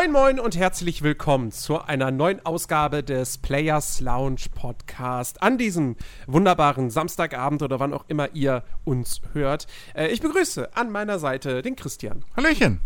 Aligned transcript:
Moin, 0.00 0.12
moin 0.12 0.40
und 0.40 0.56
herzlich 0.56 1.02
willkommen 1.02 1.52
zu 1.52 1.78
einer 1.82 2.10
neuen 2.10 2.46
Ausgabe 2.46 3.02
des 3.02 3.36
Players 3.36 4.00
Lounge 4.00 4.46
Podcast 4.54 5.42
an 5.42 5.58
diesem 5.58 5.94
wunderbaren 6.26 6.88
Samstagabend 6.88 7.60
oder 7.60 7.80
wann 7.80 7.92
auch 7.92 8.06
immer 8.08 8.34
ihr 8.34 8.64
uns 8.86 9.20
hört. 9.34 9.66
Äh, 9.94 10.06
ich 10.06 10.22
begrüße 10.22 10.74
an 10.74 10.90
meiner 10.90 11.18
Seite 11.18 11.60
den 11.60 11.76
Christian. 11.76 12.24
Hallöchen. 12.34 12.80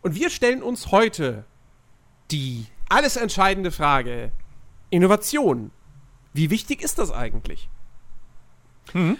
Und 0.00 0.14
wir 0.14 0.30
stellen 0.30 0.62
uns 0.62 0.92
heute 0.92 1.44
die 2.30 2.64
alles 2.88 3.16
entscheidende 3.16 3.70
Frage: 3.70 4.32
Innovation. 4.88 5.72
Wie 6.32 6.48
wichtig 6.48 6.80
ist 6.80 6.98
das 6.98 7.10
eigentlich? 7.10 7.68
Mhm. 8.94 9.18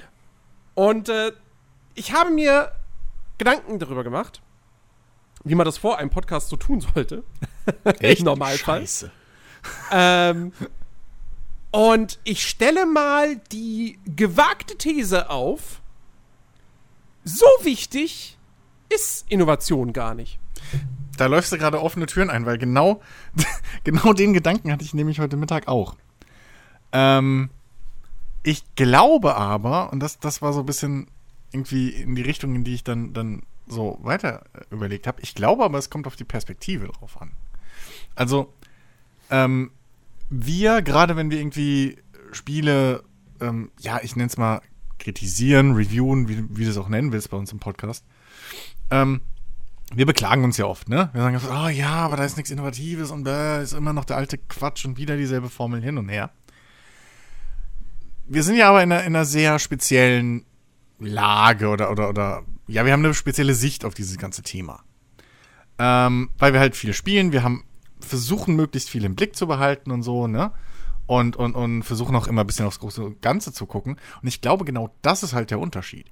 Und 0.75 1.11
äh, 1.11 1.33
ich 1.95 2.15
habe 2.15 2.31
mir 2.31 2.73
Gedanken 3.37 3.79
darüber 3.79 4.05
gemacht 4.05 4.41
wie 5.45 5.55
man 5.55 5.65
das 5.65 5.79
vor 5.79 5.99
einem 5.99 6.11
Podcast 6.11 6.49
so 6.49 6.57
tun 6.57 6.81
sollte. 6.81 7.25
Echt? 8.01 8.21
Im 8.21 8.27
Normalfall. 8.27 8.81
Scheiße. 8.81 9.11
Ähm, 9.91 10.53
und 11.71 12.19
ich 12.25 12.47
stelle 12.49 12.87
mal 12.87 13.37
die 13.53 13.99
gewagte 14.05 14.77
These 14.77 15.31
auf. 15.31 15.81
So 17.25 17.47
wichtig 17.63 18.39
ist 18.89 19.27
Innovation 19.29 19.93
gar 19.93 20.15
nicht. 20.15 20.39
Da 21.17 21.27
läufst 21.27 21.53
du 21.53 21.59
gerade 21.59 21.83
offene 21.83 22.07
Türen 22.07 22.31
ein, 22.31 22.47
weil 22.47 22.59
genau, 22.59 23.03
genau 23.85 24.13
den 24.13 24.33
Gedanken 24.33 24.73
hatte 24.73 24.85
ich 24.85 24.95
nämlich 24.95 25.21
heute 25.21 25.37
Mittag 25.37 25.69
auch. 25.69 25.97
Ähm, 26.93 27.51
ich 28.43 28.63
glaube 28.77 29.35
aber, 29.35 29.93
und 29.93 30.01
das, 30.01 30.21
das 30.21 30.41
war 30.41 30.53
so 30.53 30.61
ein 30.61 30.67
bisschen 30.67 31.09
irgendwie 31.53 31.91
in 31.91 32.15
die 32.15 32.23
Richtung, 32.23 32.55
in 32.55 32.65
die 32.65 32.75
ich 32.75 32.85
dann, 32.85 33.13
dann 33.13 33.43
so 33.69 33.99
weiter 34.03 34.45
äh, 34.55 34.75
überlegt 34.75 35.07
habe. 35.07 35.21
Ich 35.23 35.35
glaube 35.35 35.65
aber, 35.65 35.79
es 35.79 35.91
kommt 35.91 36.07
auf 36.07 36.17
die 36.17 36.25
Perspektive 36.25 36.89
drauf 36.89 37.21
an. 37.21 37.33
Also, 38.15 38.53
ähm, 39.31 39.71
wir, 40.31 40.83
gerade 40.83 41.17
wenn 41.17 41.31
wir 41.31 41.39
irgendwie 41.39 41.99
Spiele, 42.33 43.05
ähm, 43.41 43.71
ja, 43.81 44.01
ich 44.03 44.17
nenne 44.17 44.29
es 44.29 44.37
mal 44.37 44.61
kritisieren, 44.99 45.75
reviewen, 45.75 46.29
wie, 46.29 46.45
wie 46.57 46.65
du 46.65 46.71
es 46.71 46.77
auch 46.77 46.89
nennen 46.89 47.13
willst 47.13 47.31
bei 47.31 47.37
uns 47.37 47.53
im 47.53 47.59
Podcast, 47.59 48.05
ähm, 48.91 49.21
wir 49.95 50.05
beklagen 50.05 50.45
uns 50.45 50.59
ja 50.59 50.67
oft, 50.67 50.89
ne? 50.89 51.09
Wir 51.15 51.23
sagen, 51.23 51.41
oh 51.51 51.69
ja, 51.69 51.91
aber 51.91 52.17
da 52.17 52.25
ist 52.25 52.37
nichts 52.37 52.51
Innovatives 52.51 53.11
und 53.11 53.25
da 53.25 53.61
ist 53.61 53.73
immer 53.73 53.95
noch 53.95 54.05
der 54.05 54.19
alte 54.19 54.37
Quatsch 54.37 54.85
und 54.85 54.99
wieder 54.99 55.17
dieselbe 55.17 55.49
Formel 55.49 55.83
hin 55.83 55.97
und 55.97 56.11
her. 56.11 56.31
Wir 58.27 58.43
sind 58.43 58.57
ja 58.57 58.69
aber 58.69 58.83
in 58.83 58.93
einer, 58.93 59.05
in 59.05 59.17
einer 59.17 59.25
sehr 59.25 59.59
speziellen 59.59 60.45
Lage 60.99 61.69
oder, 61.69 61.91
oder, 61.91 62.11
oder, 62.11 62.43
ja, 62.69 62.85
wir 62.85 62.93
haben 62.93 63.05
eine 63.05 63.15
spezielle 63.15 63.55
Sicht 63.55 63.85
auf 63.85 63.95
dieses 63.95 64.19
ganze 64.19 64.43
Thema. 64.43 64.85
Ähm, 65.79 66.31
weil 66.39 66.53
wir 66.53 66.61
halt 66.61 66.77
viel 66.77 66.93
spielen, 66.93 67.33
wir 67.33 67.43
haben, 67.43 67.65
versuchen 68.01 68.55
möglichst 68.55 68.91
viel 68.91 69.05
im 69.05 69.17
Blick 69.17 69.35
zu 69.35 69.47
behalten 69.47 69.91
und 69.91 70.03
so, 70.03 70.27
ne? 70.27 70.53
Und, 71.07 71.37
und, 71.37 71.55
und 71.55 71.85
versuchen 71.85 72.15
auch 72.17 72.27
immer 72.27 72.43
ein 72.45 72.47
bisschen 72.47 72.67
aufs 72.67 72.81
große 72.81 73.17
Ganze 73.23 73.53
zu 73.53 73.65
gucken. 73.65 73.97
Und 74.21 74.29
ich 74.29 74.43
glaube, 74.43 74.67
genau 74.67 74.95
das 75.01 75.23
ist 75.23 75.33
halt 75.33 75.51
der 75.51 75.59
Unterschied. 75.59 76.07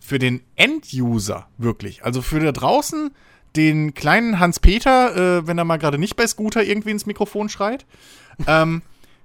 Für 0.00 0.20
den 0.20 0.42
End-User 0.54 1.48
wirklich, 1.58 2.04
also 2.04 2.22
für 2.22 2.38
da 2.38 2.52
draußen 2.52 3.10
den 3.56 3.94
kleinen 3.94 4.38
Hans-Peter, 4.38 5.38
äh, 5.38 5.46
wenn 5.46 5.58
er 5.58 5.64
mal 5.64 5.78
gerade 5.78 5.98
nicht 5.98 6.14
bei 6.14 6.26
Scooter 6.26 6.62
irgendwie 6.62 6.90
ins 6.90 7.06
Mikrofon 7.06 7.48
schreit, 7.48 7.84
ähm, 8.46 8.82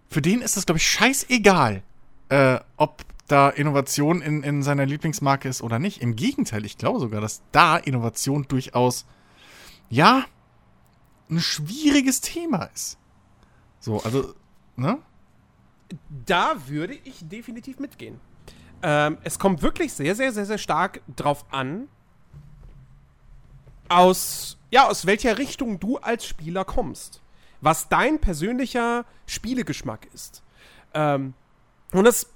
für 0.10 0.22
den 0.22 0.42
ist 0.42 0.58
das, 0.58 0.66
glaube 0.66 0.78
ich, 0.78 0.88
scheißegal, 0.90 1.84
äh, 2.30 2.60
ob 2.78 3.04
da 3.34 3.50
Innovation 3.50 4.22
in, 4.22 4.44
in 4.44 4.62
seiner 4.62 4.86
Lieblingsmarke 4.86 5.50
ist 5.50 5.64
oder 5.64 5.80
nicht. 5.80 6.02
Im 6.02 6.16
Gegenteil, 6.16 6.66
ich 6.66 6.78
glaube 6.78 7.00
sogar, 7.00 7.20
dass 7.20 7.42
da 7.52 7.78
Innovation 7.78 8.46
durchaus, 8.48 9.06
ja, 9.90 10.26
ein 11.32 11.40
schwieriges 11.40 12.22
Thema 12.22 12.70
ist. 12.76 13.00
So, 13.80 14.02
also, 14.04 14.36
ne? 14.76 15.00
Da 16.26 16.68
würde 16.68 16.94
ich 17.04 17.28
definitiv 17.28 17.80
mitgehen. 17.80 18.20
Ähm, 18.84 19.18
es 19.24 19.40
kommt 19.40 19.64
wirklich 19.64 19.94
sehr, 19.94 20.14
sehr, 20.16 20.32
sehr, 20.32 20.46
sehr 20.46 20.60
stark 20.60 21.02
drauf 21.16 21.46
an, 21.50 21.88
aus, 23.90 24.60
ja, 24.70 24.88
aus 24.88 25.08
welcher 25.08 25.40
Richtung 25.40 25.80
du 25.80 25.98
als 25.98 26.26
Spieler 26.26 26.66
kommst. 26.66 27.22
Was 27.62 27.90
dein 27.90 28.20
persönlicher 28.20 29.06
Spielegeschmack 29.26 30.08
ist. 30.14 30.44
Ähm, 30.94 31.34
und 31.94 32.04
das 32.04 32.33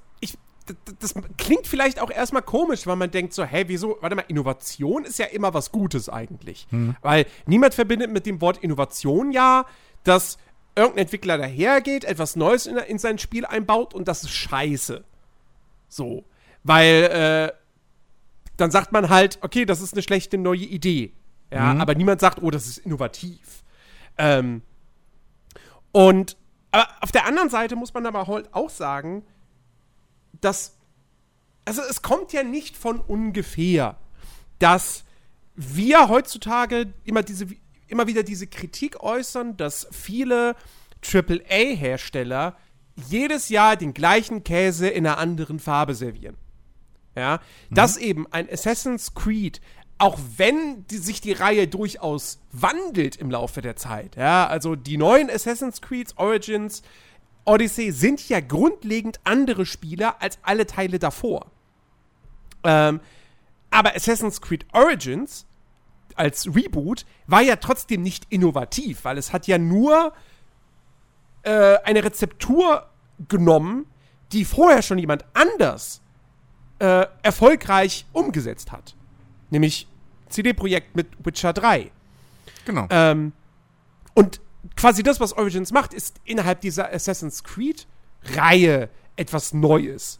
das, 1.00 1.13
klingt 1.38 1.67
vielleicht 1.67 2.00
auch 2.00 2.09
erstmal 2.11 2.41
komisch, 2.41 2.88
weil 2.88 2.95
man 2.95 3.11
denkt 3.11 3.33
so, 3.33 3.44
hä, 3.44 3.66
wieso, 3.67 3.97
warte 4.01 4.16
mal, 4.16 4.25
Innovation 4.28 5.05
ist 5.05 5.19
ja 5.19 5.25
immer 5.25 5.53
was 5.53 5.72
Gutes 5.72 6.09
eigentlich. 6.09 6.67
Hm. 6.69 6.95
Weil 7.01 7.25
niemand 7.45 7.73
verbindet 7.73 8.11
mit 8.11 8.25
dem 8.25 8.41
Wort 8.41 8.57
Innovation 8.57 9.31
ja, 9.31 9.66
dass 10.03 10.38
irgendein 10.75 11.03
Entwickler 11.03 11.38
dahergeht, 11.38 12.03
etwas 12.05 12.35
Neues 12.35 12.66
in, 12.67 12.78
in 12.78 13.00
sein 13.00 13.17
Spiel 13.17 13.45
einbaut 13.45 13.94
und 13.94 14.07
das 14.07 14.23
ist 14.23 14.31
scheiße. 14.31 15.03
So. 15.89 16.23
Weil, 16.63 17.03
äh, 17.53 17.57
dann 18.57 18.72
sagt 18.72 18.91
man 18.91 19.09
halt, 19.09 19.39
okay, 19.41 19.66
das 19.66 19.81
ist 19.81 19.94
eine 19.94 20.01
schlechte 20.01 20.38
neue 20.38 20.59
Idee. 20.66 21.13
Ja, 21.51 21.73
Mhm. 21.75 21.81
aber 21.81 21.95
niemand 21.95 22.19
sagt, 22.19 22.41
oh, 22.41 22.51
das 22.51 22.67
ist 22.67 22.79
innovativ. 22.79 23.63
Ähm, 24.17 24.61
und 25.91 26.35
aber 26.72 26.88
auf 27.01 27.11
der 27.11 27.25
anderen 27.25 27.49
Seite 27.49 27.75
muss 27.75 27.94
man 27.94 28.05
aber 28.05 28.28
halt 28.28 28.53
auch 28.53 28.69
sagen, 28.69 29.23
dass 30.42 30.78
also 31.66 31.81
es 31.81 32.02
kommt 32.02 32.31
ja 32.31 32.44
nicht 32.44 32.78
von 32.78 33.00
ungefähr, 33.02 33.98
dass 34.58 35.03
wir 35.56 36.08
heutzutage 36.08 36.94
immer 37.03 37.24
diese 37.24 37.48
immer 37.88 38.08
wieder 38.08 38.24
diese 38.24 38.47
Kritik 38.47 39.02
äußern, 39.02 39.58
dass 39.58 39.88
viele 39.92 40.56
AAA-Hersteller 41.02 42.56
jedes 42.96 43.50
Jahr 43.50 43.76
den 43.76 43.94
gleichen 43.94 44.44
Käse 44.44 44.88
in 44.88 45.06
einer 45.06 45.18
anderen 45.18 45.59
Farbe 45.59 45.94
servieren. 45.94 46.36
Ja, 47.16 47.40
dass 47.72 47.97
eben 47.97 48.31
ein 48.31 48.47
Assassin's 48.52 49.16
Creed, 49.16 49.59
auch 49.97 50.20
wenn 50.38 50.86
die, 50.88 50.97
sich 50.97 51.20
die 51.20 51.31
Reihe 51.31 51.68
durchaus 51.68 52.40
wandelt 52.52 53.16
im 53.16 53.31
Laufe 53.31 53.62
der 53.62 53.76
Zeit, 53.76 54.16
ja, 54.16 54.46
also 54.46 54.76
die 54.76 54.97
neuen 54.97 55.30
Assassin's 55.30 55.81
Creed 55.81 56.14
Origins, 56.18 56.84
Odyssey 57.47 57.91
sind 57.91 58.28
ja 58.28 58.41
grundlegend 58.41 59.19
andere 59.24 59.66
Spieler 59.66 60.22
als 60.22 60.38
alle 60.44 60.68
Teile 60.68 61.00
davor. 61.00 61.47
Ähm, 62.63 63.00
aber 63.72 63.96
Assassin's 63.96 64.41
Creed 64.41 64.66
Origins 64.74 65.46
als 66.16 66.47
Reboot 66.47 67.06
war 67.25 67.41
ja 67.41 67.56
trotzdem 67.56 68.02
nicht 68.02 68.25
innovativ, 68.30 69.06
weil 69.06 69.18
es 69.18 69.31
hat 69.31 69.47
ja 69.47 69.58
nur 69.58 70.13
äh, 71.44 71.78
eine 71.84 72.03
Rezeptur 72.03 72.90
genommen, 73.30 73.85
die 74.34 74.44
vorher 74.44 74.81
schon 74.81 74.97
jemand 74.97 75.24
anders 75.34 76.02
äh, 76.79 77.06
erfolgreich 77.24 78.06
umgesetzt 78.12 78.72
hat. 78.72 78.96
Nämlich 79.52 79.88
CD-Projekt 80.28 80.96
mit 80.96 81.08
Witcher 81.24 81.53
3. 81.53 81.91
Genau. 82.66 82.88
Ähm, 82.90 83.31
und 84.14 84.41
quasi 84.75 85.03
das, 85.03 85.19
was 85.19 85.33
Origins 85.33 85.72
macht, 85.72 85.94
ist 85.94 86.19
innerhalb 86.25 86.61
dieser 86.61 86.91
Assassin's 86.94 87.44
Creed-Reihe 87.44 88.89
etwas 89.16 89.53
Neues. 89.53 90.19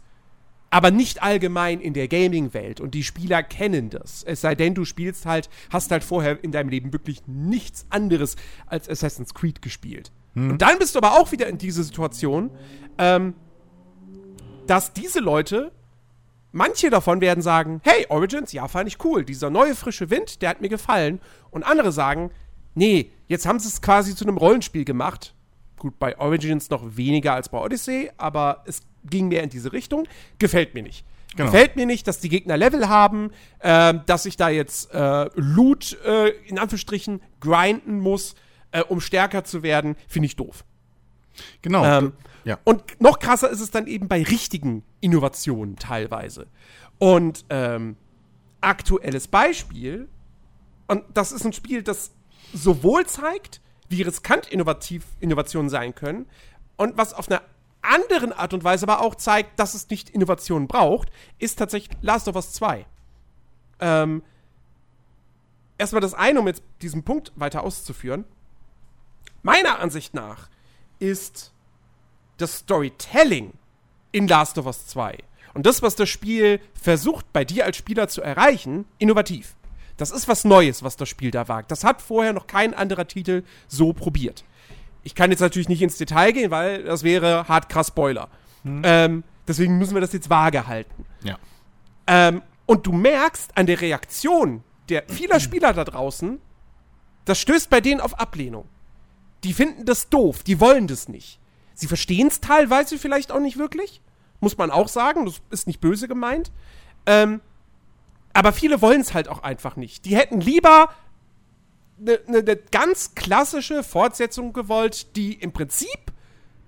Aber 0.70 0.90
nicht 0.90 1.22
allgemein 1.22 1.80
in 1.80 1.94
der 1.94 2.08
Gaming-Welt. 2.08 2.80
Und 2.80 2.94
die 2.94 3.02
Spieler 3.02 3.42
kennen 3.42 3.88
das. 3.88 4.22
Es 4.22 4.42
sei 4.42 4.54
denn, 4.54 4.74
du 4.74 4.84
spielst 4.84 5.24
halt, 5.24 5.48
hast 5.70 5.90
halt 5.90 6.04
vorher 6.04 6.42
in 6.44 6.52
deinem 6.52 6.68
Leben 6.68 6.92
wirklich 6.92 7.22
nichts 7.26 7.86
anderes 7.88 8.36
als 8.66 8.88
Assassin's 8.88 9.32
Creed 9.32 9.62
gespielt. 9.62 10.12
Und 10.34 10.58
dann 10.62 10.78
bist 10.78 10.94
du 10.94 11.00
aber 11.00 11.18
auch 11.18 11.32
wieder 11.32 11.48
in 11.48 11.58
diese 11.58 11.82
Situation, 11.82 12.50
ähm, 12.98 13.34
dass 14.66 14.92
diese 14.92 15.20
Leute, 15.20 15.72
manche 16.52 16.90
davon 16.90 17.20
werden 17.20 17.42
sagen, 17.42 17.80
hey, 17.82 18.06
Origins, 18.08 18.52
ja, 18.52 18.68
fand 18.68 18.88
ich 18.88 19.02
cool. 19.04 19.24
Dieser 19.24 19.50
neue 19.50 19.74
frische 19.74 20.10
Wind, 20.10 20.42
der 20.42 20.50
hat 20.50 20.60
mir 20.60 20.68
gefallen. 20.68 21.20
Und 21.50 21.64
andere 21.64 21.90
sagen, 21.90 22.30
nee, 22.78 23.10
jetzt 23.26 23.46
haben 23.46 23.58
sie 23.58 23.68
es 23.68 23.82
quasi 23.82 24.14
zu 24.14 24.24
einem 24.24 24.36
Rollenspiel 24.36 24.84
gemacht. 24.84 25.34
Gut, 25.78 25.98
bei 25.98 26.18
Origins 26.18 26.70
noch 26.70 26.96
weniger 26.96 27.34
als 27.34 27.48
bei 27.48 27.58
Odyssey, 27.58 28.10
aber 28.16 28.64
es 28.66 28.82
ging 29.04 29.28
mehr 29.28 29.42
in 29.42 29.50
diese 29.50 29.72
Richtung. 29.72 30.06
Gefällt 30.38 30.74
mir 30.74 30.82
nicht. 30.82 31.04
Genau. 31.36 31.50
Gefällt 31.50 31.76
mir 31.76 31.86
nicht, 31.86 32.06
dass 32.08 32.20
die 32.20 32.28
Gegner 32.28 32.56
Level 32.56 32.88
haben, 32.88 33.30
ähm, 33.60 34.00
dass 34.06 34.26
ich 34.26 34.36
da 34.36 34.48
jetzt 34.48 34.92
äh, 34.92 35.28
Loot 35.34 35.96
äh, 36.04 36.30
in 36.46 36.58
Anführungsstrichen 36.58 37.20
grinden 37.40 38.00
muss, 38.00 38.34
äh, 38.72 38.82
um 38.82 39.00
stärker 39.00 39.44
zu 39.44 39.62
werden. 39.62 39.96
Finde 40.08 40.26
ich 40.26 40.36
doof. 40.36 40.64
genau. 41.62 41.84
Ähm, 41.84 42.12
ja. 42.44 42.58
Und 42.64 43.00
noch 43.00 43.18
krasser 43.18 43.50
ist 43.50 43.60
es 43.60 43.70
dann 43.70 43.86
eben 43.86 44.08
bei 44.08 44.22
richtigen 44.22 44.82
Innovationen 45.00 45.76
teilweise. 45.76 46.46
Und 46.98 47.44
ähm, 47.50 47.96
aktuelles 48.60 49.28
Beispiel, 49.28 50.08
und 50.86 51.04
das 51.12 51.30
ist 51.30 51.44
ein 51.44 51.52
Spiel, 51.52 51.82
das 51.82 52.12
sowohl 52.52 53.06
zeigt, 53.06 53.60
wie 53.88 54.02
riskant 54.02 54.46
innovativ 54.46 55.04
Innovationen 55.20 55.70
sein 55.70 55.94
können, 55.94 56.26
und 56.76 56.96
was 56.96 57.12
auf 57.12 57.28
einer 57.28 57.42
anderen 57.82 58.32
Art 58.32 58.54
und 58.54 58.64
Weise 58.64 58.88
aber 58.88 59.02
auch 59.02 59.14
zeigt, 59.14 59.58
dass 59.58 59.74
es 59.74 59.88
nicht 59.90 60.10
Innovationen 60.10 60.68
braucht, 60.68 61.10
ist 61.38 61.58
tatsächlich 61.58 61.96
Last 62.00 62.28
of 62.28 62.36
Us 62.36 62.52
2. 62.52 62.86
Ähm, 63.80 64.22
erstmal 65.76 66.00
das 66.00 66.14
eine, 66.14 66.40
um 66.40 66.46
jetzt 66.46 66.62
diesen 66.82 67.02
Punkt 67.02 67.32
weiter 67.36 67.62
auszuführen. 67.62 68.24
Meiner 69.42 69.78
Ansicht 69.78 70.14
nach 70.14 70.48
ist 70.98 71.52
das 72.36 72.58
Storytelling 72.58 73.52
in 74.12 74.28
Last 74.28 74.58
of 74.58 74.66
Us 74.66 74.86
2 74.86 75.18
und 75.54 75.66
das, 75.66 75.82
was 75.82 75.96
das 75.96 76.08
Spiel 76.08 76.60
versucht, 76.74 77.32
bei 77.32 77.44
dir 77.44 77.64
als 77.64 77.76
Spieler 77.76 78.08
zu 78.08 78.22
erreichen, 78.22 78.84
innovativ. 78.98 79.56
Das 79.98 80.10
ist 80.10 80.28
was 80.28 80.44
Neues, 80.44 80.82
was 80.82 80.96
das 80.96 81.08
Spiel 81.08 81.30
da 81.30 81.48
wagt. 81.48 81.70
Das 81.70 81.84
hat 81.84 82.00
vorher 82.00 82.32
noch 82.32 82.46
kein 82.46 82.72
anderer 82.72 83.06
Titel 83.06 83.42
so 83.66 83.92
probiert. 83.92 84.44
Ich 85.02 85.14
kann 85.14 85.30
jetzt 85.30 85.40
natürlich 85.40 85.68
nicht 85.68 85.82
ins 85.82 85.98
Detail 85.98 86.32
gehen, 86.32 86.50
weil 86.50 86.84
das 86.84 87.02
wäre 87.02 87.46
hart 87.48 87.68
krass 87.68 87.88
Spoiler. 87.88 88.28
Hm. 88.62 88.82
Ähm, 88.84 89.24
deswegen 89.46 89.76
müssen 89.76 89.94
wir 89.94 90.00
das 90.00 90.12
jetzt 90.12 90.30
vage 90.30 90.66
halten. 90.66 91.04
Ja. 91.22 91.36
Ähm, 92.06 92.42
und 92.64 92.86
du 92.86 92.92
merkst 92.92 93.56
an 93.56 93.66
der 93.66 93.80
Reaktion 93.80 94.62
der 94.88 95.04
vieler 95.08 95.40
Spieler 95.40 95.72
da 95.72 95.84
draußen, 95.84 96.40
das 97.24 97.38
stößt 97.38 97.68
bei 97.68 97.80
denen 97.80 98.00
auf 98.00 98.18
Ablehnung. 98.18 98.68
Die 99.44 99.52
finden 99.52 99.84
das 99.84 100.08
doof, 100.08 100.42
die 100.42 100.60
wollen 100.60 100.86
das 100.86 101.08
nicht. 101.08 101.40
Sie 101.74 101.86
verstehen 101.86 102.28
es 102.28 102.40
teilweise 102.40 102.98
vielleicht 102.98 103.30
auch 103.30 103.40
nicht 103.40 103.58
wirklich, 103.58 104.00
muss 104.40 104.56
man 104.56 104.70
auch 104.70 104.88
sagen, 104.88 105.26
das 105.26 105.40
ist 105.50 105.66
nicht 105.66 105.80
böse 105.80 106.08
gemeint. 106.08 106.50
Ähm, 107.06 107.40
aber 108.38 108.52
viele 108.52 108.80
wollen 108.80 109.00
es 109.00 109.14
halt 109.14 109.26
auch 109.26 109.42
einfach 109.42 109.74
nicht. 109.74 110.04
Die 110.04 110.14
hätten 110.14 110.40
lieber 110.40 110.90
eine 112.00 112.20
ne, 112.28 112.44
ne 112.44 112.56
ganz 112.70 113.16
klassische 113.16 113.82
Fortsetzung 113.82 114.52
gewollt, 114.52 115.16
die 115.16 115.32
im 115.32 115.50
Prinzip 115.50 116.12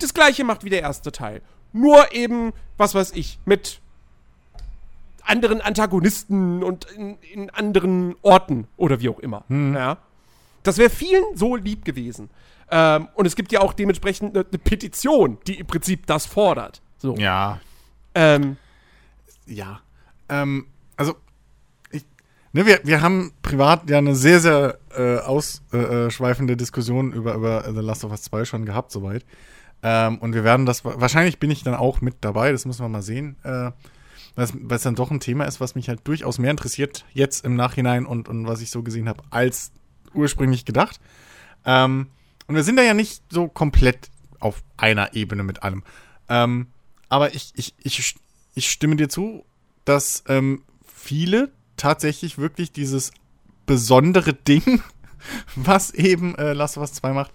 das 0.00 0.12
gleiche 0.12 0.42
macht 0.42 0.64
wie 0.64 0.70
der 0.70 0.80
erste 0.80 1.12
Teil. 1.12 1.42
Nur 1.72 2.12
eben, 2.12 2.52
was 2.76 2.96
weiß 2.96 3.12
ich, 3.12 3.38
mit 3.44 3.80
anderen 5.22 5.60
Antagonisten 5.60 6.64
und 6.64 6.86
in, 6.86 7.18
in 7.32 7.50
anderen 7.50 8.16
Orten 8.22 8.66
oder 8.76 9.00
wie 9.00 9.08
auch 9.08 9.20
immer. 9.20 9.44
Hm. 9.46 9.76
Ja. 9.76 9.98
Das 10.64 10.76
wäre 10.76 10.90
vielen 10.90 11.36
so 11.36 11.54
lieb 11.54 11.84
gewesen. 11.84 12.30
Ähm, 12.68 13.06
und 13.14 13.26
es 13.26 13.36
gibt 13.36 13.52
ja 13.52 13.60
auch 13.60 13.74
dementsprechend 13.74 14.36
eine, 14.36 14.44
eine 14.44 14.58
Petition, 14.58 15.38
die 15.46 15.60
im 15.60 15.68
Prinzip 15.68 16.08
das 16.08 16.26
fordert. 16.26 16.82
So. 16.98 17.14
Ja. 17.14 17.60
Ähm, 18.16 18.56
ja. 19.46 19.82
Ähm, 20.28 20.66
ne, 22.52 22.66
wir, 22.66 22.80
wir 22.84 23.02
haben 23.02 23.32
privat 23.42 23.88
ja 23.90 23.98
eine 23.98 24.14
sehr, 24.14 24.40
sehr 24.40 24.78
äh, 24.96 25.18
ausschweifende 25.18 26.54
äh, 26.54 26.56
Diskussion 26.56 27.12
über, 27.12 27.34
über 27.34 27.64
The 27.72 27.80
Last 27.80 28.04
of 28.04 28.10
Us 28.10 28.22
2 28.22 28.44
schon 28.44 28.66
gehabt, 28.66 28.90
soweit. 28.92 29.24
Ähm, 29.82 30.18
und 30.18 30.34
wir 30.34 30.44
werden 30.44 30.66
das, 30.66 30.84
wahrscheinlich 30.84 31.38
bin 31.38 31.50
ich 31.50 31.62
dann 31.62 31.74
auch 31.74 32.00
mit 32.00 32.16
dabei, 32.20 32.52
das 32.52 32.66
müssen 32.66 32.84
wir 32.84 32.88
mal 32.88 33.02
sehen. 33.02 33.36
Äh, 33.42 33.70
weil 34.36 34.76
es 34.76 34.82
dann 34.82 34.94
doch 34.94 35.10
ein 35.10 35.20
Thema 35.20 35.44
ist, 35.44 35.60
was 35.60 35.74
mich 35.74 35.88
halt 35.88 36.00
durchaus 36.04 36.38
mehr 36.38 36.50
interessiert, 36.50 37.04
jetzt 37.12 37.44
im 37.44 37.56
Nachhinein 37.56 38.06
und, 38.06 38.28
und 38.28 38.46
was 38.46 38.60
ich 38.60 38.70
so 38.70 38.82
gesehen 38.82 39.08
habe, 39.08 39.22
als 39.30 39.72
ursprünglich 40.14 40.64
gedacht. 40.64 41.00
Ähm, 41.64 42.06
und 42.46 42.54
wir 42.54 42.62
sind 42.62 42.76
da 42.76 42.82
ja 42.82 42.94
nicht 42.94 43.22
so 43.30 43.48
komplett 43.48 44.10
auf 44.38 44.62
einer 44.76 45.14
Ebene 45.14 45.42
mit 45.42 45.62
allem. 45.62 45.82
Ähm, 46.28 46.68
aber 47.08 47.34
ich, 47.34 47.52
ich, 47.56 47.74
ich, 47.82 48.14
ich 48.54 48.70
stimme 48.70 48.96
dir 48.96 49.08
zu, 49.08 49.44
dass 49.84 50.24
ähm, 50.28 50.62
viele 50.86 51.50
tatsächlich 51.80 52.36
wirklich 52.36 52.72
dieses 52.72 53.12
besondere 53.64 54.34
Ding, 54.34 54.82
was 55.56 55.90
eben 55.92 56.34
äh, 56.36 56.52
Last 56.52 56.76
of 56.76 56.82
Us 56.82 56.92
2 56.94 57.12
macht, 57.12 57.32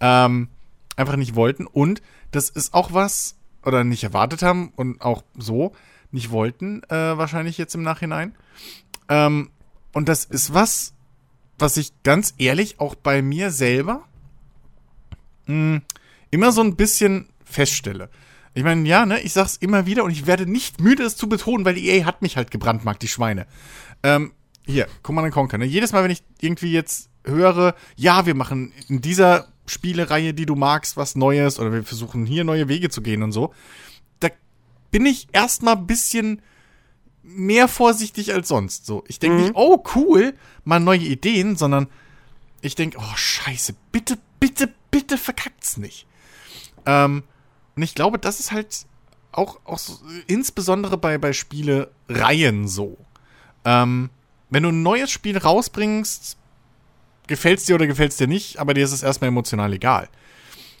ähm, 0.00 0.48
einfach 0.96 1.16
nicht 1.16 1.34
wollten. 1.34 1.66
Und 1.66 2.02
das 2.30 2.48
ist 2.48 2.72
auch 2.72 2.94
was, 2.94 3.36
oder 3.62 3.84
nicht 3.84 4.02
erwartet 4.02 4.42
haben 4.42 4.72
und 4.76 5.02
auch 5.02 5.22
so, 5.36 5.72
nicht 6.10 6.30
wollten, 6.30 6.82
äh, 6.84 7.16
wahrscheinlich 7.18 7.58
jetzt 7.58 7.74
im 7.74 7.82
Nachhinein. 7.82 8.34
Ähm, 9.08 9.50
und 9.92 10.08
das 10.08 10.24
ist 10.24 10.54
was, 10.54 10.94
was 11.58 11.76
ich 11.76 11.92
ganz 12.02 12.34
ehrlich 12.38 12.80
auch 12.80 12.94
bei 12.94 13.22
mir 13.22 13.50
selber 13.50 14.06
mh, 15.46 15.74
hm, 15.74 15.82
immer 16.30 16.52
so 16.52 16.62
ein 16.62 16.76
bisschen 16.76 17.28
feststelle. 17.44 18.08
Ich 18.54 18.64
meine, 18.64 18.86
ja, 18.86 19.06
ne, 19.06 19.20
ich 19.20 19.32
sag's 19.32 19.56
immer 19.56 19.86
wieder 19.86 20.04
und 20.04 20.10
ich 20.10 20.26
werde 20.26 20.46
nicht 20.46 20.80
müde, 20.80 21.04
es 21.04 21.16
zu 21.16 21.28
betonen, 21.28 21.64
weil 21.64 21.74
die 21.74 21.88
EA 21.88 22.04
hat 22.04 22.22
mich 22.22 22.36
halt 22.36 22.50
gebrandmarkt, 22.50 23.02
die 23.02 23.08
Schweine. 23.08 23.46
Ähm, 24.02 24.32
hier, 24.66 24.86
Command 25.02 25.32
Conquer, 25.32 25.58
ne? 25.58 25.64
Jedes 25.64 25.92
Mal, 25.92 26.04
wenn 26.04 26.10
ich 26.10 26.22
irgendwie 26.40 26.72
jetzt 26.72 27.08
höre, 27.24 27.74
ja, 27.96 28.26
wir 28.26 28.34
machen 28.34 28.72
in 28.88 29.00
dieser 29.00 29.48
Spielereihe, 29.66 30.34
die 30.34 30.46
du 30.46 30.54
magst, 30.54 30.96
was 30.96 31.16
Neues 31.16 31.58
oder 31.58 31.72
wir 31.72 31.82
versuchen 31.84 32.26
hier 32.26 32.44
neue 32.44 32.68
Wege 32.68 32.90
zu 32.90 33.00
gehen 33.00 33.22
und 33.22 33.32
so, 33.32 33.52
bin 34.92 35.06
ich 35.06 35.26
erstmal 35.32 35.76
ein 35.76 35.88
bisschen 35.88 36.42
mehr 37.24 37.66
vorsichtig 37.66 38.32
als 38.32 38.46
sonst. 38.46 38.86
So, 38.86 39.02
ich 39.08 39.18
denke 39.18 39.38
mhm. 39.38 39.42
nicht, 39.42 39.52
oh 39.56 39.82
cool, 39.96 40.34
mal 40.64 40.78
neue 40.78 41.00
Ideen, 41.00 41.56
sondern 41.56 41.88
ich 42.60 42.76
denke, 42.76 42.98
oh 43.00 43.16
scheiße, 43.16 43.74
bitte, 43.90 44.18
bitte, 44.38 44.72
bitte 44.92 45.18
verkackt's 45.18 45.78
nicht. 45.78 46.06
Ähm, 46.86 47.24
und 47.76 47.82
ich 47.82 47.94
glaube, 47.94 48.18
das 48.18 48.40
ist 48.40 48.52
halt 48.52 48.86
auch, 49.32 49.58
auch 49.64 49.78
so, 49.78 49.98
insbesondere 50.26 50.98
bei, 50.98 51.18
bei 51.18 51.32
Spielereien 51.32 52.68
so. 52.68 52.98
Ähm, 53.64 54.10
wenn 54.50 54.62
du 54.62 54.68
ein 54.68 54.82
neues 54.82 55.10
Spiel 55.10 55.38
rausbringst, 55.38 56.36
gefällt's 57.26 57.64
dir 57.64 57.74
oder 57.74 57.86
gefällt's 57.86 58.16
dir 58.16 58.26
nicht, 58.26 58.58
aber 58.58 58.74
dir 58.74 58.84
ist 58.84 58.92
es 58.92 59.02
erstmal 59.02 59.28
emotional 59.28 59.72
egal. 59.72 60.08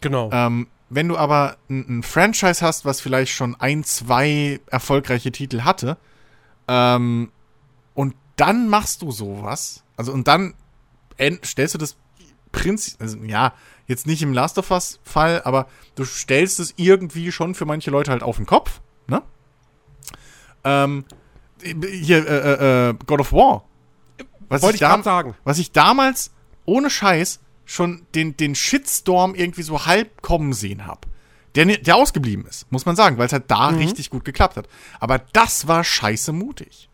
Genau. 0.00 0.30
Ähm, 0.32 0.66
wenn 0.90 1.08
du 1.08 1.16
aber 1.16 1.56
ein, 1.70 1.98
ein, 1.98 2.02
Franchise 2.02 2.64
hast, 2.64 2.84
was 2.84 3.00
vielleicht 3.00 3.32
schon 3.32 3.58
ein, 3.58 3.84
zwei 3.84 4.60
erfolgreiche 4.66 5.32
Titel 5.32 5.62
hatte, 5.62 5.96
ähm, 6.68 7.32
und 7.94 8.14
dann 8.36 8.68
machst 8.68 9.02
du 9.02 9.10
sowas, 9.10 9.84
also 9.96 10.12
und 10.12 10.28
dann 10.28 10.54
stellst 11.44 11.74
du 11.74 11.78
das 11.78 11.96
Prinzip, 12.52 13.00
also 13.00 13.18
ja, 13.18 13.54
jetzt 13.86 14.06
nicht 14.06 14.22
im 14.22 14.32
Last 14.32 14.58
of 14.58 14.70
Us 14.70 15.00
Fall, 15.02 15.42
aber 15.44 15.66
du 15.94 16.04
stellst 16.04 16.60
es 16.60 16.74
irgendwie 16.76 17.32
schon 17.32 17.54
für 17.54 17.64
manche 17.64 17.90
Leute 17.90 18.10
halt 18.10 18.22
auf 18.22 18.36
den 18.36 18.46
Kopf, 18.46 18.80
ne? 19.06 19.22
Ähm, 20.64 21.04
hier, 21.62 22.26
äh, 22.26 22.88
äh, 22.88 22.90
äh 22.90 22.94
God 23.06 23.20
of 23.20 23.32
War. 23.32 23.64
Was 24.48 24.62
Wollte 24.62 24.76
ich, 24.76 24.82
ich 24.82 25.04
sagen. 25.04 25.34
Was 25.44 25.58
ich 25.58 25.72
damals 25.72 26.30
ohne 26.66 26.90
Scheiß 26.90 27.40
schon 27.64 28.06
den, 28.14 28.36
den 28.36 28.54
Shitstorm 28.54 29.34
irgendwie 29.34 29.62
so 29.62 29.86
halb 29.86 30.22
kommen 30.22 30.52
sehen 30.52 30.86
habe. 30.86 31.08
Der, 31.54 31.66
der 31.66 31.96
ausgeblieben 31.96 32.46
ist, 32.46 32.70
muss 32.70 32.86
man 32.86 32.96
sagen, 32.96 33.18
weil 33.18 33.26
es 33.26 33.32
halt 33.32 33.50
da 33.50 33.70
mhm. 33.70 33.78
richtig 33.78 34.10
gut 34.10 34.24
geklappt 34.24 34.56
hat. 34.56 34.68
Aber 35.00 35.18
das 35.18 35.68
war 35.68 35.84
scheiße 35.84 36.32
mutig. 36.32 36.88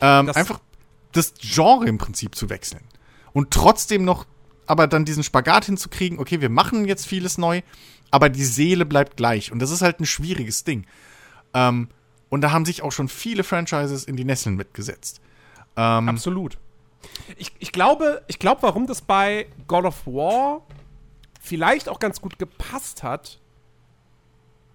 Ähm, 0.00 0.26
das 0.26 0.36
einfach 0.36 0.60
das 1.12 1.34
Genre 1.38 1.86
im 1.86 1.98
Prinzip 1.98 2.34
zu 2.34 2.48
wechseln. 2.48 2.82
Und 3.32 3.50
trotzdem 3.50 4.04
noch, 4.04 4.26
aber 4.72 4.86
dann 4.86 5.04
diesen 5.04 5.22
Spagat 5.22 5.66
hinzukriegen, 5.66 6.18
okay, 6.18 6.40
wir 6.40 6.48
machen 6.48 6.86
jetzt 6.86 7.06
vieles 7.06 7.36
neu, 7.36 7.60
aber 8.10 8.30
die 8.30 8.42
Seele 8.42 8.86
bleibt 8.86 9.18
gleich. 9.18 9.52
Und 9.52 9.58
das 9.58 9.70
ist 9.70 9.82
halt 9.82 10.00
ein 10.00 10.06
schwieriges 10.06 10.64
Ding. 10.64 10.86
Ähm, 11.52 11.88
und 12.30 12.40
da 12.40 12.52
haben 12.52 12.64
sich 12.64 12.80
auch 12.80 12.90
schon 12.90 13.08
viele 13.08 13.44
Franchises 13.44 14.04
in 14.04 14.16
die 14.16 14.24
Nesseln 14.24 14.56
mitgesetzt. 14.56 15.20
Ähm, 15.76 16.08
Absolut. 16.08 16.56
Ich, 17.36 17.52
ich 17.58 17.70
glaube, 17.70 18.22
ich 18.28 18.38
glaube, 18.38 18.62
warum 18.62 18.86
das 18.86 19.02
bei 19.02 19.46
God 19.66 19.84
of 19.84 20.06
War 20.06 20.62
vielleicht 21.38 21.90
auch 21.90 21.98
ganz 21.98 22.22
gut 22.22 22.38
gepasst 22.38 23.02
hat, 23.02 23.40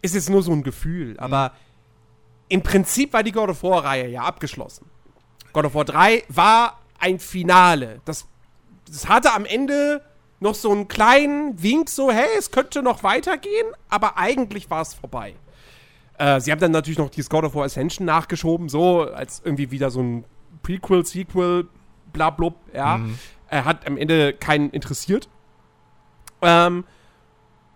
ist 0.03 0.13
jetzt 0.13 0.29
nur 0.29 0.43
so 0.43 0.51
ein 0.51 0.61
Gefühl. 0.61 1.19
Aber 1.19 1.53
im 2.49 2.61
Prinzip 2.61 3.13
war 3.13 3.23
die 3.23 3.31
God 3.31 3.49
of 3.49 3.63
War-Reihe 3.63 4.09
ja 4.09 4.21
abgeschlossen. 4.21 4.85
God 5.53 5.65
of 5.65 5.73
War 5.73 5.85
3 5.85 6.23
war 6.29 6.81
ein 6.99 7.17
Finale. 7.17 7.99
Das, 8.05 8.27
das 8.87 9.07
hatte 9.07 9.33
am 9.33 9.45
Ende 9.45 10.01
noch 10.39 10.55
so 10.55 10.71
einen 10.71 10.87
kleinen 10.87 11.61
Wink, 11.61 11.89
so, 11.89 12.11
hey, 12.11 12.27
es 12.37 12.51
könnte 12.51 12.83
noch 12.83 13.03
weitergehen, 13.03 13.67
aber 13.89 14.17
eigentlich 14.17 14.69
war 14.69 14.81
es 14.81 14.93
vorbei. 14.93 15.35
Äh, 16.17 16.39
sie 16.39 16.51
haben 16.51 16.59
dann 16.59 16.71
natürlich 16.71 16.99
noch 16.99 17.09
dieses 17.09 17.29
God 17.29 17.43
of 17.43 17.55
War 17.55 17.65
Ascension 17.65 18.05
nachgeschoben, 18.05 18.69
so 18.69 19.01
als 19.01 19.41
irgendwie 19.43 19.71
wieder 19.71 19.89
so 19.89 20.01
ein 20.01 20.25
Prequel, 20.63 21.05
Sequel, 21.05 21.67
blablub, 22.13 22.55
ja. 22.73 22.97
Mhm. 22.97 23.17
Er 23.49 23.65
hat 23.65 23.87
am 23.87 23.97
Ende 23.97 24.33
keinen 24.33 24.69
interessiert. 24.71 25.29
Ähm, 26.41 26.83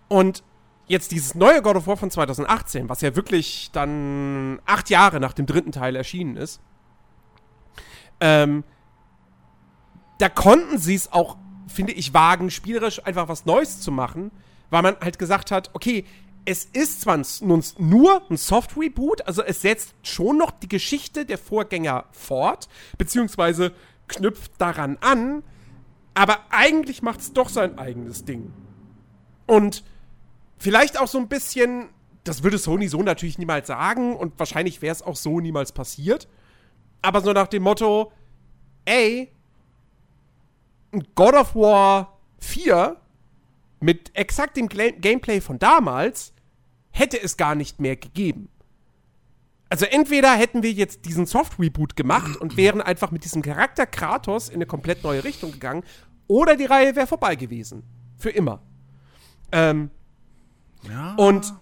und 0.08 0.42
jetzt 0.86 1.12
dieses 1.12 1.34
neue 1.34 1.62
God 1.62 1.76
of 1.76 1.86
War 1.86 1.96
von 1.96 2.10
2018, 2.10 2.88
was 2.88 3.00
ja 3.00 3.16
wirklich 3.16 3.70
dann 3.72 4.60
acht 4.66 4.90
Jahre 4.90 5.20
nach 5.20 5.32
dem 5.32 5.46
dritten 5.46 5.72
Teil 5.72 5.96
erschienen 5.96 6.36
ist, 6.36 6.60
ähm, 8.20 8.64
da 10.22 10.28
konnten 10.28 10.78
sie 10.78 10.94
es 10.94 11.10
auch, 11.12 11.36
finde 11.66 11.92
ich, 11.94 12.14
wagen, 12.14 12.52
spielerisch 12.52 13.04
einfach 13.04 13.26
was 13.26 13.44
Neues 13.44 13.80
zu 13.80 13.90
machen, 13.90 14.30
weil 14.70 14.82
man 14.82 14.96
halt 15.00 15.18
gesagt 15.18 15.50
hat, 15.50 15.70
okay, 15.72 16.04
es 16.44 16.64
ist 16.64 17.00
zwar 17.00 17.20
nur 17.40 18.22
ein 18.30 18.36
Soft-Reboot, 18.36 19.26
also 19.26 19.42
es 19.42 19.62
setzt 19.62 19.94
schon 20.04 20.38
noch 20.38 20.52
die 20.52 20.68
Geschichte 20.68 21.26
der 21.26 21.38
Vorgänger 21.38 22.04
fort, 22.12 22.68
beziehungsweise 22.98 23.72
knüpft 24.06 24.52
daran 24.58 24.96
an, 25.00 25.42
aber 26.14 26.38
eigentlich 26.50 27.02
macht 27.02 27.18
es 27.18 27.32
doch 27.32 27.48
sein 27.48 27.76
eigenes 27.76 28.24
Ding. 28.24 28.52
Und 29.46 29.82
vielleicht 30.56 31.00
auch 31.00 31.08
so 31.08 31.18
ein 31.18 31.26
bisschen, 31.26 31.88
das 32.22 32.44
würde 32.44 32.58
Sony 32.58 32.86
so 32.86 33.02
natürlich 33.02 33.38
niemals 33.38 33.66
sagen 33.66 34.14
und 34.14 34.38
wahrscheinlich 34.38 34.82
wäre 34.82 34.92
es 34.92 35.02
auch 35.02 35.16
so 35.16 35.40
niemals 35.40 35.72
passiert. 35.72 36.28
Aber 37.02 37.22
so 37.22 37.32
nach 37.32 37.48
dem 37.48 37.64
Motto, 37.64 38.12
ey, 38.84 39.22
ein 39.22 39.41
God 41.14 41.34
of 41.34 41.54
War 41.54 42.18
4 42.40 42.96
mit 43.80 44.14
exakt 44.14 44.56
dem 44.56 44.68
Gameplay 44.68 45.40
von 45.40 45.58
damals 45.58 46.32
hätte 46.90 47.20
es 47.20 47.36
gar 47.36 47.54
nicht 47.54 47.80
mehr 47.80 47.96
gegeben. 47.96 48.48
Also 49.68 49.86
entweder 49.86 50.34
hätten 50.34 50.62
wir 50.62 50.70
jetzt 50.70 51.06
diesen 51.06 51.24
Soft-Reboot 51.24 51.96
gemacht 51.96 52.36
und 52.36 52.58
wären 52.58 52.82
einfach 52.82 53.10
mit 53.10 53.24
diesem 53.24 53.40
Charakter 53.40 53.86
Kratos 53.86 54.50
in 54.50 54.56
eine 54.56 54.66
komplett 54.66 55.02
neue 55.02 55.24
Richtung 55.24 55.50
gegangen, 55.50 55.82
oder 56.28 56.56
die 56.56 56.66
Reihe 56.66 56.94
wäre 56.94 57.06
vorbei 57.06 57.36
gewesen. 57.36 57.82
Für 58.18 58.30
immer. 58.30 58.62
Ähm, 59.50 59.90
Ja. 60.88 61.14
und, 61.14 61.54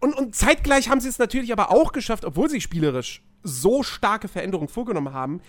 und, 0.00 0.14
und 0.14 0.34
zeitgleich 0.34 0.88
haben 0.88 1.00
sie 1.00 1.08
es 1.08 1.18
natürlich 1.18 1.52
aber 1.52 1.70
auch 1.70 1.92
geschafft, 1.92 2.24
obwohl 2.24 2.50
sie 2.50 2.60
spielerisch 2.60 3.22
so 3.42 3.82
starke 3.82 4.28
Veränderungen 4.28 4.68
vorgenommen 4.68 5.12
haben, 5.12 5.40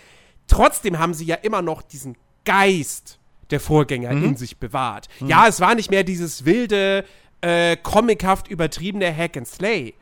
trotzdem 0.50 1.00
haben 1.00 1.14
sie 1.14 1.26
ja 1.26 1.36
immer 1.36 1.62
noch 1.62 1.82
diesen 1.82 2.16
Geist 2.46 3.20
der 3.52 3.60
Vorgänger 3.60 4.12
in 4.12 4.36
sich 4.36 4.58
bewahrt. 4.58 5.08
Ja, 5.20 5.48
es 5.48 5.60
war 5.60 5.74
nicht 5.76 5.90
mehr 5.90 6.04
dieses 6.04 6.46
wilde, 6.46 7.04
äh, 7.42 7.78
comichaft 7.78 8.48
übertriebene 8.48 9.16
Hack 9.16 9.38
and 9.38 9.48
Slay, 9.48 9.96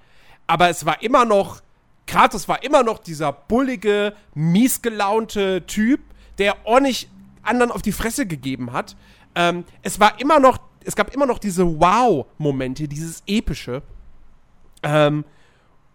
aber 0.47 0.69
es 0.69 0.85
war 0.85 1.01
immer 1.01 1.25
noch, 1.25 1.61
Kratos 2.07 2.47
war 2.47 2.63
immer 2.63 2.83
noch 2.83 2.99
dieser 2.99 3.31
bullige, 3.31 4.13
miesgelaunte 4.33 5.65
Typ, 5.65 6.01
der 6.37 6.65
ordentlich 6.65 7.09
anderen 7.43 7.71
auf 7.71 7.81
die 7.81 7.91
Fresse 7.91 8.25
gegeben 8.25 8.73
hat. 8.73 8.95
Ähm, 9.35 9.65
es 9.81 9.99
war 9.99 10.19
immer 10.19 10.39
noch, 10.39 10.59
es 10.83 10.95
gab 10.95 11.13
immer 11.13 11.25
noch 11.25 11.39
diese 11.39 11.79
Wow-Momente, 11.79 12.87
dieses 12.87 13.23
epische. 13.27 13.81
Ähm, 14.83 15.25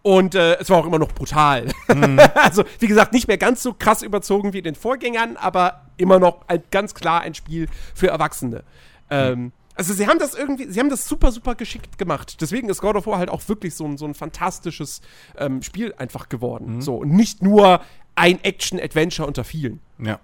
und 0.03 0.35
äh, 0.35 0.57
es 0.59 0.69
war 0.69 0.77
auch 0.77 0.85
immer 0.85 0.99
noch 0.99 1.13
brutal. 1.13 1.71
also, 2.35 2.65
wie 2.79 2.87
gesagt, 2.87 3.13
nicht 3.13 3.27
mehr 3.29 3.37
ganz 3.37 3.63
so 3.63 3.73
krass 3.73 4.03
überzogen 4.03 4.51
wie 4.51 4.57
in 4.59 4.65
den 4.65 4.75
Vorgängern, 4.75 5.37
aber 5.37 5.85
immer 5.97 6.19
noch 6.19 6.41
ein, 6.47 6.61
ganz 6.71 6.93
klar 6.93 7.21
ein 7.21 7.33
Spiel 7.33 7.67
für 7.95 8.09
Erwachsene. 8.09 8.63
Ähm, 9.09 9.53
also, 9.75 9.93
sie 9.93 10.05
haben 10.05 10.19
das 10.19 10.35
irgendwie, 10.35 10.69
sie 10.69 10.81
haben 10.81 10.89
das 10.89 11.07
super, 11.07 11.31
super 11.31 11.55
geschickt 11.55 11.97
gemacht. 11.97 12.41
Deswegen 12.41 12.67
ist 12.67 12.81
God 12.81 12.97
of 12.97 13.07
War 13.07 13.17
halt 13.17 13.29
auch 13.29 13.47
wirklich 13.47 13.75
so 13.75 13.85
ein, 13.85 13.97
so 13.97 14.05
ein 14.05 14.13
fantastisches 14.13 15.01
ähm, 15.37 15.61
Spiel 15.61 15.93
einfach 15.97 16.27
geworden. 16.27 16.81
So, 16.81 16.97
und 16.97 17.11
nicht 17.11 17.41
nur 17.41 17.81
ein 18.15 18.43
Action-Adventure 18.43 19.25
unter 19.25 19.45
vielen. 19.45 19.79
Ja. 19.99 20.19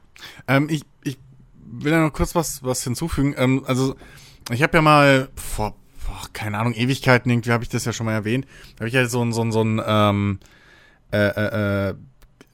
Ähm, 0.50 0.68
ich, 0.70 0.84
ich 1.04 1.18
will 1.64 1.94
da 1.94 2.02
noch 2.02 2.14
kurz 2.14 2.36
was, 2.36 2.64
was 2.66 2.84
hinzufügen. 2.84 3.34
Ähm, 3.38 3.64
also, 3.66 3.96
ich 4.52 4.62
habe 4.62 4.78
ja 4.78 4.82
mal 4.82 5.30
vor, 5.36 5.76
boah, 6.20 6.30
keine 6.34 6.58
Ahnung, 6.58 6.74
Ewigkeiten, 6.74 7.32
irgendwie 7.32 7.52
habe 7.52 7.64
ich 7.64 7.70
das 7.70 7.86
ja 7.86 7.94
schon 7.94 8.06
mal 8.06 8.14
erwähnt. 8.14 8.46
Da 8.76 8.82
habe 8.82 8.88
ich 8.88 8.94
ja 8.94 9.06
so 9.06 9.22
ein, 9.22 9.34
so 9.34 9.42
ein, 9.42 9.52
so 9.52 9.62
ein 9.62 9.82
ähm, 9.86 10.40
äh, 11.12 11.18
äh, 11.18 11.90
äh, 11.90 11.96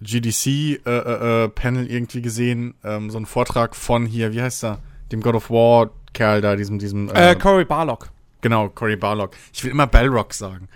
GDC-Panel 0.02 1.90
irgendwie 1.90 2.22
gesehen, 2.22 2.76
ähm, 2.84 3.10
so 3.10 3.18
ein 3.18 3.26
Vortrag 3.26 3.76
von 3.76 4.06
hier, 4.06 4.34
wie 4.34 4.42
heißt 4.42 4.64
er? 4.64 4.80
Dem 5.12 5.22
God 5.22 5.36
of 5.36 5.50
War-Kerl 5.50 6.42
da, 6.42 6.56
diesem, 6.56 6.80
diesem 6.80 7.10
Äh, 7.10 7.36
Cory 7.36 7.66
Barlock. 7.66 8.10
Genau, 8.42 8.70
Cory 8.70 8.96
Barlock. 8.96 9.36
Ich 9.54 9.64
will 9.64 9.72
immer 9.72 9.88
Bellrock 9.88 10.34
sagen. 10.34 10.68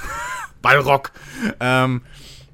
Ballrock. 0.62 1.12
Ähm, 1.60 2.02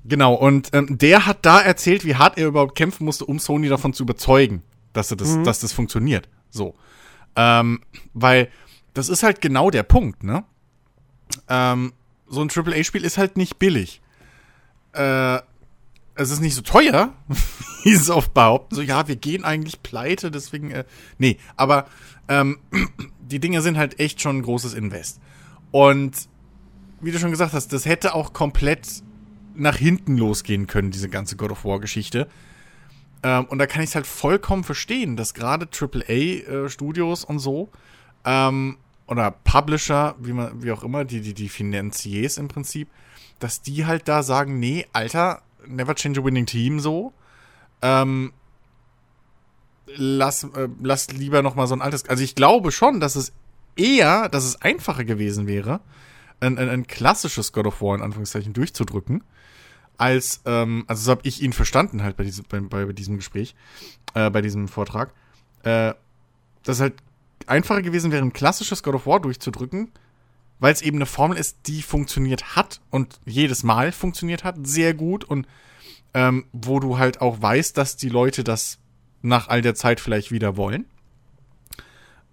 genau, 0.05 0.35
und 0.35 0.71
ähm, 0.73 0.99
der 0.99 1.27
hat 1.27 1.45
da 1.45 1.61
erzählt, 1.61 2.05
wie 2.05 2.17
hart 2.17 2.39
er 2.39 2.49
überhaupt 2.49 2.77
kämpfen 2.77 3.05
musste, 3.05 3.25
um 3.25 3.39
Sony 3.39 3.69
davon 3.69 3.93
zu 3.93 4.03
überzeugen, 4.03 4.63
dass, 4.93 5.11
er 5.11 5.17
das, 5.17 5.43
dass 5.43 5.61
das 5.61 5.73
funktioniert. 5.73 6.29
So. 6.51 6.75
Ähm, 7.35 7.81
weil 8.13 8.49
das 8.95 9.09
ist 9.09 9.23
halt 9.23 9.41
genau 9.41 9.71
der 9.71 9.83
Punkt, 9.83 10.23
ne? 10.23 10.45
Ähm, 11.49 11.93
so 12.27 12.41
ein 12.43 12.51
AAA-Spiel 12.51 13.05
ist 13.05 13.19
halt 13.19 13.37
nicht 13.37 13.59
billig. 13.59 14.01
Äh, 14.93 15.39
es 16.15 16.31
ist 16.31 16.41
nicht 16.41 16.55
so 16.55 16.63
teuer, 16.63 17.13
wie 17.85 17.93
es 17.93 18.11
oft 18.11 18.35
behaupten. 18.35 18.75
So, 18.75 18.83
ja, 18.83 19.09
wir 19.09 19.17
gehen 19.17 19.45
eigentlich 19.45 19.83
pleite, 19.83 20.31
deswegen, 20.31 20.71
äh, 20.71 20.85
nee, 21.19 21.39
aber 21.57 21.87
ähm, 22.29 22.59
die 23.21 23.41
Dinge 23.41 23.63
sind 23.63 23.79
halt 23.79 23.99
echt 23.99 24.21
schon 24.21 24.39
ein 24.39 24.43
großes 24.43 24.75
Invest. 24.75 25.21
Und 25.71 26.29
wie 27.01 27.11
du 27.11 27.19
schon 27.19 27.31
gesagt 27.31 27.53
hast, 27.53 27.73
das 27.73 27.87
hätte 27.87 28.15
auch 28.15 28.33
komplett 28.33 29.03
nach 29.55 29.77
hinten 29.77 30.17
losgehen 30.17 30.67
können, 30.67 30.91
diese 30.91 31.09
ganze 31.09 31.37
God 31.37 31.51
of 31.51 31.65
War-Geschichte. 31.65 32.29
Ähm, 33.23 33.47
und 33.47 33.59
da 33.59 33.67
kann 33.67 33.83
ich 33.83 33.91
es 33.91 33.95
halt 33.95 34.07
vollkommen 34.07 34.65
verstehen, 34.65 35.17
dass 35.17 35.35
gerade 35.35 35.67
AAA-Studios 35.67 37.25
und 37.25 37.39
so 37.39 37.71
ähm, 38.25 38.77
oder 39.13 39.31
Publisher, 39.31 40.15
wie 40.19 40.33
man, 40.33 40.63
wie 40.63 40.73
auch 40.73 40.83
immer, 40.83 41.05
die, 41.05 41.21
die, 41.21 41.35
die 41.35 41.49
Finanziers 41.49 42.39
im 42.39 42.49
Prinzip, 42.49 42.89
dass 43.39 43.63
die 43.63 43.87
halt 43.87 44.09
da 44.09 44.23
sagen, 44.23 44.59
nee, 44.59 44.87
Alter, 44.93 45.43
never 45.67 45.95
change 45.95 46.21
a 46.21 46.25
winning 46.25 46.47
team 46.47 46.81
so. 46.81 47.13
Ähm, 47.83 48.33
lass, 49.87 50.45
äh, 50.45 50.69
lass 50.83 51.13
lieber 51.13 51.43
noch 51.43 51.55
mal 51.55 51.67
so 51.67 51.75
ein 51.75 51.83
altes. 51.83 52.09
Also 52.09 52.25
ich 52.25 52.35
glaube 52.35 52.73
schon, 52.73 53.01
dass 53.01 53.17
es 53.17 53.33
eher, 53.77 54.29
dass 54.29 54.45
es 54.45 54.61
einfacher 54.63 55.05
gewesen 55.05 55.47
wäre, 55.47 55.81
ein, 56.41 56.59
ein, 56.59 56.69
ein 56.69 56.87
klassisches 56.87 57.53
God 57.53 57.67
of 57.67 57.83
War 57.83 57.95
in 57.95 58.03
Anführungszeichen 58.03 58.53
durchzudrücken, 58.53 59.23
als, 59.99 60.41
ähm, 60.47 60.85
also 60.87 61.03
so 61.03 61.11
habe 61.11 61.23
ich 61.25 61.43
ihn 61.43 61.53
verstanden 61.53 62.03
halt 62.03 62.17
bei, 62.17 62.25
diesem 62.25 62.45
bei, 62.49 62.61
bei 62.61 62.93
diesem 62.93 63.17
Gespräch, 63.17 63.55
äh, 64.15 64.31
bei 64.31 64.41
diesem 64.41 64.69
Vortrag, 64.69 65.13
äh, 65.65 65.95
dass 66.65 66.81
halt 66.81 66.95
einfacher 67.49 67.83
gewesen 67.83 68.13
wäre, 68.13 68.23
ein 68.23 68.33
klassisches 68.33 68.83
God 68.83 68.95
of 68.95 69.07
War 69.07 69.21
durchzudrücken, 69.21 69.91
weil 70.59 70.73
es 70.73 70.83
eben 70.83 70.99
eine 70.99 71.07
Formel 71.07 71.39
ist, 71.39 71.67
die 71.67 71.83
funktioniert 71.83 72.57
hat 72.57 72.81
und 72.91 73.21
jedes 73.25 73.63
Mal 73.63 73.93
funktioniert 73.93 74.45
hat, 74.45 74.57
sehr 74.67 74.95
gut 74.95 75.25
und 75.25 75.47
ähm, 76.15 76.47
wo 76.53 76.79
du 76.79 76.99
halt 76.99 77.21
auch 77.21 77.41
weißt, 77.41 77.77
dass 77.77 77.97
die 77.97 78.09
Leute 78.09 78.45
das 78.45 78.79
nach 79.23 79.49
all 79.49 79.63
der 79.63 79.75
Zeit 79.75 80.01
vielleicht 80.01 80.31
wieder 80.31 80.57
wollen. 80.57 80.85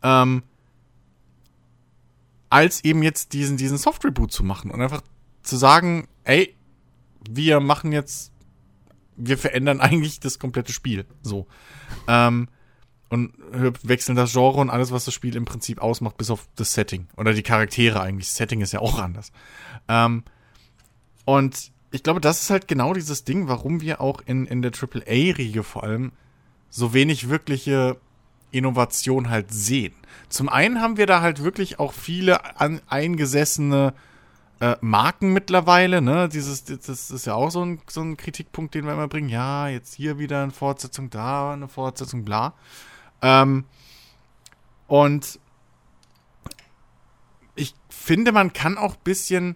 Ähm, 0.03 0.43
als 2.49 2.83
eben 2.83 3.03
jetzt 3.03 3.33
diesen, 3.33 3.57
diesen 3.57 3.77
Soft-Reboot 3.77 4.31
zu 4.31 4.43
machen 4.43 4.71
und 4.71 4.81
einfach 4.81 5.01
zu 5.43 5.55
sagen, 5.55 6.07
ey, 6.23 6.55
wir 7.29 7.59
machen 7.59 7.91
jetzt, 7.91 8.31
wir 9.15 9.37
verändern 9.37 9.79
eigentlich 9.81 10.19
das 10.19 10.39
komplette 10.39 10.73
Spiel. 10.73 11.05
So. 11.21 11.47
Ähm, 12.07 12.49
und 13.09 13.33
wechseln 13.81 14.15
das 14.15 14.31
Genre 14.31 14.59
und 14.59 14.69
alles, 14.69 14.91
was 14.91 15.05
das 15.05 15.13
Spiel 15.13 15.35
im 15.35 15.45
Prinzip 15.45 15.81
ausmacht, 15.81 16.17
bis 16.17 16.29
auf 16.29 16.47
das 16.55 16.73
Setting. 16.73 17.07
Oder 17.17 17.33
die 17.33 17.43
Charaktere 17.43 18.01
eigentlich. 18.01 18.27
Das 18.27 18.35
Setting 18.35 18.61
ist 18.61 18.71
ja 18.71 18.79
auch 18.79 18.99
anders. 18.99 19.31
Ähm, 19.87 20.23
und 21.25 21.71
ich 21.91 22.03
glaube, 22.03 22.21
das 22.21 22.41
ist 22.41 22.49
halt 22.49 22.67
genau 22.67 22.93
dieses 22.93 23.23
Ding, 23.23 23.47
warum 23.47 23.81
wir 23.81 23.99
auch 23.99 24.21
in, 24.25 24.45
in 24.45 24.61
der 24.61 24.71
AAA-Riege 24.71 25.63
vor 25.63 25.83
allem 25.83 26.11
so 26.69 26.93
wenig 26.93 27.29
wirkliche 27.29 27.97
Innovation 28.51 29.29
halt 29.29 29.51
sehen. 29.51 29.93
Zum 30.29 30.49
einen 30.49 30.81
haben 30.81 30.97
wir 30.97 31.07
da 31.07 31.21
halt 31.21 31.43
wirklich 31.43 31.79
auch 31.79 31.93
viele 31.93 32.59
an, 32.59 32.81
eingesessene 32.87 33.93
äh, 34.59 34.75
Marken 34.81 35.33
mittlerweile, 35.33 36.01
ne? 36.01 36.29
Dieses, 36.29 36.63
das 36.65 37.09
ist 37.09 37.25
ja 37.25 37.33
auch 37.33 37.49
so 37.49 37.63
ein, 37.63 37.81
so 37.87 38.01
ein 38.01 38.17
Kritikpunkt, 38.17 38.75
den 38.75 38.85
wir 38.85 38.93
immer 38.93 39.07
bringen. 39.07 39.29
Ja, 39.29 39.67
jetzt 39.67 39.93
hier 39.95 40.19
wieder 40.19 40.43
eine 40.43 40.51
Fortsetzung, 40.51 41.09
da 41.09 41.53
eine 41.53 41.67
Fortsetzung, 41.67 42.25
bla. 42.25 42.53
Ähm, 43.21 43.65
und 44.87 45.39
ich 47.55 47.73
finde, 47.89 48.31
man 48.31 48.53
kann 48.53 48.77
auch 48.77 48.95
bisschen, 48.95 49.55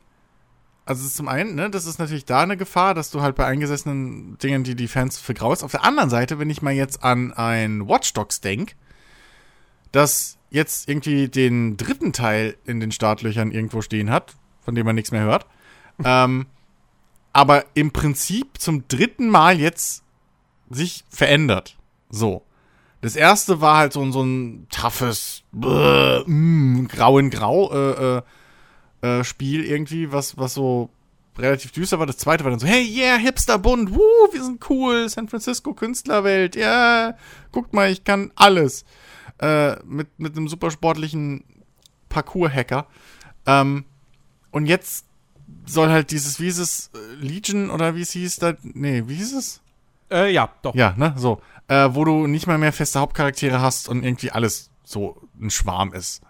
also 0.86 1.08
zum 1.08 1.27
einen, 1.27 1.55
ne, 1.55 1.70
das 1.70 1.86
ist 1.86 2.00
natürlich 2.00 2.25
da 2.25 2.41
eine 2.41 2.58
Gefahr, 2.58 2.93
dass 2.93 3.10
du 3.10 3.22
halt 3.22 3.36
bei 3.36 3.46
eingesessenen 3.46 4.38
Dingen, 4.38 4.63
die 4.63 4.75
die 4.75 4.88
Fans 4.88 5.17
vergraust. 5.17 5.63
Auf 5.63 5.72
der 5.72 5.84
anderen 5.84 6.10
Seite, 6.10 6.39
wenn 6.39 6.50
ich 6.50 6.62
mal 6.62 6.74
jetzt 6.74 7.03
an 7.03 7.34
ein 7.34 7.88
Watch 7.88 8.13
Dogs 8.13 8.41
denk, 8.41 8.75
das 9.91 10.38
jetzt 10.50 10.88
irgendwie 10.88 11.29
den 11.29 11.77
dritten 11.77 12.13
Teil 12.13 12.55
in 12.65 12.79
den 12.79 12.91
Startlöchern 12.91 13.51
irgendwo 13.51 13.82
stehen 13.82 14.10
hat, 14.10 14.36
von 14.62 14.75
dem 14.75 14.86
man 14.86 14.96
nichts 14.96 15.12
mehr 15.12 15.24
hört, 15.24 15.48
ähm, 16.03 16.46
aber 17.34 17.65
im 17.74 17.91
Prinzip 17.91 18.60
zum 18.60 18.88
dritten 18.88 19.29
Mal 19.29 19.60
jetzt 19.60 20.03
sich 20.70 21.03
verändert. 21.10 21.77
So. 22.10 22.43
Das 23.03 23.15
erste 23.15 23.62
war 23.62 23.77
halt 23.77 23.93
so, 23.93 24.01
ein- 24.01 24.12
so 24.12 24.24
ein 24.24 24.67
toughes, 24.72 25.43
mm, 25.51 26.86
grau 26.88 27.19
in 27.19 27.29
grau 27.29 27.72
äh, 27.72 28.17
äh, 28.17 28.22
äh, 29.19 29.24
Spiel 29.24 29.63
irgendwie, 29.65 30.12
was, 30.12 30.38
was 30.38 30.53
so 30.53 30.89
relativ 31.38 31.72
düster 31.72 32.00
war. 32.00 32.05
Das 32.05 32.17
zweite 32.17 32.43
war 32.43 32.51
dann 32.51 32.60
so, 32.60 32.67
hey, 32.67 32.83
yeah, 32.83 33.17
Hipsterbund, 33.17 33.93
wuh, 33.93 34.00
wir 34.31 34.43
sind 34.43 34.67
cool, 34.69 35.10
San 35.10 35.27
Francisco 35.27 35.74
Künstlerwelt, 35.74 36.55
ja, 36.55 37.07
yeah, 37.07 37.17
guckt 37.51 37.74
mal, 37.74 37.91
ich 37.91 38.03
kann 38.03 38.31
alles. 38.36 38.86
Äh, 39.39 39.75
mit, 39.83 40.07
mit 40.19 40.38
einem 40.38 40.48
super 40.48 40.69
sportlichen 40.72 41.43
Parkour-Hacker. 42.10 42.86
Ähm, 43.45 43.86
und 44.51 44.67
jetzt 44.67 45.05
soll 45.65 45.89
halt 45.89 46.12
dieses, 46.12 46.39
wie 46.39 46.45
hieß 46.45 46.60
es, 46.60 46.91
Legion 47.19 47.69
oder 47.72 47.95
wie 47.95 48.01
es 48.01 48.12
hieß, 48.12 48.38
da, 48.38 48.53
nee, 48.62 49.03
wie 49.07 49.15
hieß 49.15 49.33
es? 49.33 49.62
Äh, 50.12 50.31
ja, 50.31 50.50
doch. 50.62 50.75
Ja, 50.75 50.93
ne, 50.98 51.13
so. 51.17 51.41
Äh, 51.67 51.89
wo 51.93 52.03
du 52.03 52.27
nicht 52.27 52.46
mal 52.48 52.58
mehr 52.58 52.74
feste 52.74 53.00
Hauptcharaktere 53.00 53.62
hast 53.62 53.88
und 53.89 54.03
irgendwie 54.03 54.32
alles 54.32 54.70
so 54.84 55.22
ein 55.39 55.50
Schwarm 55.50 55.93
ist. 55.93 56.22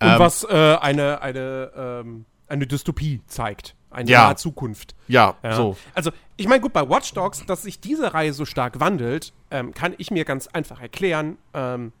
Und 0.00 0.08
Ähm, 0.08 0.18
was 0.18 0.44
äh, 0.44 0.76
eine, 0.80 1.20
eine, 1.22 1.72
ähm, 1.76 2.24
eine 2.48 2.66
Dystopie 2.66 3.20
zeigt. 3.26 3.74
eine 3.90 4.10
Ja. 4.10 4.24
nahe 4.26 4.36
Zukunft. 4.36 4.94
Ja, 5.08 5.36
Ja. 5.42 5.54
so. 5.56 5.76
Also, 5.94 6.10
ich 6.36 6.46
meine, 6.48 6.60
gut, 6.60 6.72
bei 6.74 6.88
Watch 6.88 7.12
Dogs, 7.14 7.44
dass 7.46 7.62
sich 7.62 7.80
diese 7.80 8.12
Reihe 8.14 8.32
so 8.34 8.44
stark 8.44 8.78
wandelt, 8.78 9.32
ähm, 9.50 9.72
kann 9.72 9.94
ich 9.96 10.10
mir 10.10 10.24
ganz 10.26 10.46
einfach 10.48 10.80
erklären. 10.80 11.38
Ähm, 11.54 11.92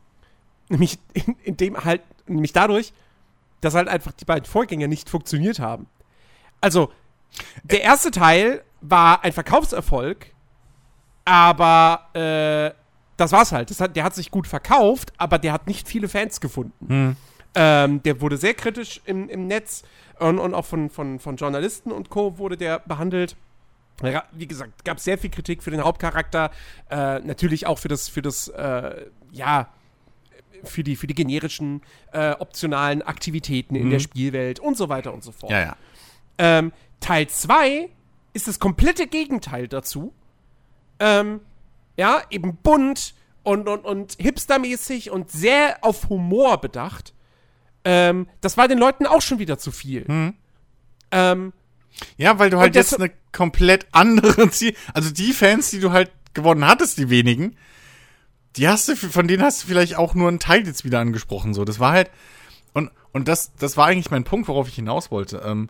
nämlich 0.68 0.98
in, 1.14 1.36
in 1.42 1.56
dem 1.56 1.84
halt, 1.84 2.02
nämlich 2.26 2.52
dadurch, 2.52 2.92
dass 3.62 3.74
halt 3.74 3.88
einfach 3.88 4.12
die 4.12 4.26
beiden 4.26 4.44
Vorgänger 4.44 4.88
nicht 4.88 5.08
funktioniert 5.08 5.58
haben. 5.58 5.86
Also, 6.60 6.92
der 7.64 7.82
erste 7.82 8.10
Teil 8.10 8.62
war 8.82 9.24
ein 9.24 9.32
Verkaufserfolg, 9.32 10.34
aber 11.26 12.08
äh, 12.14 12.74
das 13.18 13.32
war's 13.32 13.52
halt. 13.52 13.68
Das 13.68 13.80
hat, 13.80 13.96
der 13.96 14.04
hat 14.04 14.14
sich 14.14 14.30
gut 14.30 14.46
verkauft, 14.46 15.12
aber 15.18 15.38
der 15.38 15.52
hat 15.52 15.66
nicht 15.66 15.86
viele 15.86 16.08
Fans 16.08 16.40
gefunden. 16.40 16.86
Ähm, 17.54 18.02
der 18.02 18.20
wurde 18.20 18.36
sehr 18.36 18.54
kritisch 18.54 19.00
im, 19.04 19.28
im 19.28 19.46
Netz 19.46 19.82
und, 20.18 20.38
und 20.38 20.54
auch 20.54 20.64
von, 20.64 20.88
von, 20.88 21.18
von 21.18 21.36
Journalisten 21.36 21.90
und 21.90 22.10
Co. 22.10 22.38
wurde 22.38 22.56
der 22.56 22.78
behandelt. 22.80 23.36
Wie 24.32 24.46
gesagt, 24.46 24.84
gab 24.84 25.00
sehr 25.00 25.16
viel 25.16 25.30
Kritik 25.30 25.62
für 25.62 25.70
den 25.70 25.82
Hauptcharakter, 25.82 26.50
äh, 26.90 27.18
natürlich 27.20 27.66
auch 27.66 27.78
für 27.78 27.88
das, 27.88 28.08
für 28.08 28.20
das, 28.20 28.48
äh, 28.48 29.06
ja, 29.32 29.70
für 30.64 30.84
die, 30.84 30.96
für 30.96 31.06
die 31.06 31.14
generischen, 31.14 31.80
äh, 32.12 32.32
optionalen 32.32 33.00
Aktivitäten 33.00 33.74
in 33.74 33.88
der 33.88 34.00
Spielwelt 34.00 34.60
und 34.60 34.76
so 34.76 34.90
weiter 34.90 35.14
und 35.14 35.24
so 35.24 35.32
fort. 35.32 35.50
Ja, 35.50 35.60
ja. 35.60 35.76
Ähm, 36.36 36.72
Teil 37.00 37.26
2 37.26 37.88
ist 38.34 38.48
das 38.48 38.58
komplette 38.60 39.06
Gegenteil 39.06 39.66
dazu. 39.66 40.12
Ähm, 40.98 41.40
ja, 41.96 42.22
eben 42.30 42.56
bunt 42.56 43.14
und, 43.42 43.68
und, 43.68 43.84
und 43.84 44.16
hipstermäßig 44.18 45.10
und 45.10 45.30
sehr 45.30 45.78
auf 45.82 46.08
Humor 46.08 46.60
bedacht. 46.60 47.14
Ähm, 47.84 48.28
das 48.40 48.56
war 48.56 48.68
den 48.68 48.78
Leuten 48.78 49.06
auch 49.06 49.22
schon 49.22 49.38
wieder 49.38 49.58
zu 49.58 49.70
viel. 49.70 50.04
Ähm, 51.10 51.52
Ja, 52.16 52.38
weil 52.38 52.50
du 52.50 52.58
halt 52.58 52.74
jetzt 52.74 52.98
eine 52.98 53.10
komplett 53.32 53.86
andere 53.92 54.50
Ziel, 54.50 54.74
also 54.92 55.10
die 55.10 55.32
Fans, 55.32 55.70
die 55.70 55.80
du 55.80 55.92
halt 55.92 56.10
gewonnen 56.34 56.66
hattest, 56.66 56.98
die 56.98 57.08
wenigen, 57.08 57.56
die 58.56 58.68
hast 58.68 58.88
du, 58.88 58.96
von 58.96 59.28
denen 59.28 59.42
hast 59.42 59.62
du 59.62 59.68
vielleicht 59.68 59.96
auch 59.96 60.14
nur 60.14 60.28
einen 60.28 60.40
Teil 60.40 60.66
jetzt 60.66 60.84
wieder 60.84 60.98
angesprochen, 61.00 61.54
so. 61.54 61.64
Das 61.64 61.78
war 61.78 61.92
halt, 61.92 62.10
und, 62.72 62.90
und 63.12 63.28
das, 63.28 63.52
das 63.54 63.76
war 63.76 63.86
eigentlich 63.86 64.10
mein 64.10 64.24
Punkt, 64.24 64.48
worauf 64.48 64.68
ich 64.68 64.74
hinaus 64.74 65.10
wollte. 65.10 65.42
Ähm, 65.44 65.68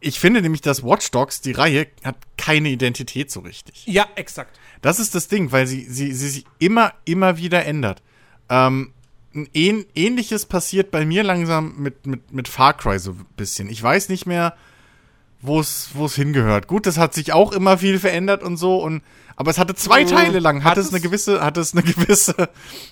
ich 0.00 0.18
finde 0.18 0.40
nämlich, 0.42 0.60
dass 0.62 0.82
Watch 0.82 1.10
Dogs, 1.10 1.40
die 1.40 1.52
Reihe, 1.52 1.86
hat 2.04 2.16
keine 2.38 2.70
Identität 2.70 3.30
so 3.30 3.40
richtig. 3.40 3.84
ja, 3.86 4.06
exakt. 4.16 4.58
Das 4.82 4.98
ist 4.98 5.14
das 5.14 5.28
Ding, 5.28 5.52
weil 5.52 5.66
sie, 5.66 5.84
sie, 5.84 6.12
sie 6.12 6.28
sich 6.28 6.44
immer, 6.58 6.92
immer 7.04 7.36
wieder 7.36 7.66
ändert. 7.66 8.02
Ähm, 8.48 8.92
ein 9.34 9.48
ähn, 9.54 9.84
ähnliches 9.94 10.46
passiert 10.46 10.90
bei 10.90 11.04
mir 11.04 11.22
langsam 11.22 11.74
mit, 11.76 12.06
mit, 12.06 12.32
mit 12.32 12.48
Far 12.48 12.76
Cry 12.76 12.98
so 12.98 13.12
ein 13.12 13.26
bisschen. 13.36 13.68
Ich 13.68 13.82
weiß 13.82 14.08
nicht 14.08 14.26
mehr, 14.26 14.56
wo 15.42 15.60
es 15.60 15.90
hingehört. 16.14 16.66
Gut, 16.66 16.86
das 16.86 16.98
hat 16.98 17.14
sich 17.14 17.32
auch 17.32 17.52
immer 17.52 17.78
viel 17.78 17.98
verändert 17.98 18.42
und 18.42 18.56
so 18.56 18.82
und 18.82 19.02
aber 19.36 19.50
es 19.50 19.58
hatte 19.58 19.74
zwei 19.74 20.04
Mhm. 20.04 20.08
Teile 20.08 20.38
lang, 20.38 20.64
Hat 20.64 20.72
hatte 20.72 20.80
es 20.80 20.88
es? 20.88 20.92
eine 20.92 21.00
gewisse 21.00 21.42
hatte 21.42 21.60
es 21.60 21.72
eine 21.74 21.82
gewisse 21.92 22.48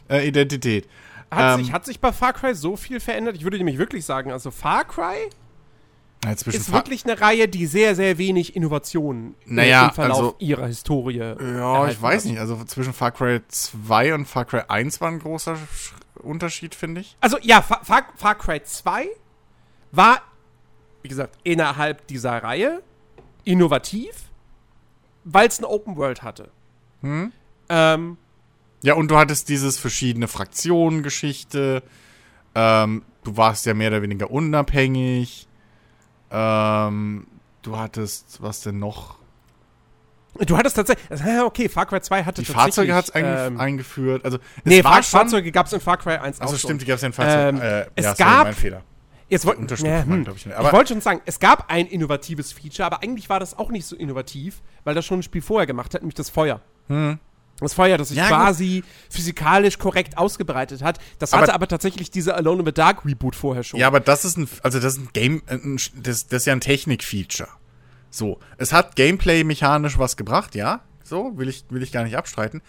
äh, 0.09 0.27
Identität. 0.27 0.89
Hat, 1.31 1.59
Ähm, 1.59 1.65
sich, 1.65 1.73
hat 1.73 1.85
sich 1.85 2.01
bei 2.01 2.13
Far 2.13 2.33
Cry 2.33 2.55
so 2.55 2.77
viel 2.77 3.01
verändert? 3.01 3.37
Ich 3.37 3.45
würde 3.45 3.59
nämlich 3.59 3.77
wirklich 3.79 4.05
sagen, 4.07 4.31
also 4.33 4.51
Far 4.51 4.85
Cry 4.87 5.29
ist 6.27 6.73
wirklich 6.73 7.05
eine 7.05 7.21
Reihe, 7.21 7.49
die 7.49 7.67
sehr, 7.67 7.95
sehr 7.95 8.19
wenig 8.19 8.57
Innovationen 8.57 9.35
äh, 9.47 9.53
Naja, 9.53 9.89
im 9.89 9.95
Verlauf 9.95 10.19
also- 10.19 10.37
ihrer 10.39 10.67
Historie 10.67 11.17
ja, 11.19 11.89
ich 11.89 12.01
weiß 12.03 12.25
hat. 12.25 12.31
nicht, 12.31 12.41
also 12.41 12.63
zwischen 12.65 12.93
Far 12.93 13.13
Cry 13.13 13.41
2 13.49 14.15
und 14.15 14.27
Far 14.27 14.45
Cry 14.45 14.63
1 14.69 15.01
war 15.01 15.09
ein 15.09 15.21
großer 15.21 15.55
Sch- 15.55 15.93
Unterschied, 16.23 16.75
finde 16.75 17.01
ich. 17.03 17.17
Also 17.21 17.39
ja, 17.41 17.63
Far, 17.63 17.85
Far, 17.85 18.03
Far 18.17 18.35
Cry 18.37 18.61
2 18.63 19.07
war, 19.93 20.21
wie 21.03 21.09
gesagt, 21.09 21.37
innerhalb 21.45 22.07
dieser 22.09 22.43
Reihe 22.43 22.83
innovativ, 23.45 24.11
weil 25.25 25.49
es 25.49 25.59
eine 25.59 25.69
Open 25.69 25.97
World 25.97 26.23
hatte. 26.23 26.51
Hm? 27.03 27.33
Ähm, 27.69 28.17
Ja, 28.83 28.95
und 28.95 29.11
du 29.11 29.17
hattest 29.17 29.49
dieses 29.49 29.79
verschiedene 29.79 30.27
Fraktionen-Geschichte. 30.29 31.83
Ähm, 32.55 33.03
du 33.25 33.37
warst 33.37 33.67
ja 33.67 33.75
mehr 33.75 33.89
oder 33.91 34.03
weniger 34.03 34.31
unabhängig. 34.31 35.48
Ähm, 36.31 37.27
du 37.63 37.77
hattest, 37.79 38.43
was 38.43 38.61
denn 38.63 38.79
noch? 38.79 39.19
du 40.39 40.57
hattest 40.57 40.77
tatsächlich, 40.77 41.11
okay, 41.45 41.69
Far 41.69 41.87
Cry 41.87 42.01
2 42.01 42.25
hatte 42.25 42.43
Die. 42.43 42.53
Fahrzeuge 42.53 42.95
hat 42.95 43.07
es 43.07 43.13
ähm, 43.15 43.59
eingeführt. 43.59 44.25
Also, 44.25 44.39
es 44.39 44.43
Nee, 44.65 44.85
war 44.85 44.95
Fahr. 44.95 45.03
Fahrzeuge 45.03 45.51
gab 45.51 45.67
es 45.67 45.73
in 45.73 45.81
Far 45.81 45.97
Cry 45.97 46.17
1 46.17 46.41
auch 46.41 46.47
Also 46.47 46.57
stimmt, 46.59 46.83
die 46.83 46.87
gab 46.87 46.97
es 46.97 47.03
ja 47.03 47.07
in 47.09 47.13
Fahrzeug. 47.13 47.55
Ähm, 47.55 47.61
äh, 47.61 47.87
es 47.97 48.05
ja, 48.05 48.15
sorry, 48.15 48.31
gab- 48.31 48.45
mein 48.45 48.55
Fehler. 48.55 48.83
Jetzt 49.31 49.45
Unterstützt 49.45 49.91
ja, 49.91 50.05
hm. 50.05 50.27
ich 50.35 50.47
ich 50.47 50.73
wollte 50.73 50.95
schon 50.95 51.03
sagen, 51.03 51.21
es 51.27 51.39
gab 51.39 51.71
ein 51.71 51.87
innovatives 51.87 52.53
Feature, 52.53 52.87
aber 52.87 53.03
eigentlich 53.03 53.29
war 53.29 53.39
das 53.39 53.59
auch 53.59 53.71
nicht 53.71 53.85
so 53.85 53.95
innovativ, 53.95 54.63
weil 54.85 54.95
das 54.95 55.05
schon 55.05 55.19
ein 55.19 55.23
Spiel 55.23 55.43
vorher 55.43 55.67
gemacht 55.67 55.93
hat, 55.93 56.01
nämlich 56.01 56.15
das 56.15 56.31
Feuer. 56.31 56.63
Das 57.61 57.75
Feuer, 57.75 57.99
das 57.99 58.09
sich. 58.09 58.17
Ja, 58.19 58.29
gut. 58.29 58.37
quasi 58.37 58.85
physikalisch 59.11 59.79
korrekt 59.79 60.17
ausgebreitet 60.17 60.83
hat. 60.83 60.99
Das 61.19 61.33
Aber- 61.33 61.43
hatte 61.43 61.55
aber 61.55 61.67
tatsächlich 61.67 62.11
dieser 62.11 62.37
Alone 62.37 62.61
in 62.61 62.67
the 62.67 62.73
Dark 62.73 63.05
Reboot 63.05 63.35
vorher 63.35 63.65
schon. 63.65 63.81
Ja, 63.81 63.89
aber 63.89 64.01
das 64.01 64.25
ist 64.25 64.37
ein, 64.37 64.49
also 64.63 64.79
das 64.79 64.95
ist 64.97 65.01
ein 65.01 65.09
Game, 65.13 65.43
äh, 65.47 65.55
ein, 65.55 65.77
das, 65.97 66.29
das 66.29 66.43
ist 66.43 66.47
ja 66.47 66.53
ein 66.53 66.61
Technik-Feature. 66.61 67.49
So, 68.11 68.39
es 68.57 68.73
hat 68.73 68.97
Gameplay 68.97 69.45
mechanisch 69.45 69.99
was 69.99 70.17
gebracht, 70.17 70.55
ja, 70.55 70.81
so 71.05 71.37
will 71.37 71.49
ich 71.49 71.65
will 71.69 71.83
ich 71.83 71.93
gar 71.93 72.05
nicht 72.05 72.17
abstreiten. 72.17 72.63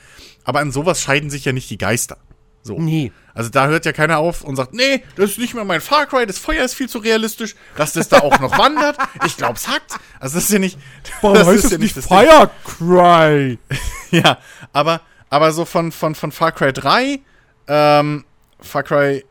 Aber 0.44 0.60
an 0.60 0.72
sowas 0.72 1.02
scheiden 1.02 1.30
sich 1.30 1.46
ja 1.46 1.52
nicht 1.52 1.70
die 1.70 1.78
Geister. 1.78 2.18
So. 2.62 2.78
Nee. 2.80 3.12
Also 3.34 3.50
da 3.50 3.68
hört 3.68 3.86
ja 3.86 3.94
keiner 3.94 4.18
auf 4.18 4.44
und 4.44 4.56
sagt, 4.58 4.74
nee, 4.74 5.04
das 5.16 5.32
ist 5.32 5.40
nicht 5.40 5.54
mehr 5.54 5.64
mein 5.64 5.80
Far 5.82 6.06
Cry, 6.08 6.26
das 6.26 6.38
Feuer 6.40 6.64
ist 6.66 6.74
viel 6.74 6.90
zu 6.90 6.98
realistisch, 7.00 7.56
dass 7.78 7.94
das 7.94 8.10
da 8.10 8.20
auch 8.20 8.40
noch 8.40 8.58
wandert. 8.58 8.98
Ich 9.26 9.38
glaub's 9.38 9.68
hackt. 9.68 9.94
Also 10.20 10.36
das 10.36 10.46
ist 10.46 10.52
ja 10.52 10.60
nicht. 10.60 10.78
das 11.22 11.48
ist 11.48 11.72
ja 11.72 11.78
nicht. 11.78 11.96
Fire 11.98 12.50
Cry? 12.66 13.58
Ja, 14.12 14.40
aber, 14.74 15.02
aber 15.30 15.52
so 15.52 15.66
von, 15.66 15.92
von, 15.92 16.16
von 16.16 16.32
Far 16.32 16.52
Cry 16.52 16.74
3, 16.74 17.20
ähm, 17.68 18.26
Far 18.60 18.84
Cry 18.84 19.24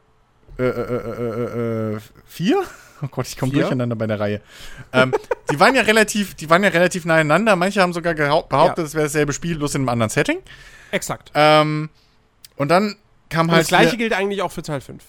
äh, 0.59 0.63
äh, 0.63 0.67
äh, 0.69 1.93
äh, 1.93 1.95
äh, 1.97 1.99
4? 2.27 2.63
Oh 3.03 3.07
Gott, 3.11 3.27
ich 3.29 3.37
komme 3.37 3.53
durcheinander 3.53 3.95
bei 3.97 4.07
der 4.07 4.19
Reihe. 4.19 4.41
ähm, 4.93 5.13
die 5.51 5.61
waren 5.61 5.75
ja 5.75 5.83
relativ, 5.83 6.35
die 6.35 6.49
waren 6.51 6.63
ja 6.65 6.71
relativ 6.71 7.05
nah 7.05 7.15
aneinander. 7.15 7.57
Manche 7.57 7.81
haben 7.81 7.93
sogar 7.93 8.15
behauptet, 8.15 8.79
Ja. 8.79 8.85
es 8.85 8.95
wäre 8.95 9.05
dasselbe 9.05 9.33
Spiel, 9.33 9.57
bloß 9.59 9.75
in 9.77 9.83
einem 9.83 9.89
anderen 9.91 10.11
Setting. 10.11 10.39
Exakt. 10.91 11.31
Ähm, 11.35 11.91
und 12.57 12.69
dann 12.69 12.97
kam 13.29 13.47
Und 13.47 13.53
halt 13.53 13.63
das 13.63 13.69
gleiche 13.69 13.97
gilt 13.97 14.13
eigentlich 14.13 14.43
auch 14.43 14.53
für 14.53 14.63
Teil 14.63 14.81
5. 14.81 15.03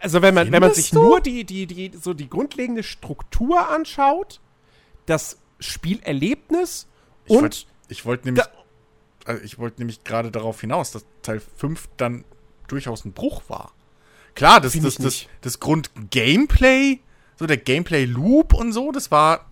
Also 0.00 0.20
wenn 0.20 0.34
man, 0.34 0.52
wenn 0.52 0.60
man 0.60 0.74
sich 0.74 0.90
du? 0.90 1.02
nur 1.02 1.20
die, 1.20 1.44
die, 1.44 1.66
die, 1.66 1.92
so 1.98 2.12
die 2.12 2.28
grundlegende 2.28 2.82
Struktur 2.82 3.68
anschaut, 3.70 4.40
das 5.06 5.38
Spielerlebnis 5.60 6.86
ich 7.24 7.30
und 7.30 7.42
wollt- 7.42 7.66
ich 7.88 8.04
wollte 8.04 8.26
nämlich, 8.26 8.44
also 9.24 9.42
ich 9.42 9.58
wollte 9.58 9.80
nämlich 9.80 10.04
gerade 10.04 10.30
darauf 10.30 10.60
hinaus, 10.60 10.90
dass 10.90 11.06
Teil 11.22 11.40
5 11.40 11.88
dann 11.96 12.24
durchaus 12.66 13.06
ein 13.06 13.12
Bruch 13.12 13.42
war. 13.48 13.72
Klar, 14.34 14.60
das, 14.60 14.72
Find 14.72 14.84
das, 14.84 14.96
das, 14.96 15.26
das 15.40 15.58
Grund-Gameplay, 15.58 17.00
so 17.36 17.46
der 17.46 17.56
Gameplay-Loop 17.56 18.52
und 18.52 18.72
so, 18.72 18.92
das 18.92 19.10
war 19.10 19.46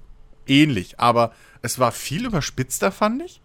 ähnlich, 0.46 1.00
aber 1.00 1.32
es 1.62 1.78
war 1.78 1.92
viel 1.92 2.26
überspitzter, 2.26 2.92
fand 2.92 3.22
ich. 3.22 3.40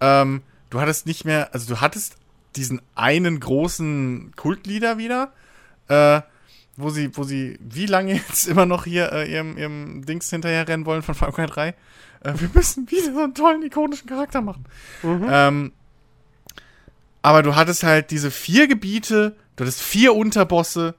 Ähm, 0.00 0.42
du 0.70 0.80
hattest 0.80 1.06
nicht 1.06 1.24
mehr, 1.24 1.52
also 1.52 1.74
du 1.74 1.80
hattest 1.80 2.16
diesen 2.56 2.80
einen 2.94 3.40
großen 3.40 4.32
Kultleader 4.36 4.98
wieder, 4.98 5.32
äh, 5.88 6.20
wo 6.76 6.90
sie, 6.90 7.16
wo 7.16 7.24
sie, 7.24 7.58
wie 7.60 7.86
lange 7.86 8.14
jetzt 8.28 8.46
immer 8.46 8.66
noch 8.66 8.84
hier 8.84 9.12
äh, 9.12 9.32
ihrem, 9.32 9.56
ihrem 9.58 10.04
Dings 10.04 10.30
hinterher 10.30 10.66
rennen 10.68 10.86
wollen 10.86 11.02
von 11.02 11.14
Far 11.14 11.32
Cry 11.32 11.46
3. 11.46 11.68
Äh, 11.68 11.74
wir 12.36 12.50
müssen 12.52 12.90
wieder 12.90 13.12
so 13.12 13.20
einen 13.20 13.34
tollen, 13.34 13.62
ikonischen 13.62 14.08
Charakter 14.08 14.40
machen. 14.40 14.64
Ähm, 15.02 15.72
aber 17.22 17.42
du 17.42 17.56
hattest 17.56 17.82
halt 17.82 18.10
diese 18.10 18.30
vier 18.30 18.68
Gebiete, 18.68 19.36
du 19.56 19.64
hattest 19.64 19.82
vier 19.82 20.14
Unterbosse, 20.14 20.94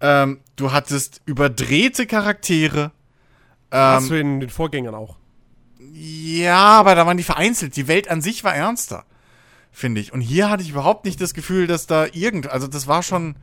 ähm, 0.00 0.40
du 0.56 0.72
hattest 0.72 1.22
überdrehte 1.24 2.06
Charaktere. 2.06 2.90
hast 3.70 4.04
Ähm, 4.04 4.08
du 4.08 4.20
in 4.20 4.40
den 4.40 4.50
Vorgängern 4.50 4.94
auch. 4.94 5.16
Ja, 5.92 6.56
aber 6.78 6.94
da 6.94 7.06
waren 7.06 7.16
die 7.16 7.22
vereinzelt. 7.22 7.76
Die 7.76 7.88
Welt 7.88 8.08
an 8.08 8.20
sich 8.22 8.44
war 8.44 8.54
ernster, 8.54 9.04
finde 9.70 10.00
ich. 10.00 10.12
Und 10.12 10.20
hier 10.20 10.50
hatte 10.50 10.62
ich 10.62 10.70
überhaupt 10.70 11.04
nicht 11.04 11.20
das 11.20 11.34
Gefühl, 11.34 11.66
dass 11.66 11.86
da 11.86 12.06
irgend, 12.12 12.48
also 12.48 12.66
das 12.66 12.86
war 12.86 13.02
schon 13.02 13.36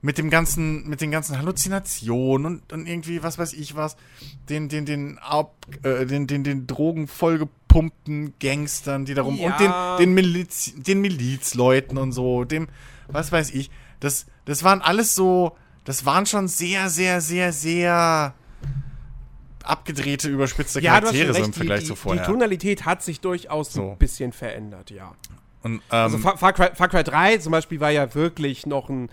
mit 0.00 0.16
dem 0.16 0.30
ganzen, 0.30 0.88
mit 0.88 1.00
den 1.00 1.10
ganzen 1.10 1.38
Halluzinationen 1.38 2.46
und, 2.46 2.72
und 2.72 2.86
irgendwie, 2.86 3.22
was 3.22 3.36
weiß 3.38 3.52
ich 3.52 3.74
was, 3.74 3.96
den, 4.48 4.68
den, 4.68 4.86
den, 4.86 5.18
ab, 5.18 5.54
äh, 5.82 6.06
den, 6.06 6.26
den, 6.28 6.44
den 6.44 6.66
Drogen 6.68 7.08
vollgepumpten 7.08 8.34
Gangstern, 8.38 9.04
die 9.06 9.14
darum, 9.14 9.40
und 9.40 9.58
den, 9.58 9.70
Ja. 9.70 9.96
den 9.96 10.14
Miliz, 10.14 10.72
den 10.76 11.00
Milizleuten 11.00 11.98
und 11.98 12.12
so, 12.12 12.44
dem, 12.44 12.68
was 13.08 13.32
weiß 13.32 13.50
ich, 13.50 13.70
das, 13.98 14.26
das 14.44 14.62
waren 14.62 14.82
alles 14.82 15.16
so, 15.16 15.56
das 15.84 16.04
waren 16.04 16.26
schon 16.26 16.46
sehr, 16.46 16.90
sehr, 16.90 17.20
sehr, 17.20 17.52
sehr 17.52 18.34
abgedrehte, 19.68 20.28
überspitzte 20.28 20.80
Ja, 20.80 21.00
Charaktere 21.00 21.32
so 21.32 21.38
im 21.38 21.44
recht, 21.44 21.54
die, 21.54 21.58
Vergleich 21.58 21.80
die, 21.80 21.86
zu 21.86 21.92
die 21.94 21.98
vorher. 21.98 22.24
Tonalität 22.24 22.84
hat 22.86 23.02
sich 23.02 23.20
durchaus 23.20 23.72
So. 23.72 23.92
ein 23.92 23.98
bisschen 23.98 24.32
verändert, 24.32 24.90
ja. 24.90 25.12
Und, 25.62 25.74
ähm, 25.74 25.80
Also 25.90 26.18
Far, 26.18 26.38
Far, 26.38 26.52
Cry, 26.52 26.68
Far 26.74 26.88
Cry 26.88 27.02
3 27.04 27.38
zum 27.38 27.52
Beispiel 27.52 27.80
war 27.80 27.90
ja 27.90 28.14
wirklich 28.14 28.64
noch 28.66 28.88
ein 28.88 29.10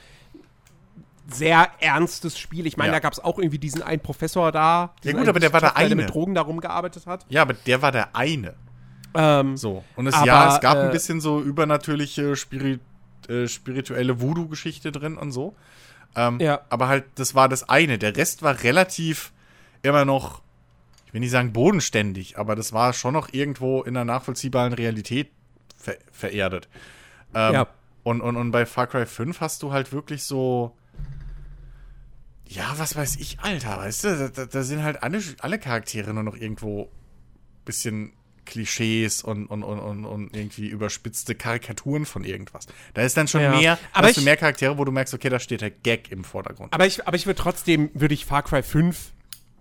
sehr 1.27 1.69
ernstes 1.79 2.37
Spiel. 2.37 2.67
Ich 2.67 2.77
meine, 2.77 2.89
Ja. 2.89 2.93
da 2.95 2.99
gab 2.99 3.13
es 3.13 3.19
auch 3.19 3.39
irgendwie 3.39 3.57
diesen 3.57 3.81
einen 3.81 4.01
Professor 4.01 4.51
da. 4.51 4.93
diesen 5.03 5.17
gut, 5.17 5.27
aber 5.27 5.39
der 5.39 5.51
war 5.53 5.59
der 5.59 5.75
eine. 5.75 5.95
mit 5.95 6.09
Drogen 6.11 6.35
darum 6.35 6.59
gearbeitet 6.61 7.07
hat. 7.07 7.25
ja, 7.29 7.41
aber 7.41 7.53
der 7.53 7.81
war 7.81 7.91
der 7.91 8.15
eine. 8.15 8.53
Ähm, 9.15 9.57
So. 9.57 9.83
Und 9.95 10.07
es, 10.07 10.13
Aber, 10.13 10.25
ja, 10.27 10.53
es 10.55 10.61
gab 10.61 10.77
äh, 10.77 10.81
ein 10.81 10.91
bisschen 10.91 11.19
so 11.21 11.41
übernatürliche, 11.41 12.35
Spirit, 12.35 12.79
äh, 13.27 13.47
spirituelle 13.47 14.21
Voodoo-Geschichte 14.21 14.91
drin 14.91 15.17
und 15.17 15.31
so. 15.31 15.55
Ähm, 16.15 16.39
Ja. 16.39 16.61
Aber 16.69 16.87
halt, 16.89 17.05
das 17.15 17.33
war 17.33 17.49
das 17.49 17.67
eine. 17.69 17.97
Der 17.97 18.15
Rest 18.15 18.43
war 18.43 18.61
relativ 18.63 19.31
immer 19.81 20.05
noch, 20.05 20.41
will 21.15 21.21
nicht 21.21 21.31
sagen 21.31 21.51
bodenständig, 21.53 22.37
aber 22.37 22.55
das 22.55 22.73
war 22.73 22.93
schon 22.93 23.13
noch 23.13 23.29
irgendwo 23.33 23.81
in 23.83 23.95
einer 23.97 24.05
nachvollziehbaren 24.05 24.73
Realität 24.73 25.31
ver 25.77 25.95
vererdet. 26.11 26.67
Ähm, 27.33 27.53
Ja. 27.53 27.67
und, 28.03 28.21
und, 28.21 28.35
und 28.37 28.51
bei 28.51 28.65
Far 28.65 28.85
Cry 28.87 29.05
5 29.05 29.39
hast 29.41 29.63
du 29.63 29.71
halt 29.71 29.91
wirklich 29.91 30.23
so. 30.23 30.75
Ja, 32.47 32.73
was 32.77 32.95
weiß 32.95 33.15
ich, 33.15 33.39
Alter, 33.39 33.77
weißt 33.77 34.03
du, 34.03 34.31
da, 34.35 34.45
da, 34.45 34.63
sind 34.63 34.83
halt 34.83 35.01
alle, 35.01 35.19
alle 35.39 35.57
Charaktere 35.57 36.13
nur 36.13 36.21
noch 36.23 36.35
irgendwo 36.35 36.91
bisschen 37.65 38.13
Klischees 38.45 39.23
und, 39.23 39.47
und, 39.47 39.63
und, 39.63 40.05
und, 40.05 40.35
irgendwie 40.35 40.67
überspitzte 40.67 41.33
Karikaturen 41.33 42.05
von 42.05 42.23
irgendwas. 42.23 42.67
Da 42.93 43.01
ist 43.01 43.17
dann 43.17 43.27
schon 43.27 43.41
Ja. 43.41 43.55
mehr, 43.57 43.79
Aber 43.93 44.07
hast 44.07 44.17
du 44.17 44.21
ich- 44.21 44.25
mehr 44.25 44.37
Charaktere, 44.37 44.77
wo 44.77 44.85
du 44.85 44.91
merkst, 44.91 45.15
okay, 45.15 45.29
da 45.29 45.39
steht 45.39 45.61
der 45.61 45.71
Gag 45.71 46.11
im 46.11 46.23
Vordergrund. 46.23 46.71
aber 46.71 46.85
ich, 46.85 47.07
aber 47.07 47.15
ich 47.17 47.25
würde 47.25 47.41
trotzdem, 47.41 47.89
würde 47.95 48.13
ich 48.13 48.25
Far 48.25 48.43
Cry 48.43 48.61
5 48.61 49.13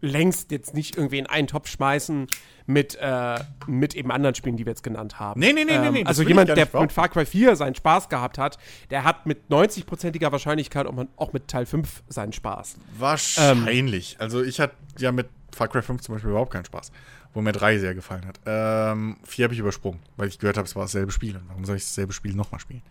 längst 0.04 0.50
jetzt 0.50 0.74
nicht 0.74 0.96
irgendwie 0.96 1.18
in 1.18 1.26
einen 1.26 1.46
Topf 1.46 1.68
schmeißen 1.68 2.26
mit, 2.66 2.96
äh, 3.00 3.38
mit 3.66 3.94
eben 3.94 4.10
anderen 4.10 4.34
Spielen, 4.34 4.56
die 4.56 4.64
wir 4.64 4.70
jetzt 4.70 4.82
genannt 4.82 5.18
haben. 5.18 5.40
Nee, 5.40 5.52
nee, 5.52 5.64
nee, 5.64 5.78
nee, 5.78 5.90
nee, 5.90 6.00
das 6.02 6.10
Also 6.10 6.22
jemand, 6.22 6.48
der 6.48 6.68
mit 6.80 6.92
Far 6.92 7.08
Cry 7.08 7.26
4 7.26 7.56
seinen 7.56 7.74
Spaß 7.74 8.08
gehabt 8.08 8.38
hat, 8.38 8.58
der 8.90 9.04
hat 9.04 9.26
mit 9.26 9.50
90%iger 9.50 10.32
Wahrscheinlichkeit 10.32 10.86
auch, 11.16 11.32
mit 11.32 11.48
Teil 11.48 11.66
5 11.66 12.04
seinen 12.08 12.32
Spaß. 12.32 12.76
Wahrscheinlich. 12.98 14.16
also 14.18 14.42
ich 14.42 14.60
hatte 14.60 14.74
ja 14.98 15.12
mit 15.12 15.28
Far 15.54 15.68
Cry 15.68 15.82
5 15.82 16.02
zum 16.02 16.14
Beispiel 16.14 16.30
überhaupt 16.30 16.52
keinen 16.52 16.64
Spaß. 16.64 16.90
Wo 17.32 17.42
mir 17.42 17.52
3 17.52 17.78
sehr 17.78 17.94
gefallen 17.94 18.26
hat. 18.26 18.38
Ähm, 18.46 19.16
4 19.24 19.44
habe 19.44 19.54
ich 19.54 19.60
übersprungen, 19.60 20.00
weil 20.16 20.28
ich 20.28 20.38
gehört 20.38 20.56
habe, 20.56 20.66
es 20.66 20.76
war 20.76 20.84
dasselbe 20.84 21.10
Spiel. 21.10 21.36
Und 21.36 21.48
warum 21.48 21.64
soll 21.64 21.76
ich 21.76 21.82
dasselbe 21.82 22.12
Spiel 22.12 22.34
nochmal 22.34 22.60
spielen? 22.60 22.82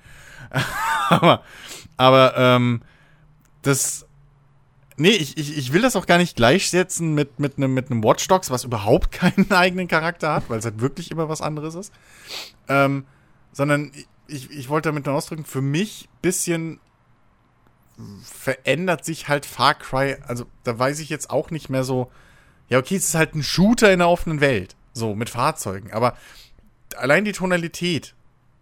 aber, 1.10 1.43
aber 1.97 2.34
ähm, 2.38 2.82
das. 3.62 4.06
Nee, 4.98 5.10
ich, 5.10 5.38
ich, 5.38 5.58
ich 5.58 5.74
will 5.74 5.82
das 5.82 5.96
auch 5.96 6.06
gar 6.06 6.18
nicht 6.18 6.36
gleichsetzen 6.36 7.14
mit, 7.14 7.40
mit 7.40 7.58
einem 7.58 7.74
mit 7.74 7.90
einem 7.90 8.04
Watch 8.04 8.28
Dogs, 8.28 8.52
was 8.52 8.64
überhaupt 8.64 9.12
keinen 9.12 9.52
eigenen 9.52 9.88
Charakter 9.88 10.34
hat, 10.34 10.50
weil 10.50 10.60
es 10.60 10.66
halt 10.66 10.82
wirklich 10.82 11.12
immer 11.12 11.30
was 11.30 11.42
anderes 11.42 11.76
ist. 11.76 11.94
Ähm, 12.68 13.06
sondern 13.52 13.92
ich, 14.28 14.50
ich 14.52 14.70
wollte 14.70 14.90
damit 14.90 15.06
nur 15.06 15.16
ausdrücken, 15.16 15.46
für 15.46 15.62
mich 15.62 16.10
bisschen 16.22 16.80
verändert 18.24 19.06
sich 19.06 19.28
halt 19.28 19.46
Far 19.46 19.76
Cry. 19.76 20.18
Also 20.28 20.46
da 20.64 20.78
weiß 20.78 21.00
ich 21.00 21.10
jetzt 21.10 21.30
auch 21.30 21.52
nicht 21.52 21.70
mehr 21.70 21.84
so. 21.84 22.12
Ja, 22.70 22.80
okay, 22.80 22.96
es 22.96 23.10
ist 23.10 23.16
halt 23.16 23.36
ein 23.36 23.44
Shooter 23.44 23.92
in 23.92 24.00
der 24.00 24.10
offenen 24.10 24.42
Welt. 24.42 24.76
So, 24.94 25.16
mit 25.16 25.30
Fahrzeugen. 25.30 25.92
Aber 25.92 26.18
allein 26.96 27.26
die 27.26 27.32
Tonalität. 27.34 28.16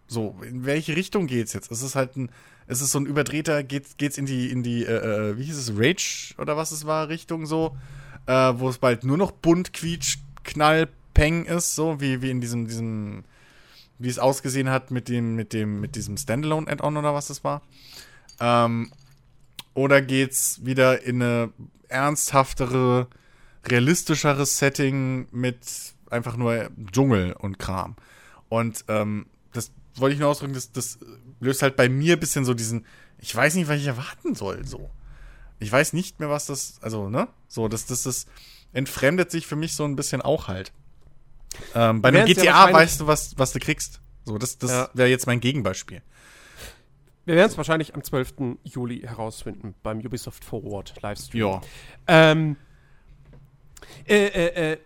So, 0.06 0.36
in 0.46 0.64
welche 0.66 0.96
Richtung 0.96 1.26
geht's 1.26 1.52
jetzt? 1.52 1.70
Es 1.70 1.82
ist 1.82 1.94
halt 1.94 2.16
ein. 2.16 2.30
Es 2.66 2.80
ist 2.80 2.92
so 2.92 3.00
ein 3.00 3.06
überdrehter, 3.06 3.64
geht's, 3.64 3.96
geht's 3.96 4.16
in 4.16 4.24
die, 4.24 4.48
in 4.48 4.62
die, 4.62 4.84
äh, 4.84 5.30
äh, 5.30 5.36
wie 5.36 5.42
hieß 5.42 5.58
es, 5.58 5.72
Rage 5.76 6.34
oder 6.38 6.56
was 6.56 6.70
es 6.70 6.86
war, 6.86 7.08
Richtung 7.08 7.44
so, 7.44 7.76
äh, 8.26 8.52
wo 8.54 8.68
es 8.68 8.78
bald 8.78 9.02
nur 9.04 9.16
noch 9.16 9.32
bunt, 9.32 9.72
quietsch, 9.72 10.18
knall, 10.44 10.88
peng 11.12 11.44
ist, 11.44 11.74
so, 11.74 12.00
wie, 12.00 12.22
wie 12.22 12.30
in 12.30 12.40
diesem, 12.40 12.68
diesem, 12.68 13.24
wie 13.98 14.08
es 14.08 14.20
ausgesehen 14.20 14.70
hat 14.70 14.90
mit 14.90 15.08
dem, 15.08 15.34
mit 15.34 15.52
dem, 15.52 15.80
mit 15.80 15.96
diesem 15.96 16.16
Standalone-Add-on 16.16 16.96
oder 16.96 17.14
was 17.14 17.30
es 17.30 17.42
war. 17.42 17.62
Ähm, 18.40 18.92
oder 19.74 20.00
geht's 20.02 20.64
wieder 20.64 21.02
in 21.02 21.22
eine 21.22 21.52
ernsthaftere, 21.88 23.08
realistischeres 23.66 24.58
Setting 24.58 25.26
mit 25.32 25.58
einfach 26.10 26.36
nur 26.36 26.70
Dschungel 26.92 27.32
und 27.32 27.58
Kram? 27.58 27.96
Und 28.48 28.84
ähm, 28.88 29.26
das 29.32 29.41
wollte 29.96 30.14
ich 30.14 30.20
nur 30.20 30.28
ausdrücken, 30.30 30.54
das, 30.54 30.72
das 30.72 30.98
löst 31.40 31.62
halt 31.62 31.76
bei 31.76 31.88
mir 31.88 32.14
ein 32.14 32.20
bisschen 32.20 32.44
so 32.44 32.54
diesen, 32.54 32.86
ich 33.18 33.34
weiß 33.34 33.54
nicht, 33.54 33.68
was 33.68 33.78
ich 33.78 33.86
erwarten 33.86 34.34
soll, 34.34 34.64
so. 34.64 34.90
Ich 35.58 35.70
weiß 35.70 35.92
nicht 35.92 36.18
mehr, 36.18 36.28
was 36.28 36.46
das, 36.46 36.78
also, 36.82 37.08
ne? 37.08 37.28
So, 37.48 37.68
das, 37.68 37.86
das, 37.86 38.02
das 38.02 38.26
entfremdet 38.72 39.30
sich 39.30 39.46
für 39.46 39.54
mich 39.56 39.74
so 39.76 39.84
ein 39.84 39.94
bisschen 39.96 40.20
auch 40.22 40.48
halt. 40.48 40.72
Ähm, 41.74 42.00
bei 42.02 42.08
einem 42.08 42.18
ja 42.18 42.24
GTA 42.24 42.44
wahrscheinlich- 42.52 42.74
weißt 42.74 43.00
du, 43.00 43.06
was, 43.06 43.38
was 43.38 43.52
du 43.52 43.58
kriegst. 43.60 44.00
So, 44.24 44.38
das, 44.38 44.58
das 44.58 44.70
Ja. 44.70 44.90
wäre 44.94 45.08
jetzt 45.08 45.26
mein 45.26 45.40
Gegenbeispiel. 45.40 46.02
Wir 47.24 47.36
werden 47.36 47.50
es 47.50 47.56
wahrscheinlich 47.56 47.94
am 47.94 48.02
12. 48.02 48.58
Juli 48.64 49.00
herausfinden 49.00 49.74
beim 49.82 49.98
Ubisoft 50.00 50.44
Forward 50.44 50.94
Livestream. 51.02 51.40
Ja. 51.46 51.60
Ähm, 52.08 52.56
äh, 54.08 54.26
äh, 54.26 54.72
äh, 54.72 54.78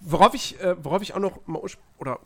worauf 0.00 0.32
ich, 0.34 0.58
äh, 0.60 0.76
worauf 0.82 1.02
ich 1.02 1.14
auch 1.14 1.18
noch 1.18 1.46
mal 1.46 1.60
oder 1.98 2.20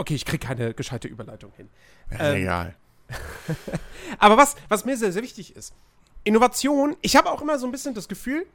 okay, 0.00 0.14
ich 0.14 0.24
kriege 0.24 0.44
keine 0.44 0.74
gescheite 0.74 1.08
Überleitung 1.08 1.52
hin. 1.56 1.68
Ja, 2.10 2.30
Ähm, 2.30 2.42
egal. 2.42 2.74
Aber 4.18 4.36
was, 4.36 4.56
was 4.68 4.84
mir 4.84 4.96
sehr, 4.96 5.12
sehr 5.12 5.22
wichtig 5.22 5.54
ist, 5.54 5.74
Innovation, 6.24 6.96
ich 7.02 7.16
habe 7.16 7.30
auch 7.30 7.42
immer 7.42 7.58
so 7.58 7.66
ein 7.66 7.72
bisschen 7.72 7.94
das 7.94 8.08
Gefühl, 8.08 8.46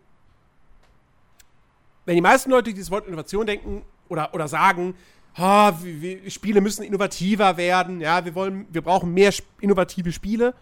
wenn 2.06 2.16
die 2.16 2.22
meisten 2.22 2.52
Leute 2.52 2.74
dieses 2.74 2.92
Wort 2.92 3.08
Innovation 3.08 3.46
denken 3.46 3.84
oder, 4.10 4.34
oder 4.34 4.48
sagen, 4.48 4.96
ha, 5.38 5.78
wie, 5.82 6.24
wie, 6.24 6.32
Spiele 6.32 6.62
müssen 6.62 6.84
innovativer 6.84 7.58
werden, 7.58 8.02
ja, 8.02 8.24
wir 8.26 8.36
wollen, 8.36 8.68
wir 8.72 8.82
brauchen 8.82 9.14
mehr 9.14 9.34
innovative 9.60 10.12
Spiele, 10.12 10.54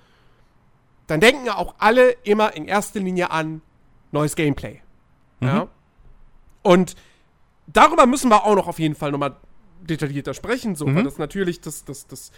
dann 1.08 1.20
denken 1.20 1.46
ja 1.46 1.58
auch 1.58 1.76
alle 1.80 2.12
immer 2.24 2.56
in 2.56 2.66
erster 2.66 3.00
Linie 3.00 3.32
an 3.32 3.62
neues 4.12 4.36
Gameplay. 4.36 4.82
Ja. 5.42 5.68
Und 6.62 6.96
darüber 7.68 8.06
müssen 8.06 8.30
wir 8.30 8.46
auch 8.46 8.56
noch 8.56 8.68
auf 8.68 8.80
jeden 8.80 8.96
Fall 8.96 9.12
nochmal 9.12 9.36
detaillierter 9.84 10.34
sprechen, 10.34 10.76
so, 10.76 10.86
weil 10.86 11.04
das 11.04 11.18
natürlich 11.18 11.62
das, 11.62 11.86
das, 11.86 12.08
das, 12.08 12.32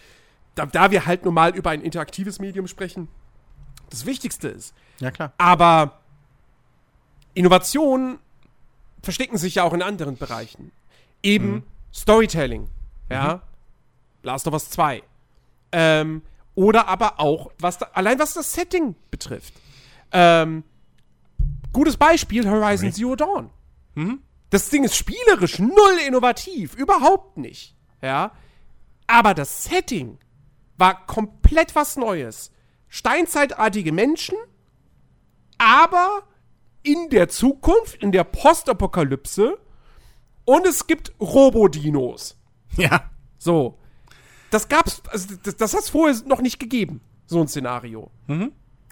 da, 0.55 0.65
da 0.65 0.91
wir 0.91 1.05
halt 1.05 1.25
normal 1.25 1.55
über 1.55 1.69
ein 1.69 1.81
interaktives 1.81 2.39
Medium 2.39 2.67
sprechen, 2.67 3.07
das 3.89 4.05
Wichtigste 4.05 4.47
ist. 4.47 4.73
Ja, 4.99 5.11
klar. 5.11 5.33
Aber 5.37 5.99
Innovationen 7.33 8.19
verstecken 9.01 9.37
sich 9.37 9.55
ja 9.55 9.63
auch 9.63 9.73
in 9.73 9.81
anderen 9.81 10.17
Bereichen. 10.17 10.71
Eben 11.21 11.63
Storytelling, 11.93 12.67
ja. 13.09 13.41
Last 14.23 14.47
of 14.47 14.53
Us 14.53 14.69
2. 14.71 15.03
Ähm, 15.71 16.21
oder 16.55 16.87
aber 16.87 17.19
auch, 17.19 17.51
was 17.59 17.77
da, 17.77 17.89
allein 17.93 18.17
was 18.19 18.33
das 18.33 18.53
Setting 18.53 18.95
betrifft. 19.11 19.53
Ähm, 20.11 20.63
gutes 21.73 21.97
Beispiel, 21.97 22.49
Horizon 22.49 22.87
Okay. 22.87 22.95
Zero 22.95 23.15
Dawn. 23.15 23.49
Das 24.55 24.69
Ding 24.69 24.85
ist 24.85 24.95
spielerisch 24.95 25.59
null 25.59 25.97
innovativ, 26.07 26.75
überhaupt 26.75 27.35
nicht. 27.35 27.75
Ja. 28.01 28.31
Aber 29.05 29.33
das 29.33 29.65
Setting 29.65 30.17
war 30.77 31.05
komplett 31.07 31.75
was 31.75 31.97
Neues. 31.97 32.53
Steinzeitartige 32.87 33.91
Menschen, 33.91 34.37
aber 35.57 36.23
in 36.83 37.09
der 37.09 37.27
Zukunft, 37.27 38.01
in 38.01 38.13
der 38.13 38.23
Postapokalypse 38.23 39.59
und 40.45 40.65
es 40.65 40.87
gibt 40.87 41.11
Robodinos. 41.19 42.37
Ja. 42.77 43.11
So. 43.37 43.77
Das 44.51 44.69
gab's, 44.69 45.03
also 45.09 45.35
das, 45.43 45.57
das 45.57 45.73
hat's 45.73 45.89
vorher 45.89 46.15
noch 46.27 46.39
nicht 46.39 46.61
gegeben, 46.61 47.01
so 47.25 47.41
ein 47.41 47.49
Szenario. 47.49 48.09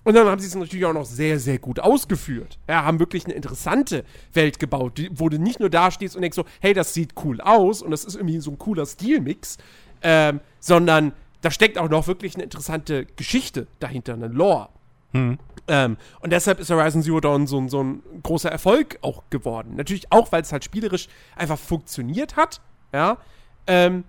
Und 0.06 0.16
dann 0.16 0.28
haben 0.28 0.40
sie 0.40 0.48
es 0.48 0.56
natürlich 0.56 0.86
auch 0.86 0.94
noch 0.94 1.06
sehr, 1.06 1.40
sehr 1.40 1.60
gut 1.60 1.80
ausgeführt. 1.80 2.60
Ja, 2.68 2.84
haben 2.84 3.00
wirklich 3.00 3.24
eine 3.26 3.34
interessante 3.36 4.04
Welt 4.34 4.60
gebaut, 4.60 4.98
die, 4.98 5.10
wo 5.14 5.30
du 5.30 5.38
nicht 5.40 5.60
nur 5.62 5.70
da 5.70 5.92
stehst 5.92 6.16
und 6.16 6.22
denkst 6.24 6.36
so, 6.36 6.44
hey, 6.60 6.74
das 6.74 6.94
sieht 6.94 7.14
cool 7.24 7.40
aus 7.40 7.82
und 7.82 7.92
das 7.92 8.04
ist 8.04 8.16
irgendwie 8.16 8.40
so 8.40 8.52
ein 8.52 8.58
cooler 8.58 8.86
Stilmix, 8.86 9.58
ähm, 10.02 10.42
sondern 10.60 11.14
da 11.42 11.52
steckt 11.52 11.78
auch 11.78 11.90
noch 11.90 12.08
wirklich 12.08 12.36
eine 12.36 12.44
interessante 12.44 13.06
Geschichte 13.16 13.68
dahinter, 13.80 14.14
eine 14.14 14.28
Lore. 14.28 14.70
Ähm, 15.68 15.98
und 16.22 16.34
deshalb 16.34 16.60
ist 16.60 16.70
Horizon 16.72 17.04
Zero 17.04 17.20
Dawn 17.22 17.48
so, 17.48 17.58
ein- 17.60 17.70
so 17.70 17.82
ein 17.84 18.02
großer 18.24 18.52
Erfolg 18.52 18.98
auch 19.02 19.24
geworden. 19.30 19.76
Natürlich 19.76 20.12
auch, 20.12 20.32
weil 20.32 20.42
es 20.42 20.52
halt 20.52 20.64
spielerisch 20.66 21.08
einfach 21.36 21.58
funktioniert 21.60 22.36
hat, 22.36 22.60
ja. 22.92 23.18
Ähm, 23.68 24.04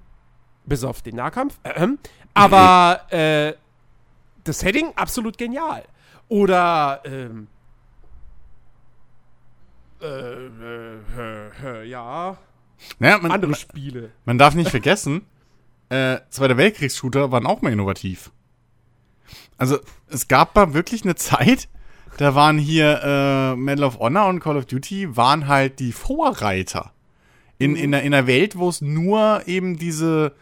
bis 0.66 0.82
auf 0.82 1.02
den 1.02 1.16
Nahkampf. 1.16 1.58
Ähm, 1.62 1.98
aber 2.34 3.00
äh, 3.12 3.52
das 4.44 4.60
Setting 4.60 4.92
absolut 4.96 5.38
genial. 5.38 5.84
Oder 6.28 7.02
ähm, 7.04 7.48
äh, 10.00 10.06
äh, 10.06 11.50
äh, 11.64 11.84
ja, 11.88 12.36
Naja, 12.98 13.18
man, 13.18 13.30
andere 13.30 13.54
Spiele. 13.54 14.12
man 14.24 14.38
darf 14.38 14.54
nicht 14.54 14.70
vergessen, 14.70 15.26
äh, 15.88 16.18
Zweiter 16.30 16.56
Weltkriegs-Shooter 16.56 17.30
waren 17.30 17.46
auch 17.46 17.62
mal 17.62 17.72
innovativ. 17.72 18.30
Also, 19.56 19.78
es 20.08 20.28
gab 20.28 20.54
mal 20.56 20.74
wirklich 20.74 21.04
eine 21.04 21.14
Zeit, 21.14 21.68
da 22.16 22.34
waren 22.34 22.58
hier 22.58 23.00
äh, 23.02 23.56
Medal 23.56 23.84
of 23.84 23.98
Honor 23.98 24.28
und 24.28 24.40
Call 24.40 24.56
of 24.56 24.66
Duty 24.66 25.16
waren 25.16 25.48
halt 25.48 25.78
die 25.80 25.92
Vorreiter. 25.92 26.92
In, 27.58 27.76
in, 27.76 27.94
einer, 27.94 28.02
in 28.02 28.12
einer 28.12 28.26
Welt, 28.26 28.56
wo 28.58 28.68
es 28.68 28.80
nur 28.80 29.42
eben 29.46 29.78
diese, 29.78 30.34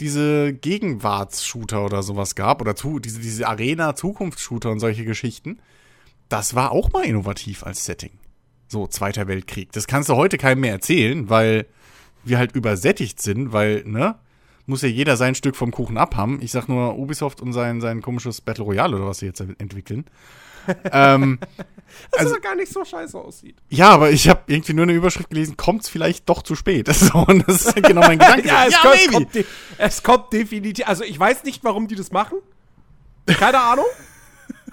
diese 0.00 0.52
Gegenwarts-Shooter 0.52 1.84
oder 1.84 2.02
sowas 2.02 2.34
gab, 2.34 2.60
oder 2.60 2.76
zu, 2.76 2.98
diese, 2.98 3.20
diese 3.20 3.48
Arena-Zukunfts-Shooter 3.48 4.70
und 4.70 4.80
solche 4.80 5.04
Geschichten, 5.04 5.58
das 6.28 6.54
war 6.54 6.72
auch 6.72 6.92
mal 6.92 7.04
innovativ 7.04 7.64
als 7.64 7.84
Setting. 7.84 8.12
So, 8.68 8.86
Zweiter 8.86 9.26
Weltkrieg. 9.26 9.72
Das 9.72 9.86
kannst 9.86 10.08
du 10.08 10.16
heute 10.16 10.36
keinem 10.36 10.60
mehr 10.60 10.72
erzählen, 10.72 11.30
weil 11.30 11.66
wir 12.24 12.38
halt 12.38 12.54
übersättigt 12.54 13.20
sind, 13.20 13.52
weil, 13.52 13.82
ne? 13.84 14.16
Muss 14.66 14.82
ja 14.82 14.88
jeder 14.88 15.16
sein 15.16 15.34
Stück 15.34 15.56
vom 15.56 15.70
Kuchen 15.70 15.96
abhaben. 15.96 16.42
Ich 16.42 16.52
sag 16.52 16.68
nur 16.68 16.98
Ubisoft 16.98 17.40
und 17.40 17.54
sein, 17.54 17.80
sein 17.80 18.02
komisches 18.02 18.42
Battle 18.42 18.64
Royale 18.64 18.96
oder 18.96 19.06
was 19.06 19.20
sie 19.20 19.26
jetzt 19.26 19.40
entwickeln. 19.40 20.04
Ähm, 20.92 21.38
das 22.10 22.20
also, 22.20 22.34
aber 22.34 22.40
gar 22.40 22.54
nicht 22.54 22.72
so 22.72 22.84
scheiße 22.84 23.18
aussieht. 23.18 23.56
Ja, 23.68 23.90
aber 23.90 24.10
ich 24.10 24.28
habe 24.28 24.42
irgendwie 24.46 24.74
nur 24.74 24.84
eine 24.84 24.92
Überschrift 24.92 25.30
gelesen, 25.30 25.56
kommt 25.56 25.82
es 25.82 25.88
vielleicht 25.88 26.28
doch 26.28 26.42
zu 26.42 26.54
spät. 26.54 26.92
So, 26.92 27.18
und 27.28 27.46
das 27.46 27.66
ist 27.66 27.76
genau 27.76 28.02
mein 28.02 28.18
Gedanke. 28.18 28.48
ja, 28.48 28.66
es, 28.66 28.72
ja, 28.72 28.80
kommt, 28.80 28.94
es, 28.96 29.10
kommt 29.10 29.46
es 29.78 30.02
kommt 30.02 30.32
definitiv. 30.32 30.88
Also 30.88 31.04
ich 31.04 31.18
weiß 31.18 31.44
nicht, 31.44 31.64
warum 31.64 31.88
die 31.88 31.94
das 31.94 32.12
machen. 32.12 32.38
Keine 33.26 33.60
Ahnung. 33.60 33.86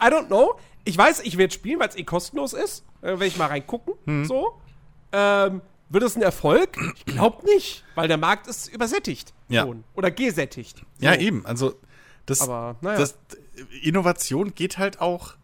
I 0.02 0.06
don't 0.06 0.28
know. 0.28 0.58
Ich 0.84 0.98
weiß, 0.98 1.22
ich 1.22 1.38
werde 1.38 1.54
spielen, 1.54 1.80
weil 1.80 1.90
es 1.90 1.96
eh 1.96 2.04
kostenlos 2.04 2.54
ist. 2.54 2.86
Äh, 3.02 3.08
werde 3.08 3.28
ich 3.28 3.38
mal 3.38 3.48
reingucken. 3.48 3.96
Hm. 4.06 4.26
So. 4.26 4.60
Ähm, 5.12 5.62
wird 5.90 6.04
es 6.04 6.16
ein 6.16 6.22
Erfolg? 6.22 6.78
Ich 6.96 7.06
glaube 7.06 7.46
nicht, 7.46 7.84
weil 7.96 8.08
der 8.08 8.18
Markt 8.18 8.48
ist 8.48 8.68
übersättigt. 8.68 9.34
Ja. 9.50 9.64
Schon. 9.64 9.84
Oder 9.96 10.12
gesättigt. 10.12 10.80
So. 10.80 11.06
Ja, 11.06 11.16
eben. 11.16 11.46
Also, 11.46 11.76
das, 12.26 12.42
Aber, 12.42 12.76
naja. 12.82 12.98
das, 12.98 13.18
Innovation 13.82 14.54
geht 14.56 14.78
halt 14.78 15.00
auch 15.00 15.36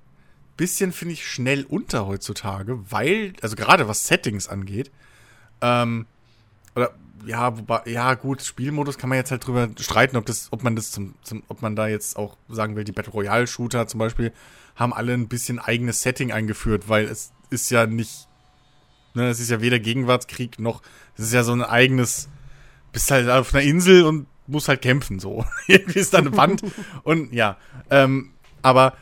bisschen, 0.61 0.91
finde 0.91 1.15
ich, 1.15 1.25
schnell 1.25 1.63
unter 1.63 2.05
heutzutage, 2.05 2.77
weil, 2.91 3.33
also 3.41 3.55
gerade 3.55 3.87
was 3.87 4.05
Settings 4.05 4.47
angeht, 4.47 4.91
ähm, 5.59 6.05
oder 6.75 6.91
ja, 7.25 7.57
wobei, 7.57 7.81
ja, 7.85 8.13
gut, 8.13 8.43
Spielmodus 8.43 8.99
kann 8.99 9.09
man 9.09 9.17
jetzt 9.17 9.31
halt 9.31 9.47
drüber 9.47 9.69
streiten, 9.79 10.17
ob 10.17 10.27
das, 10.27 10.49
ob 10.51 10.61
man 10.61 10.75
das 10.75 10.91
zum, 10.91 11.15
zum 11.23 11.41
ob 11.47 11.63
man 11.63 11.75
da 11.75 11.87
jetzt 11.87 12.15
auch 12.15 12.37
sagen 12.47 12.75
will, 12.75 12.83
die 12.83 12.91
Battle 12.91 13.11
Royale 13.11 13.47
Shooter 13.47 13.87
zum 13.87 13.97
Beispiel 13.97 14.33
haben 14.75 14.93
alle 14.93 15.15
ein 15.15 15.27
bisschen 15.27 15.57
eigenes 15.57 16.03
Setting 16.03 16.31
eingeführt, 16.31 16.87
weil 16.87 17.05
es 17.05 17.31
ist 17.49 17.71
ja 17.71 17.87
nicht, 17.87 18.27
ne, 19.15 19.29
es 19.29 19.39
ist 19.39 19.49
ja 19.49 19.61
weder 19.61 19.79
Gegenwartskrieg 19.79 20.59
noch, 20.59 20.83
es 21.17 21.23
ist 21.23 21.33
ja 21.33 21.43
so 21.43 21.53
ein 21.53 21.63
eigenes, 21.63 22.29
bist 22.91 23.09
halt 23.09 23.27
auf 23.29 23.51
einer 23.55 23.63
Insel 23.63 24.03
und 24.03 24.27
musst 24.45 24.67
halt 24.67 24.83
kämpfen, 24.83 25.17
so. 25.17 25.43
Irgendwie 25.65 25.97
ist 25.97 26.13
da 26.13 26.19
eine 26.19 26.37
Wand 26.37 26.61
und 27.03 27.33
ja, 27.33 27.57
ähm, 27.89 28.33
aber 28.61 28.93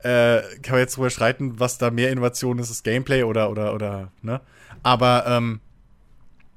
äh, 0.00 0.42
kann 0.62 0.72
man 0.72 0.80
jetzt 0.80 0.96
drüber 0.96 1.10
streiten, 1.10 1.58
was 1.58 1.78
da 1.78 1.90
mehr 1.90 2.10
Innovation 2.10 2.58
ist, 2.58 2.70
das 2.70 2.82
Gameplay 2.82 3.22
oder, 3.22 3.50
oder, 3.50 3.74
oder, 3.74 4.12
ne? 4.22 4.40
Aber, 4.82 5.26
ähm, 5.26 5.60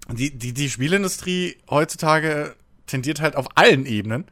die, 0.10 0.38
die, 0.38 0.54
die 0.54 0.70
Spielindustrie 0.70 1.58
heutzutage 1.70 2.56
tendiert 2.86 3.22
halt 3.22 3.36
auf 3.36 3.48
allen 3.56 3.86
Ebenen, 3.86 4.26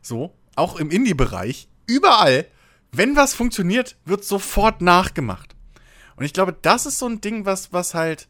so, 0.00 0.34
auch 0.56 0.76
im 0.76 0.90
Indie-Bereich, 0.90 1.68
überall, 1.86 2.46
wenn 2.92 3.16
was 3.16 3.34
funktioniert, 3.34 3.96
wird 4.04 4.24
sofort 4.24 4.80
nachgemacht. 4.80 5.54
Und 6.16 6.24
ich 6.24 6.32
glaube, 6.32 6.56
das 6.60 6.86
ist 6.86 6.98
so 6.98 7.06
ein 7.06 7.20
Ding, 7.20 7.44
was, 7.44 7.72
was 7.72 7.94
halt 7.94 8.28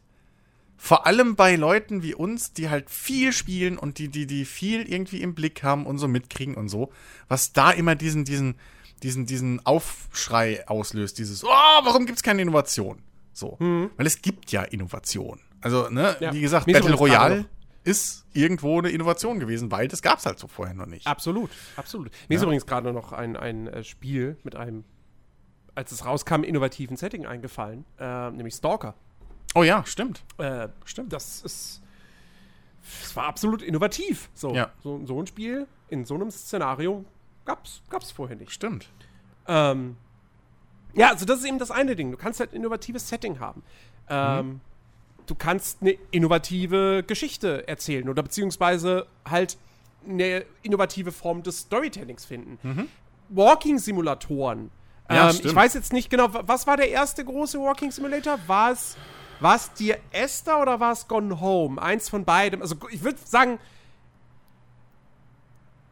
vor 0.77 1.05
allem 1.05 1.35
bei 1.35 1.55
Leuten 1.55 2.03
wie 2.03 2.13
uns, 2.13 2.53
die 2.53 2.69
halt 2.69 2.89
viel 2.89 3.33
spielen 3.33 3.77
und 3.77 3.97
die, 3.97 4.07
die, 4.07 4.27
die 4.27 4.45
viel 4.45 4.81
irgendwie 4.81 5.21
im 5.21 5.35
Blick 5.35 5.63
haben 5.63 5.85
und 5.85 5.97
so 5.97 6.07
mitkriegen 6.07 6.55
und 6.55 6.69
so, 6.69 6.91
was 7.27 7.51
da 7.51 7.71
immer 7.71 7.95
diesen, 7.95 8.25
diesen, 8.25 8.55
diesen, 9.03 9.25
diesen 9.25 9.65
Aufschrei 9.65 10.67
auslöst, 10.67 11.17
dieses, 11.17 11.43
oh, 11.43 11.47
warum 11.47 12.05
gibt 12.05 12.17
es 12.17 12.23
keine 12.23 12.41
Innovation? 12.41 13.01
So. 13.33 13.57
Mhm. 13.59 13.91
Weil 13.97 14.07
es 14.07 14.21
gibt 14.21 14.51
ja 14.51 14.63
Innovation. 14.63 15.39
Also, 15.61 15.89
ne, 15.89 16.15
ja. 16.19 16.33
wie 16.33 16.41
gesagt, 16.41 16.65
Battle 16.65 16.95
Royale 16.95 17.45
ist 17.83 18.25
irgendwo 18.33 18.79
eine 18.79 18.89
Innovation 18.89 19.39
gewesen, 19.39 19.71
weil 19.71 19.87
das 19.87 20.01
gab 20.01 20.19
es 20.19 20.25
halt 20.25 20.39
so 20.39 20.47
vorher 20.47 20.75
noch 20.75 20.85
nicht. 20.85 21.07
Absolut, 21.07 21.49
absolut. 21.75 22.11
Mir 22.27 22.35
ja. 22.35 22.37
ist 22.37 22.43
übrigens 22.43 22.65
gerade 22.65 22.93
noch 22.93 23.13
ein, 23.13 23.35
ein 23.35 23.67
äh, 23.67 23.83
Spiel 23.83 24.37
mit 24.43 24.55
einem, 24.55 24.83
als 25.75 25.91
es 25.91 26.05
rauskam, 26.05 26.43
innovativen 26.43 26.97
Setting 26.97 27.25
eingefallen, 27.25 27.85
äh, 27.99 28.31
nämlich 28.31 28.55
Stalker. 28.55 28.95
Oh 29.55 29.63
ja, 29.63 29.83
stimmt. 29.85 30.23
Äh, 30.37 30.67
stimmt. 30.85 31.13
Das 31.13 31.41
ist. 31.41 31.81
Es 33.03 33.15
war 33.15 33.25
absolut 33.25 33.61
innovativ. 33.61 34.29
So, 34.33 34.53
ja. 34.53 34.71
so, 34.83 35.05
so 35.05 35.21
ein 35.21 35.27
Spiel 35.27 35.67
in 35.89 36.05
so 36.05 36.15
einem 36.15 36.31
Szenario 36.31 37.05
gab's, 37.49 37.81
gab's 37.89 38.11
vorher 38.11 38.37
nicht. 38.37 38.51
Stimmt. 38.51 38.89
Ähm, 39.47 39.97
ja, 40.93 41.09
also 41.09 41.25
das 41.25 41.39
ist 41.39 41.45
eben 41.45 41.57
das 41.57 41.71
eine 41.71 41.95
Ding. 41.95 42.11
Du 42.11 42.17
kannst 42.17 42.39
halt 42.39 42.53
ein 42.53 42.57
innovatives 42.57 43.09
Setting 43.09 43.39
haben. 43.39 43.63
Ähm, 44.07 44.47
mhm. 44.47 44.61
Du 45.25 45.33
kannst 45.33 45.81
eine 45.81 45.97
innovative 46.11 47.03
Geschichte 47.05 47.67
erzählen 47.67 48.07
oder 48.07 48.21
beziehungsweise 48.21 49.07
halt 49.27 49.57
eine 50.07 50.45
innovative 50.61 51.11
Form 51.11 51.41
des 51.41 51.61
Storytellings 51.61 52.25
finden. 52.25 52.59
Mhm. 52.61 52.87
Walking-Simulatoren. 53.29 54.69
Ja, 55.09 55.31
ähm, 55.31 55.39
ich 55.43 55.55
weiß 55.55 55.73
jetzt 55.73 55.91
nicht 55.91 56.11
genau, 56.11 56.29
was 56.31 56.67
war 56.67 56.77
der 56.77 56.89
erste 56.89 57.25
große 57.25 57.59
Walking 57.59 57.89
Simulator? 57.91 58.37
War 58.45 58.71
es, 58.71 58.95
war 59.39 59.55
es 59.55 59.73
dir 59.73 59.97
Esther 60.11 60.61
oder 60.61 60.79
war 60.79 60.91
es 60.91 61.07
Gone 61.07 61.39
Home? 61.39 61.81
Eins 61.81 62.09
von 62.09 62.25
beidem. 62.25 62.61
Also 62.61 62.75
ich 62.91 63.03
würde 63.03 63.17
sagen, 63.25 63.59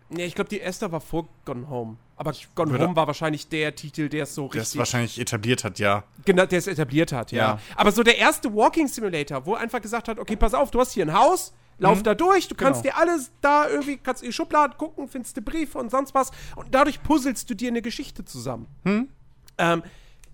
Nee, 0.10 0.26
ich 0.26 0.36
glaube, 0.36 0.50
die 0.50 0.62
Esther 0.62 0.92
war 0.92 1.02
vor 1.02 1.28
Gone 1.44 1.70
Home. 1.70 1.98
Aber 2.16 2.34
Gone 2.56 2.72
Würde 2.72 2.86
Home 2.86 2.96
war 2.96 3.08
wahrscheinlich 3.08 3.50
der 3.50 3.76
Titel, 3.76 4.10
der 4.10 4.24
es 4.24 4.36
so 4.36 4.46
richtig. 4.46 4.54
Der 4.54 4.62
es 4.64 4.78
wahrscheinlich 4.78 5.20
etabliert 5.20 5.64
hat, 5.64 5.80
ja. 5.80 6.04
Genau, 6.26 6.46
der 6.46 6.60
es 6.60 6.68
etabliert 6.68 7.12
hat, 7.12 7.32
ja. 7.32 7.38
ja. 7.38 7.60
Aber 7.76 7.92
so 7.92 8.04
der 8.04 8.18
erste 8.18 8.54
Walking 8.54 8.88
Simulator, 8.88 9.46
wo 9.46 9.56
einfach 9.56 9.82
gesagt 9.82 10.08
hat: 10.08 10.18
Okay, 10.18 10.36
pass 10.36 10.54
auf, 10.54 10.72
du 10.72 10.80
hast 10.80 10.94
hier 10.94 11.06
ein 11.06 11.14
Haus, 11.14 11.54
lauf 11.78 12.00
mhm. 12.00 12.04
da 12.04 12.16
durch, 12.16 12.48
du 12.48 12.56
genau. 12.56 12.70
kannst 12.70 12.86
dir 12.86 12.98
alles 12.98 13.32
da 13.42 13.68
irgendwie, 13.68 13.98
kannst 13.98 14.24
in 14.24 14.30
die 14.30 14.34
Schublade 14.34 14.78
gucken, 14.78 15.10
findest 15.10 15.36
du 15.36 15.42
Briefe 15.42 15.78
und 15.78 15.92
sonst 15.92 16.16
was. 16.16 16.32
Und 16.56 16.74
dadurch 16.74 17.04
puzzelst 17.04 17.50
du 17.50 17.54
dir 17.54 17.68
eine 17.68 17.82
Geschichte 17.82 18.24
zusammen. 18.24 18.68
Hm? 18.84 19.10
Ähm, 19.58 19.84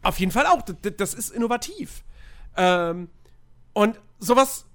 auf 0.03 0.19
jeden 0.19 0.31
Fall 0.31 0.45
auch. 0.45 0.61
Das, 0.61 0.75
das 0.97 1.13
ist 1.13 1.31
innovativ. 1.31 2.03
Ähm, 2.55 3.09
und 3.73 3.99
sowas 4.19 4.65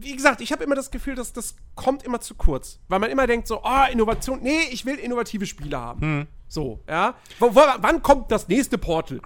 wie 0.00 0.14
gesagt, 0.14 0.40
ich 0.40 0.52
habe 0.52 0.64
immer 0.64 0.74
das 0.74 0.90
Gefühl, 0.90 1.14
dass 1.14 1.32
das 1.32 1.56
kommt 1.74 2.02
immer 2.02 2.20
zu 2.20 2.34
kurz. 2.34 2.78
Weil 2.88 3.00
man 3.00 3.10
immer 3.10 3.26
denkt 3.26 3.48
so, 3.48 3.62
oh, 3.62 3.84
Innovation, 3.90 4.40
nee, 4.42 4.60
ich 4.70 4.86
will 4.86 4.96
innovative 4.96 5.46
Spiele 5.46 5.78
haben. 5.78 6.00
Hm. 6.00 6.26
So, 6.48 6.80
ja. 6.88 7.14
W 7.40 7.46
wann 7.52 8.02
kommt 8.02 8.30
das 8.30 8.48
nächste 8.48 8.78
Portal? 8.78 9.20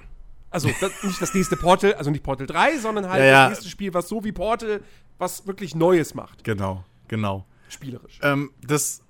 Also 0.50 0.70
das, 0.80 0.90
nicht 1.02 1.20
das 1.20 1.32
nächste 1.34 1.56
Portal, 1.56 1.94
also 1.94 2.10
nicht 2.10 2.22
Portal 2.22 2.46
3, 2.46 2.78
sondern 2.78 3.08
halt 3.08 3.20
ja, 3.20 3.26
ja. 3.26 3.48
das 3.48 3.58
nächste 3.58 3.70
Spiel, 3.70 3.94
was 3.94 4.08
so 4.08 4.24
wie 4.24 4.32
Portal 4.32 4.82
was 5.18 5.46
wirklich 5.46 5.74
Neues 5.74 6.14
macht. 6.14 6.42
Genau, 6.44 6.84
genau. 7.08 7.46
Spielerisch. 7.68 8.18
Ähm, 8.22 8.50
das, 8.60 9.02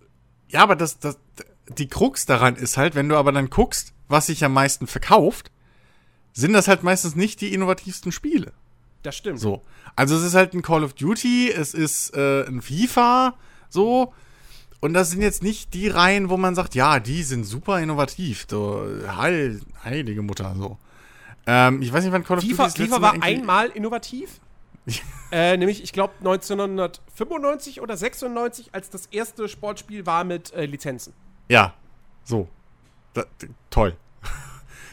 ja, 0.49 0.63
aber 0.63 0.77
das, 0.77 0.99
das, 0.99 1.19
die 1.69 1.89
Krux 1.89 2.27
daran 2.27 2.55
ist 2.57 2.77
halt, 2.77 2.95
wenn 2.95 3.09
du 3.09 3.17
aber 3.17 3.33
dann 3.33 3.51
guckst, 3.51 3.95
was 4.09 4.27
sich 4.27 4.45
am 4.45 4.53
meisten 4.53 4.87
verkauft, 4.87 5.51
sind 6.33 6.53
das 6.53 6.69
halt 6.69 6.83
meistens 6.83 7.17
nicht 7.17 7.41
die 7.41 7.55
innovativsten 7.55 8.13
Spiele. 8.13 8.53
Das 9.03 9.17
stimmt. 9.17 9.41
So. 9.41 9.63
Also 9.97 10.17
es 10.17 10.23
ist 10.23 10.35
halt 10.35 10.55
ein 10.55 10.63
Call 10.63 10.85
of 10.85 10.95
Duty, 10.95 11.51
es 11.51 11.75
ist 11.75 12.15
äh, 12.17 12.47
ein 12.47 12.63
FIFA, 12.63 13.35
so. 13.69 14.13
Und 14.81 14.95
das 14.95 15.11
sind 15.11 15.23
jetzt 15.23 15.43
nicht 15.43 15.75
die 15.75 15.89
Reihen, 15.89 16.29
wo 16.29 16.37
man 16.37 16.55
sagt, 16.55 16.75
ja, 16.75 16.99
die 16.99 17.23
sind 17.23 17.45
super 17.45 17.81
innovativ. 17.81 18.47
So, 18.49 18.85
heil, 19.17 19.61
heilige 19.85 20.23
Mutter, 20.23 20.55
so. 20.57 20.79
Ähm, 21.47 21.83
ich 21.83 21.93
weiß 21.93 22.05
nicht, 22.05 22.13
wann 22.13 22.25
Call 22.25 22.39
of 22.39 22.45
FIFA, 22.45 22.69
Duty 22.69 22.87
FIFA 22.87 23.03
war 23.03 23.23
einmal 23.23 23.69
innovativ. 23.71 24.41
äh, 25.33 25.57
nämlich, 25.57 25.83
ich 25.83 25.93
glaube, 25.93 26.15
1995 26.19 27.81
oder 27.81 27.97
96, 27.97 28.71
als 28.73 28.91
das 28.91 29.07
erste 29.07 29.49
Sportspiel 29.49 30.07
war 30.07 30.25
mit 30.25 30.53
äh, 30.53 30.67
Lizenzen. 30.67 31.13
Ja, 31.49 31.75
so. 32.25 32.49
Da, 33.15 33.25
toll. 33.71 33.97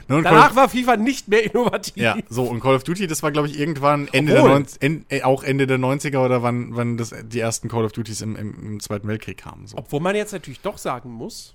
Ne, 0.09 0.23
Danach 0.23 0.55
war 0.55 0.69
FIFA 0.69 0.97
nicht 0.97 1.27
mehr 1.27 1.45
innovativ. 1.45 1.95
Ja, 1.95 2.17
so, 2.29 2.43
und 2.43 2.61
Call 2.61 2.75
of 2.75 2.83
Duty, 2.83 3.05
das 3.05 3.21
war, 3.21 3.31
glaube 3.31 3.47
ich, 3.47 3.59
irgendwann 3.59 4.07
Ende 4.11 4.33
der 4.33 4.43
90, 4.43 4.81
en, 4.81 5.05
äh, 5.09 5.21
auch 5.21 5.43
Ende 5.43 5.67
der 5.67 5.77
90er 5.77 6.25
oder 6.25 6.41
wann, 6.41 6.75
wann 6.75 6.97
das, 6.97 7.13
die 7.23 7.39
ersten 7.39 7.69
Call 7.69 7.85
of 7.85 7.91
Duties 7.91 8.21
im, 8.21 8.35
im, 8.35 8.55
im 8.59 8.79
Zweiten 8.79 9.07
Weltkrieg 9.07 9.37
kamen. 9.37 9.67
So. 9.67 9.77
Obwohl 9.77 9.99
man 9.99 10.15
jetzt 10.15 10.31
natürlich 10.31 10.61
doch 10.61 10.79
sagen 10.79 11.11
muss, 11.11 11.53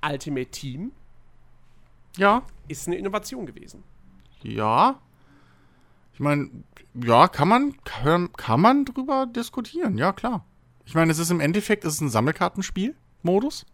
Ultimate 0.00 0.48
Team 0.52 0.92
ja. 2.16 2.42
ist 2.68 2.86
eine 2.86 2.96
Innovation 2.96 3.46
gewesen. 3.46 3.82
Ja. 4.42 5.00
Ich 6.14 6.20
meine, 6.20 6.50
ja, 6.94 7.26
kann 7.26 7.48
man, 7.48 7.74
kann, 7.82 8.32
kann 8.34 8.60
man 8.60 8.84
drüber 8.84 9.26
diskutieren, 9.26 9.98
ja, 9.98 10.12
klar. 10.12 10.44
Ich 10.84 10.94
meine, 10.94 11.10
es 11.10 11.18
ist 11.18 11.32
im 11.32 11.40
Endeffekt, 11.40 11.84
es 11.84 11.94
ist 11.94 12.00
ein 12.00 12.10
Sammelkartenspiel, 12.10 12.94
Modus. 13.22 13.66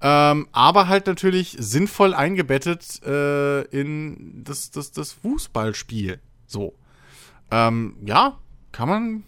Ähm, 0.00 0.46
aber 0.52 0.88
halt 0.88 1.06
natürlich 1.06 1.56
sinnvoll 1.58 2.14
eingebettet 2.14 3.02
äh, 3.04 3.62
in 3.62 4.44
das, 4.44 4.70
das, 4.70 4.92
das 4.92 5.12
Fußballspiel. 5.12 6.20
So. 6.46 6.74
Ähm, 7.50 7.96
ja, 8.04 8.38
kann 8.72 8.88
man, 8.88 9.22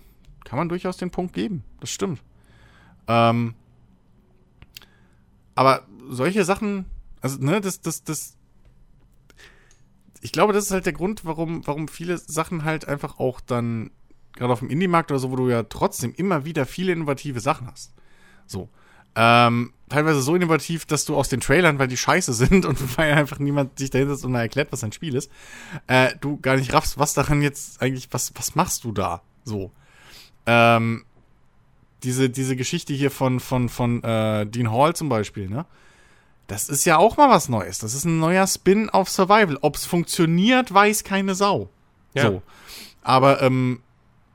kann 0.44 0.58
man 0.58 0.68
durchaus 0.68 0.98
den 0.98 1.10
Punkt 1.10 1.32
geben. 1.32 1.64
Das 1.80 1.90
stimmt. 1.90 2.22
Ähm, 3.06 3.54
aber 5.54 5.86
solche 6.10 6.44
Sachen, 6.44 6.84
also, 7.20 7.38
ne, 7.40 7.60
das, 7.60 7.80
das, 7.80 8.04
das. 8.04 8.36
Ich 10.20 10.32
glaube, 10.32 10.52
das 10.52 10.66
ist 10.66 10.70
halt 10.72 10.86
der 10.86 10.92
Grund, 10.92 11.24
warum, 11.24 11.66
warum 11.66 11.88
viele 11.88 12.18
Sachen 12.18 12.64
halt 12.64 12.86
einfach 12.86 13.18
auch 13.18 13.40
dann, 13.40 13.90
gerade 14.34 14.52
auf 14.52 14.58
dem 14.58 14.70
Indie-Markt 14.70 15.10
oder 15.10 15.20
so, 15.20 15.30
wo 15.30 15.36
du 15.36 15.48
ja 15.48 15.62
trotzdem 15.62 16.12
immer 16.14 16.44
wieder 16.44 16.66
viele 16.66 16.92
innovative 16.92 17.40
Sachen 17.40 17.68
hast. 17.68 17.94
So. 18.46 18.68
Ähm, 19.20 19.72
teilweise 19.88 20.22
so 20.22 20.36
innovativ, 20.36 20.86
dass 20.86 21.04
du 21.04 21.16
aus 21.16 21.28
den 21.28 21.40
Trailern, 21.40 21.80
weil 21.80 21.88
die 21.88 21.96
scheiße 21.96 22.32
sind 22.32 22.64
und 22.64 22.96
weil 22.96 23.12
einfach 23.12 23.40
niemand 23.40 23.78
sich 23.78 23.90
dahinter 23.90 24.12
und 24.24 24.30
mal 24.30 24.42
erklärt, 24.42 24.70
was 24.70 24.84
ein 24.84 24.92
Spiel 24.92 25.16
ist, 25.16 25.28
äh, 25.88 26.14
du 26.20 26.38
gar 26.40 26.56
nicht 26.56 26.72
raffst, 26.72 26.98
was 26.98 27.14
daran 27.14 27.42
jetzt 27.42 27.82
eigentlich, 27.82 28.08
was, 28.12 28.32
was 28.36 28.54
machst 28.54 28.84
du 28.84 28.92
da? 28.92 29.22
So. 29.44 29.72
Ähm, 30.46 31.04
diese, 32.04 32.30
diese 32.30 32.54
Geschichte 32.54 32.94
hier 32.94 33.10
von, 33.10 33.40
von, 33.40 33.68
von 33.68 34.04
äh, 34.04 34.46
Dean 34.46 34.70
Hall 34.70 34.94
zum 34.94 35.08
Beispiel, 35.08 35.48
ne? 35.48 35.66
Das 36.46 36.70
ist 36.70 36.86
ja 36.86 36.96
auch 36.96 37.18
mal 37.18 37.28
was 37.28 37.50
Neues. 37.50 37.78
Das 37.78 37.92
ist 37.92 38.04
ein 38.04 38.20
neuer 38.20 38.46
Spin 38.46 38.88
auf 38.88 39.10
Survival. 39.10 39.58
Ob 39.60 39.76
es 39.76 39.84
funktioniert, 39.84 40.72
weiß 40.72 41.04
keine 41.04 41.34
Sau. 41.34 41.68
Ja. 42.14 42.22
So. 42.22 42.42
Aber 43.02 43.42
ähm, 43.42 43.82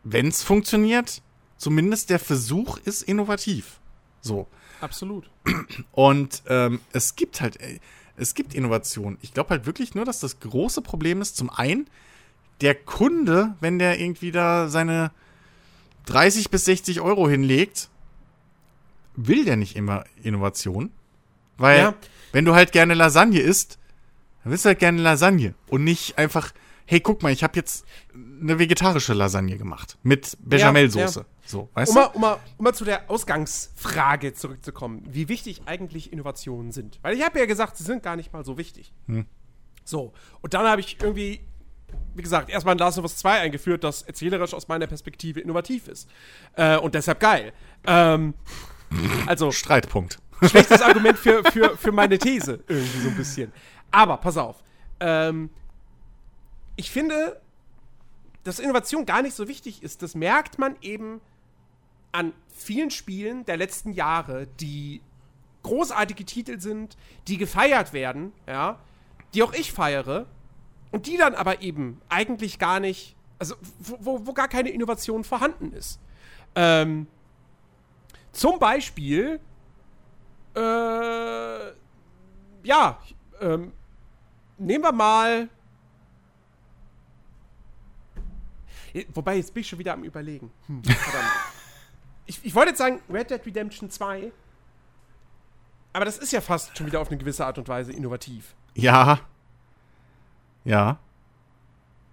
wenn 0.04 0.28
es 0.28 0.44
funktioniert, 0.44 1.24
zumindest 1.58 2.12
der 2.12 2.20
Versuch 2.20 2.78
ist 2.78 3.02
innovativ. 3.02 3.80
So. 4.22 4.46
Absolut. 4.84 5.30
Und 5.94 6.44
ähm, 6.48 6.82
es 6.92 7.16
gibt 7.16 7.40
halt, 7.42 7.60
äh, 7.62 7.80
es 8.18 8.36
gibt 8.36 8.54
Innovationen. 8.54 9.18
Ich 9.22 9.34
glaube 9.34 9.52
halt 9.52 9.66
wirklich 9.66 9.96
nur, 9.96 10.04
dass 10.04 10.20
das 10.20 10.40
große 10.42 10.82
Problem 10.82 11.22
ist, 11.22 11.38
zum 11.38 11.50
einen, 11.50 11.88
der 12.62 12.76
Kunde, 12.76 13.56
wenn 13.62 13.80
der 13.80 14.00
irgendwie 14.00 14.32
da 14.32 14.68
seine 14.68 15.12
30 16.08 16.50
bis 16.50 16.66
60 16.66 17.00
Euro 17.02 17.30
hinlegt, 17.30 17.90
will 19.16 19.46
der 19.46 19.56
nicht 19.56 19.76
immer 19.76 20.04
Innovation. 20.22 20.92
Weil, 21.58 21.80
Ja. 21.80 21.94
wenn 22.34 22.46
du 22.46 22.54
halt 22.54 22.72
gerne 22.74 22.94
Lasagne 22.94 23.40
isst, 23.40 23.80
dann 24.44 24.52
willst 24.52 24.66
du 24.66 24.70
halt 24.70 24.80
gerne 24.80 25.02
Lasagne. 25.02 25.54
Und 25.68 25.84
nicht 25.86 26.18
einfach, 26.18 26.52
hey, 26.86 27.00
guck 27.00 27.24
mal, 27.24 27.32
ich 27.32 27.44
habe 27.44 27.56
jetzt 27.56 27.86
eine 28.14 28.60
vegetarische 28.60 29.14
Lasagne 29.14 29.58
gemacht. 29.58 29.98
Mit 30.04 30.38
Bechamelsoße. 30.42 31.22
Ja, 31.22 31.26
So, 31.46 31.70
weißt 31.74 31.90
Um 31.90 31.96
du? 31.96 32.02
mal, 32.02 32.08
um, 32.14 32.22
mal, 32.22 32.40
um 32.58 32.64
mal 32.64 32.74
zu 32.74 32.86
der 32.86 33.10
Ausgangsfrage 33.10 34.34
zurückzukommen, 34.34 35.04
wie 35.10 35.28
wichtig 35.28 35.64
eigentlich 35.66 36.14
Innovationen 36.14 36.72
sind. 36.72 37.00
Weil 37.02 37.16
ich 37.16 37.24
habe 37.24 37.40
ja 37.40 37.46
gesagt, 37.46 37.78
sie 37.78 37.84
sind 37.84 38.02
gar 38.02 38.16
nicht 38.16 38.32
mal 38.32 38.46
so 38.46 38.58
wichtig. 38.58 38.94
Hm. 39.08 39.26
So, 39.84 40.14
und 40.42 40.54
dann 40.54 40.66
habe 40.66 40.80
ich 40.80 41.02
irgendwie, 41.02 41.42
wie 42.16 42.22
gesagt, 42.22 42.50
erstmal 42.50 42.74
in 42.74 42.80
Last 42.80 42.98
of 42.98 43.04
Us 43.04 43.18
2 43.18 43.42
eingeführt, 43.42 43.84
das 43.84 44.04
erzählerisch 44.04 44.54
aus 44.54 44.70
meiner 44.70 44.88
Perspektive 44.88 45.42
innovativ 45.42 45.90
ist. 45.90 46.10
Äh, 46.56 46.78
und 46.78 46.96
deshalb 46.96 47.20
geil. 47.20 47.52
Ähm, 47.86 48.34
also, 49.26 49.52
Streitpunkt. 49.52 50.20
schlechtes 50.42 50.82
Argument 50.82 51.18
für, 51.20 51.44
für, 51.52 51.78
für 51.78 51.92
meine 51.92 52.18
These, 52.18 52.64
irgendwie 52.68 53.00
so 53.00 53.10
ein 53.10 53.18
bisschen. 53.18 53.52
Aber, 53.92 54.18
pass 54.18 54.38
auf. 54.38 54.64
Ähm, 55.02 55.50
ich 56.78 56.90
finde, 56.90 57.42
dass 58.44 58.60
Innovation 58.60 59.06
gar 59.06 59.22
nicht 59.22 59.36
so 59.36 59.48
wichtig 59.48 59.84
ist. 59.84 60.02
Das 60.02 60.16
merkt 60.16 60.58
man 60.60 60.76
eben 60.82 61.22
an 62.14 62.32
vielen 62.48 62.92
Spielen 62.92 63.44
der 63.46 63.58
letzten 63.58 63.92
Jahre, 63.92 64.48
die 64.60 65.02
großartige 65.64 66.26
Titel 66.26 66.60
sind, 66.60 66.96
die 67.28 67.38
gefeiert 67.38 67.92
werden, 67.92 68.32
ja, 68.48 68.80
die 69.34 69.44
auch 69.44 69.54
ich 69.54 69.74
feiere 69.74 70.28
und 70.92 71.08
die 71.08 71.18
dann 71.18 71.34
aber 71.34 71.62
eben 71.62 72.00
eigentlich 72.10 72.60
gar 72.60 72.80
nicht, 72.80 73.16
also 73.40 73.56
wo, 73.80 74.28
wo, 74.28 74.34
gar 74.34 74.48
keine 74.48 74.70
Innovation 74.70 75.24
vorhanden 75.24 75.74
ist. 75.74 76.00
Ähm, 76.56 77.08
zum 78.32 78.60
Beispiel, 78.60 79.40
äh, 80.56 80.60
ja, 80.60 83.00
ähm, 83.42 83.72
nehmen 84.58 84.84
wir 84.84 84.92
mal. 84.92 85.50
Wobei, 89.16 89.38
jetzt 89.38 89.54
bin 89.54 89.62
ich 89.62 89.70
schon 89.70 89.80
wieder 89.80 89.94
am 89.94 90.04
Überlegen. 90.04 90.52
Hm, 90.68 90.84
verdammt. 90.84 91.53
Ich, 92.26 92.40
ich 92.44 92.56
wollte 92.56 92.70
jetzt 92.70 92.80
sagen 92.80 93.02
Red 93.12 93.30
Dead 93.30 93.46
Redemption 93.46 93.90
2. 93.90 94.32
Aber 95.94 96.06
das 96.06 96.18
ist 96.18 96.32
ja 96.32 96.42
fast 96.42 96.76
schon 96.78 96.88
wieder 96.88 97.00
auf 97.00 97.10
eine 97.10 97.18
gewisse 97.18 97.46
Art 97.46 97.58
und 97.58 97.68
Weise 97.68 97.92
innovativ. 97.94 98.56
Ja. 98.74 99.20
Ja. 100.66 100.98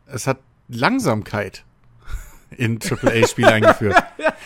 Es 0.07 0.27
hat 0.27 0.39
Langsamkeit 0.69 1.65
in 2.57 2.79
AAA-Spiel 2.79 3.47
eingeführt. 3.47 3.97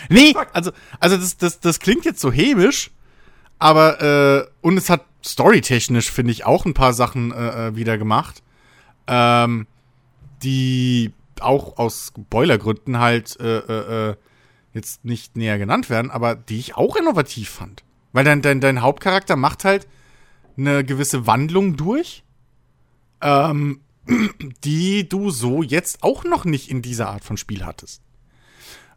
Nee, 0.09 0.35
also, 0.53 0.71
also 1.01 1.17
das, 1.17 1.37
das, 1.37 1.61
das 1.61 1.81
klingt 1.81 2.05
jetzt 2.05 2.21
so 2.21 2.31
hämisch, 2.31 2.91
aber 3.59 4.01
äh, 4.01 4.47
und 4.61 4.77
es 4.77 4.91
hat 4.91 5.05
storytechnisch, 5.25 6.11
finde 6.11 6.33
ich, 6.33 6.45
auch 6.45 6.67
ein 6.67 6.75
paar 6.75 6.93
Sachen 6.93 7.33
äh, 7.33 7.69
äh, 7.69 7.77
wieder 7.77 7.99
gemacht, 7.99 8.43
ähm, 9.07 9.67
die 10.43 11.13
auch 11.41 11.79
aus 11.79 12.13
Spoilergründen 12.17 12.99
halt 12.99 13.39
äh, 13.41 13.59
äh, 13.59 14.11
äh, 14.11 14.17
jetzt 14.75 15.05
nicht 15.05 15.37
näher 15.37 15.59
genannt 15.59 15.89
werden, 15.89 16.11
aber 16.11 16.35
die 16.35 16.59
ich 16.59 16.77
auch 16.77 16.97
innovativ 16.97 17.49
fand. 17.49 17.85
Weil 18.13 18.25
dein, 18.25 18.43
dein, 18.43 18.61
dein 18.61 18.83
Hauptcharakter 18.83 19.37
macht 19.37 19.65
halt 19.65 19.89
eine 20.57 20.85
gewisse 20.85 21.27
Wandlung 21.27 21.77
durch, 21.77 22.25
ähm, 23.21 23.81
die 24.65 25.09
du 25.09 25.31
so 25.31 25.63
jetzt 25.63 26.03
auch 26.03 26.25
noch 26.25 26.45
nicht 26.45 26.71
in 26.71 26.83
dieser 26.83 27.09
Art 27.09 27.25
von 27.25 27.37
Spiel 27.37 27.65
hattest. 27.65 28.03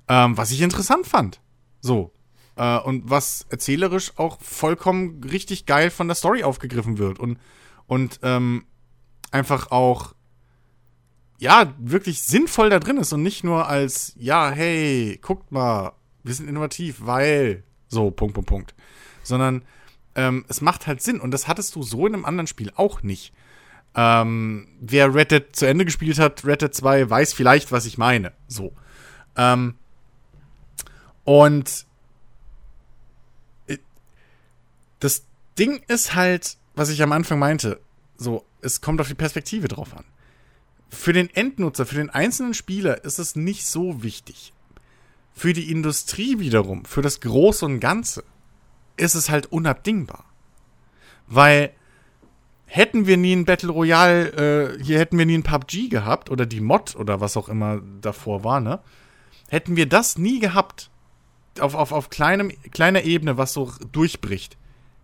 Ähm, 0.08 0.38
was 0.38 0.52
ich 0.52 0.62
interessant 0.62 1.08
fand. 1.08 1.42
So. 1.82 2.12
Äh, 2.56 2.80
und 2.80 3.10
was 3.10 3.46
erzählerisch 3.50 4.18
auch 4.18 4.42
vollkommen 4.42 5.24
richtig 5.24 5.66
geil 5.66 5.90
von 5.90 6.08
der 6.08 6.16
Story 6.16 6.44
aufgegriffen 6.44 6.98
wird. 6.98 7.20
Und, 7.20 7.40
und 7.86 8.20
ähm, 8.24 8.66
einfach 9.32 9.72
auch, 9.72 10.14
ja, 11.40 11.74
wirklich 11.78 12.22
sinnvoll 12.24 12.70
da 12.70 12.80
drin 12.80 12.98
ist 12.98 13.14
und 13.14 13.24
nicht 13.24 13.44
nur 13.44 13.68
als, 13.68 14.14
ja, 14.18 14.50
hey, 14.50 15.20
guckt 15.22 15.52
mal, 15.52 15.94
wir 16.24 16.34
sind 16.34 16.50
innovativ, 16.50 16.98
weil, 17.00 17.64
so, 17.88 18.12
Punkt, 18.12 18.34
Punkt, 18.34 18.50
Punkt. 18.50 18.76
Sondern 19.24 19.62
ähm, 20.16 20.46
es 20.48 20.62
macht 20.62 20.88
halt 20.88 21.02
Sinn. 21.02 21.20
Und 21.22 21.32
das 21.32 21.48
hattest 21.48 21.76
du 21.76 21.84
so 21.84 22.08
in 22.08 22.14
einem 22.14 22.26
anderen 22.26 22.48
Spiel 22.48 22.72
auch 22.76 23.04
nicht. 23.04 23.34
Ähm, 23.96 24.68
wer 24.82 25.14
Red 25.14 25.32
Dead 25.32 25.44
zu 25.54 25.66
Ende 25.66 25.86
gespielt 25.86 26.20
hat, 26.20 26.44
Red 26.44 26.62
Dead 26.62 26.74
2, 26.74 27.10
weiß 27.10 27.34
vielleicht, 27.34 27.72
was 27.72 27.86
ich 27.86 27.98
meine. 27.98 28.34
So. 28.48 28.74
Ähm, 29.36 29.76
und 31.24 31.86
äh, 33.68 33.78
das 35.00 35.24
Ding 35.58 35.82
ist 35.88 36.16
halt, 36.16 36.58
was 36.76 36.90
ich 36.90 37.02
am 37.02 37.12
Anfang 37.12 37.40
meinte, 37.40 37.80
so, 38.18 38.44
es 38.62 38.82
kommt 38.82 39.00
auf 39.02 39.08
die 39.08 39.14
Perspektive 39.14 39.68
drauf 39.68 39.96
an. 39.96 40.04
Für 40.90 41.14
den 41.14 41.30
Endnutzer, 41.30 41.86
für 41.86 41.96
den 41.96 42.10
einzelnen 42.10 42.54
Spieler 42.54 43.04
ist 43.04 43.20
es 43.20 43.36
nicht 43.36 43.66
so 43.66 44.04
wichtig. 44.04 44.54
Für 45.34 45.54
die 45.54 45.72
Industrie 45.72 46.40
wiederum, 46.40 46.86
für 46.86 47.02
das 47.02 47.20
Große 47.20 47.66
und 47.66 47.80
Ganze, 47.80 48.24
ist 48.96 49.16
es 49.16 49.30
halt 49.30 49.52
unabdingbar. 49.52 50.26
Weil 51.28 51.72
hätten 52.66 53.06
wir 53.06 53.18
nie 53.18 53.36
ein 53.36 53.46
Battle 53.46 53.72
Royale, 53.72 54.78
äh, 54.78 54.84
hier 54.84 55.00
hätten 55.00 55.18
wir 55.18 55.26
nie 55.26 55.38
ein 55.38 55.44
PUBG 55.44 55.90
gehabt 55.90 56.30
oder 56.30 56.46
die 56.46 56.62
Mod 56.62 56.96
oder 56.96 57.22
was 57.22 57.38
auch 57.38 57.50
immer 57.50 57.82
davor 58.02 58.44
war, 58.44 58.60
ne? 58.60 58.80
Hätten 59.50 59.76
wir 59.76 59.88
das 59.88 60.18
nie 60.18 60.40
gehabt, 60.40 60.90
auf, 61.60 61.76
auf, 61.76 61.92
auf 61.92 62.10
kleinem, 62.10 62.52
kleiner 62.72 63.04
Ebene, 63.04 63.38
was 63.38 63.54
so 63.54 63.72
durchbricht, 63.92 64.58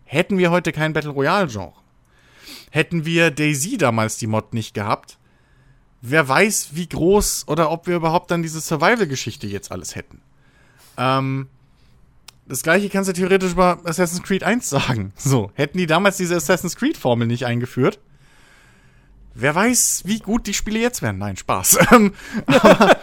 hätten 0.04 0.38
wir 0.38 0.52
heute 0.52 0.72
kein 0.72 0.94
Battle 0.94 1.12
Royale-Genre. 1.12 1.74
Hätten 2.72 3.06
wir 3.06 3.32
Daisy 3.32 3.78
damals 3.78 4.18
die 4.18 4.28
Mod 4.28 4.54
nicht 4.54 4.74
gehabt, 4.74 5.18
wer 6.06 6.28
weiß, 6.28 6.70
wie 6.74 6.88
groß 6.88 7.48
oder 7.48 7.72
ob 7.72 7.88
wir 7.88 7.96
überhaupt 7.96 8.30
dann 8.30 8.44
diese 8.44 8.60
Survival-Geschichte 8.60 9.48
jetzt 9.48 9.72
alles 9.72 9.96
hätten. 9.96 10.22
Ähm, 10.98 11.48
das 12.46 12.62
gleiche 12.62 12.90
kannst 12.90 13.10
du 13.10 13.14
theoretisch 13.14 13.54
über 13.54 13.80
Assassin's 13.86 14.22
Creed 14.22 14.44
1 14.44 14.70
sagen. 14.70 15.14
So, 15.18 15.52
hätten 15.56 15.78
die 15.78 15.88
damals 15.88 16.18
diese 16.18 16.36
Assassin's 16.36 16.76
Creed-Formel 16.76 17.26
nicht 17.26 17.46
eingeführt, 17.46 18.00
wer 19.34 19.56
weiß, 19.56 20.04
wie 20.06 20.20
gut 20.20 20.46
die 20.46 20.54
Spiele 20.54 20.80
jetzt 20.80 21.02
wären. 21.02 21.18
Nein, 21.18 21.38
Spaß. 21.38 21.80
Ähm, 21.92 22.14
aber, 22.48 22.98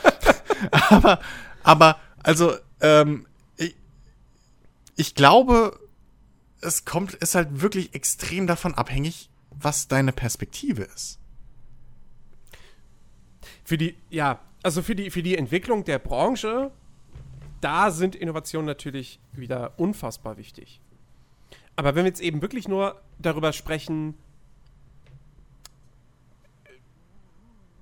aber, 0.90 1.20
aber, 1.62 1.96
also, 2.22 2.55
ähm, 2.82 3.26
ich, 3.57 3.74
ich 4.96 5.14
glaube, 5.14 5.78
es 6.61 6.84
kommt, 6.84 7.14
ist 7.14 7.34
halt 7.34 7.62
wirklich 7.62 7.94
extrem 7.94 8.46
davon 8.46 8.74
abhängig, 8.74 9.30
was 9.51 9.88
deine 9.88 10.12
Perspektive 10.12 10.82
ist. 10.82 11.19
Für 13.70 13.78
die, 13.78 13.94
ja, 14.10 14.40
also 14.64 14.82
für 14.82 14.96
die, 14.96 15.10
für 15.12 15.22
die 15.22 15.38
Entwicklung 15.38 15.84
der 15.84 16.00
Branche, 16.00 16.72
da 17.60 17.92
sind 17.92 18.16
Innovationen 18.16 18.66
natürlich 18.66 19.20
wieder 19.30 19.78
unfassbar 19.78 20.36
wichtig. 20.38 20.80
Aber 21.76 21.94
wenn 21.94 22.02
wir 22.02 22.08
jetzt 22.08 22.20
eben 22.20 22.42
wirklich 22.42 22.66
nur 22.66 23.00
darüber 23.20 23.52
sprechen, 23.52 24.14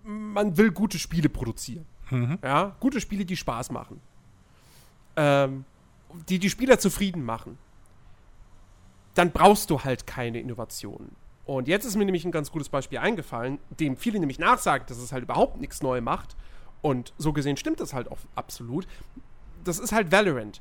man 0.02 0.58
will 0.58 0.72
gute 0.72 0.98
Spiele 0.98 1.30
produzieren. 1.30 1.86
Ja, 2.42 2.76
gute 2.80 3.00
Spiele, 3.00 3.24
die 3.24 3.38
Spaß 3.38 3.70
machen. 3.70 4.02
Ähm, 5.16 5.64
die 6.28 6.38
die 6.38 6.50
Spieler 6.50 6.78
zufrieden 6.78 7.24
machen. 7.24 7.56
Dann 9.14 9.32
brauchst 9.32 9.70
du 9.70 9.82
halt 9.82 10.06
keine 10.06 10.38
Innovationen. 10.38 11.16
Und 11.48 11.66
jetzt 11.66 11.86
ist 11.86 11.96
mir 11.96 12.04
nämlich 12.04 12.26
ein 12.26 12.30
ganz 12.30 12.52
gutes 12.52 12.68
Beispiel 12.68 12.98
eingefallen, 12.98 13.58
dem 13.70 13.96
viele 13.96 14.18
nämlich 14.20 14.38
nachsagen, 14.38 14.86
dass 14.86 14.98
es 14.98 15.12
halt 15.12 15.22
überhaupt 15.24 15.58
nichts 15.58 15.82
neu 15.82 16.02
macht. 16.02 16.36
Und 16.82 17.14
so 17.16 17.32
gesehen 17.32 17.56
stimmt 17.56 17.80
das 17.80 17.94
halt 17.94 18.10
auch 18.12 18.18
absolut. 18.34 18.86
Das 19.64 19.78
ist 19.78 19.92
halt 19.92 20.12
Valorant. 20.12 20.60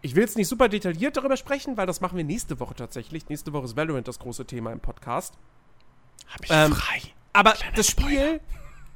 ich 0.00 0.14
will 0.14 0.22
jetzt 0.22 0.38
nicht 0.38 0.48
super 0.48 0.70
detailliert 0.70 1.18
darüber 1.18 1.36
sprechen, 1.36 1.76
weil 1.76 1.86
das 1.86 2.00
machen 2.00 2.16
wir 2.16 2.24
nächste 2.24 2.58
Woche 2.60 2.74
tatsächlich. 2.74 3.28
Nächste 3.28 3.52
Woche 3.52 3.66
ist 3.66 3.76
Valorant 3.76 4.08
das 4.08 4.18
große 4.20 4.46
Thema 4.46 4.72
im 4.72 4.80
Podcast. 4.80 5.34
Hab 6.32 6.42
ich 6.42 6.50
Ähm, 6.50 6.72
frei. 6.72 7.02
Aber 7.34 7.52
Kleiner 7.52 7.76
das 7.76 7.86
Spiel 7.88 8.06
Spoiler. 8.06 8.40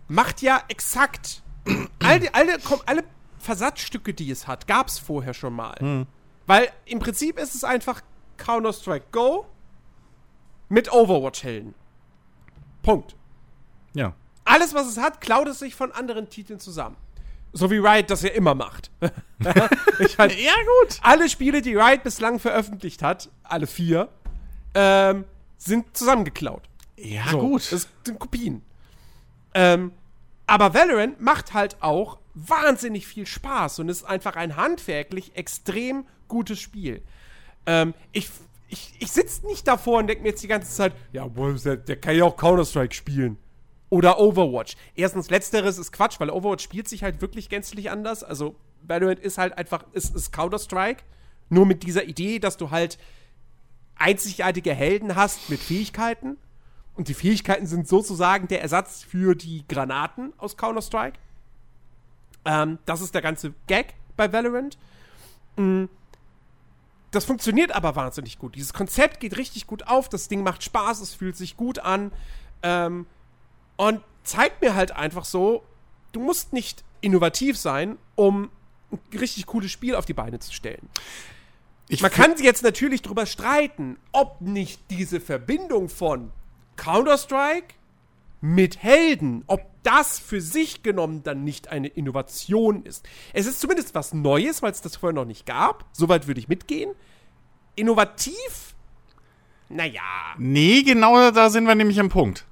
macht 0.09 0.41
ja 0.41 0.63
exakt 0.69 1.43
all 2.03 2.19
die, 2.19 2.33
alle, 2.33 2.59
komm, 2.65 2.81
alle 2.87 3.05
Versatzstücke, 3.41 4.15
die 4.15 4.31
es 4.31 4.47
hat, 4.47 4.67
gab 4.67 4.89
es 4.89 4.99
vorher 4.99 5.35
schon 5.35 5.53
mal. 5.53 5.77
Hm. 5.81 6.07
Weil 6.47 6.71
im 6.87 6.99
Prinzip 6.99 7.39
ist 7.39 7.55
es 7.55 7.63
einfach 7.63 8.01
Counter-Strike 8.39 9.09
Go 9.13 9.45
mit 10.69 10.93
Overwatch-Helden. 10.93 11.75
Punkt. 12.83 13.17
Ja. 13.95 14.15
Alles, 14.45 14.75
was 14.75 14.87
es 14.87 14.99
hat, 14.99 15.21
klaut 15.21 15.49
es 15.49 15.59
sich 15.59 15.75
von 15.75 15.93
anderen 15.93 16.29
Titeln 16.31 16.61
zusammen. 16.61 16.97
So 17.53 17.71
wie 17.71 17.79
Riot 17.79 18.11
das 18.11 18.23
ja 18.23 18.31
immer 18.31 18.55
macht. 18.55 18.91
ich 20.01 20.19
halt, 20.19 20.39
Ja, 20.39 20.53
gut. 20.83 20.99
alle 21.03 21.29
Spiele, 21.29 21.63
die 21.63 21.75
Riot 21.75 22.03
bislang 22.03 22.39
veröffentlicht 22.39 23.03
hat, 23.03 23.31
alle 23.43 23.67
vier, 23.67 24.09
ähm, 24.75 25.25
sind 25.57 25.97
zusammengeklaut. 25.97 26.63
Ja, 26.97 27.29
So, 27.31 27.39
gut. 27.41 27.73
Das 27.73 27.89
sind 28.05 28.19
Kopien. 28.19 28.63
Ähm, 29.55 29.93
aber 30.47 30.75
Valorant 30.75 31.21
macht 31.21 31.55
halt 31.55 31.77
auch 31.81 32.19
wahnsinnig 32.35 33.07
viel 33.07 33.27
Spaß 33.27 33.79
und 33.79 33.89
ist 33.89 34.05
einfach 34.05 34.37
ein 34.37 34.57
handwerklich 34.57 35.35
extrem 35.35 36.07
gutes 36.29 36.61
Spiel. 36.61 37.03
Ähm, 37.65 37.95
ich 38.13 38.29
ich, 38.69 38.95
ich 38.99 39.11
sitze 39.11 39.47
nicht 39.47 39.67
davor 39.69 39.99
und 39.99 40.07
denke 40.07 40.23
mir 40.23 40.31
jetzt 40.31 40.43
die 40.43 40.49
ganze 40.49 40.75
Zeit, 40.75 40.93
ja, 41.13 41.27
der, 41.29 41.97
kann 41.97 42.17
ja 42.17 42.25
auch 42.25 42.37
Counter-Strike 42.37 42.95
spielen. 42.95 43.39
Oder 43.89 44.19
Overwatch. 44.19 44.77
Erstens, 44.97 45.31
letzteres 45.31 45.79
ist 45.79 45.93
Quatsch, 45.93 46.19
weil 46.19 46.31
Overwatch 46.31 46.65
spielt 46.65 46.89
sich 46.89 47.05
halt 47.05 47.21
wirklich 47.21 47.49
gänzlich 47.49 47.91
anders. 47.91 48.25
Also, 48.25 48.57
Valorant 48.83 49.21
ist 49.21 49.39
halt 49.39 49.57
einfach, 49.57 49.85
ist, 49.93 50.15
ist 50.15 50.33
Counter-Strike. 50.33 51.05
Nur 51.49 51.67
mit 51.67 51.85
dieser 51.85 52.05
Idee, 52.05 52.41
dass 52.41 52.57
du 52.57 52.71
halt 52.71 52.99
einzigartige 53.95 54.75
Helden 54.75 55.15
hast 55.15 55.49
mit 55.49 55.61
Fähigkeiten. 55.61 56.37
Und 56.95 57.09
die 57.09 57.15
Fähigkeiten 57.15 57.67
sind 57.67 57.87
sozusagen 57.87 58.49
der 58.49 58.63
Ersatz 58.63 59.05
für 59.05 59.37
die 59.37 59.65
Granaten 59.69 60.33
aus 60.39 60.57
Counter-Strike. 60.57 61.19
Ähm, 62.45 62.79
das 62.87 63.03
ist 63.03 63.15
der 63.15 63.23
ganze 63.23 63.55
Gag 63.69 63.95
bei 64.17 64.33
Valorant. 64.33 64.79
Mm. 65.57 65.85
Das 67.11 67.25
funktioniert 67.25 67.73
aber 67.73 67.97
wahnsinnig 67.97 68.39
gut. 68.39 68.55
Dieses 68.57 68.73
Konzept 68.73 69.21
geht 69.21 69.37
richtig 69.37 69.67
gut 69.67 69.87
auf, 69.87 70.09
das 70.09 70.29
Ding 70.29 70.43
macht 70.43 70.63
Spaß, 70.63 71.01
es 71.01 71.15
fühlt 71.15 71.37
sich 71.37 71.57
gut 71.57 71.79
an. 71.79 72.13
Ähm, 72.63 73.07
und 73.77 74.01
zeigt 74.25 74.61
mir 74.63 74.75
halt 74.75 74.93
einfach 74.93 75.25
so, 75.25 75.65
du 76.13 76.21
musst 76.21 76.53
nicht 76.53 76.85
innovativ 77.01 77.57
sein, 77.57 77.99
um 78.15 78.51
ein 78.91 79.19
richtig 79.19 79.47
cooles 79.47 79.71
Spiel 79.71 79.95
auf 79.95 80.05
die 80.05 80.15
Beine 80.15 80.39
zu 80.39 80.53
stellen. 80.53 80.89
Ich 81.89 82.03
Man 82.03 82.11
kann 82.11 82.35
jetzt 82.39 82.65
natürlich 82.65 83.03
drüber 83.03 83.27
streiten, 83.27 83.97
ob 84.13 84.41
nicht 84.41 84.81
diese 84.91 85.21
Verbindung 85.21 85.89
von 85.89 86.33
Counter-Strike 86.77 87.76
mit 88.47 88.83
Helden, 88.83 89.43
ob 89.49 89.63
das 89.83 90.21
für 90.21 90.41
sich 90.41 90.85
genommen 90.85 91.23
dann 91.25 91.43
nicht 91.43 91.69
eine 91.69 91.89
Innovation 91.89 92.85
ist. 92.85 93.05
Es 93.33 93.47
ist 93.47 93.61
zumindest 93.61 93.95
was 93.95 94.15
Neues, 94.15 94.63
weil 94.63 94.71
es 94.71 94.81
das 94.81 94.97
vorher 94.97 95.15
noch 95.15 95.25
nicht 95.25 95.47
gab. 95.47 95.85
Soweit 95.93 96.29
würde 96.29 96.39
ich 96.39 96.49
mitgehen. 96.49 96.93
Innovativ? 97.75 98.75
Naja. 99.69 100.01
Nee, 100.39 100.83
genau 100.83 101.33
da 101.33 101.51
sind 101.51 101.65
wir 101.65 101.75
nämlich 101.75 101.99
am 101.99 102.09
Punkt. 102.09 102.47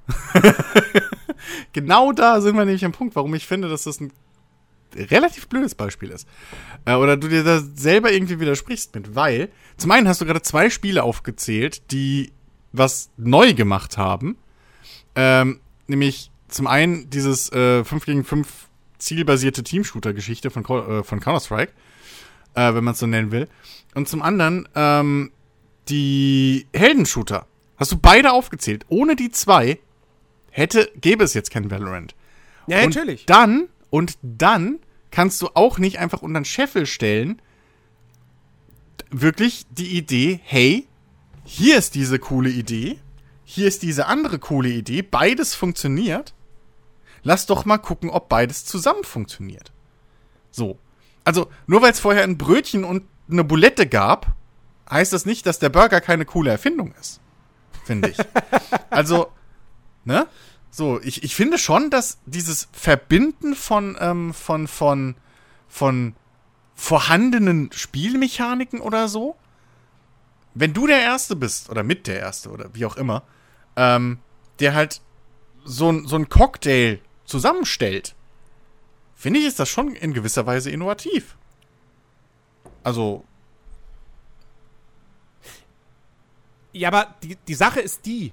genau 1.72 2.10
da 2.10 2.40
sind 2.40 2.56
wir 2.56 2.64
nämlich 2.64 2.84
am 2.84 2.92
Punkt, 2.92 3.14
warum 3.14 3.32
ich 3.34 3.46
finde, 3.46 3.68
dass 3.68 3.84
das 3.84 4.00
ein 4.00 4.12
relativ 4.96 5.48
blödes 5.48 5.76
Beispiel 5.76 6.10
ist. 6.10 6.26
Äh, 6.86 6.94
oder 6.94 7.16
du 7.16 7.28
dir 7.28 7.44
da 7.44 7.60
selber 7.60 8.12
irgendwie 8.12 8.40
widersprichst 8.40 8.94
mit, 8.96 9.14
weil 9.14 9.48
zum 9.76 9.92
einen 9.92 10.08
hast 10.08 10.20
du 10.20 10.24
gerade 10.24 10.42
zwei 10.42 10.70
Spiele 10.70 11.04
aufgezählt, 11.04 11.92
die 11.92 12.32
was 12.72 13.10
neu 13.16 13.54
gemacht 13.54 13.96
haben. 13.96 14.36
Ähm, 15.14 15.60
nämlich 15.86 16.30
zum 16.48 16.66
einen 16.66 17.10
dieses 17.10 17.50
äh, 17.52 17.84
5 17.84 18.04
gegen 18.04 18.24
5 18.24 18.68
zielbasierte 18.98 19.62
Teamshooter-Geschichte 19.62 20.50
von, 20.50 20.64
äh, 20.64 21.02
von 21.02 21.20
Counter-Strike, 21.20 21.72
äh, 22.54 22.74
wenn 22.74 22.84
man 22.84 22.92
es 22.92 23.00
so 23.00 23.06
nennen 23.06 23.32
will. 23.32 23.48
Und 23.94 24.08
zum 24.08 24.22
anderen 24.22 24.68
ähm, 24.74 25.32
die 25.88 26.66
Heldenshooter. 26.72 27.46
Hast 27.76 27.92
du 27.92 27.98
beide 27.98 28.32
aufgezählt. 28.32 28.86
Ohne 28.88 29.16
die 29.16 29.30
zwei 29.30 29.78
hätte, 30.50 30.90
gäbe 31.00 31.24
es 31.24 31.34
jetzt 31.34 31.50
kein 31.50 31.70
Valorant. 31.70 32.14
Ja, 32.66 32.78
und 32.78 32.94
natürlich. 32.94 33.26
Dann, 33.26 33.68
und 33.90 34.16
dann 34.22 34.78
kannst 35.10 35.42
du 35.42 35.48
auch 35.54 35.78
nicht 35.78 35.98
einfach 35.98 36.22
unter 36.22 36.40
den 36.40 36.44
Scheffel 36.44 36.86
stellen, 36.86 37.40
wirklich 39.10 39.64
die 39.70 39.96
Idee, 39.96 40.40
hey, 40.42 40.86
hier 41.44 41.76
ist 41.76 41.94
diese 41.94 42.18
coole 42.18 42.50
Idee, 42.50 42.98
hier 43.54 43.68
ist 43.68 43.82
diese 43.82 44.06
andere 44.06 44.40
coole 44.40 44.68
Idee, 44.68 45.02
beides 45.02 45.54
funktioniert. 45.54 46.34
Lass 47.22 47.46
doch 47.46 47.64
mal 47.64 47.78
gucken, 47.78 48.10
ob 48.10 48.28
beides 48.28 48.64
zusammen 48.64 49.04
funktioniert. 49.04 49.70
So. 50.50 50.80
Also, 51.22 51.48
nur 51.68 51.80
weil 51.80 51.92
es 51.92 52.00
vorher 52.00 52.24
ein 52.24 52.36
Brötchen 52.36 52.82
und 52.82 53.04
eine 53.30 53.44
Bulette 53.44 53.86
gab, 53.86 54.34
heißt 54.90 55.12
das 55.12 55.24
nicht, 55.24 55.46
dass 55.46 55.60
der 55.60 55.68
Burger 55.68 56.00
keine 56.00 56.24
coole 56.24 56.50
Erfindung 56.50 56.92
ist. 57.00 57.20
Finde 57.84 58.08
ich. 58.08 58.18
also, 58.90 59.30
ne? 60.04 60.26
So, 60.70 61.00
ich, 61.00 61.22
ich 61.22 61.36
finde 61.36 61.56
schon, 61.56 61.90
dass 61.90 62.18
dieses 62.26 62.68
Verbinden 62.72 63.54
von, 63.54 63.96
ähm, 64.00 64.34
von, 64.34 64.66
von, 64.66 65.14
von 65.68 66.16
vorhandenen 66.74 67.70
Spielmechaniken 67.72 68.80
oder 68.80 69.06
so, 69.06 69.36
wenn 70.54 70.72
du 70.72 70.88
der 70.88 71.00
Erste 71.00 71.36
bist, 71.36 71.70
oder 71.70 71.84
mit 71.84 72.08
der 72.08 72.18
Erste, 72.18 72.50
oder 72.50 72.70
wie 72.74 72.84
auch 72.84 72.96
immer, 72.96 73.22
ähm, 73.76 74.18
der 74.60 74.74
halt 74.74 75.00
so, 75.64 75.90
ein- 75.90 76.06
so 76.06 76.16
ein 76.16 76.28
Cocktail 76.28 76.98
zusammenstellt, 77.24 78.14
finde 79.14 79.40
ich, 79.40 79.46
ist 79.46 79.58
das 79.58 79.68
schon 79.68 79.94
in 79.94 80.12
gewisser 80.12 80.46
Weise 80.46 80.70
innovativ. 80.70 81.36
Also, 82.82 83.24
Ja, 86.72 86.88
aber 86.88 87.14
die, 87.22 87.36
die 87.36 87.54
Sache 87.54 87.80
ist 87.80 88.04
die, 88.04 88.32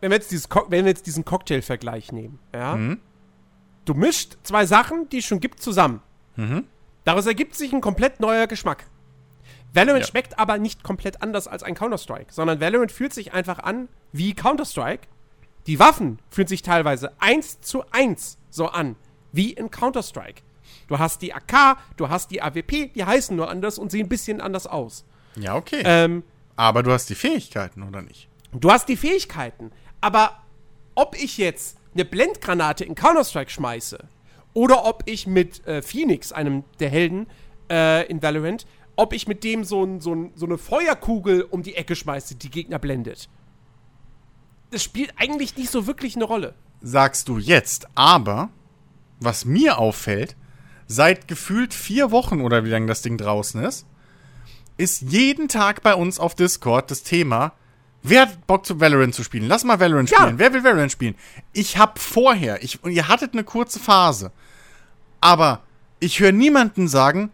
wenn 0.00 0.10
wir 0.10 0.16
jetzt, 0.16 0.30
dieses 0.30 0.48
Co 0.48 0.64
wenn 0.70 0.84
wir 0.86 0.90
jetzt 0.92 1.06
diesen 1.06 1.24
Cocktail-Vergleich 1.26 2.10
nehmen, 2.10 2.38
ja, 2.54 2.74
Mhm. 2.74 3.00
du 3.84 3.94
mischt 3.94 4.36
zwei 4.42 4.64
Sachen, 4.66 5.08
die 5.10 5.18
es 5.18 5.26
schon 5.26 5.40
gibt, 5.40 5.60
zusammen. 5.60 6.00
Mhm. 6.36 6.64
Daraus 7.04 7.26
ergibt 7.26 7.54
sich 7.54 7.72
ein 7.72 7.80
komplett 7.82 8.18
neuer 8.20 8.46
Geschmack. 8.46 8.86
Valorant 9.76 10.04
Ja. 10.04 10.10
schmeckt 10.10 10.38
aber 10.38 10.58
nicht 10.58 10.82
komplett 10.82 11.22
anders 11.22 11.46
als 11.46 11.62
ein 11.62 11.74
Counter-Strike, 11.74 12.32
sondern 12.32 12.60
Valorant 12.60 12.90
fühlt 12.90 13.12
sich 13.14 13.32
einfach 13.32 13.58
an 13.60 13.88
wie 14.12 14.34
Counter-Strike. 14.34 15.06
Die 15.66 15.78
Waffen 15.78 16.18
fühlen 16.30 16.48
sich 16.48 16.62
teilweise 16.62 17.12
eins 17.20 17.60
zu 17.60 17.84
eins 17.90 18.38
so 18.50 18.68
an 18.68 18.96
wie 19.32 19.52
in 19.52 19.70
Counter-Strike. 19.70 20.42
Du 20.88 20.98
hast 20.98 21.20
die 21.22 21.34
AK, 21.34 21.76
du 21.96 22.08
hast 22.08 22.30
die 22.30 22.40
AWP, 22.42 22.92
die 22.94 23.04
heißen 23.04 23.36
nur 23.36 23.50
anders 23.50 23.78
und 23.78 23.90
sehen 23.90 24.06
ein 24.06 24.08
bisschen 24.08 24.40
anders 24.40 24.66
aus. 24.66 25.04
ja, 25.36 25.54
okay. 25.56 25.82
Ähm, 25.84 26.22
Aber 26.56 26.82
du 26.82 26.90
hast 26.92 27.10
die 27.10 27.14
Fähigkeiten, 27.14 27.82
oder 27.82 28.00
nicht? 28.02 28.28
Du 28.52 28.70
hast 28.70 28.88
die 28.88 28.96
Fähigkeiten, 28.96 29.72
aber 30.00 30.42
ob 30.94 31.14
ich 31.20 31.36
jetzt 31.36 31.76
eine 31.92 32.04
Blendgranate 32.04 32.84
in 32.84 32.94
Counter-Strike 32.94 33.50
schmeiße 33.50 33.98
oder 34.54 34.84
ob 34.86 35.02
ich 35.06 35.26
mit 35.26 35.66
äh, 35.66 35.82
Phoenix, 35.82 36.32
einem 36.32 36.64
der 36.78 36.88
Helden 36.88 37.26
äh, 37.70 38.06
in 38.06 38.22
Valorant, 38.22 38.64
ob 38.96 39.12
ich 39.12 39.28
mit 39.28 39.44
dem 39.44 39.62
so, 39.64 39.84
ein, 39.84 40.00
so, 40.00 40.14
ein, 40.14 40.32
so 40.34 40.46
eine 40.46 40.58
Feuerkugel 40.58 41.42
um 41.42 41.62
die 41.62 41.74
Ecke 41.74 41.94
schmeiße, 41.94 42.34
die 42.36 42.50
Gegner 42.50 42.78
blendet. 42.78 43.28
Das 44.70 44.82
spielt 44.82 45.12
eigentlich 45.16 45.56
nicht 45.56 45.70
so 45.70 45.86
wirklich 45.86 46.16
eine 46.16 46.24
Rolle. 46.24 46.54
sagst 46.82 47.28
du 47.28 47.38
jetzt. 47.38 47.86
Aber, 47.94 48.48
was 49.20 49.44
mir 49.44 49.78
auffällt, 49.78 50.34
seit 50.86 51.28
gefühlt 51.28 51.72
vier 51.74 52.10
Wochen 52.10 52.40
oder 52.40 52.64
wie 52.64 52.70
lange 52.70 52.86
das 52.86 53.02
Ding 53.02 53.16
draußen 53.18 53.62
ist, 53.62 53.86
ist 54.76 55.02
jeden 55.02 55.48
Tag 55.48 55.82
bei 55.82 55.94
uns 55.94 56.18
auf 56.18 56.34
Discord 56.34 56.90
das 56.90 57.02
Thema, 57.02 57.52
wer 58.02 58.22
hat 58.22 58.46
Bock 58.46 58.66
zu 58.66 58.78
Valorant 58.80 59.14
zu 59.14 59.24
spielen? 59.24 59.46
Lass 59.48 59.64
mal 59.64 59.80
Valorant 59.80 60.10
Ja. 60.10 60.18
spielen. 60.18 60.38
Wer 60.38 60.52
will 60.52 60.64
Valorant 60.64 60.92
spielen? 60.92 61.14
Ich 61.52 61.78
hab 61.78 61.98
vorher, 61.98 62.62
ich, 62.62 62.82
und 62.84 62.92
ihr 62.92 63.08
hattet 63.08 63.32
eine 63.32 63.44
kurze 63.44 63.78
Phase, 63.80 64.32
aber 65.20 65.62
ich 65.98 66.20
höre 66.20 66.32
niemanden 66.32 66.88
sagen, 66.88 67.30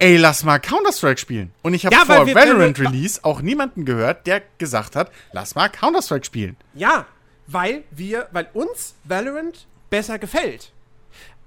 ey, 0.00 0.16
lass 0.16 0.42
mal 0.42 0.58
Counter-Strike 0.58 1.20
spielen. 1.20 1.52
Und 1.62 1.74
ich 1.74 1.86
habe 1.86 1.94
Ja, 1.94 2.04
vor 2.04 2.26
wir- 2.26 2.34
Valorant 2.34 2.78
wir- 2.78 2.88
Release 2.90 3.20
auch 3.22 3.40
niemanden 3.40 3.84
gehört, 3.84 4.26
der 4.26 4.42
gesagt 4.58 4.96
hat, 4.96 5.12
lass 5.32 5.54
mal 5.54 5.68
Counter-Strike 5.68 6.26
spielen. 6.26 6.56
Ja, 6.74 7.06
weil 7.46 7.84
wir, 7.92 8.28
weil 8.32 8.48
uns 8.52 8.94
Valorant 9.04 9.66
besser 9.90 10.18
gefällt. 10.18 10.72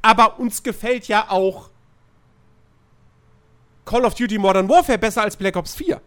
Aber 0.02 0.40
uns 0.40 0.64
gefällt 0.64 1.08
ja 1.08 1.30
auch 1.30 1.70
Call 3.86 4.06
of 4.06 4.16
Duty 4.16 4.38
Modern 4.38 4.70
Warfare 4.70 4.98
besser 4.98 5.24
als 5.24 5.36
Black 5.36 5.56
Ops 5.58 5.76
4. 5.76 6.02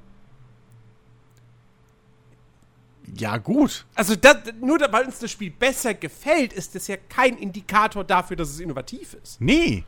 Ja, 3.16 3.36
gut. 3.38 3.86
Also 3.94 4.16
das, 4.16 4.36
nur 4.60 4.78
weil 4.90 5.04
uns 5.06 5.18
das 5.18 5.30
Spiel 5.30 5.50
besser 5.50 5.94
gefällt, 5.94 6.52
ist 6.52 6.74
das 6.74 6.86
ja 6.88 6.96
kein 6.96 7.36
Indikator 7.38 8.04
dafür, 8.04 8.36
dass 8.36 8.50
es 8.50 8.60
innovativ 8.60 9.14
ist. 9.22 9.40
Nee. 9.40 9.84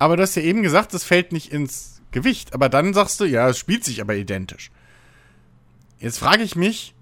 Aber 0.00 0.16
du 0.16 0.22
hast 0.22 0.34
ja 0.34 0.42
eben 0.42 0.62
gesagt, 0.62 0.94
das 0.94 1.04
fällt 1.04 1.30
nicht 1.30 1.52
ins 1.52 2.00
Gewicht. 2.10 2.54
Aber 2.54 2.70
dann 2.70 2.94
sagst 2.94 3.20
du, 3.20 3.26
ja, 3.26 3.50
es 3.50 3.58
spielt 3.58 3.84
sich 3.84 4.00
aber 4.00 4.14
identisch. 4.14 4.70
Jetzt 5.98 6.18
frage 6.18 6.42
ich 6.42 6.56
mich, 6.56 6.94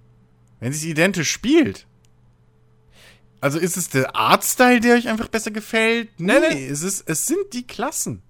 wenn 0.58 0.72
es 0.72 0.80
sich 0.80 0.90
identisch 0.90 1.30
spielt, 1.30 1.86
also 3.40 3.60
ist 3.60 3.76
es 3.76 3.88
der 3.88 4.16
Artstyle, 4.16 4.80
der 4.80 4.96
euch 4.96 5.06
einfach 5.06 5.28
besser 5.28 5.52
gefällt? 5.52 6.10
Nein, 6.18 6.42
nein. 6.42 6.58
Es, 6.58 6.82
ist, 6.82 7.08
es 7.08 7.24
sind 7.24 7.52
die 7.52 7.64
Klassen. 7.64 8.20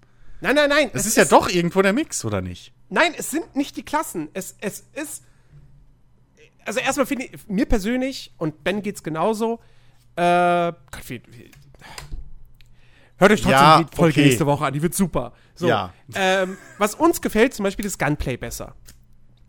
Nein, 0.42 0.54
nein, 0.54 0.68
nein. 0.68 0.90
Es, 0.92 1.06
ist, 1.06 1.16
ja 1.16 1.24
doch 1.24 1.48
irgendwo 1.48 1.80
der 1.80 1.94
Mix, 1.94 2.22
oder 2.26 2.42
nicht? 2.42 2.74
Nein, 2.90 3.14
es 3.16 3.30
sind 3.30 3.56
nicht 3.56 3.74
die 3.78 3.84
Klassen. 3.84 4.28
Es, 4.34 4.54
es 4.60 4.84
ist. 4.92 5.24
Also 6.66 6.80
erstmal 6.80 7.06
finde 7.06 7.24
ich, 7.24 7.48
mir 7.48 7.64
persönlich, 7.64 8.34
und 8.36 8.62
Ben 8.64 8.82
geht's 8.82 9.02
genauso, 9.02 9.60
äh, 10.16 10.72
Gott, 10.90 11.08
wie, 11.08 11.22
wie, 11.28 11.50
Hört 13.18 13.32
euch 13.32 13.40
trotzdem 13.40 13.52
Ja, 13.60 13.82
die 13.82 13.96
Folge 13.96 14.12
okay. 14.14 14.24
nächste 14.26 14.46
Woche 14.46 14.64
an, 14.66 14.72
die 14.72 14.82
wird 14.82 14.94
super. 14.94 15.32
So, 15.54 15.68
Ja. 15.68 15.92
ähm, 16.14 16.56
was 16.78 16.94
uns 16.94 17.20
gefällt, 17.20 17.52
zum 17.54 17.64
Beispiel 17.64 17.84
das 17.84 17.98
Gunplay 17.98 18.36
besser. 18.36 18.74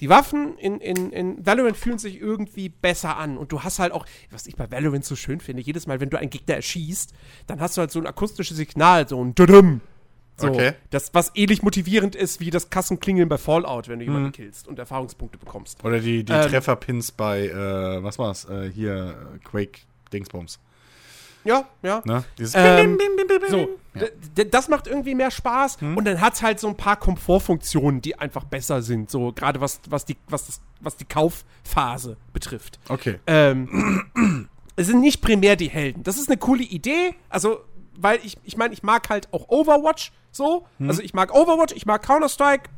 Die 0.02 0.10
Waffen 0.10 0.58
in, 0.58 0.80
in, 0.80 1.12
in 1.12 1.46
Valorant 1.46 1.76
fühlen 1.76 2.00
sich 2.00 2.20
irgendwie 2.22 2.70
besser 2.70 3.18
an. 3.18 3.38
Und 3.38 3.52
du 3.52 3.64
hast 3.64 3.80
halt 3.80 3.92
auch, 3.92 4.06
was 4.32 4.48
ich 4.48 4.56
bei 4.56 4.72
Valorant 4.72 5.04
so 5.04 5.16
schön 5.16 5.40
finde, 5.42 5.62
jedes 5.62 5.88
Mal, 5.88 6.00
wenn 6.00 6.10
du 6.10 6.18
einen 6.18 6.30
Gegner 6.30 6.56
erschießt, 6.56 7.14
dann 7.48 7.60
hast 7.60 7.76
du 7.76 7.82
halt 7.82 7.92
so 7.92 8.00
ein 8.00 8.08
akustisches 8.08 8.56
Signal, 8.58 9.08
so 9.10 9.22
ein 9.24 9.36
Dudum. 9.36 9.82
So, 10.38 10.48
Okay. 10.48 10.72
das, 10.90 11.14
was 11.14 11.34
ähnlich 11.36 11.64
motivierend 11.64 12.16
ist 12.16 12.40
wie 12.40 12.50
das 12.50 12.70
Kassenklingeln 12.70 13.28
bei 13.28 13.38
Fallout, 13.38 13.90
wenn 13.90 14.00
du 14.00 14.06
Mhm. 14.06 14.12
jemanden 14.12 14.32
killst 14.32 14.70
und 14.70 14.80
Erfahrungspunkte 14.80 15.38
bekommst. 15.38 15.84
Oder 15.84 16.00
die, 16.00 16.24
die 16.24 16.32
Ähm. 16.32 16.48
Trefferpins 16.50 17.12
bei, 17.12 17.48
äh, 17.50 18.02
was 18.02 18.18
war's? 18.18 18.46
Äh, 18.46 18.72
hier, 18.72 19.18
äh, 19.36 19.40
Quake 19.40 19.82
Dingsbums. 20.14 20.60
Ja, 21.44 21.66
ja. 21.82 22.02
Ne? 22.06 22.24
Dieses 22.38 22.54
Ähm, 22.56 22.98
Bim, 22.98 23.16
bim, 23.16 23.28
bim. 23.28 23.50
So, 23.50 23.70
Ja. 23.96 24.44
das 24.46 24.68
macht 24.68 24.88
irgendwie 24.88 25.16
mehr 25.16 25.32
Spaß 25.32 25.78
und 25.82 26.06
dann 26.06 26.20
hat 26.22 26.34
es 26.34 26.42
halt 26.42 26.60
so 26.60 26.68
ein 26.68 26.76
paar 26.76 26.98
Komfortfunktionen, 26.98 28.02
die 28.02 28.18
einfach 28.20 28.44
besser 28.44 28.82
sind, 28.82 29.10
so 29.10 29.32
gerade 29.32 29.62
was, 29.62 29.80
was, 29.90 30.06
die, 30.06 30.18
was, 30.28 30.46
das, 30.48 30.62
was 30.82 30.98
die 30.98 31.06
Kaufphase 31.06 32.18
betrifft. 32.34 32.80
Okay. 32.90 33.20
Ähm, 33.28 34.48
es 34.76 34.88
sind 34.88 35.02
nicht 35.02 35.22
primär 35.22 35.56
die 35.56 35.70
Helden. 35.70 36.04
Das 36.04 36.18
ist 36.18 36.28
eine 36.30 36.38
coole 36.38 36.64
Idee, 36.64 37.16
also, 37.30 37.62
weil 37.96 38.20
ich, 38.24 38.38
ich 38.44 38.56
meine, 38.58 38.74
ich 38.74 38.84
mag 38.84 39.10
halt 39.10 39.28
auch 39.34 39.48
Overwatch 39.50 40.12
so. 40.32 40.66
Also 40.80 41.02
ich 41.02 41.14
mag 41.14 41.34
Overwatch, 41.34 41.74
ich 41.76 41.86
mag 41.86 42.04
Counter-Strike. 42.04 42.70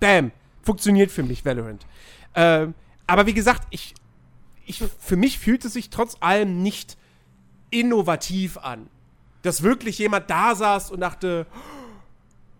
Bam. 0.00 0.32
Funktioniert 0.62 1.10
für 1.10 1.22
mich 1.22 1.44
Valorant. 1.44 1.84
Ähm, 2.34 2.74
aber 3.06 3.26
wie 3.26 3.34
gesagt, 3.34 3.66
ich, 3.70 3.94
ich, 4.66 4.82
für 4.98 5.16
mich 5.16 5.38
fühlt 5.38 5.64
es 5.64 5.72
sich 5.72 5.90
trotz 5.90 6.16
allem 6.20 6.62
nicht 6.62 6.96
innovativ 7.74 8.58
an. 8.58 8.88
Dass 9.42 9.62
wirklich 9.62 9.98
jemand 9.98 10.30
da 10.30 10.54
saß 10.54 10.90
und 10.90 11.00
dachte, 11.00 11.46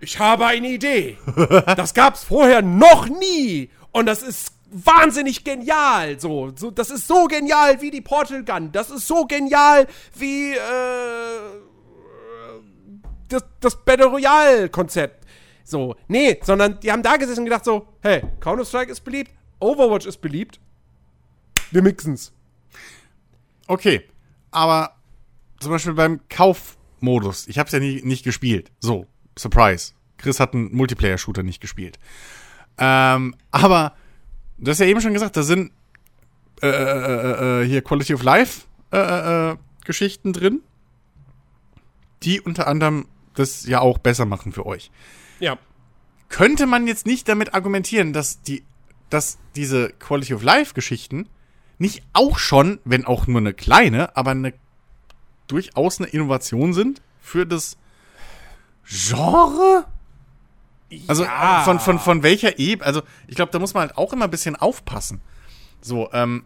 ich 0.00 0.18
habe 0.18 0.46
eine 0.46 0.68
Idee. 0.68 1.18
Das 1.76 1.94
gab's 1.94 2.24
vorher 2.24 2.62
noch 2.62 3.08
nie. 3.08 3.70
Und 3.92 4.06
das 4.06 4.22
ist 4.22 4.52
wahnsinnig 4.70 5.44
genial. 5.44 6.18
So, 6.20 6.52
so, 6.56 6.70
das 6.70 6.90
ist 6.90 7.06
so 7.06 7.26
genial 7.26 7.80
wie 7.80 7.90
die 7.90 8.00
Portal 8.00 8.44
Gun. 8.44 8.72
Das 8.72 8.90
ist 8.90 9.06
so 9.06 9.24
genial 9.24 9.86
wie 10.14 10.52
äh, 10.52 10.58
das, 13.28 13.44
das 13.60 13.84
Battle 13.84 14.06
Royale 14.06 14.68
Konzept. 14.68 15.24
So, 15.64 15.96
nee, 16.08 16.38
sondern 16.42 16.78
die 16.80 16.92
haben 16.92 17.02
da 17.02 17.16
gesessen 17.16 17.40
und 17.40 17.46
gedacht 17.46 17.64
so, 17.64 17.88
hey, 18.02 18.22
Counter-Strike 18.40 18.92
ist 18.92 19.00
beliebt, 19.00 19.32
Overwatch 19.60 20.04
ist 20.04 20.18
beliebt, 20.20 20.60
wir 21.70 21.80
mixen's. 21.80 22.32
Okay. 23.66 24.02
Aber 24.50 24.93
zum 25.64 25.72
Beispiel 25.72 25.94
beim 25.94 26.20
Kaufmodus, 26.28 27.48
ich 27.48 27.58
habe 27.58 27.66
es 27.66 27.72
ja 27.72 27.80
nie, 27.80 28.00
nicht 28.02 28.24
gespielt. 28.24 28.70
So, 28.80 29.06
Surprise. 29.36 29.92
Chris 30.16 30.40
hat 30.40 30.54
einen 30.54 30.74
Multiplayer-Shooter 30.74 31.42
nicht 31.42 31.60
gespielt. 31.60 31.98
Ähm, 32.78 33.34
aber 33.50 33.94
du 34.58 34.70
hast 34.70 34.78
ja 34.78 34.86
eben 34.86 35.00
schon 35.00 35.12
gesagt, 35.12 35.36
da 35.36 35.42
sind 35.42 35.72
äh, 36.62 36.68
äh, 36.68 37.62
äh, 37.62 37.66
hier 37.66 37.82
Quality 37.82 38.14
of 38.14 38.22
Life 38.22 38.62
äh, 38.92 38.98
äh, 38.98 39.50
äh, 39.50 39.56
Geschichten 39.84 40.32
drin, 40.32 40.62
die 42.22 42.40
unter 42.40 42.68
anderem 42.68 43.06
das 43.34 43.66
ja 43.66 43.80
auch 43.80 43.98
besser 43.98 44.24
machen 44.24 44.52
für 44.52 44.64
euch. 44.64 44.90
Ja. 45.40 45.58
könnte 46.28 46.66
man 46.66 46.86
jetzt 46.86 47.06
nicht 47.06 47.28
damit 47.28 47.54
argumentieren, 47.54 48.12
dass 48.12 48.40
die, 48.40 48.62
dass 49.10 49.38
diese 49.56 49.90
Quality 49.90 50.34
of 50.34 50.42
Life 50.42 50.74
Geschichten 50.74 51.28
nicht 51.78 52.02
auch 52.12 52.38
schon, 52.38 52.78
wenn 52.84 53.04
auch 53.04 53.26
nur 53.26 53.40
eine 53.40 53.52
kleine, 53.52 54.16
aber 54.16 54.30
eine 54.30 54.54
durchaus 55.47 55.99
eine 56.01 56.09
Innovation 56.09 56.72
sind 56.72 57.03
für 57.20 57.47
das 57.47 57.76
Genre? 58.86 59.86
Also 61.09 61.24
Ja. 61.24 61.62
von, 61.64 61.80
von, 61.80 61.99
von 61.99 62.22
welcher 62.22 62.59
Ebene? 62.59 62.86
Also 62.86 63.03
ich 63.26 63.34
glaube, 63.36 63.53
da 63.53 63.59
muss 63.59 63.74
man 63.74 63.82
halt 63.88 63.99
auch 63.99 64.12
immer 64.12 64.24
ein 64.26 64.30
bisschen 64.30 64.57
aufpassen. 64.57 65.20
So, 65.80 66.11
ähm, 66.12 66.45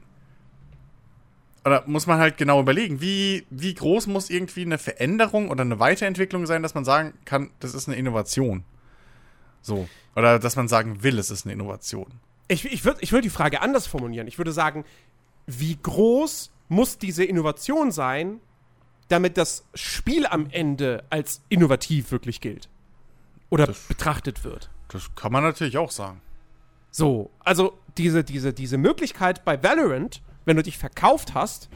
oder 1.64 1.84
muss 1.86 2.06
man 2.06 2.18
halt 2.18 2.38
genau 2.38 2.60
überlegen, 2.60 3.00
wie, 3.00 3.46
wie 3.50 3.74
groß 3.74 4.06
muss 4.06 4.30
irgendwie 4.30 4.62
eine 4.62 4.78
Veränderung 4.78 5.50
oder 5.50 5.62
eine 5.62 5.78
Weiterentwicklung 5.78 6.46
sein, 6.46 6.62
dass 6.62 6.74
man 6.74 6.84
sagen 6.84 7.12
kann, 7.24 7.50
das 7.60 7.74
ist 7.74 7.88
eine 7.88 7.96
Innovation. 7.96 8.64
So. 9.60 9.88
Oder 10.16 10.38
dass 10.38 10.56
man 10.56 10.68
sagen 10.68 11.02
will, 11.02 11.18
es 11.18 11.30
ist 11.30 11.44
eine 11.44 11.52
Innovation. 11.52 12.06
Ich, 12.46 12.64
ich 12.64 12.84
würde 12.84 13.00
ich 13.02 13.12
würd 13.12 13.24
die 13.24 13.30
Frage 13.30 13.60
anders 13.60 13.86
formulieren. 13.86 14.26
Ich 14.28 14.38
würde 14.38 14.52
sagen, 14.52 14.84
wie 15.46 15.76
groß 15.76 16.50
muss 16.68 16.96
diese 16.96 17.24
Innovation 17.24 17.92
sein, 17.92 18.40
damit 19.08 19.36
das 19.36 19.64
Spiel 19.74 20.26
am 20.26 20.48
Ende 20.50 21.04
als 21.10 21.42
innovativ 21.48 22.10
wirklich 22.10 22.40
gilt? 22.40 22.68
Oder 23.50 23.74
betrachtet 23.88 24.44
wird? 24.44 24.70
Das 24.88 25.14
kann 25.14 25.32
man 25.32 25.42
natürlich 25.42 25.78
auch 25.78 25.90
sagen. 25.90 26.20
So, 26.90 27.30
also 27.40 27.78
diese, 27.96 28.24
diese, 28.24 28.52
diese 28.52 28.78
Möglichkeit 28.78 29.44
bei 29.44 29.62
Valorant, 29.62 30.22
wenn 30.44 30.56
du 30.56 30.62
dich 30.62 30.78
verkauft 30.78 31.34
hast, 31.34 31.68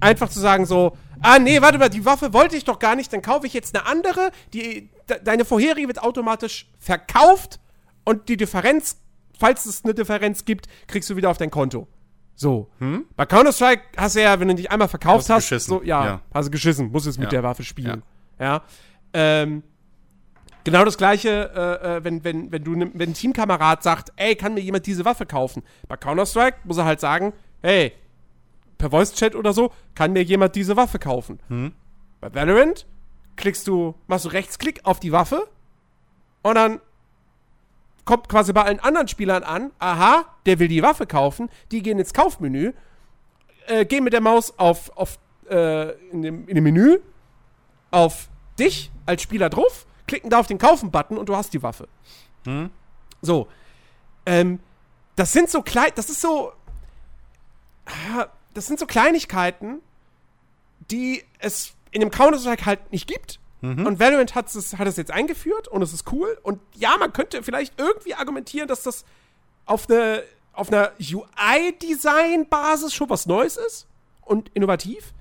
einfach 0.00 0.28
zu 0.28 0.40
sagen 0.40 0.66
so, 0.66 0.96
ah 1.20 1.38
nee, 1.38 1.60
warte 1.62 1.78
mal, 1.78 1.88
die 1.88 2.04
Waffe 2.04 2.32
wollte 2.32 2.56
ich 2.56 2.64
doch 2.64 2.78
gar 2.78 2.96
nicht, 2.96 3.12
dann 3.12 3.22
kaufe 3.22 3.46
ich 3.46 3.54
jetzt 3.54 3.74
eine 3.74 3.86
andere, 3.86 4.30
die, 4.52 4.90
de, 5.08 5.22
deine 5.22 5.44
vorherige 5.44 5.88
wird 5.88 6.02
automatisch 6.02 6.68
verkauft 6.78 7.60
und 8.04 8.28
die 8.28 8.36
Differenz, 8.36 8.98
falls 9.38 9.66
es 9.66 9.84
eine 9.84 9.94
Differenz 9.94 10.44
gibt, 10.44 10.66
kriegst 10.86 11.08
du 11.08 11.16
wieder 11.16 11.30
auf 11.30 11.38
dein 11.38 11.50
Konto. 11.50 11.88
So. 12.38 12.68
Bei 13.16 13.24
Counter-Strike 13.26 13.82
hast 13.96 14.14
du 14.16 14.22
ja, 14.22 14.38
wenn 14.38 14.48
du 14.48 14.54
dich 14.54 14.70
einmal 14.70 14.88
verkauft 14.88 15.20
Hast 15.24 15.30
hast, 15.30 15.44
geschissen. 15.48 15.70
so, 15.78 15.82
ja, 15.82 16.04
Ja. 16.04 16.20
hast 16.34 16.46
du 16.46 16.50
geschissen, 16.50 16.92
musst 16.92 17.06
es 17.06 17.16
mit 17.18 17.24
Ja. 17.26 17.30
der 17.30 17.42
Waffe 17.42 17.64
spielen. 17.64 18.02
Ja. 18.38 18.62
Ähm, 19.12 19.62
Genau 20.64 20.84
das 20.84 20.98
gleiche, 20.98 21.28
äh, 21.54 21.96
äh, 21.98 22.04
wenn, 22.04 22.24
wenn, 22.24 22.50
wenn, 22.50 22.64
du 22.64 22.74
ne, 22.74 22.90
wenn 22.92 23.10
ein 23.10 23.14
Teamkamerad 23.14 23.84
sagt, 23.84 24.12
ey, 24.16 24.34
kann 24.34 24.52
mir 24.54 24.60
jemand 24.60 24.84
diese 24.86 25.04
Waffe 25.04 25.24
kaufen? 25.24 25.62
Bei 25.86 25.96
Counter-Strike 25.96 26.56
muss 26.64 26.76
er 26.76 26.84
halt 26.84 26.98
sagen, 26.98 27.32
hey, 27.62 27.92
per 28.76 28.90
Voice-Chat 28.90 29.36
oder 29.36 29.52
so, 29.52 29.70
kann 29.94 30.12
mir 30.12 30.24
jemand 30.24 30.56
diese 30.56 30.76
Waffe 30.76 30.98
kaufen? 30.98 31.38
Bei 32.20 32.34
Valorant 32.34 32.84
klickst 33.36 33.68
du, 33.68 33.94
machst 34.08 34.24
du 34.24 34.30
Rechtsklick 34.30 34.80
auf 34.82 34.98
die 34.98 35.12
Waffe 35.12 35.46
und 36.42 36.56
dann 36.56 36.80
kommt 38.06 38.30
quasi 38.30 38.54
bei 38.54 38.62
allen 38.62 38.80
anderen 38.80 39.08
Spielern 39.08 39.42
an, 39.42 39.72
aha, 39.78 40.24
der 40.46 40.58
will 40.58 40.68
die 40.68 40.82
Waffe 40.82 41.06
kaufen, 41.06 41.50
die 41.70 41.82
gehen 41.82 41.98
ins 41.98 42.14
Kaufmenü, 42.14 42.72
äh, 43.66 43.84
gehen 43.84 44.04
mit 44.04 44.14
der 44.14 44.22
Maus 44.22 44.58
auf, 44.58 44.96
auf 44.96 45.18
äh, 45.50 45.90
in, 46.10 46.22
dem, 46.22 46.48
in 46.48 46.54
dem 46.54 46.64
Menü 46.64 47.00
auf 47.90 48.28
dich 48.58 48.90
als 49.04 49.22
Spieler 49.22 49.50
drauf, 49.50 49.86
klicken 50.06 50.30
da 50.30 50.38
auf 50.38 50.46
den 50.46 50.58
Kaufen-Button 50.58 51.18
und 51.18 51.28
du 51.28 51.36
hast 51.36 51.52
die 51.52 51.62
Waffe. 51.62 51.88
So. 53.20 53.48
Ähm, 54.24 54.60
das 55.16 55.32
sind 55.32 55.50
so 55.50 55.62
klein, 55.62 55.90
das 55.96 56.08
ist 56.08 56.20
so, 56.20 56.52
ah, 57.86 58.26
das 58.54 58.66
sind 58.66 58.78
so 58.78 58.86
Kleinigkeiten, 58.86 59.80
die 60.90 61.24
es 61.38 61.74
in 61.90 62.00
dem 62.00 62.10
Counter-Strike 62.10 62.66
halt 62.66 62.92
nicht 62.92 63.08
gibt. 63.08 63.40
Und 63.62 63.98
Valorant 63.98 64.34
hat 64.34 64.54
es, 64.54 64.76
hat 64.78 64.86
es 64.86 64.96
jetzt 64.96 65.10
eingeführt 65.10 65.66
und 65.66 65.82
es 65.82 65.92
ist 65.92 66.12
cool. 66.12 66.38
Und 66.42 66.60
ja, 66.74 66.96
man 66.98 67.12
könnte 67.12 67.42
vielleicht 67.42 67.74
irgendwie 67.80 68.14
argumentieren, 68.14 68.68
dass 68.68 68.82
das 68.82 69.04
auf, 69.64 69.88
eine, 69.90 70.22
auf 70.52 70.68
einer 70.72 70.92
UI-Design-Basis 71.00 72.94
schon 72.94 73.08
was 73.10 73.26
Neues 73.26 73.56
ist 73.56 73.86
und 74.22 74.50
innovativ. 74.54 75.12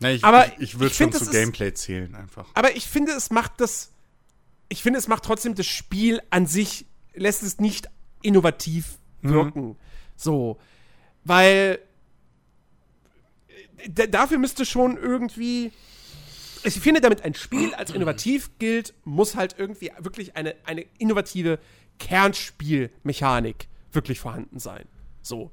Na, 0.00 0.10
ich, 0.10 0.24
Aber 0.24 0.46
ich, 0.54 0.60
ich 0.60 0.78
würde 0.78 0.94
schon 0.94 1.12
zu 1.12 1.18
das 1.18 1.28
ist- 1.28 1.32
Gameplay 1.32 1.72
zählen 1.74 2.14
einfach. 2.14 2.46
Aber 2.54 2.76
ich 2.76 2.86
finde, 2.86 3.12
es 3.12 3.30
macht 3.30 3.60
das. 3.60 3.90
Ich 4.68 4.82
finde, 4.82 4.98
es 4.98 5.08
macht 5.08 5.24
trotzdem 5.24 5.54
das 5.54 5.66
Spiel 5.66 6.22
an 6.30 6.46
sich, 6.46 6.86
lässt 7.14 7.42
es 7.42 7.58
nicht 7.58 7.88
innovativ 8.22 8.98
wirken. 9.22 9.76
So. 10.16 10.58
Weil. 11.24 11.78
äh, 13.96 14.08
dafür 14.08 14.38
müsste 14.38 14.64
schon 14.66 14.96
irgendwie. 14.96 15.72
Ich 16.64 16.80
finde, 16.80 17.00
damit 17.00 17.22
ein 17.22 17.34
Spiel 17.34 17.74
als 17.74 17.90
innovativ 17.90 18.50
gilt, 18.58 18.94
muss 19.04 19.34
halt 19.36 19.56
irgendwie 19.58 19.90
wirklich 19.98 20.36
eine, 20.36 20.54
eine 20.64 20.86
innovative 20.98 21.58
Kernspielmechanik 21.98 23.68
wirklich 23.92 24.20
vorhanden 24.20 24.58
sein. 24.58 24.84
So. 25.22 25.50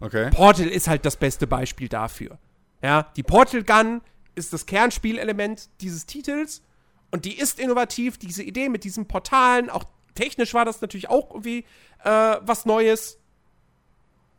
Okay. 0.00 0.30
Portal 0.30 0.66
ist 0.66 0.88
halt 0.88 1.04
das 1.04 1.16
beste 1.16 1.46
Beispiel 1.46 1.88
dafür. 1.88 2.38
Ja, 2.82 3.12
die 3.16 3.22
Portal 3.22 3.62
Gun 3.62 4.00
ist 4.34 4.52
das 4.52 4.66
Kernspielelement 4.66 5.68
dieses 5.80 6.06
Titels 6.06 6.62
und 7.10 7.24
die 7.24 7.38
ist 7.38 7.60
innovativ, 7.60 8.18
diese 8.18 8.42
Idee 8.42 8.68
mit 8.68 8.84
diesen 8.84 9.06
Portalen, 9.06 9.70
auch 9.70 9.84
technisch 10.14 10.54
war 10.54 10.64
das 10.64 10.80
natürlich 10.80 11.08
auch 11.08 11.30
irgendwie 11.30 11.64
äh, 12.02 12.36
was 12.40 12.66
Neues. 12.66 13.18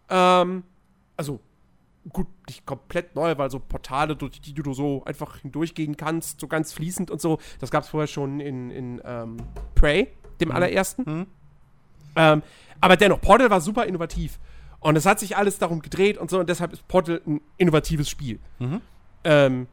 Ähm, 0.09 0.63
also 1.15 1.39
gut, 2.11 2.27
nicht 2.47 2.65
komplett 2.65 3.15
neu, 3.15 3.37
weil 3.37 3.49
so 3.49 3.59
Portale, 3.59 4.15
durch 4.15 4.41
die 4.41 4.53
du 4.53 4.73
so 4.73 5.03
einfach 5.05 5.37
hindurchgehen 5.37 5.95
kannst, 5.95 6.39
so 6.39 6.47
ganz 6.47 6.73
fließend 6.73 7.09
und 7.11 7.21
so, 7.21 7.39
das 7.59 7.71
gab 7.71 7.83
es 7.83 7.89
vorher 7.89 8.07
schon 8.07 8.39
in, 8.39 8.71
in 8.71 9.01
ähm, 9.05 9.37
Prey, 9.75 10.09
dem 10.41 10.49
mhm. 10.49 10.55
allerersten. 10.55 11.03
Mhm. 11.05 11.27
Ähm, 12.15 12.43
aber 12.81 12.97
dennoch, 12.97 13.21
Portal 13.21 13.49
war 13.49 13.61
super 13.61 13.85
innovativ. 13.85 14.39
Und 14.79 14.97
es 14.97 15.05
hat 15.05 15.19
sich 15.19 15.37
alles 15.37 15.59
darum 15.59 15.81
gedreht 15.81 16.17
und 16.17 16.29
so, 16.29 16.39
und 16.39 16.49
deshalb 16.49 16.73
ist 16.73 16.85
Portal 16.89 17.21
ein 17.25 17.39
innovatives 17.57 18.09
Spiel. 18.09 18.39
Mhm. 18.59 18.81
Ähm, 19.23 19.67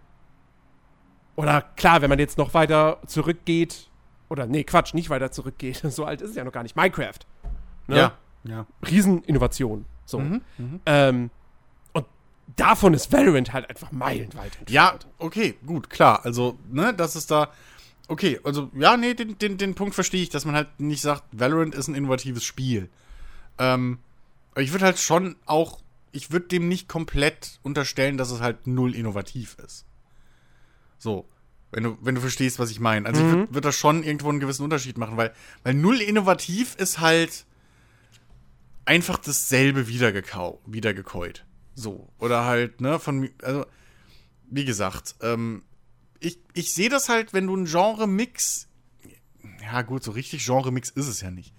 oder 1.34 1.62
klar, 1.62 2.02
wenn 2.02 2.10
man 2.10 2.20
jetzt 2.20 2.38
noch 2.38 2.54
weiter 2.54 2.98
zurückgeht, 3.06 3.88
oder 4.28 4.46
nee, 4.46 4.62
Quatsch, 4.62 4.94
nicht 4.94 5.10
weiter 5.10 5.32
zurückgeht, 5.32 5.78
so 5.88 6.04
alt 6.04 6.20
ist 6.20 6.30
es 6.30 6.36
ja 6.36 6.44
noch 6.44 6.52
gar 6.52 6.62
nicht. 6.62 6.76
Minecraft. 6.76 7.18
Ne? 7.88 7.96
Ja, 7.96 8.12
ja. 8.44 8.66
Rieseninnovation. 8.88 9.84
So. 10.04 10.20
Mhm, 10.20 10.42
mh. 10.58 10.80
ähm, 10.86 11.30
davon 12.56 12.94
ist 12.94 13.12
Valorant 13.12 13.52
halt 13.52 13.68
einfach 13.68 13.92
meilenweit 13.92 14.58
entfernt. 14.58 14.70
Ja, 14.70 14.98
okay, 15.18 15.56
gut, 15.66 15.90
klar. 15.90 16.24
Also, 16.24 16.58
ne, 16.70 16.94
das 16.94 17.16
ist 17.16 17.30
da. 17.30 17.52
Okay, 18.08 18.40
also, 18.42 18.70
ja, 18.74 18.96
nee, 18.96 19.14
den, 19.14 19.38
den, 19.38 19.56
den 19.56 19.74
Punkt 19.74 19.94
verstehe 19.94 20.22
ich, 20.22 20.30
dass 20.30 20.44
man 20.44 20.54
halt 20.54 20.80
nicht 20.80 21.00
sagt, 21.00 21.24
Valorant 21.32 21.74
ist 21.74 21.88
ein 21.88 21.94
innovatives 21.94 22.44
Spiel. 22.44 22.88
Ähm, 23.58 23.98
aber 24.52 24.62
ich 24.62 24.72
würde 24.72 24.84
halt 24.84 24.98
schon 24.98 25.36
auch, 25.46 25.80
ich 26.12 26.32
würde 26.32 26.48
dem 26.48 26.68
nicht 26.68 26.88
komplett 26.88 27.60
unterstellen, 27.62 28.16
dass 28.16 28.30
es 28.30 28.40
halt 28.40 28.66
null 28.66 28.94
innovativ 28.94 29.56
ist. 29.64 29.84
So. 30.98 31.26
Wenn 31.72 31.84
du, 31.84 31.98
wenn 32.00 32.16
du 32.16 32.20
verstehst, 32.20 32.58
was 32.58 32.72
ich 32.72 32.80
meine. 32.80 33.06
Also 33.06 33.22
mhm. 33.22 33.28
ich 33.28 33.34
würde 33.34 33.54
würd 33.54 33.64
da 33.66 33.72
schon 33.72 34.02
irgendwo 34.02 34.28
einen 34.28 34.40
gewissen 34.40 34.64
Unterschied 34.64 34.98
machen, 34.98 35.16
weil, 35.16 35.32
weil 35.62 35.74
null 35.74 36.00
innovativ 36.00 36.74
ist 36.74 36.98
halt 36.98 37.44
einfach 38.86 39.18
dasselbe 39.18 39.86
wiedergekau 39.86 40.60
wiedergekäut. 40.66 41.44
So. 41.80 42.12
Oder 42.18 42.44
halt, 42.44 42.80
ne, 42.80 42.98
von, 42.98 43.30
also, 43.42 43.64
wie 44.50 44.64
gesagt, 44.64 45.16
ähm, 45.22 45.62
ich, 46.18 46.38
ich 46.52 46.74
sehe 46.74 46.90
das 46.90 47.08
halt, 47.08 47.32
wenn 47.32 47.46
du 47.46 47.56
einen 47.56 47.64
Genre-Mix, 47.64 48.68
ja 49.62 49.82
gut, 49.82 50.04
so 50.04 50.10
richtig 50.10 50.44
Genre-Mix 50.44 50.90
ist 50.90 51.08
es 51.08 51.22
ja 51.22 51.30
nicht. 51.30 51.54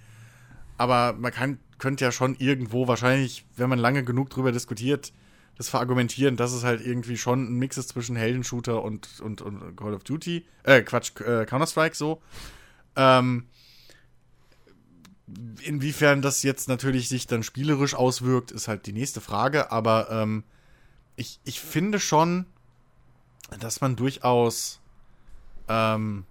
Aber 0.78 1.14
man 1.14 1.32
kann, 1.32 1.60
könnte 1.80 2.06
ja 2.06 2.12
schon 2.12 2.36
irgendwo 2.36 2.88
wahrscheinlich, 2.88 3.46
wenn 3.56 3.70
man 3.70 3.80
lange 3.80 4.04
genug 4.04 4.30
drüber 4.30 4.52
diskutiert, 4.52 5.12
das 5.58 5.70
verargumentieren, 5.70 6.38
dass 6.38 6.54
es 6.54 6.64
halt 6.64 6.86
irgendwie 6.86 7.18
schon 7.18 7.44
ein 7.46 7.58
Mix 7.58 7.78
ist 7.78 7.90
zwischen 7.90 8.16
Heldenshooter 8.16 8.84
und, 8.84 9.20
und, 9.22 9.42
und 9.42 9.76
Call 9.76 9.94
of 9.94 10.04
Duty, 10.04 10.46
äh, 10.64 10.82
Quatsch, 10.82 11.20
äh, 11.22 11.46
Counter-Strike 11.46 11.96
so. 11.96 12.22
Ähm, 12.96 13.48
inwiefern 15.64 16.22
das 16.22 16.44
jetzt 16.44 16.68
natürlich 16.68 17.08
sich 17.10 17.28
dann 17.28 17.44
spielerisch 17.44 17.94
auswirkt, 17.94 18.52
ist 18.52 18.68
halt 18.68 18.86
die 18.86 18.94
nächste 18.94 19.22
Frage, 19.22 19.72
aber 19.72 20.10
ähm, 20.12 20.44
ich, 21.16 21.40
ich 21.44 21.60
finde 21.60 22.00
schon, 22.00 22.46
dass 23.60 23.82
man 23.82 23.96
durchaus 23.96 24.80
ähm, 25.68 26.26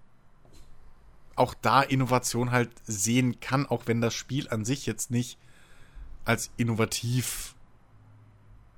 auch 1.37 1.55
da 1.55 1.83
Innovation 1.83 2.51
halt 2.51 2.71
sehen 2.85 3.41
kann, 3.41 3.67
auch 3.67 3.87
wenn 3.87 4.01
das 4.01 4.15
Spiel 4.15 4.49
an 4.49 4.65
sich 4.65 4.87
jetzt 4.87 5.11
nicht 5.11 5.39
als 6.25 6.51
innovativ 6.57 7.55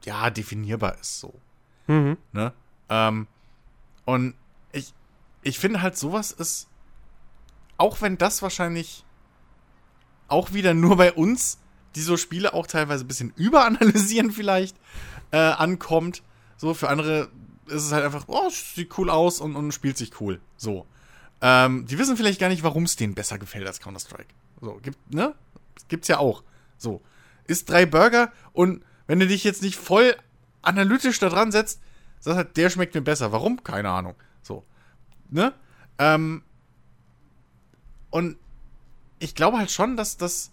ja 0.05 0.31
definierbar 0.31 0.99
ist 1.01 1.21
so. 1.21 1.35
Mhm. 1.87 2.17
Ne? 2.33 2.53
Ähm, 2.89 3.27
und 4.05 4.35
ich, 4.73 4.95
ich 5.43 5.59
finde 5.59 5.83
halt, 5.83 5.97
sowas 5.97 6.31
ist, 6.31 6.69
auch 7.79 8.01
wenn 8.01 8.19
das 8.19 8.43
wahrscheinlich 8.43 9.05
auch 10.33 10.53
wieder 10.53 10.75
nur 10.75 10.97
bei 10.97 11.13
uns, 11.13 11.59
die 11.95 12.01
so 12.01 12.17
Spiele 12.17 12.55
auch 12.55 12.67
teilweise 12.67 13.05
ein 13.05 13.09
bisschen 13.09 13.33
überanalysieren 13.37 14.33
vielleicht, 14.33 14.77
äh, 15.31 15.37
ankommt. 15.37 16.23
So, 16.57 16.75
für 16.75 16.89
andere 16.89 17.31
ist 17.67 17.85
es 17.85 17.93
halt 17.93 18.05
einfach, 18.05 18.25
oh, 18.27 18.51
sieht 18.51 18.97
cool 18.99 19.11
aus 19.11 19.41
und, 19.41 19.57
und 19.57 19.73
spielt 19.73 19.97
sich 19.97 20.21
cool. 20.21 20.41
So. 20.57 20.87
Ähm, 21.41 21.87
die 21.87 21.99
wissen 21.99 22.17
vielleicht 22.17 22.41
gar 22.41 22.49
nicht, 22.49 22.63
warum 22.63 22.85
es 22.85 22.97
denen 22.97 23.15
besser 23.15 23.39
gefällt 23.39 23.67
als 23.67 23.81
Counter-Strike. 23.81 24.35
So, 24.61 24.79
gibt, 24.83 25.13
ne? 25.13 25.35
Gibt's 25.89 26.09
ja 26.09 26.19
auch. 26.19 26.45
So. 26.79 27.03
Ist 27.47 27.69
drei 27.69 27.87
Burger 27.87 28.33
und 28.53 28.85
wenn 29.07 29.19
du 29.19 29.27
dich 29.27 29.45
jetzt 29.45 29.63
nicht 29.63 29.77
voll 29.77 30.17
analytisch 30.63 31.19
da 31.19 31.29
dran 31.29 31.51
setzt, 31.51 31.81
sagst 32.21 32.37
halt, 32.37 32.57
der 32.57 32.71
schmeckt 32.71 32.95
mir 32.95 33.03
besser. 33.03 33.33
Warum? 33.33 33.65
Keine 33.65 33.91
Ahnung. 33.91 34.15
So. 34.43 34.65
Ne? 35.31 35.53
Ähm, 35.99 36.43
und 38.11 38.37
ich 39.23 39.35
glaube 39.35 39.59
halt 39.59 39.71
schon, 39.71 39.97
dass 39.97 40.17
das 40.17 40.51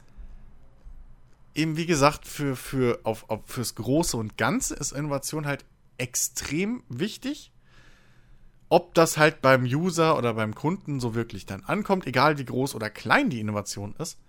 eben, 1.55 1.78
wie 1.78 1.86
gesagt, 1.86 2.28
für, 2.28 2.55
für, 2.55 2.99
auf, 3.03 3.30
auf, 3.30 3.41
fürs 3.45 3.76
Große 3.76 4.15
und 4.15 4.38
Ganze 4.38 4.76
ist 4.76 4.91
Innovation 4.91 5.45
halt 5.45 5.65
extrem 5.97 6.84
wichtig 6.88 7.51
ob 8.70 8.93
das 8.93 9.17
halt 9.17 9.41
beim 9.41 9.63
User 9.63 10.17
oder 10.17 10.36
beim 10.36 10.53
Kunden 10.53 10.99
so 10.99 11.15
wirklich 11.15 11.45
dann 11.45 11.63
ankommt, 11.63 12.05
egal 12.05 12.38
wie 12.38 12.45
groß 12.45 12.76
oder 12.76 12.89
klein 12.89 13.30
die 13.30 13.39
Innovation 13.39 13.95
ist, 13.97 14.20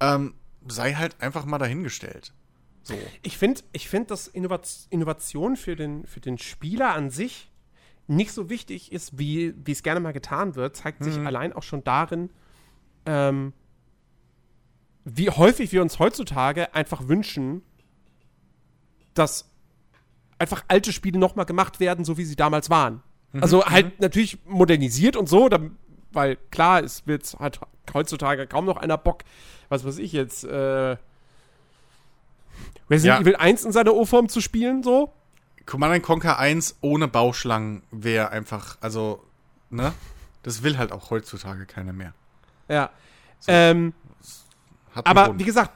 ähm, 0.00 0.34
sei 0.66 0.94
halt 0.94 1.20
einfach 1.20 1.44
mal 1.44 1.58
dahingestellt. 1.58 2.32
So. 2.82 2.98
Ich 3.22 3.38
finde, 3.38 3.62
ich 3.72 3.88
find, 3.88 4.10
dass 4.10 4.26
Innovation 4.26 5.56
für 5.56 5.76
den, 5.76 6.04
für 6.06 6.18
den 6.18 6.38
Spieler 6.38 6.94
an 6.94 7.10
sich 7.10 7.50
nicht 8.08 8.32
so 8.32 8.50
wichtig 8.50 8.90
ist, 8.90 9.16
wie 9.16 9.54
es 9.66 9.84
gerne 9.84 10.00
mal 10.00 10.12
getan 10.12 10.56
wird, 10.56 10.76
zeigt 10.76 11.00
mhm. 11.00 11.04
sich 11.04 11.18
allein 11.18 11.52
auch 11.52 11.62
schon 11.62 11.84
darin, 11.84 12.30
ähm, 13.06 13.52
wie 15.04 15.30
häufig 15.30 15.72
wir 15.72 15.82
uns 15.82 15.98
heutzutage 15.98 16.74
einfach 16.74 17.08
wünschen, 17.08 17.62
dass 19.14 19.50
einfach 20.38 20.64
alte 20.68 20.92
Spiele 20.92 21.18
nochmal 21.18 21.46
gemacht 21.46 21.80
werden, 21.80 22.04
so 22.04 22.18
wie 22.18 22.24
sie 22.24 22.36
damals 22.36 22.70
waren. 22.70 23.02
Mhm, 23.32 23.42
also 23.42 23.64
halt 23.66 23.86
mhm. 23.86 23.92
natürlich 23.98 24.38
modernisiert 24.46 25.16
und 25.16 25.28
so, 25.28 25.48
weil 26.12 26.36
klar, 26.50 26.82
es 26.82 27.06
wird 27.06 27.36
halt 27.38 27.60
heutzutage 27.92 28.46
kaum 28.46 28.64
noch 28.64 28.76
einer 28.76 28.98
Bock, 28.98 29.24
was 29.68 29.84
weiß 29.84 29.98
ich 29.98 30.12
jetzt, 30.12 30.44
äh, 30.44 30.96
Resident 32.90 33.18
ja. 33.18 33.20
Evil 33.20 33.36
1 33.36 33.64
in 33.64 33.72
seiner 33.72 33.94
O-Form 33.94 34.28
zu 34.28 34.40
spielen, 34.40 34.82
so. 34.82 35.12
Command 35.64 36.02
Conquer 36.02 36.38
1 36.38 36.78
ohne 36.80 37.08
Bauschlangen 37.08 37.82
wäre 37.90 38.30
einfach, 38.30 38.76
also, 38.80 39.24
ne? 39.70 39.92
Das 40.42 40.62
will 40.62 40.76
halt 40.76 40.90
auch 40.90 41.10
heutzutage 41.10 41.66
keiner 41.66 41.92
mehr. 41.92 42.14
Ja. 42.72 42.90
So. 43.38 43.52
Ähm, 43.52 43.92
aber 44.94 45.26
Grund. 45.26 45.40
wie 45.40 45.44
gesagt, 45.44 45.72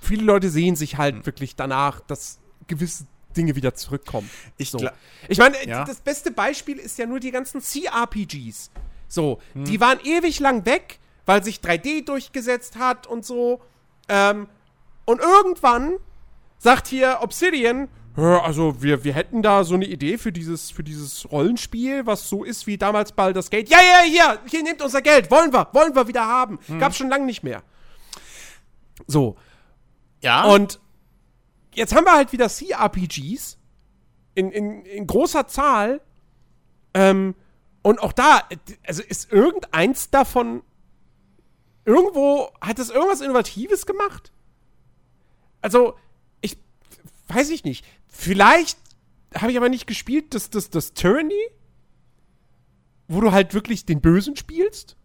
viele 0.00 0.24
Leute 0.24 0.50
sehen 0.50 0.76
sich 0.76 0.98
halt 0.98 1.16
mhm. 1.16 1.26
wirklich 1.26 1.56
danach, 1.56 2.00
dass 2.00 2.38
gewisse 2.66 3.06
Dinge 3.36 3.56
wieder 3.56 3.74
zurückkommen. 3.74 4.28
Ich, 4.56 4.70
so. 4.70 4.88
ich 5.28 5.38
meine, 5.38 5.56
ja. 5.66 5.84
das 5.84 6.00
beste 6.00 6.30
Beispiel 6.30 6.78
ist 6.78 6.98
ja 6.98 7.06
nur 7.06 7.20
die 7.20 7.30
ganzen 7.30 7.60
CRPGs. 7.60 8.70
So, 9.08 9.40
hm. 9.52 9.64
die 9.64 9.80
waren 9.80 9.98
ewig 10.04 10.40
lang 10.40 10.66
weg, 10.66 10.98
weil 11.26 11.42
sich 11.42 11.58
3D 11.58 12.04
durchgesetzt 12.04 12.76
hat 12.76 13.06
und 13.06 13.24
so. 13.24 13.60
Ähm, 14.08 14.48
und 15.04 15.20
irgendwann 15.20 15.96
sagt 16.58 16.88
hier 16.88 17.18
Obsidian, 17.20 17.88
also 18.22 18.82
wir, 18.82 19.04
wir 19.04 19.14
hätten 19.14 19.42
da 19.42 19.64
so 19.64 19.74
eine 19.74 19.86
Idee 19.86 20.18
für 20.18 20.32
dieses, 20.32 20.70
für 20.70 20.82
dieses 20.82 21.30
Rollenspiel, 21.30 22.06
was 22.06 22.28
so 22.28 22.44
ist 22.44 22.66
wie 22.66 22.78
damals 22.78 23.12
Baldur's 23.12 23.50
Gate. 23.50 23.68
Ja, 23.68 23.78
ja, 23.78 24.02
hier, 24.04 24.40
hier 24.50 24.62
nehmt 24.62 24.82
unser 24.82 25.02
Geld, 25.02 25.30
wollen 25.30 25.52
wir, 25.52 25.68
wollen 25.72 25.94
wir 25.94 26.08
wieder 26.08 26.26
haben. 26.26 26.58
Hm. 26.66 26.78
Gab's 26.78 26.96
schon 26.96 27.08
lange 27.08 27.26
nicht 27.26 27.42
mehr. 27.42 27.62
So. 29.06 29.36
Ja. 30.22 30.44
Und 30.44 30.80
jetzt 31.74 31.94
haben 31.94 32.04
wir 32.04 32.12
halt 32.12 32.32
wieder 32.32 32.48
CRPGs 32.48 33.58
in, 34.34 34.50
in, 34.50 34.84
in 34.84 35.06
großer 35.06 35.46
Zahl. 35.46 36.00
Ähm, 36.94 37.34
und 37.82 38.00
auch 38.00 38.12
da, 38.12 38.42
also 38.86 39.02
ist 39.02 39.32
irgendeins 39.32 40.10
davon 40.10 40.62
irgendwo, 41.84 42.50
hat 42.60 42.78
das 42.78 42.90
irgendwas 42.90 43.20
Innovatives 43.20 43.86
gemacht? 43.86 44.32
Also, 45.62 45.94
ich 46.40 46.58
weiß 47.28 47.50
ich 47.50 47.64
nicht. 47.64 47.84
Vielleicht 48.10 48.78
habe 49.34 49.52
ich 49.52 49.56
aber 49.56 49.68
nicht 49.68 49.86
gespielt, 49.86 50.34
das, 50.34 50.50
das, 50.50 50.70
das 50.70 50.92
Tyranny, 50.92 51.40
wo 53.08 53.20
du 53.20 53.32
halt 53.32 53.54
wirklich 53.54 53.86
den 53.86 54.00
Bösen 54.00 54.36
spielst. 54.36 54.96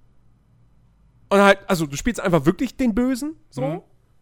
Und 1.30 1.40
halt, 1.40 1.60
also 1.68 1.86
du 1.86 1.96
spielst 1.96 2.20
einfach 2.20 2.46
wirklich 2.46 2.76
den 2.76 2.94
Bösen, 2.94 3.36
so. 3.50 3.62
Mhm. 3.62 3.82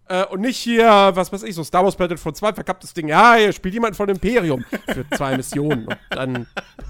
Äh, 0.09 0.25
und 0.25 0.41
nicht 0.41 0.57
hier, 0.57 0.85
was 1.13 1.31
weiß 1.31 1.43
ich, 1.43 1.55
so 1.55 1.63
Star 1.63 1.83
Wars 1.83 1.95
Battlefront 1.95 2.35
2, 2.35 2.53
verkapptes 2.53 2.93
Ding. 2.93 3.07
Ja, 3.07 3.35
hier 3.35 3.53
spielt 3.53 3.73
jemand 3.73 3.95
von 3.95 4.09
Imperium 4.09 4.65
für 4.87 5.05
zwei 5.15 5.37
Missionen 5.37 5.87
und 5.87 5.97
dann 6.09 6.47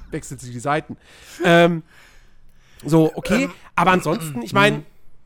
wechselt 0.09 0.41
sie 0.41 0.51
die 0.51 0.59
Seiten. 0.59 0.97
Ähm, 1.43 1.83
so, 2.83 3.11
okay. 3.15 3.45
Ähm, 3.45 3.53
aber 3.75 3.91
ansonsten, 3.91 4.41
ich 4.41 4.53
meine, 4.53 4.83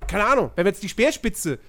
keine 0.08 0.26
Ahnung, 0.26 0.52
wenn 0.56 0.66
wir 0.66 0.72
jetzt 0.72 0.84
die 0.84 0.90
Speerspitze 0.90 1.60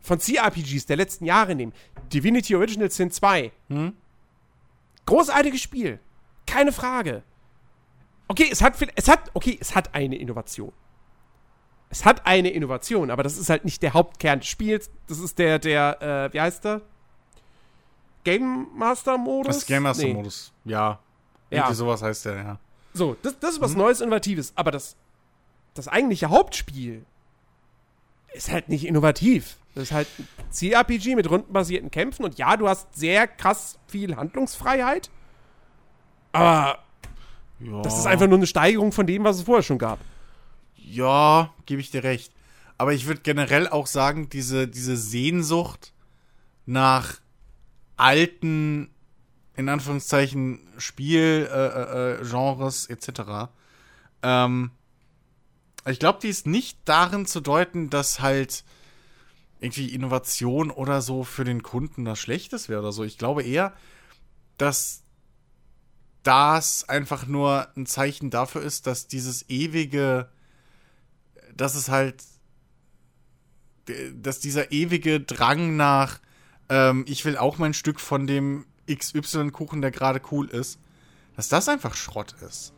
von 0.00 0.18
CRPGs 0.18 0.86
der 0.86 0.96
letzten 0.96 1.24
Jahre 1.24 1.54
nehmen, 1.54 1.72
Divinity 2.12 2.54
Original 2.54 2.90
Sin 2.90 3.10
2. 3.10 3.52
Hm? 3.68 3.92
Großartiges 5.06 5.60
Spiel. 5.60 6.00
Keine 6.46 6.72
Frage. 6.72 7.22
Okay, 8.28 8.48
es 8.50 8.60
hat, 8.60 8.74
es 8.94 9.08
hat, 9.08 9.30
okay, 9.34 9.56
es 9.60 9.74
hat 9.74 9.94
eine 9.94 10.16
Innovation. 10.16 10.72
es 11.90 12.04
hat 12.04 12.26
eine 12.26 12.50
Innovation, 12.50 13.10
aber 13.10 13.22
das 13.22 13.38
ist 13.38 13.48
halt 13.48 13.64
nicht 13.64 13.82
der 13.82 13.94
Hauptkern 13.94 14.40
des 14.40 14.48
Spiels. 14.48 14.90
Das 15.06 15.18
ist 15.18 15.38
der, 15.38 15.58
der, 15.58 16.02
äh, 16.02 16.32
wie 16.32 16.40
heißt 16.40 16.64
der? 16.64 16.82
Game 18.24 18.66
Master 18.74 19.16
Modus? 19.16 19.58
Das 19.58 19.66
Game 19.66 19.84
Master 19.84 20.08
Modus, 20.08 20.52
nee. 20.64 20.72
ja. 20.72 20.98
Irgendwie 21.48 21.68
ja. 21.68 21.74
sowas 21.74 22.02
heißt 22.02 22.24
der, 22.24 22.36
ja. 22.36 22.58
So, 22.92 23.16
das, 23.22 23.38
das 23.38 23.52
ist 23.52 23.60
was 23.60 23.72
hm. 23.72 23.78
Neues, 23.78 24.00
Innovatives. 24.00 24.52
Aber 24.56 24.72
das, 24.72 24.96
das 25.74 25.86
eigentliche 25.86 26.28
Hauptspiel 26.28 27.04
ist 28.32 28.50
halt 28.50 28.68
nicht 28.68 28.84
innovativ. 28.84 29.58
Das 29.76 29.84
ist 29.84 29.92
halt 29.92 30.08
ein 30.18 30.26
CRPG 30.50 31.14
mit 31.16 31.28
rundenbasierten 31.28 31.90
Kämpfen. 31.90 32.24
Und 32.24 32.38
ja, 32.38 32.56
du 32.56 32.66
hast 32.66 32.94
sehr 32.94 33.28
krass 33.28 33.78
viel 33.86 34.16
Handlungsfreiheit. 34.16 35.10
Aber 36.32 36.78
ja. 37.60 37.82
das 37.82 37.98
ist 37.98 38.06
einfach 38.06 38.26
nur 38.26 38.38
eine 38.38 38.46
Steigerung 38.46 38.90
von 38.90 39.06
dem, 39.06 39.24
was 39.24 39.36
es 39.36 39.42
vorher 39.42 39.62
schon 39.62 39.76
gab. 39.76 39.98
Ja, 40.76 41.52
gebe 41.66 41.82
ich 41.82 41.90
dir 41.90 42.04
recht. 42.04 42.32
Aber 42.78 42.94
ich 42.94 43.06
würde 43.06 43.20
generell 43.20 43.68
auch 43.68 43.86
sagen, 43.86 44.30
diese, 44.30 44.66
diese 44.66 44.96
Sehnsucht 44.96 45.92
nach 46.64 47.20
alten, 47.98 48.88
in 49.56 49.68
Anführungszeichen, 49.68 50.60
Spielgenres 50.78 52.88
äh, 52.88 52.92
äh, 52.92 52.96
etc. 52.96 53.50
Ähm, 54.22 54.70
ich 55.86 55.98
glaube, 55.98 56.20
die 56.22 56.28
ist 56.28 56.46
nicht 56.46 56.78
darin 56.86 57.26
zu 57.26 57.42
deuten, 57.42 57.90
dass 57.90 58.20
halt 58.20 58.64
irgendwie 59.60 59.88
Innovation 59.88 60.70
oder 60.70 61.00
so 61.00 61.24
für 61.24 61.44
den 61.44 61.62
Kunden 61.62 62.04
das 62.04 62.18
Schlechtes 62.18 62.68
wäre 62.68 62.80
oder 62.80 62.92
so. 62.92 63.04
Ich 63.04 63.18
glaube 63.18 63.42
eher, 63.42 63.72
dass 64.58 65.02
das 66.22 66.88
einfach 66.88 67.26
nur 67.26 67.68
ein 67.76 67.86
Zeichen 67.86 68.30
dafür 68.30 68.62
ist, 68.62 68.86
dass 68.86 69.06
dieses 69.06 69.48
ewige, 69.48 70.28
dass 71.54 71.74
es 71.74 71.88
halt, 71.88 72.22
dass 74.14 74.40
dieser 74.40 74.72
ewige 74.72 75.20
Drang 75.20 75.76
nach, 75.76 76.18
ähm, 76.68 77.04
ich 77.06 77.24
will 77.24 77.36
auch 77.36 77.58
mein 77.58 77.74
Stück 77.74 78.00
von 78.00 78.26
dem 78.26 78.66
XY-Kuchen, 78.90 79.80
der 79.80 79.92
gerade 79.92 80.20
cool 80.32 80.48
ist, 80.48 80.80
dass 81.36 81.48
das 81.48 81.68
einfach 81.68 81.94
Schrott 81.94 82.34
ist. 82.42 82.72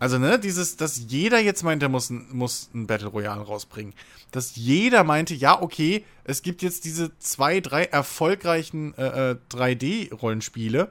Also, 0.00 0.18
ne, 0.18 0.38
dieses, 0.38 0.76
dass 0.76 0.98
jeder 1.08 1.38
jetzt 1.38 1.62
meint, 1.62 1.82
er 1.82 1.88
muss, 1.88 2.10
muss 2.10 2.70
ein 2.74 2.88
Battle 2.88 3.08
Royale 3.08 3.42
rausbringen. 3.42 3.94
Dass 4.32 4.56
jeder 4.56 5.04
meinte, 5.04 5.34
ja, 5.34 5.60
okay, 5.60 6.04
es 6.24 6.42
gibt 6.42 6.62
jetzt 6.62 6.84
diese 6.84 7.16
zwei, 7.18 7.60
drei 7.60 7.84
erfolgreichen 7.84 8.94
äh, 8.94 9.36
3D-Rollenspiele. 9.50 10.84
Äh, 10.84 10.88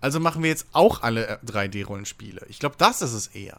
also 0.00 0.20
machen 0.20 0.42
wir 0.42 0.50
jetzt 0.50 0.68
auch 0.72 1.02
alle 1.02 1.40
3D-Rollenspiele. 1.46 2.42
Äh, 2.42 2.48
ich 2.48 2.58
glaube, 2.60 2.76
das 2.78 3.02
ist 3.02 3.12
es 3.12 3.26
eher. 3.26 3.58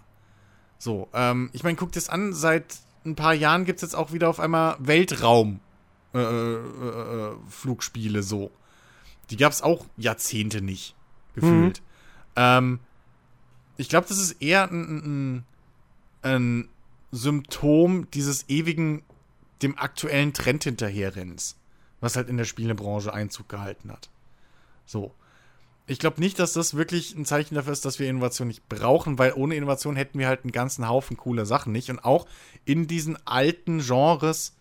So, 0.78 1.10
ähm, 1.14 1.50
ich 1.54 1.64
meine, 1.64 1.76
guckt 1.76 1.98
es 1.98 2.08
an, 2.08 2.34
seit 2.34 2.78
ein 3.06 3.16
paar 3.16 3.34
Jahren 3.34 3.66
gibt 3.66 3.78
es 3.78 3.82
jetzt 3.82 3.96
auch 3.96 4.14
wieder 4.14 4.30
auf 4.30 4.40
einmal 4.40 4.78
Weltraum 4.80 5.60
äh, 6.14 6.20
äh, 6.20 7.34
äh, 7.34 8.22
so. 8.22 8.52
Die 9.30 9.38
gab 9.38 9.52
es 9.52 9.62
auch 9.62 9.86
Jahrzehnte 9.98 10.62
nicht, 10.62 10.96
gefühlt. 11.34 11.82
Mhm. 11.82 11.86
Ähm, 12.38 12.80
ich 13.78 13.90
glaube, 13.90 14.08
das 14.08 14.18
ist 14.18 14.42
eher 14.42 14.70
ein, 14.72 15.44
ein, 15.44 15.46
ein, 16.22 16.70
Symptom 17.12 18.10
dieses 18.12 18.50
ewigen, 18.50 19.04
dem 19.62 19.78
aktuellen 19.78 20.34
Trend 20.34 20.66
hinterherrennens, 20.66 21.56
was 22.02 22.18
halt 22.18 22.28
in 22.28 22.36
der 22.36 22.44
Spielebranche 22.44 23.14
Einzug 23.14 23.48
gehalten 23.48 23.92
hat. 23.92 24.10
So. 24.86 25.14
Ich 25.88 26.00
glaube 26.00 26.20
nicht, 26.20 26.40
dass 26.40 26.54
das 26.54 26.76
wirklich 26.76 27.16
ein 27.16 27.26
Zeichen 27.26 27.56
dafür 27.56 27.72
ist, 27.72 27.86
dass 27.86 28.00
wir 28.00 28.10
Innovation 28.10 28.48
nicht 28.48 28.68
brauchen, 28.68 29.20
weil 29.20 29.34
ohne 29.34 29.56
Innovation 29.56 29.96
hätten 29.96 30.18
wir 30.18 30.28
halt 30.28 30.44
einen 30.44 30.52
ganzen 30.52 30.90
Haufen 30.90 31.16
cooler 31.16 31.46
Sachen 31.46 31.72
nicht. 31.72 31.90
Und 31.92 32.04
auch 32.04 32.26
in 32.66 32.88
diesen 32.88 33.18
alten 33.28 33.80
Genres 33.80 34.56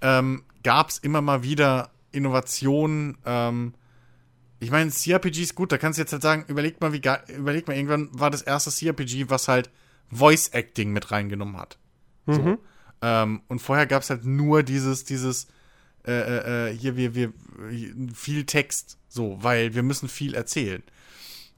ähm, 0.00 0.42
gab 0.62 0.88
es 0.88 0.98
immer 0.98 1.20
mal 1.20 1.42
wieder 1.42 1.90
Innovationen, 2.12 3.18
ähm, 3.26 3.74
ich 4.60 4.70
meine, 4.70 4.90
CRPG 4.90 5.42
ist 5.42 5.54
gut, 5.54 5.70
da 5.72 5.78
kannst 5.78 5.98
du 5.98 6.02
jetzt 6.02 6.12
halt 6.12 6.22
sagen, 6.22 6.44
überleg 6.48 6.80
mal, 6.80 6.92
wie 6.92 7.00
geil, 7.00 7.22
überleg 7.28 7.68
mal, 7.68 7.76
irgendwann 7.76 8.08
war 8.12 8.30
das 8.30 8.42
erste 8.42 8.70
CRPG, 8.70 9.30
was 9.30 9.48
halt 9.48 9.70
Voice 10.10 10.48
Acting 10.48 10.92
mit 10.92 11.10
reingenommen 11.10 11.56
hat. 11.56 11.78
Mhm. 12.26 12.34
So. 12.34 12.58
Ähm, 13.02 13.42
und 13.46 13.60
vorher 13.60 13.86
gab 13.86 14.02
es 14.02 14.10
halt 14.10 14.24
nur 14.24 14.62
dieses, 14.62 15.04
dieses, 15.04 15.46
äh, 16.06 16.12
äh, 16.12 16.70
äh, 16.70 16.76
hier, 16.76 16.96
wir, 16.96 17.14
wir, 17.14 17.32
viel 18.14 18.44
Text, 18.46 18.98
so, 19.08 19.38
weil 19.40 19.74
wir 19.74 19.82
müssen 19.82 20.08
viel 20.08 20.34
erzählen. 20.34 20.82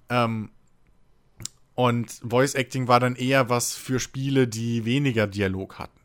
Ähm, 0.09 0.51
und 1.75 2.11
Voice 2.23 2.55
Acting 2.55 2.89
war 2.89 3.01
dann 3.01 3.17
eher 3.17 3.49
was 3.49 3.75
für 3.75 4.01
Spiele, 4.01 4.47
die 4.47 4.85
weniger 4.85 5.27
Dialog 5.27 5.79
hatten. 5.79 5.99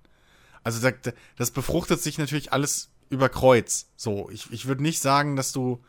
Also 0.64 0.82
das, 0.82 1.14
das 1.36 1.52
befruchtet 1.52 2.02
sich 2.02 2.18
natürlich 2.18 2.54
alles 2.54 2.92
über 3.10 3.28
Kreuz. 3.28 3.88
So, 3.98 4.30
ich, 4.30 4.52
ich 4.52 4.68
würde 4.68 4.84
nicht 4.84 5.02
sagen, 5.02 5.36
dass 5.36 5.52
du 5.52 5.84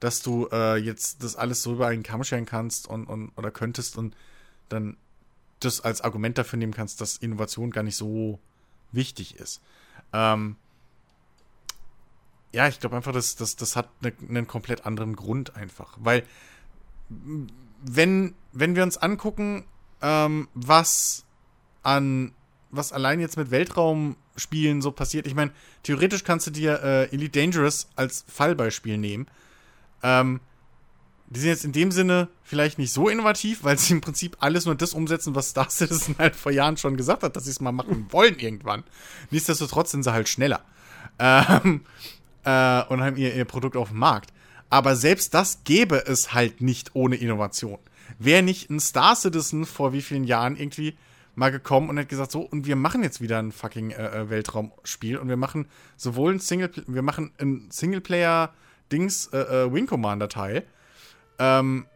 dass 0.00 0.22
du 0.22 0.48
äh, 0.50 0.76
jetzt 0.76 1.22
das 1.22 1.36
alles 1.36 1.62
so 1.62 1.74
über 1.74 1.88
einen 1.88 2.02
Kamm 2.02 2.24
scheren 2.24 2.46
kannst 2.46 2.88
und, 2.88 3.06
und 3.06 3.30
oder 3.36 3.50
könntest 3.50 3.96
und 3.96 4.16
dann 4.68 4.96
das 5.60 5.80
als 5.80 6.00
Argument 6.00 6.38
dafür 6.38 6.58
nehmen 6.58 6.72
kannst, 6.72 7.00
dass 7.00 7.18
Innovation 7.18 7.70
gar 7.70 7.82
nicht 7.82 7.96
so 7.96 8.38
wichtig 8.92 9.36
ist. 9.36 9.60
Ähm, 10.12 10.56
ja, 12.52 12.66
ich 12.66 12.80
glaube 12.80 12.96
einfach, 12.96 13.12
dass 13.12 13.36
das, 13.36 13.56
das 13.56 13.76
hat 13.76 13.88
ne, 14.02 14.12
einen 14.28 14.46
komplett 14.46 14.86
anderen 14.86 15.14
Grund 15.14 15.54
einfach. 15.54 15.96
Weil, 16.00 16.24
wenn, 17.82 18.34
wenn 18.52 18.74
wir 18.74 18.82
uns 18.82 18.96
angucken, 18.96 19.64
ähm, 20.02 20.48
was 20.54 21.24
an, 21.82 22.32
was 22.70 22.92
allein 22.92 23.20
jetzt 23.20 23.36
mit 23.36 23.50
Weltraumspielen 23.50 24.82
so 24.82 24.90
passiert, 24.92 25.26
ich 25.26 25.34
meine, 25.34 25.52
theoretisch 25.82 26.24
kannst 26.24 26.46
du 26.46 26.50
dir 26.50 26.82
äh, 26.82 27.04
Elite 27.12 27.38
Dangerous 27.38 27.88
als 27.96 28.24
Fallbeispiel 28.26 28.98
nehmen. 28.98 29.26
Ähm, 30.02 30.40
die 31.30 31.38
sind 31.38 31.48
jetzt 31.48 31.64
in 31.64 31.72
dem 31.72 31.92
Sinne 31.92 32.28
vielleicht 32.42 32.78
nicht 32.78 32.92
so 32.92 33.08
innovativ, 33.08 33.62
weil 33.62 33.78
sie 33.78 33.92
im 33.92 34.00
Prinzip 34.00 34.36
alles 34.40 34.66
nur 34.66 34.74
das 34.74 34.94
umsetzen, 34.94 35.36
was 35.36 35.50
Star 35.50 35.70
Citizen 35.70 36.16
halt 36.18 36.34
vor 36.34 36.50
Jahren 36.50 36.76
schon 36.76 36.96
gesagt 36.96 37.22
hat, 37.22 37.36
dass 37.36 37.44
sie 37.44 37.50
es 37.50 37.60
mal 37.60 37.72
machen 37.72 38.06
wollen 38.10 38.38
irgendwann. 38.38 38.82
Nichtsdestotrotz 39.30 39.92
sind 39.92 40.02
sie 40.02 40.12
halt 40.12 40.28
schneller. 40.28 40.64
Ähm, 41.20 41.82
äh, 42.44 42.82
und 42.84 43.00
haben 43.00 43.16
ihr, 43.16 43.34
ihr 43.34 43.44
Produkt 43.44 43.76
auf 43.76 43.90
dem 43.90 43.98
Markt. 43.98 44.32
Aber 44.70 44.96
selbst 44.96 45.32
das 45.34 45.62
gäbe 45.62 46.04
es 46.06 46.34
halt 46.34 46.60
nicht 46.60 46.94
ohne 46.94 47.16
Innovation. 47.16 47.78
Wäre 48.18 48.42
nicht 48.42 48.68
ein 48.68 48.80
Star 48.80 49.14
Citizen 49.14 49.66
vor 49.66 49.92
wie 49.92 50.02
vielen 50.02 50.24
Jahren 50.24 50.56
irgendwie 50.56 50.96
mal 51.36 51.52
gekommen 51.52 51.88
und 51.88 51.98
hat 51.98 52.08
gesagt, 52.08 52.32
so, 52.32 52.40
und 52.40 52.66
wir 52.66 52.76
machen 52.76 53.04
jetzt 53.04 53.20
wieder 53.20 53.38
ein 53.38 53.52
fucking 53.52 53.92
äh, 53.92 54.22
äh 54.22 54.30
Weltraumspiel 54.30 55.16
und 55.16 55.28
wir 55.28 55.36
machen 55.36 55.68
sowohl 55.96 56.34
ein 56.34 56.40
Single, 56.40 56.70
wir 56.88 57.02
machen 57.02 57.30
ein 57.38 57.68
Singleplayer- 57.70 58.50
Dings 58.90 59.26
äh, 59.32 59.38
äh, 59.38 59.72
Wing 59.72 59.86
Commander 59.86 60.28
Teil, 60.28 60.64
ähm, 61.38 61.86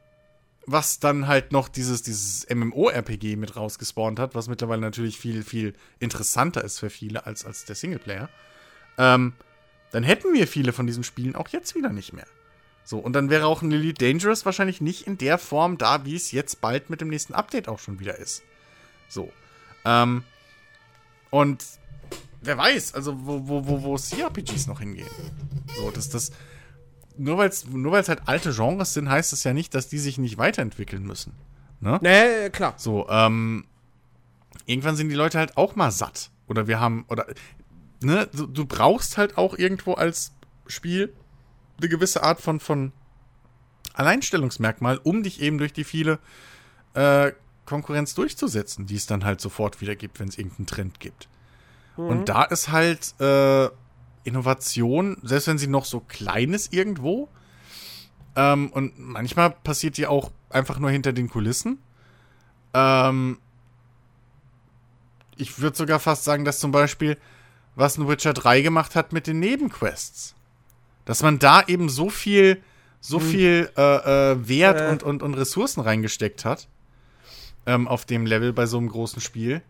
was 0.66 0.98
dann 0.98 1.26
halt 1.26 1.52
noch 1.52 1.68
dieses, 1.68 2.02
dieses 2.02 2.46
MMO-RPG 2.48 3.36
mit 3.36 3.56
rausgespawnt 3.56 4.18
hat, 4.18 4.34
was 4.34 4.48
mittlerweile 4.48 4.80
natürlich 4.80 5.18
viel, 5.18 5.42
viel 5.42 5.74
interessanter 5.98 6.64
ist 6.64 6.78
für 6.78 6.90
viele 6.90 7.26
als, 7.26 7.44
als 7.44 7.64
der 7.64 7.76
Singleplayer, 7.76 8.28
ähm, 8.96 9.34
dann 9.92 10.02
hätten 10.02 10.32
wir 10.32 10.48
viele 10.48 10.72
von 10.72 10.86
diesen 10.86 11.04
Spielen 11.04 11.36
auch 11.36 11.48
jetzt 11.48 11.74
wieder 11.74 11.90
nicht 11.90 12.12
mehr. 12.12 12.26
So, 12.84 12.98
und 12.98 13.14
dann 13.14 13.30
wäre 13.30 13.46
auch 13.46 13.62
ein 13.62 13.72
Elite 13.72 14.04
Dangerous 14.04 14.44
wahrscheinlich 14.44 14.80
nicht 14.80 15.06
in 15.06 15.16
der 15.16 15.38
Form 15.38 15.78
da, 15.78 16.04
wie 16.04 16.16
es 16.16 16.32
jetzt 16.32 16.60
bald 16.60 16.90
mit 16.90 17.00
dem 17.00 17.08
nächsten 17.08 17.32
Update 17.32 17.68
auch 17.68 17.78
schon 17.78 17.98
wieder 17.98 18.18
ist. 18.18 18.42
So. 19.08 19.32
Ähm, 19.84 20.24
und 21.30 21.64
wer 22.42 22.58
weiß, 22.58 22.94
also 22.94 23.26
wo, 23.26 23.48
wo, 23.48 23.66
wo, 23.66 23.82
wo 23.82 23.96
CRPGs 23.96 24.66
noch 24.66 24.80
hingehen. 24.80 25.08
So, 25.76 25.90
dass 25.90 26.10
das, 26.10 26.30
nur 27.16 27.38
weil 27.38 27.48
es 27.48 27.66
nur 27.66 27.92
weil's 27.92 28.08
halt 28.08 28.22
alte 28.26 28.52
Genres 28.52 28.94
sind, 28.94 29.08
heißt 29.08 29.32
das 29.32 29.44
ja 29.44 29.52
nicht, 29.52 29.74
dass 29.74 29.88
die 29.88 29.98
sich 29.98 30.18
nicht 30.18 30.38
weiterentwickeln 30.38 31.04
müssen. 31.04 31.32
Ne? 31.80 31.98
Nee, 32.02 32.50
klar. 32.50 32.74
So, 32.76 33.08
ähm, 33.08 33.64
irgendwann 34.66 34.96
sind 34.96 35.08
die 35.08 35.14
Leute 35.14 35.38
halt 35.38 35.56
auch 35.56 35.76
mal 35.76 35.90
satt. 35.90 36.30
Oder 36.46 36.66
wir 36.66 36.80
haben, 36.80 37.04
oder, 37.08 37.26
ne, 38.02 38.28
du, 38.32 38.46
du 38.46 38.66
brauchst 38.66 39.16
halt 39.16 39.38
auch 39.38 39.56
irgendwo 39.56 39.94
als 39.94 40.32
Spiel 40.66 41.12
eine 41.78 41.88
gewisse 41.88 42.22
Art 42.22 42.40
von, 42.40 42.60
von 42.60 42.92
Alleinstellungsmerkmal, 43.94 44.98
um 45.02 45.22
dich 45.22 45.40
eben 45.40 45.58
durch 45.58 45.72
die 45.72 45.84
viele 45.84 46.18
äh, 46.94 47.32
Konkurrenz 47.66 48.14
durchzusetzen, 48.14 48.86
die 48.86 48.96
es 48.96 49.06
dann 49.06 49.24
halt 49.24 49.40
sofort 49.40 49.80
wieder 49.80 49.96
gibt, 49.96 50.20
wenn 50.20 50.28
es 50.28 50.38
irgendeinen 50.38 50.66
Trend 50.66 51.00
gibt. 51.00 51.28
Mhm. 51.96 52.06
Und 52.06 52.28
da 52.28 52.44
ist 52.44 52.70
halt, 52.70 53.14
äh, 53.20 53.68
Innovation, 54.24 55.16
selbst 55.22 55.46
wenn 55.46 55.58
sie 55.58 55.66
noch 55.66 55.84
so 55.84 56.00
klein 56.00 56.52
ist 56.52 56.72
irgendwo. 56.72 57.28
Ähm, 58.36 58.70
und 58.72 58.98
manchmal 58.98 59.50
passiert 59.50 59.96
die 59.96 60.06
auch 60.06 60.30
einfach 60.50 60.78
nur 60.78 60.90
hinter 60.90 61.12
den 61.12 61.28
Kulissen. 61.28 61.78
Ähm, 62.72 63.38
ich 65.36 65.60
würde 65.60 65.76
sogar 65.76 66.00
fast 66.00 66.24
sagen, 66.24 66.44
dass 66.44 66.58
zum 66.58 66.72
Beispiel, 66.72 67.16
was 67.76 67.98
ein 67.98 68.08
Witcher 68.08 68.32
3 68.32 68.62
gemacht 68.62 68.94
hat 68.94 69.12
mit 69.12 69.26
den 69.26 69.40
Nebenquests. 69.40 70.34
Dass 71.04 71.22
man 71.22 71.38
da 71.38 71.62
eben 71.66 71.88
so 71.88 72.08
viel, 72.08 72.62
so 73.00 73.20
hm. 73.20 73.26
viel 73.26 73.70
äh, 73.76 74.32
äh, 74.32 74.48
Wert 74.48 74.80
äh. 74.80 74.88
Und, 74.90 75.02
und, 75.02 75.22
und 75.22 75.34
Ressourcen 75.34 75.80
reingesteckt 75.80 76.44
hat. 76.44 76.68
Ähm, 77.66 77.88
auf 77.88 78.04
dem 78.04 78.26
Level 78.26 78.52
bei 78.52 78.66
so 78.66 78.78
einem 78.78 78.88
großen 78.88 79.20
Spiel. 79.20 79.62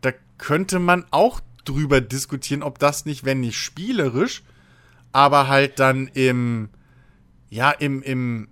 Da 0.00 0.12
könnte 0.36 0.78
man 0.78 1.06
auch 1.10 1.40
drüber 1.68 2.00
diskutieren, 2.00 2.62
ob 2.62 2.78
das 2.78 3.04
nicht, 3.04 3.24
wenn 3.24 3.40
nicht 3.40 3.56
spielerisch, 3.58 4.42
aber 5.12 5.48
halt 5.48 5.78
dann 5.78 6.08
im, 6.08 6.68
ja, 7.50 7.70
im, 7.70 8.02
im, 8.02 8.48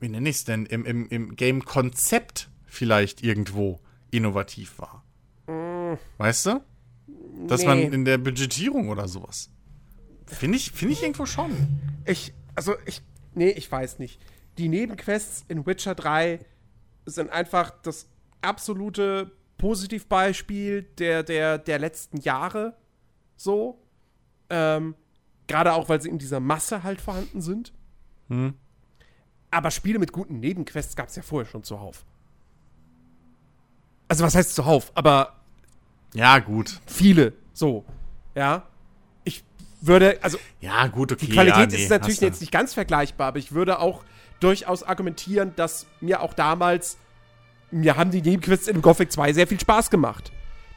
wie 0.00 0.08
nenne 0.08 0.28
ich 0.28 0.36
es 0.36 0.44
denn, 0.44 0.66
im, 0.66 0.84
im, 0.84 1.08
im 1.08 1.36
Game-Konzept 1.36 2.48
vielleicht 2.66 3.22
irgendwo 3.22 3.80
innovativ 4.10 4.78
war. 4.78 5.04
Weißt 6.18 6.46
du? 6.46 6.60
Dass 7.46 7.60
Nee. 7.62 7.66
man 7.66 7.78
in 7.92 8.04
der 8.04 8.18
Budgetierung 8.18 8.88
oder 8.88 9.08
sowas. 9.08 9.50
Finde 10.26 10.56
ich, 10.56 10.70
finde 10.72 10.94
ich 10.94 11.02
irgendwo 11.02 11.26
schon. 11.26 11.50
Ich, 12.06 12.32
also 12.54 12.74
ich, 12.86 13.02
nee, 13.34 13.50
ich 13.50 13.70
weiß 13.70 13.98
nicht. 13.98 14.20
Die 14.58 14.68
Nebenquests 14.68 15.44
in 15.48 15.66
Witcher 15.66 15.94
3 15.94 16.40
sind 17.06 17.30
einfach 17.30 17.70
das 17.82 18.06
absolute 18.40 19.30
Positivbeispiel 19.62 20.82
der, 20.98 21.22
der, 21.22 21.56
der 21.56 21.78
letzten 21.78 22.16
Jahre. 22.18 22.74
So. 23.36 23.78
Ähm, 24.50 24.96
Gerade 25.46 25.72
auch, 25.74 25.88
weil 25.88 26.02
sie 26.02 26.08
in 26.08 26.18
dieser 26.18 26.40
Masse 26.40 26.82
halt 26.82 27.00
vorhanden 27.00 27.40
sind. 27.40 27.72
Hm. 28.28 28.54
Aber 29.52 29.70
Spiele 29.70 30.00
mit 30.00 30.10
guten 30.10 30.40
Nebenquests 30.40 30.96
gab 30.96 31.10
es 31.10 31.14
ja 31.16 31.22
vorher 31.22 31.48
schon 31.48 31.62
zuhauf. 31.62 32.04
Also, 34.08 34.24
was 34.24 34.34
heißt 34.34 34.52
zuhauf? 34.56 34.90
Aber 34.96 35.36
Ja, 36.12 36.40
gut. 36.40 36.80
viele. 36.86 37.32
So. 37.52 37.84
Ja. 38.34 38.66
Ich 39.22 39.44
würde, 39.80 40.18
also 40.22 40.38
Ja, 40.60 40.88
gut, 40.88 41.12
okay. 41.12 41.26
die 41.26 41.32
Qualität 41.32 41.70
ja, 41.70 41.78
nee, 41.78 41.84
ist 41.84 41.90
natürlich 41.90 42.20
jetzt 42.20 42.40
nicht 42.40 42.50
ganz 42.52 42.74
vergleichbar, 42.74 43.28
aber 43.28 43.38
ich 43.38 43.52
würde 43.52 43.78
auch 43.78 44.02
durchaus 44.40 44.82
argumentieren, 44.82 45.52
dass 45.54 45.86
mir 46.00 46.20
auch 46.20 46.34
damals, 46.34 46.98
mir 47.72 47.96
haben 47.96 48.10
die 48.10 48.22
Nebenquests 48.22 48.68
in 48.68 48.82
Gothic 48.82 49.10
2 49.12 49.32
sehr 49.32 49.46
viel 49.46 49.58
Spaß 49.60 49.90
gemacht. 49.90 50.30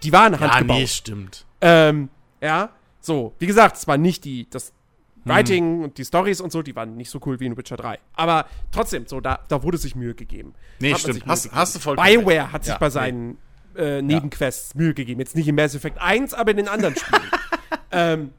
Die 0.03 0.11
waren 0.11 0.33
Ja, 0.33 0.39
handgebaut. 0.39 0.77
nee, 0.77 0.87
stimmt. 0.87 1.45
Ähm, 1.61 2.09
ja, 2.41 2.69
so, 3.01 3.33
wie 3.39 3.45
gesagt, 3.47 3.77
es 3.77 3.87
war 3.87 3.97
nicht 3.97 4.23
die, 4.25 4.49
das 4.49 4.69
Hm. 5.23 5.31
Writing 5.31 5.83
und 5.83 5.97
die 5.97 6.05
Stories 6.05 6.39
und 6.41 6.51
so, 6.51 6.61
die 6.61 6.75
waren 6.75 6.95
nicht 6.97 7.09
so 7.09 7.19
cool 7.25 7.39
wie 7.39 7.47
in 7.47 7.57
Witcher 7.57 7.77
3. 7.77 7.97
Aber 8.13 8.45
trotzdem, 8.71 9.07
so, 9.07 9.19
da, 9.21 9.39
da 9.47 9.63
wurde 9.63 9.77
sich 9.79 9.95
Mühe 9.95 10.13
gegeben. 10.13 10.53
Nee, 10.79 10.93
Hat 10.93 10.99
stimmt. 11.01 11.25
Hast, 11.25 11.43
gegeben. 11.43 11.59
hast 11.59 11.75
du 11.75 11.79
vollkommen 11.79 12.07
BioWare 12.07 12.51
hat 12.51 12.63
sich 12.63 12.73
Ja, 12.73 12.77
bei 12.77 12.87
nee. 12.87 12.91
seinen 12.91 13.37
äh, 13.75 14.01
Nebenquests 14.03 14.75
Mühe 14.75 14.93
gegeben. 14.93 15.19
Jetzt 15.19 15.35
nicht 15.35 15.47
in 15.47 15.55
Mass 15.55 15.73
Effect 15.73 15.97
1, 15.99 16.33
aber 16.35 16.51
in 16.51 16.57
den 16.57 16.67
anderen 16.67 16.95
Spielen. 16.95 17.23
ähm, 17.91 18.31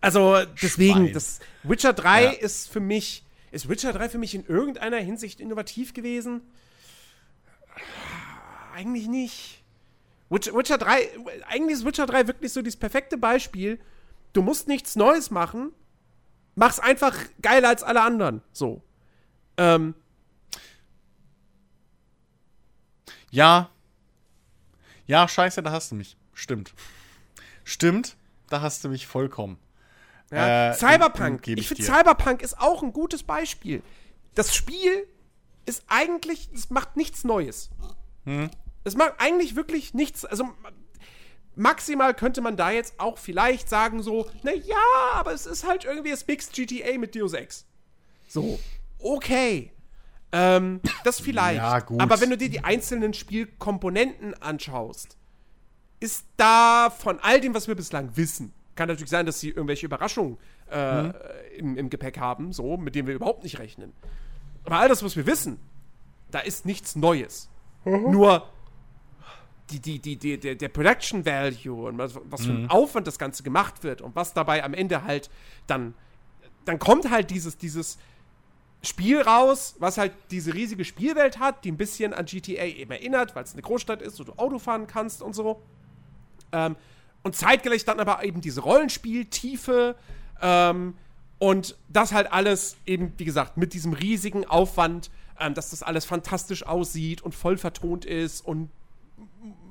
also, 0.00 0.36
deswegen, 0.60 1.04
Schwein. 1.04 1.12
das 1.12 1.38
Witcher 1.62 1.92
3 1.92 2.24
Ja. 2.24 2.30
ist 2.32 2.68
für 2.70 2.80
mich, 2.80 3.24
ist 3.52 3.68
Witcher 3.68 3.92
3 3.92 4.08
für 4.08 4.18
mich 4.18 4.34
in 4.34 4.44
irgendeiner 4.46 4.98
Hinsicht 4.98 5.40
innovativ 5.40 5.94
gewesen? 5.94 6.42
Eigentlich 8.74 9.08
nicht. 9.08 9.64
Witcher, 10.30 10.54
Witcher 10.54 10.78
3, 10.78 11.10
eigentlich 11.48 11.78
ist 11.78 11.84
Witcher 11.84 12.06
3 12.06 12.26
wirklich 12.26 12.52
so 12.52 12.62
das 12.62 12.76
perfekte 12.76 13.16
Beispiel. 13.16 13.78
Du 14.32 14.42
musst 14.42 14.66
nichts 14.68 14.96
Neues 14.96 15.30
machen, 15.30 15.72
mach's 16.56 16.80
einfach 16.80 17.16
geiler 17.40 17.68
als 17.68 17.82
alle 17.82 18.02
anderen. 18.02 18.42
So. 18.52 18.82
Ähm, 19.56 19.94
Ja. 23.34 23.68
Ja, 25.06 25.26
scheiße, 25.26 25.60
da 25.60 25.72
hast 25.72 25.90
du 25.90 25.96
mich. 25.96 26.16
Stimmt. 26.34 26.72
Stimmt, 27.64 28.16
da 28.48 28.60
hast 28.60 28.84
du 28.84 28.88
mich 28.88 29.08
vollkommen. 29.08 29.58
Ja. 30.30 30.70
Äh, 30.70 30.74
Cyberpunk. 30.74 31.48
Ich, 31.48 31.58
ich 31.58 31.68
finde. 31.68 31.82
Cyberpunk 31.82 32.42
ist 32.42 32.60
auch 32.60 32.84
ein 32.84 32.92
gutes 32.92 33.24
Beispiel. 33.24 33.82
Das 34.36 34.54
Spiel 34.54 35.08
ist 35.66 35.84
eigentlich, 35.88 36.48
es 36.54 36.70
macht 36.70 36.96
nichts 36.96 37.24
Neues. 37.24 37.70
Hm. 38.24 38.50
Es 38.84 38.96
macht 38.96 39.14
eigentlich 39.18 39.56
wirklich 39.56 39.94
nichts. 39.94 40.24
Also 40.24 40.48
maximal 41.56 42.14
könnte 42.14 42.40
man 42.40 42.56
da 42.56 42.70
jetzt 42.70 42.98
auch 42.98 43.18
vielleicht 43.18 43.68
sagen 43.68 44.02
so, 44.02 44.28
na 44.42 44.52
ja, 44.52 44.76
aber 45.12 45.32
es 45.32 45.46
ist 45.46 45.66
halt 45.66 45.84
irgendwie 45.84 46.10
das 46.10 46.26
Mixed 46.26 46.52
GTA 46.52 46.98
mit 46.98 47.14
Deus 47.14 47.32
Ex. 47.32 47.66
So, 48.28 48.58
okay. 48.98 49.72
Ähm, 50.32 50.80
das 51.04 51.20
vielleicht. 51.20 51.58
Ja, 51.58 51.78
gut. 51.78 52.00
Aber 52.00 52.20
wenn 52.20 52.30
du 52.30 52.36
dir 52.36 52.50
die 52.50 52.64
einzelnen 52.64 53.14
Spielkomponenten 53.14 54.34
anschaust, 54.42 55.16
ist 56.00 56.26
da 56.36 56.90
von 56.90 57.20
all 57.20 57.40
dem, 57.40 57.54
was 57.54 57.68
wir 57.68 57.76
bislang 57.76 58.16
wissen, 58.16 58.52
kann 58.74 58.88
natürlich 58.88 59.10
sein, 59.10 59.26
dass 59.26 59.38
sie 59.38 59.50
irgendwelche 59.50 59.86
Überraschungen 59.86 60.36
äh, 60.70 61.02
Mhm. 61.04 61.14
im, 61.56 61.76
im 61.76 61.90
Gepäck 61.90 62.18
haben, 62.18 62.52
so, 62.52 62.76
mit 62.76 62.94
denen 62.96 63.06
wir 63.06 63.14
überhaupt 63.14 63.44
nicht 63.44 63.58
rechnen. 63.60 63.92
Aber 64.64 64.78
all 64.78 64.88
das, 64.88 65.02
was 65.02 65.16
wir 65.16 65.26
wissen, 65.26 65.58
da 66.30 66.40
ist 66.40 66.66
nichts 66.66 66.96
Neues. 66.96 67.48
Mhm. 67.84 68.10
Nur 68.10 68.48
die, 69.70 69.80
die, 69.80 69.98
die, 69.98 70.16
die, 70.16 70.38
der, 70.38 70.54
der 70.56 70.68
Production 70.68 71.24
Value 71.24 71.86
und 71.88 71.98
was, 71.98 72.14
was 72.24 72.44
für 72.44 72.52
Mhm. 72.52 72.64
ein 72.64 72.70
Aufwand 72.70 73.06
das 73.06 73.18
Ganze 73.18 73.42
gemacht 73.42 73.82
wird 73.82 74.02
und 74.02 74.14
was 74.14 74.34
dabei 74.34 74.62
am 74.62 74.74
Ende 74.74 75.04
halt 75.04 75.30
dann, 75.66 75.94
dann 76.64 76.78
kommt 76.78 77.10
halt 77.10 77.30
dieses, 77.30 77.56
dieses 77.56 77.98
Spiel 78.82 79.22
raus, 79.22 79.76
was 79.78 79.96
halt 79.96 80.12
diese 80.30 80.52
riesige 80.52 80.84
Spielwelt 80.84 81.38
hat, 81.38 81.64
die 81.64 81.72
ein 81.72 81.78
bisschen 81.78 82.12
an 82.12 82.26
GTA 82.26 82.64
eben 82.64 82.90
erinnert, 82.90 83.34
weil 83.34 83.44
es 83.44 83.54
eine 83.54 83.62
Großstadt 83.62 84.02
ist, 84.02 84.20
wo 84.20 84.24
du 84.24 84.32
Auto 84.34 84.58
fahren 84.58 84.86
kannst 84.86 85.22
und 85.22 85.34
so. 85.34 85.62
Ähm, 86.52 86.76
und 87.22 87.34
zeitgleich 87.34 87.86
dann 87.86 88.00
aber 88.00 88.22
eben 88.22 88.42
diese 88.42 88.60
Rollenspieltiefe 88.60 89.96
ähm, 90.42 90.94
und 91.44 91.76
das 91.90 92.14
halt 92.14 92.32
alles 92.32 92.78
eben, 92.86 93.12
wie 93.18 93.26
gesagt, 93.26 93.58
mit 93.58 93.74
diesem 93.74 93.92
riesigen 93.92 94.46
Aufwand, 94.46 95.10
ähm, 95.38 95.52
dass 95.52 95.72
das 95.72 95.82
alles 95.82 96.06
fantastisch 96.06 96.64
aussieht 96.64 97.20
und 97.20 97.34
voll 97.34 97.58
vertont 97.58 98.06
ist 98.06 98.40
und 98.40 98.70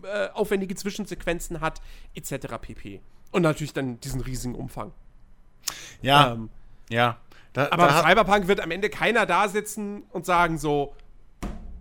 äh, 0.04 0.30
aufwendige 0.36 0.76
Zwischensequenzen 0.76 1.62
hat, 1.62 1.82
etc. 2.14 2.60
pp. 2.62 3.02
Und 3.32 3.42
natürlich 3.42 3.74
dann 3.74 4.00
diesen 4.02 4.22
riesigen 4.22 4.54
Umfang. 4.54 4.92
Ja, 6.04 6.34
Ähm, 6.34 6.52
ja. 6.92 7.18
Da, 7.54 7.72
aber 7.72 7.88
da, 7.88 8.04
Cyberpunk 8.04 8.48
wird 8.48 8.60
am 8.60 8.70
Ende 8.70 8.92
keiner 8.92 9.26
da 9.26 9.48
sitzen 9.50 10.04
und 10.12 10.28
sagen 10.28 10.60
so, 10.60 10.96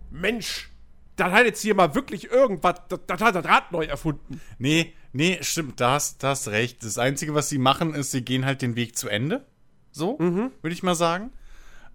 Mensch, 0.09 0.71
das 1.17 1.31
hat 1.31 1.45
jetzt 1.45 1.61
hier 1.61 1.75
mal 1.75 1.93
wirklich 1.93 2.31
irgendwas, 2.31 2.81
das 2.89 3.21
hat 3.21 3.35
das 3.35 3.45
Rad 3.45 3.71
neu 3.71 3.85
erfunden. 3.85 4.41
Nee, 4.57 4.95
nee, 5.11 5.37
stimmt, 5.41 5.79
da 5.79 5.91
hast, 5.91 6.23
da 6.23 6.29
hast 6.29 6.47
recht. 6.47 6.83
Das 6.83 6.97
Einzige, 6.97 7.35
was 7.35 7.49
sie 7.49 7.59
machen, 7.59 7.93
ist, 7.93 8.09
sie 8.09 8.25
gehen 8.25 8.43
halt 8.43 8.63
den 8.63 8.75
Weg 8.75 8.97
zu 8.97 9.07
Ende. 9.07 9.45
So, 9.93 10.17
Mhm. 10.19 10.51
würde 10.61 10.73
ich 10.73 10.83
mal 10.83 10.95
sagen. 10.95 11.31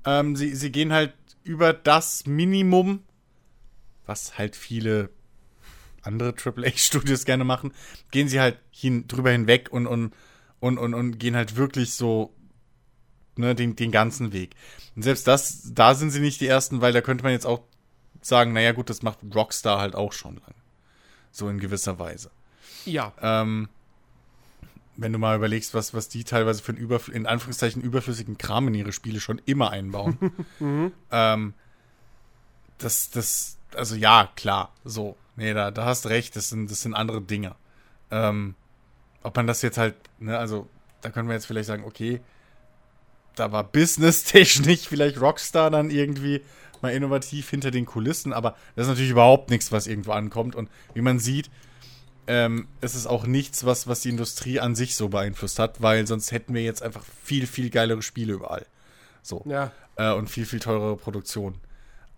Ähm, 0.07 0.37
sie, 0.37 0.55
sie 0.55 0.71
gehen 0.73 0.93
halt 0.93 1.13
über 1.45 1.73
das 1.75 2.25
Minimum, 2.27 3.03
was 4.07 4.39
halt 4.39 4.57
viele 4.57 5.11
andere 6.03 6.33
AAA-Studios 6.33 7.25
gerne 7.27 7.45
machen, 7.45 7.75
gehen 8.11 8.29
sie 8.29 8.41
halt 8.41 8.59
hin, 8.71 9.07
drüber 9.09 9.31
hinweg 9.33 9.69
und, 9.71 9.87
und, 9.87 10.15
und, 10.61 10.79
und, 10.79 10.95
und 10.95 11.19
gehen 11.19 11.37
halt 11.37 11.57
wirklich 11.57 11.93
so 11.95 12.33
ne, 13.37 13.55
den, 13.55 13.75
den 13.77 13.91
ganzen 13.91 14.33
Weg. 14.33 14.55
Und 14.97 15.03
selbst 15.03 15.27
das, 15.27 15.73
da 15.75 15.95
sind 15.95 16.11
sie 16.11 16.21
nicht 16.21 16.41
die 16.41 16.47
Ersten, 16.47 16.81
weil 16.81 16.93
da 16.93 17.01
könnte 17.01 17.25
man 17.25 17.33
jetzt 17.33 17.47
auch 17.47 17.63
sagen, 18.23 18.53
naja 18.53 18.73
gut, 18.73 18.91
das 18.91 19.03
macht 19.03 19.19
Rockstar 19.35 19.81
halt 19.81 19.95
auch 19.97 20.13
schon 20.13 20.37
lang. 20.37 20.55
So 21.33 21.49
in 21.49 21.59
gewisser 21.59 21.99
Weise. 21.99 22.31
Ja. 22.85 23.13
Ähm, 23.21 23.69
wenn 24.99 25.13
du 25.13 25.19
mal 25.19 25.37
überlegst, 25.37 25.75
was, 25.75 25.95
was 25.95 26.09
die 26.09 26.25
teilweise 26.25 26.61
für 26.61 26.73
einen 26.73 26.81
Überfl 26.81 27.13
in 27.13 27.27
Anführungszeichen 27.27 27.81
überflüssigen 27.81 28.37
Kram 28.37 28.67
in 28.67 28.75
ihre 28.75 28.93
Spiele 28.93 29.21
schon 29.21 29.41
immer 29.47 29.71
einbauen. 29.71 30.19
ähm, 31.13 31.55
das, 32.79 33.11
das, 33.11 33.59
also 33.75 33.95
ja, 33.95 34.29
klar, 34.35 34.75
so. 34.85 35.17
Nee, 35.37 35.55
da, 35.55 35.71
da 35.71 35.85
hast 35.85 36.07
recht, 36.07 36.35
das 36.35 36.49
sind, 36.49 36.69
das 36.69 36.83
sind 36.83 36.95
andere 36.95 37.23
Dinge. 37.23 37.55
Ähm, 38.11 38.57
ob 39.23 39.37
man 39.37 39.47
das 39.47 39.63
jetzt 39.63 39.79
halt, 39.79 39.95
ne, 40.19 40.37
also 40.37 40.69
da 41.01 41.11
können 41.11 41.29
wir 41.29 41.35
jetzt 41.35 41.47
vielleicht 41.47 41.69
sagen, 41.69 41.85
okay, 41.85 42.21
da 43.37 43.53
war 43.53 43.63
business-technisch 43.63 44.81
vielleicht 44.89 45.21
Rockstar 45.21 45.71
dann 45.71 45.91
irgendwie 45.91 46.43
mal 46.83 46.93
innovativ 46.93 47.51
hinter 47.51 47.71
den 47.71 47.87
Kulissen, 47.87 48.33
aber 48.33 48.57
das 48.75 48.87
ist 48.87 48.89
natürlich 48.89 49.13
überhaupt 49.13 49.51
nichts, 49.51 49.71
was 49.71 49.87
irgendwo 49.87 50.11
ankommt. 50.11 50.57
Und 50.57 50.69
wie 50.95 51.03
man 51.03 51.21
sieht, 51.21 51.51
ähm, 52.29 52.69
es 52.81 52.95
ist 52.95 53.07
auch 53.07 53.27
nichts, 53.27 53.65
was, 53.65 53.87
was 53.89 54.01
die 54.01 54.11
Industrie 54.11 54.61
an 54.61 54.75
sich 54.77 54.95
so 54.95 55.09
beeinflusst 55.09 55.59
hat, 55.59 55.81
weil 55.83 56.07
sonst 56.07 56.31
hätten 56.31 56.55
wir 56.55 56.63
jetzt 56.63 56.83
einfach 56.83 57.05
viel, 57.25 57.47
viel 57.47 57.71
geilere 57.71 58.03
Spiele 58.03 58.35
überall. 58.35 58.65
So. 59.23 59.43
Ja. 59.47 59.73
Äh, 59.97 60.13
und 60.13 60.29
viel, 60.31 60.47
viel 60.47 60.61
teurere 60.61 60.97
Produktionen. 60.97 61.61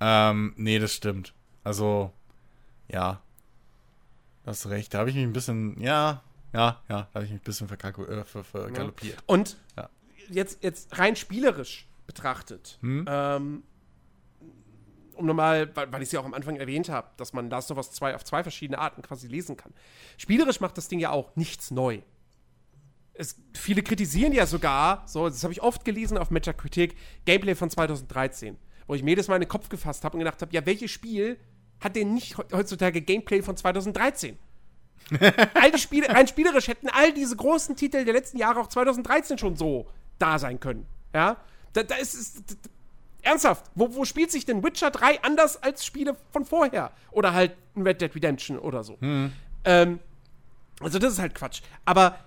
Ähm, 0.01 0.53
nee, 0.57 0.79
das 0.79 0.93
stimmt. 0.93 1.33
Also, 1.65 2.13
ja. 2.89 3.21
Du 4.45 4.51
hast 4.51 4.67
recht. 4.69 4.93
Da 4.95 4.99
habe 4.99 5.11
ich 5.11 5.17
mich 5.17 5.25
ein 5.25 5.33
bisschen, 5.33 5.81
ja, 5.81 6.23
ja, 6.53 6.81
ja, 6.89 7.09
da 7.13 7.15
habe 7.15 7.25
ich 7.25 7.31
mich 7.31 7.41
ein 7.41 7.45
bisschen 7.45 7.69
verkalku- 7.69 8.09
äh, 8.09 8.25
ver 8.25 8.43
vergaloppiert. 8.45 9.19
Und 9.27 9.57
Ja. 9.77 9.89
jetzt, 10.29 10.63
jetzt 10.63 10.99
rein 10.99 11.15
spielerisch 11.17 11.87
betrachtet, 12.07 12.79
Hm? 12.81 13.05
ähm, 13.09 13.63
um 15.21 15.27
nochmal, 15.27 15.75
weil, 15.77 15.93
weil 15.93 16.03
ich 16.03 16.09
es 16.09 16.13
ja 16.13 16.21
auch 16.21 16.25
am 16.25 16.35
Anfang 16.35 16.57
erwähnt 16.57 16.89
habe, 16.89 17.09
dass 17.17 17.33
man 17.33 17.49
Last 17.51 17.71
of 17.71 17.77
Us 17.77 17.93
2 17.93 18.15
auf 18.15 18.25
zwei 18.25 18.43
verschiedene 18.43 18.79
Arten 18.79 19.03
quasi 19.03 19.29
lesen 19.29 19.57
kann. 19.57 19.73
Spielerisch 20.17 20.61
macht 20.61 20.77
das 20.77 20.89
Ding 20.89 20.99
ja 20.99 21.11
auch 21.11 21.35
nichts 21.37 21.71
neu. 21.71 22.01
Es, 23.15 23.37
viele 23.55 23.83
kritisieren 23.83 24.33
ja 24.33 24.47
sogar, 24.47 25.03
so, 25.07 25.29
das 25.29 25.43
habe 25.43 25.53
ich 25.53 25.63
oft 25.63 25.85
gelesen 25.85 26.17
auf 26.19 26.31
Metacritic, 26.31 26.97
Gameplay 27.27 27.55
von 27.55 27.69
2013, 27.71 28.57
wo 28.87 28.95
ich 28.95 29.03
mir 29.03 29.11
jedes 29.11 29.29
Mal 29.29 29.37
in 29.37 29.43
den 29.43 29.49
Kopf 29.49 29.69
gefasst 29.69 30.05
habe 30.05 30.15
und 30.15 30.21
gedacht 30.21 30.41
habe, 30.41 30.53
ja, 30.55 30.65
welches 30.65 30.91
Spiel 30.91 31.39
hat 31.81 31.97
denn 31.97 32.15
nicht 32.15 32.37
he- 32.37 32.45
heutzutage 32.53 33.01
Gameplay 33.03 33.43
von 33.43 33.57
2013? 33.57 34.39
all 35.55 35.71
die 35.73 35.79
Spiele, 35.79 36.09
rein 36.09 36.29
spielerisch 36.29 36.69
hätten 36.69 36.89
all 36.89 37.13
diese 37.13 37.35
großen 37.37 37.75
Titel 37.77 38.05
der 38.05 38.15
letzten 38.15 38.39
Jahre 38.39 38.61
auch 38.61 38.69
2013 38.69 39.39
schon 39.39 39.57
so 39.57 39.89
da 40.19 40.39
sein 40.39 40.61
können. 40.61 40.87
Ja, 41.15 41.39
da, 41.73 41.83
da 41.83 41.97
ist 41.97 42.15
es. 42.15 42.43
Ernsthaft, 43.23 43.65
wo, 43.75 43.95
wo 43.95 44.05
spielt 44.05 44.31
sich 44.31 44.45
denn 44.45 44.63
Witcher 44.63 44.91
3 44.91 45.23
anders 45.23 45.63
als 45.63 45.85
Spiele 45.85 46.17
von 46.33 46.45
vorher? 46.45 46.93
Oder 47.11 47.33
halt 47.35 47.53
Red 47.77 48.01
Dead 48.01 48.15
Redemption 48.15 48.59
oder 48.59 48.83
so. 48.85 48.99
Hm. 49.01 49.33
Ähm, 49.65 49.99
also, 50.81 50.99
das 50.99 51.13
ist 51.15 51.19
halt 51.19 51.35
Quatsch. 51.35 51.61
Aber 51.85 52.19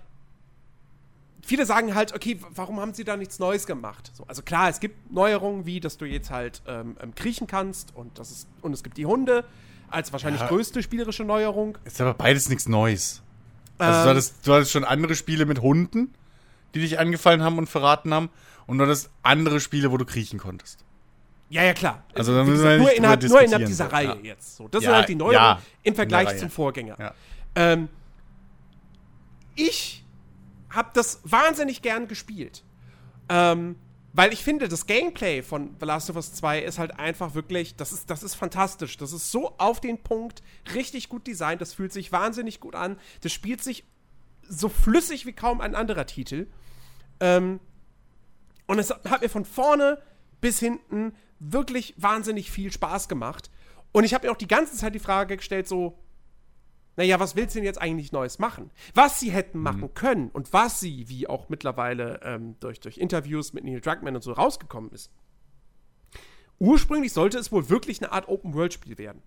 viele 1.42 1.66
sagen 1.66 1.94
halt, 1.94 2.14
okay, 2.14 2.38
warum 2.50 2.80
haben 2.80 2.94
sie 2.94 3.04
da 3.04 3.16
nichts 3.16 3.38
Neues 3.38 3.66
gemacht? 3.66 4.10
So, 4.14 4.24
also 4.26 4.42
klar, 4.42 4.68
es 4.68 4.80
gibt 4.80 5.12
Neuerungen, 5.12 5.66
wie 5.66 5.80
dass 5.80 5.98
du 5.98 6.04
jetzt 6.04 6.30
halt 6.30 6.62
ähm, 6.66 6.96
ähm, 7.02 7.14
kriechen 7.14 7.46
kannst 7.46 7.94
und, 7.94 8.18
das 8.18 8.30
ist, 8.30 8.48
und 8.62 8.72
es 8.72 8.82
gibt 8.82 8.96
die 8.96 9.06
Hunde 9.06 9.44
als 9.90 10.12
wahrscheinlich 10.12 10.40
Ja. 10.40 10.48
größte 10.48 10.82
spielerische 10.82 11.24
Neuerung. 11.24 11.76
Ist 11.84 12.00
aber 12.00 12.14
beides 12.14 12.48
nichts 12.48 12.68
Neues. 12.68 13.22
Also 13.78 13.98
Ähm, 13.98 14.04
du, 14.04 14.10
hattest, 14.10 14.46
du 14.46 14.52
hattest 14.54 14.70
schon 14.72 14.84
andere 14.84 15.14
Spiele 15.14 15.46
mit 15.46 15.60
Hunden, 15.60 16.14
die 16.74 16.80
dich 16.80 16.98
angefallen 16.98 17.42
haben 17.42 17.58
und 17.58 17.68
verraten 17.68 18.12
haben. 18.12 18.30
Und 18.66 18.78
du 18.78 18.84
hattest 18.84 19.10
andere 19.22 19.60
Spiele, 19.60 19.90
wo 19.92 19.96
du 19.96 20.04
kriechen 20.04 20.38
konntest. 20.38 20.84
Ja, 21.50 21.62
ja, 21.62 21.74
klar. 21.74 22.04
Also 22.14 22.34
da 22.34 22.46
Wie 22.46 22.50
müssen 22.50 22.64
wir 22.64 22.78
nur, 22.78 22.92
innerhalb, 22.92 23.22
nur 23.22 23.40
innerhalb 23.42 23.66
dieser 23.66 23.92
Reihe 23.92 24.08
ja. 24.08 24.16
jetzt. 24.22 24.56
So, 24.56 24.68
das 24.68 24.82
Ja, 24.82 24.90
sind 24.90 24.96
halt 24.96 25.08
die 25.08 25.14
Neuerungen 25.14 25.58
ja, 25.58 25.62
im 25.82 25.94
Vergleich 25.94 26.38
zum 26.38 26.50
Vorgänger. 26.50 27.14
Ähm, 27.54 27.88
ich 29.54 30.04
habe 30.70 30.90
das 30.94 31.20
wahnsinnig 31.24 31.82
gern 31.82 32.08
gespielt. 32.08 32.64
Ähm, 33.28 33.76
weil 34.12 34.32
ich 34.32 34.44
finde, 34.44 34.68
das 34.68 34.86
Gameplay 34.86 35.42
von 35.42 35.74
The 35.80 35.86
Last 35.86 36.08
of 36.08 36.16
Us 36.16 36.32
2 36.34 36.60
ist 36.60 36.78
halt 36.78 36.98
einfach 36.98 37.34
wirklich, 37.34 37.74
das 37.74 37.92
ist, 37.92 38.10
das 38.10 38.22
ist 38.22 38.34
fantastisch. 38.34 38.96
Das 38.96 39.12
ist 39.12 39.32
so 39.32 39.54
auf 39.58 39.80
den 39.80 39.98
Punkt, 39.98 40.42
richtig 40.72 41.08
gut 41.08 41.26
designt, 41.26 41.60
das 41.60 41.74
fühlt 41.74 41.92
sich 41.92 42.12
wahnsinnig 42.12 42.60
gut 42.60 42.76
an. 42.76 42.96
Das 43.22 43.32
spielt 43.32 43.62
sich 43.62 43.84
so 44.48 44.68
flüssig 44.68 45.26
wie 45.26 45.32
kaum 45.32 45.60
ein 45.60 45.74
anderer 45.74 46.06
Titel. 46.06 46.46
Ähm, 47.24 47.58
und 48.66 48.78
es 48.78 48.90
hat 48.90 49.22
mir 49.22 49.30
von 49.30 49.46
vorne 49.46 49.98
bis 50.42 50.60
hinten 50.60 51.14
wirklich 51.38 51.94
wahnsinnig 51.96 52.50
viel 52.50 52.70
Spaß 52.70 53.08
gemacht. 53.08 53.50
Und 53.92 54.04
ich 54.04 54.12
habe 54.12 54.26
mir 54.26 54.32
auch 54.32 54.36
die 54.36 54.46
ganze 54.46 54.76
Zeit 54.76 54.94
die 54.94 54.98
Frage 54.98 55.38
gestellt, 55.38 55.66
so, 55.66 55.98
naja, 56.96 57.18
was 57.18 57.34
willst 57.34 57.54
du 57.54 57.60
denn 57.60 57.64
jetzt 57.64 57.80
eigentlich 57.80 58.12
Neues 58.12 58.38
machen? 58.38 58.70
Was 58.92 59.20
sie 59.20 59.32
hätten 59.32 59.58
machen 59.58 59.94
können 59.94 60.28
und 60.28 60.52
was 60.52 60.80
sie, 60.80 61.08
wie 61.08 61.26
auch 61.26 61.48
mittlerweile 61.48 62.20
ähm, 62.22 62.56
durch, 62.60 62.78
durch 62.80 62.98
Interviews 62.98 63.54
mit 63.54 63.64
Neil 63.64 63.80
Druckmann 63.80 64.14
und 64.14 64.22
so 64.22 64.32
rausgekommen 64.32 64.90
ist. 64.90 65.10
Ursprünglich 66.58 67.14
sollte 67.14 67.38
es 67.38 67.50
wohl 67.50 67.70
wirklich 67.70 68.02
eine 68.02 68.12
Art 68.12 68.28
Open-World-Spiel 68.28 68.98
werden. 68.98 69.22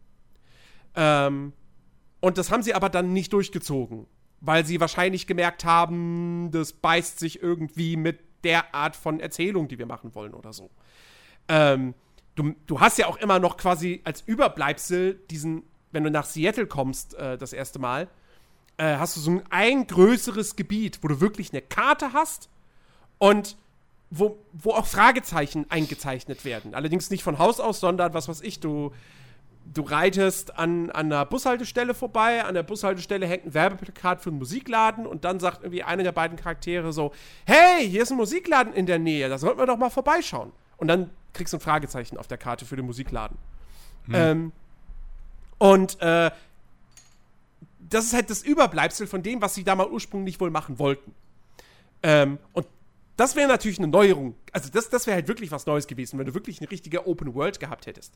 Ähm, 0.96 1.54
und 2.20 2.38
das 2.38 2.52
haben 2.52 2.62
sie 2.62 2.76
aber 2.76 2.90
dann 2.90 3.12
nicht 3.12 3.34
durchgezogen, 3.34 4.06
weil 4.42 4.66
sie 4.66 4.80
wahrscheinlich 4.80 5.28
gemerkt 5.28 5.66
haben, 5.66 6.50
das 6.52 6.74
beißt 6.74 7.20
sich 7.20 7.42
irgendwie 7.42 7.98
mit 7.98 8.20
der 8.44 8.74
Art 8.74 8.96
von 8.96 9.20
Erzählung, 9.20 9.68
die 9.68 9.80
wir 9.80 9.86
machen 9.86 10.14
wollen 10.16 10.34
oder 10.34 10.54
so. 10.54 10.70
Ähm, 11.48 11.96
du, 12.36 12.54
du 12.68 12.80
hast 12.80 12.98
ja 12.98 13.08
auch 13.08 13.18
immer 13.18 13.40
noch 13.40 13.58
quasi 13.58 14.02
als 14.04 14.22
Überbleibsel 14.22 15.16
diesen, 15.30 15.64
wenn 15.92 16.04
du 16.04 16.12
nach 16.12 16.26
Seattle 16.26 16.68
kommst, 16.68 17.16
äh, 17.16 17.38
das 17.38 17.54
erste 17.54 17.80
Mal, 17.80 18.08
äh, 18.78 18.98
hast 18.98 19.16
du 19.18 19.20
so 19.20 19.32
ein, 19.32 19.44
ein 19.50 19.88
größeres 19.88 20.56
Gebiet, 20.56 21.00
wo 21.02 21.08
du 21.08 21.20
wirklich 21.20 21.52
eine 21.52 21.62
Karte 21.62 22.14
hast 22.14 22.50
und 23.18 23.58
wo, 24.10 24.38
wo 24.54 24.72
auch 24.72 24.86
Fragezeichen 24.86 25.70
eingezeichnet 25.70 26.46
werden. 26.46 26.74
Allerdings 26.74 27.10
nicht 27.10 27.24
von 27.24 27.40
Haus 27.40 27.60
aus, 27.60 27.80
sondern 27.80 28.14
was 28.14 28.30
weiß 28.30 28.42
ich, 28.42 28.60
du, 28.60 28.94
du 29.74 29.82
reitest 29.82 30.58
an, 30.58 30.90
an 30.92 31.12
einer 31.12 31.26
Bushaltestelle 31.26 31.94
vorbei, 31.94 32.44
an 32.44 32.54
der 32.54 32.64
Bushaltestelle 32.64 33.28
hängt 33.28 33.46
ein 33.46 33.54
Werbeplakat 33.54 34.22
für 34.22 34.30
einen 34.30 34.40
Musikladen 34.40 35.06
und 35.06 35.26
dann 35.26 35.40
sagt 35.40 35.64
irgendwie 35.64 35.84
einer 35.84 36.04
der 36.04 36.12
beiden 36.12 36.38
Charaktere 36.38 36.94
so, 36.94 37.14
hey, 37.46 37.88
hier 37.88 38.04
ist 38.04 38.12
ein 38.12 38.18
Musikladen 38.18 38.74
in 38.74 38.86
der 38.86 39.00
Nähe, 39.00 39.30
da 39.30 39.38
sollten 39.38 39.60
wir 39.60 39.66
doch 39.66 39.78
mal 39.78 39.90
vorbeischauen. 39.90 40.52
Und 40.78 40.88
dann 40.88 41.10
kriegst 41.34 41.54
du 41.54 41.58
ein 41.58 41.62
Fragezeichen 41.62 42.18
auf 42.18 42.28
der 42.28 42.38
Karte 42.38 42.66
für 42.66 42.76
den 42.76 42.86
Musikladen. 42.86 43.38
Ähm, 44.14 44.52
und 45.58 46.00
äh, 46.02 46.32
das 47.90 48.06
ist 48.06 48.14
halt 48.14 48.30
das 48.30 48.44
Überbleibsel 48.44 49.08
von 49.08 49.24
dem, 49.24 49.42
was 49.42 49.56
sie 49.56 49.64
da 49.64 49.76
mal 49.76 49.88
ursprünglich 49.88 50.40
wohl 50.40 50.52
machen 50.52 50.80
wollten. 50.80 51.14
Ähm, 52.04 52.38
und 52.54 52.68
das 53.16 53.36
wäre 53.36 53.48
natürlich 53.48 53.80
eine 53.80 53.88
Neuerung. 53.88 54.36
Also 54.52 54.70
das, 54.70 54.90
das 54.90 55.08
wäre 55.08 55.16
halt 55.16 55.28
wirklich 55.28 55.52
was 55.52 55.66
Neues 55.66 55.88
gewesen, 55.88 56.20
wenn 56.20 56.28
du 56.28 56.34
wirklich 56.34 56.62
eine 56.62 56.70
richtige 56.70 57.08
Open 57.08 57.34
World 57.34 57.60
gehabt 57.60 57.88
hättest. 57.88 58.14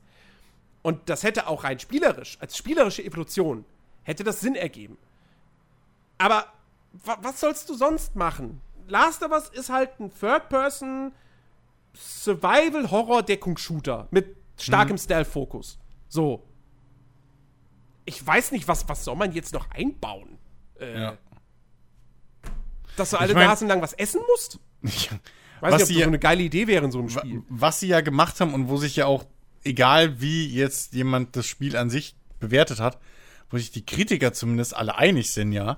Und 0.84 1.10
das 1.10 1.24
hätte 1.24 1.48
auch 1.48 1.64
rein 1.64 1.80
spielerisch, 1.80 2.38
als 2.42 2.58
spielerische 2.58 3.04
Evolution, 3.04 3.66
hätte 4.04 4.24
das 4.24 4.40
Sinn 4.42 4.56
ergeben. 4.56 4.98
Aber 6.18 6.46
wa 6.94 7.18
was 7.22 7.40
sollst 7.40 7.70
du 7.70 7.76
sonst 7.76 8.16
machen? 8.16 8.62
Last 8.88 9.22
of 9.24 9.32
Us 9.32 9.50
ist 9.50 9.70
halt 9.70 10.00
ein 10.00 10.12
Third-Person 10.20 11.14
Survival-Horror-Deckungsshooter 11.96 14.08
mit 14.12 14.36
starkem 14.58 14.98
Stealth-Fokus. 14.98 15.78
So. 16.10 16.44
Ich 18.06 18.26
weiß 18.26 18.52
nicht, 18.52 18.68
was, 18.68 18.88
was 18.90 19.06
soll 19.06 19.16
man 19.16 19.32
jetzt 19.32 19.54
noch 19.54 19.70
einbauen? 19.72 20.38
Äh, 20.80 21.00
Ja. 21.02 21.18
Dass 22.98 23.12
du 23.12 23.18
alle 23.18 23.34
mein- 23.34 23.48
Nasen 23.48 23.68
lang 23.70 23.82
was 23.82 23.94
essen 23.94 24.20
musst? 24.32 24.60
Weiß 25.62 25.64
Was 25.74 25.74
nicht, 25.74 25.74
ob 25.74 25.80
das 25.80 25.88
sie 25.90 25.94
so 25.94 26.00
ja- 26.02 26.08
eine 26.08 26.18
geile 26.20 26.42
Idee 26.42 26.66
wäre 26.68 26.84
in 26.86 26.92
so 26.92 26.98
einem 27.00 27.10
Spiel. 27.10 27.44
Was 27.48 27.80
sie 27.80 27.88
ja 27.88 28.02
gemacht 28.02 28.40
haben 28.42 28.54
und 28.56 28.68
wo 28.68 28.78
sich 28.78 28.96
ja 28.96 29.06
auch, 29.06 29.24
egal 29.64 30.22
wie 30.22 30.48
jetzt 30.48 30.94
jemand 30.94 31.36
das 31.36 31.46
Spiel 31.46 31.78
an 31.78 31.90
sich 31.90 32.16
bewertet 32.40 32.80
hat, 32.80 33.00
wo 33.50 33.58
sich 33.58 33.72
die 33.72 33.86
Kritiker 33.86 34.34
zumindest 34.34 34.76
alle 34.76 34.96
einig 34.98 35.32
sind, 35.32 35.52
ja, 35.52 35.78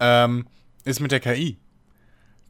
ähm, 0.00 0.46
ist 0.84 1.00
mit 1.00 1.12
der 1.12 1.20
KI. 1.20 1.58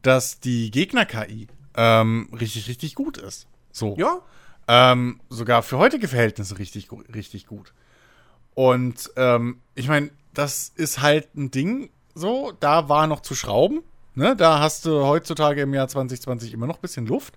Dass 0.01 0.39
die 0.39 0.71
Gegner-KI 0.71 1.47
ähm, 1.75 2.29
richtig, 2.39 2.67
richtig 2.67 2.95
gut 2.95 3.17
ist. 3.17 3.47
So. 3.71 3.95
Ja? 3.97 4.21
Ähm, 4.67 5.21
sogar 5.29 5.63
für 5.63 5.77
heutige 5.77 6.07
Verhältnisse 6.07 6.59
richtig, 6.59 6.89
richtig 7.13 7.47
gut. 7.47 7.73
Und 8.53 9.11
ähm, 9.15 9.61
ich 9.75 9.87
meine, 9.87 10.11
das 10.33 10.71
ist 10.75 11.01
halt 11.01 11.35
ein 11.35 11.51
Ding, 11.51 11.89
so, 12.13 12.51
da 12.59 12.89
war 12.89 13.07
noch 13.07 13.21
zu 13.21 13.35
schrauben. 13.35 13.83
Ne? 14.15 14.35
Da 14.35 14.59
hast 14.59 14.85
du 14.85 15.05
heutzutage 15.05 15.61
im 15.61 15.73
Jahr 15.73 15.87
2020 15.87 16.53
immer 16.53 16.67
noch 16.67 16.77
ein 16.77 16.81
bisschen 16.81 17.05
Luft. 17.05 17.35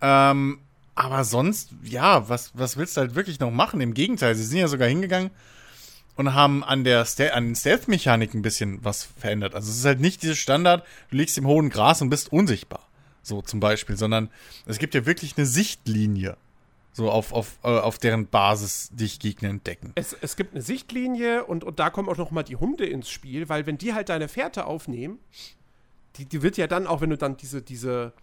Ähm, 0.00 0.58
aber 0.96 1.24
sonst, 1.24 1.70
ja, 1.84 2.28
was, 2.28 2.50
was 2.54 2.76
willst 2.76 2.96
du 2.96 3.02
halt 3.02 3.14
wirklich 3.14 3.38
noch 3.38 3.50
machen? 3.50 3.80
Im 3.80 3.94
Gegenteil, 3.94 4.34
sie 4.34 4.44
sind 4.44 4.58
ja 4.58 4.66
sogar 4.66 4.88
hingegangen 4.88 5.30
und 6.16 6.34
haben 6.34 6.64
an, 6.64 6.84
der 6.84 7.04
Stealth-Mechanik 7.04 8.34
ein 8.34 8.42
bisschen 8.42 8.82
was 8.82 9.04
verändert. 9.04 9.54
Also 9.54 9.70
es 9.70 9.76
ist 9.76 9.84
halt 9.84 10.00
nicht 10.00 10.22
dieses 10.22 10.38
Standard, 10.38 10.84
du 11.10 11.16
liegst 11.18 11.36
im 11.36 11.46
hohen 11.46 11.68
Gras 11.68 12.00
und 12.00 12.08
bist 12.08 12.32
unsichtbar. 12.32 12.88
So 13.22 13.42
zum 13.42 13.60
Beispiel, 13.60 13.96
sondern 13.96 14.30
es 14.64 14.78
gibt 14.78 14.94
ja 14.94 15.04
wirklich 15.04 15.36
eine 15.36 15.46
Sichtlinie. 15.46 16.38
So 16.94 17.10
auf, 17.10 17.34
auf, 17.34 17.58
äh, 17.62 17.66
auf 17.66 17.98
deren 17.98 18.26
Basis 18.28 18.88
dich 18.90 19.18
Gegner 19.18 19.50
entdecken. 19.50 19.92
Es, 19.96 20.16
es 20.18 20.34
gibt 20.34 20.54
eine 20.54 20.62
Sichtlinie 20.62 21.44
und, 21.44 21.62
und 21.62 21.78
da 21.78 21.90
kommen 21.90 22.08
auch 22.08 22.16
noch 22.16 22.30
mal 22.30 22.42
die 22.42 22.56
Hunde 22.56 22.86
ins 22.86 23.10
Spiel, 23.10 23.50
weil 23.50 23.66
wenn 23.66 23.76
die 23.76 23.92
halt 23.92 24.08
deine 24.08 24.28
Fährte 24.28 24.64
aufnehmen, 24.64 25.18
die, 26.16 26.24
die 26.24 26.40
wird 26.40 26.56
ja 26.56 26.66
dann 26.66 26.86
auch, 26.86 27.02
wenn 27.02 27.10
du 27.10 27.18
dann 27.18 27.36
diese, 27.36 27.60
diese 27.60 28.14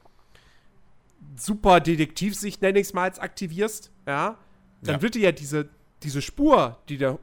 super 1.37 1.79
Detektivsicht, 1.79 2.61
nenne 2.61 2.79
ich 2.79 2.87
es 2.87 2.93
mal, 2.93 3.07
jetzt 3.07 3.21
aktivierst, 3.21 3.91
ja, 4.07 4.37
dann 4.81 4.95
Ja. 4.95 5.01
wird 5.01 5.15
dir 5.15 5.21
ja 5.21 5.31
diese, 5.31 5.69
diese 6.03 6.21
Spur, 6.21 6.77
die 6.89 6.97
der, 6.97 7.19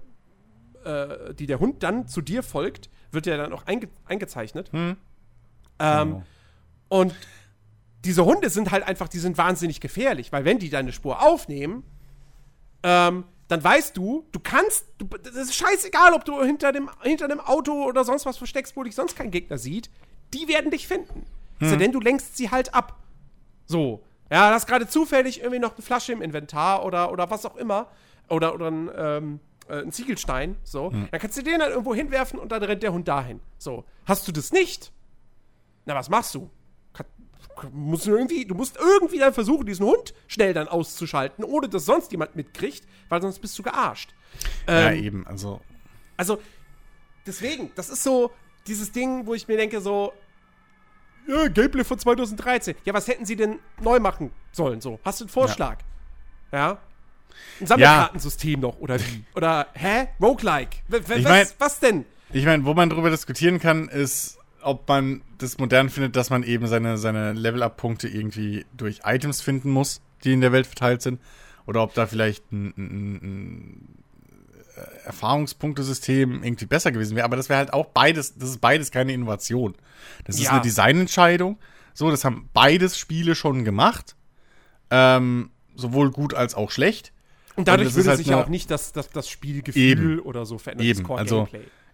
äh, 0.85 1.35
die 1.35 1.47
der 1.47 1.61
Hund 1.61 1.83
dann 1.83 2.09
zu 2.09 2.21
dir 2.21 2.43
folgt, 2.43 2.89
wird 3.13 3.27
ja 3.27 3.37
dann 3.37 3.53
auch 3.53 3.67
einge 3.67 3.89
eingezeichnet. 4.07 4.73
Hm. 4.73 4.97
Ähm, 5.79 6.09
Genau. 6.09 6.23
Und 6.89 7.15
diese 8.05 8.25
Hunde 8.25 8.51
sind 8.51 8.71
halt 8.71 8.83
einfach, 8.83 9.07
die 9.09 9.19
sind 9.19 9.39
wahnsinnig 9.39 9.81
gefährlich, 9.81 10.33
weil 10.33 10.45
wenn 10.45 10.59
die 10.59 10.71
deine 10.71 10.93
Spur 10.93 11.23
aufnehmen, 11.23 11.85
ähm, 12.83 13.25
dann 13.49 13.63
weißt 13.63 13.97
du, 13.97 14.27
du 14.33 14.41
kannst, 14.41 14.87
du, 14.99 15.07
das 15.07 15.35
ist 15.35 15.55
scheißegal, 15.55 16.13
ob 16.15 16.25
du 16.25 16.43
hinter 16.43 16.73
dem, 16.73 16.89
hinter 17.03 17.29
dem 17.29 17.41
Auto 17.41 17.85
oder 17.85 18.05
sonst 18.05 18.25
was 18.27 18.39
versteckst, 18.39 18.77
wo 18.77 18.83
dich 18.85 18.95
sonst 18.95 19.17
kein 19.17 19.31
Gegner 19.31 19.59
sieht, 19.59 19.91
die 20.33 20.49
werden 20.49 20.71
dich 20.71 20.87
finden. 20.89 21.25
Sei 21.61 21.77
denn, 21.77 21.93
du 21.93 22.01
lenkst 22.01 22.37
sie 22.39 22.51
halt 22.51 22.73
ab. 22.75 22.97
So. 23.71 24.03
Ja, 24.31 24.49
du 24.49 24.55
hast 24.55 24.67
gerade 24.67 24.87
zufällig 24.89 25.41
irgendwie 25.41 25.59
noch 25.59 25.75
eine 25.75 25.83
Flasche 25.83 26.13
im 26.13 26.23
Inventar 26.23 26.85
oder, 26.85 27.13
oder 27.13 27.31
was 27.31 27.45
auch 27.47 27.57
immer. 27.57 27.89
Oder, 28.29 28.55
oder 28.55 28.69
ein, 28.69 28.91
ähm, 28.97 29.41
äh, 29.69 29.83
ein 29.83 29.93
Ziegelstein. 29.93 30.57
So. 30.63 30.91
Dann 30.91 31.21
kannst 31.21 31.37
du 31.39 31.43
den 31.43 31.59
dann 31.59 31.71
irgendwo 31.71 31.95
hinwerfen 31.95 32.39
und 32.39 32.51
dann 32.53 32.63
rennt 32.63 32.83
der 32.83 32.93
Hund 32.93 33.07
dahin. 33.09 33.41
So. 33.59 33.85
Hast 34.07 34.27
du 34.29 34.33
das 34.33 34.53
nicht? 34.53 34.93
Na, 35.85 35.95
was 35.95 36.09
machst 36.09 36.35
du? 36.35 36.51
Kann, 36.93 37.07
musst 37.73 38.07
du, 38.07 38.11
irgendwie, 38.17 38.45
du 38.45 38.55
musst 38.55 38.77
irgendwie 38.77 39.19
dann 39.19 39.33
versuchen, 39.35 39.67
diesen 39.67 39.87
Hund 39.87 40.15
schnell 40.29 40.53
dann 40.55 40.69
auszuschalten, 40.69 41.45
ohne 41.45 41.69
dass 41.69 41.85
sonst 41.85 42.11
jemand 42.13 42.37
mitkriegt, 42.37 42.85
weil 43.09 43.21
sonst 43.21 43.39
bist 43.41 43.59
du 43.59 43.63
gearscht. 43.63 44.15
ja, 44.69 44.91
Ähm, 44.91 45.05
eben. 45.05 45.27
Also, 45.27 45.61
also, 46.17 46.39
deswegen, 47.27 47.73
das 47.75 47.89
ist 47.91 48.03
so 48.03 48.31
dieses 48.67 48.93
Ding, 48.93 49.27
wo 49.27 49.35
ich 49.35 49.49
mir 49.49 49.57
denke, 49.57 49.81
so, 49.81 50.13
ja, 51.29 51.49
Gameplay 51.49 51.85
von 51.85 51.99
2013. 51.99 52.75
Ja, 52.85 52.95
was 52.95 53.09
hätten 53.09 53.25
sie 53.25 53.37
denn 53.37 53.59
neu 53.81 54.01
machen 54.01 54.31
sollen? 54.53 54.81
So, 54.81 54.99
hast 55.05 55.21
du 55.21 55.25
einen 55.25 55.31
Vorschlag? 55.31 55.79
Ja. 56.53 56.79
Ein 57.61 57.67
Sammelkartensystem 57.67 58.61
noch, 58.61 58.79
oder 58.81 58.99
wie? 59.01 59.25
Oder, 59.35 59.69
hä? 59.75 60.09
Roguelike? 60.21 60.79
W 60.89 60.97
Ich 60.99 61.09
was, 61.09 61.23
mein- 61.23 61.47
was 61.59 61.79
denn? 61.81 62.05
Ich 62.33 62.45
meine, 62.45 62.65
wo 62.65 62.75
man 62.75 62.91
drüber 62.91 63.11
diskutieren 63.11 63.59
kann, 63.61 63.89
ist, 63.89 64.39
ob 64.63 64.89
man 64.89 65.23
das 65.39 65.59
modern 65.59 65.89
findet, 65.91 66.17
dass 66.17 66.31
man 66.31 66.43
eben 66.43 66.67
seine, 66.67 66.99
seine 66.99 67.33
Level-Up-Punkte 67.33 68.09
irgendwie 68.09 68.67
durch 68.77 69.01
Items 69.05 69.41
finden 69.41 69.71
muss, 69.71 70.01
die 70.25 70.33
in 70.33 70.41
der 70.41 70.53
Welt 70.53 70.67
verteilt 70.67 71.03
sind. 71.03 71.21
Oder 71.67 71.83
ob 71.83 71.95
da 71.95 72.07
vielleicht 72.07 72.51
ein, 72.53 72.75
ein, 72.77 73.15
ein 73.23 74.00
Erfahrungspunktesystem 75.05 76.43
irgendwie 76.43 76.67
besser 76.67 76.93
gewesen 76.93 77.17
wäre. 77.17 77.25
Aber 77.25 77.37
das 77.37 77.49
wäre 77.49 77.59
halt 77.59 77.73
auch 77.73 77.87
beides, 77.87 78.37
das 78.37 78.51
ist 78.51 78.61
beides 78.61 78.91
keine 78.91 79.13
Innovation. 79.13 79.75
Das 80.25 80.37
ist 80.37 80.43
Ja. 80.45 80.51
eine 80.53 80.61
Designentscheidung. 80.63 81.59
So, 81.95 82.11
das 82.11 82.25
haben 82.25 82.49
beides 82.53 82.99
Spiele 82.99 83.35
schon 83.35 83.65
gemacht. 83.65 84.17
Ähm, 84.91 85.51
sowohl 85.75 86.11
gut 86.11 86.35
als 86.35 86.55
auch 86.55 86.71
schlecht. 86.71 87.13
Und 87.57 87.69
dadurch 87.69 87.89
ist 87.91 87.97
würde 87.97 88.11
halt 88.11 88.19
sich 88.19 88.29
ja 88.29 88.43
auch 88.43 88.49
nicht 88.49 88.71
das, 88.71 88.93
das, 88.93 89.11
das 89.11 89.29
Spielgefühl 89.29 89.83
Eben. 90.15 90.19
oder 90.21 90.47
so 90.47 90.59
verändern. 90.59 90.87
Eben, 90.87 91.11
also-. 91.11 91.49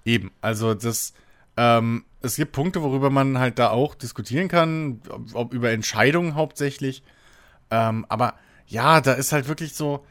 Eben, 0.04 0.30
also 0.40 0.74
das, 0.74 1.14
ähm, 1.56 2.04
es 2.22 2.36
gibt 2.36 2.52
Punkte, 2.52 2.82
worüber 2.82 3.10
man 3.10 3.38
halt 3.38 3.58
da 3.58 3.70
auch 3.70 3.94
diskutieren 3.94 4.48
kann, 4.48 5.00
ob, 5.08 5.34
ob 5.34 5.54
über 5.54 5.70
Entscheidungen 5.70 6.34
hauptsächlich. 6.34 7.02
Ähm, 7.70 8.06
aber 8.08 8.34
ja, 8.66 9.00
da 9.00 9.14
ist 9.14 9.32
halt 9.32 9.48
wirklich 9.48 9.74
so 9.74 10.04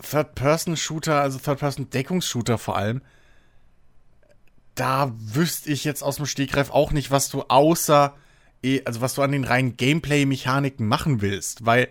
Third-Person-Shooter, 0.00 1.20
also 1.20 1.38
Third-Person-Deckungsshooter 1.38 2.58
vor 2.58 2.76
allem. 2.76 3.02
Da 4.74 5.12
wüsste 5.18 5.70
ich 5.70 5.84
jetzt 5.84 6.02
aus 6.02 6.16
dem 6.16 6.26
Stegreif 6.26 6.70
auch 6.70 6.92
nicht, 6.92 7.10
was 7.10 7.30
du 7.30 7.42
außer, 7.42 8.14
eh- 8.62 8.82
also 8.84 9.00
was 9.00 9.14
du 9.14 9.22
an 9.22 9.32
den 9.32 9.44
reinen 9.44 9.76
Gameplay-Mechaniken 9.76 10.86
machen 10.86 11.22
willst, 11.22 11.64
weil 11.64 11.88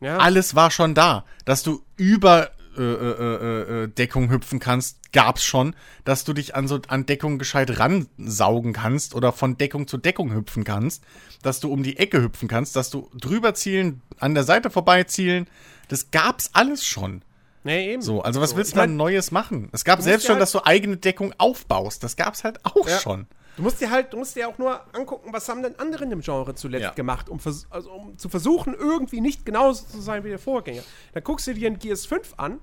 Ja. 0.00 0.18
alles 0.18 0.54
war 0.54 0.70
schon 0.70 0.94
da. 0.94 1.24
Dass 1.44 1.62
du 1.62 1.82
über 1.96 2.50
äh, 2.78 2.82
äh, 2.82 2.84
äh, 2.84 3.82
äh, 3.84 3.88
Deckung 3.88 4.30
hüpfen 4.30 4.60
kannst, 4.60 5.12
gab's 5.12 5.44
schon. 5.44 5.74
Dass 6.04 6.22
du 6.22 6.32
dich 6.32 6.54
an 6.54 6.68
so 6.68 6.80
an 6.86 7.04
Deckung 7.04 7.36
gescheit 7.40 7.80
ransaugen 7.80 8.72
kannst 8.72 9.16
oder 9.16 9.32
von 9.32 9.58
Deckung 9.58 9.88
zu 9.88 9.98
Deckung 9.98 10.32
hüpfen 10.32 10.62
kannst. 10.62 11.02
Dass 11.42 11.58
du 11.58 11.70
um 11.72 11.82
die 11.82 11.96
Ecke 11.98 12.22
hüpfen 12.22 12.46
kannst, 12.46 12.76
dass 12.76 12.88
du 12.88 13.10
drüber 13.12 13.54
zielen, 13.54 14.02
an 14.20 14.34
der 14.34 14.44
Seite 14.44 14.70
vorbei 14.70 15.02
zielen. 15.02 15.48
Das 15.88 16.12
gab's 16.12 16.50
alles 16.52 16.86
schon. 16.86 17.22
Nee, 17.62 17.92
eben. 17.92 18.00
So, 18.02 18.22
also 18.22 18.40
was 18.40 18.50
So, 18.50 18.56
willst 18.56 18.72
du 18.72 18.76
da 18.76 18.82
mein, 18.82 18.96
Neues 18.96 19.30
machen? 19.32 19.68
Es 19.72 19.84
gab 19.84 20.00
selbst 20.00 20.24
schon, 20.26 20.34
halt- 20.34 20.42
dass 20.42 20.52
du 20.52 20.64
eigene 20.64 20.96
Deckung 20.96 21.34
aufbaust. 21.38 22.02
Das 22.02 22.16
gab's 22.16 22.42
halt 22.44 22.64
auch 22.64 22.88
Ja. 22.88 22.98
schon. 22.98 23.26
Du 23.56 23.62
musst 23.62 23.80
dir 23.80 23.90
halt, 23.90 24.12
du 24.12 24.16
musst 24.16 24.36
dir 24.36 24.48
auch 24.48 24.56
nur 24.56 24.80
angucken, 24.94 25.30
was 25.32 25.46
haben 25.48 25.62
denn 25.62 25.78
andere 25.78 26.04
im 26.06 26.20
Genre 26.22 26.54
zuletzt 26.54 26.82
Ja. 26.84 26.90
gemacht, 26.92 27.28
um, 27.28 27.38
vers 27.38 27.66
also, 27.68 27.90
um 27.90 28.16
zu 28.16 28.30
versuchen, 28.30 28.74
irgendwie 28.74 29.20
nicht 29.20 29.44
genauso 29.44 29.84
zu 29.84 30.00
sein 30.00 30.24
wie 30.24 30.30
der 30.30 30.38
Vorgänger. 30.38 30.82
Dann 31.12 31.22
guckst 31.24 31.46
du 31.46 31.52
dir 31.52 31.68
ein 31.68 31.78
Gears 31.78 32.06
5 32.06 32.32
an 32.38 32.60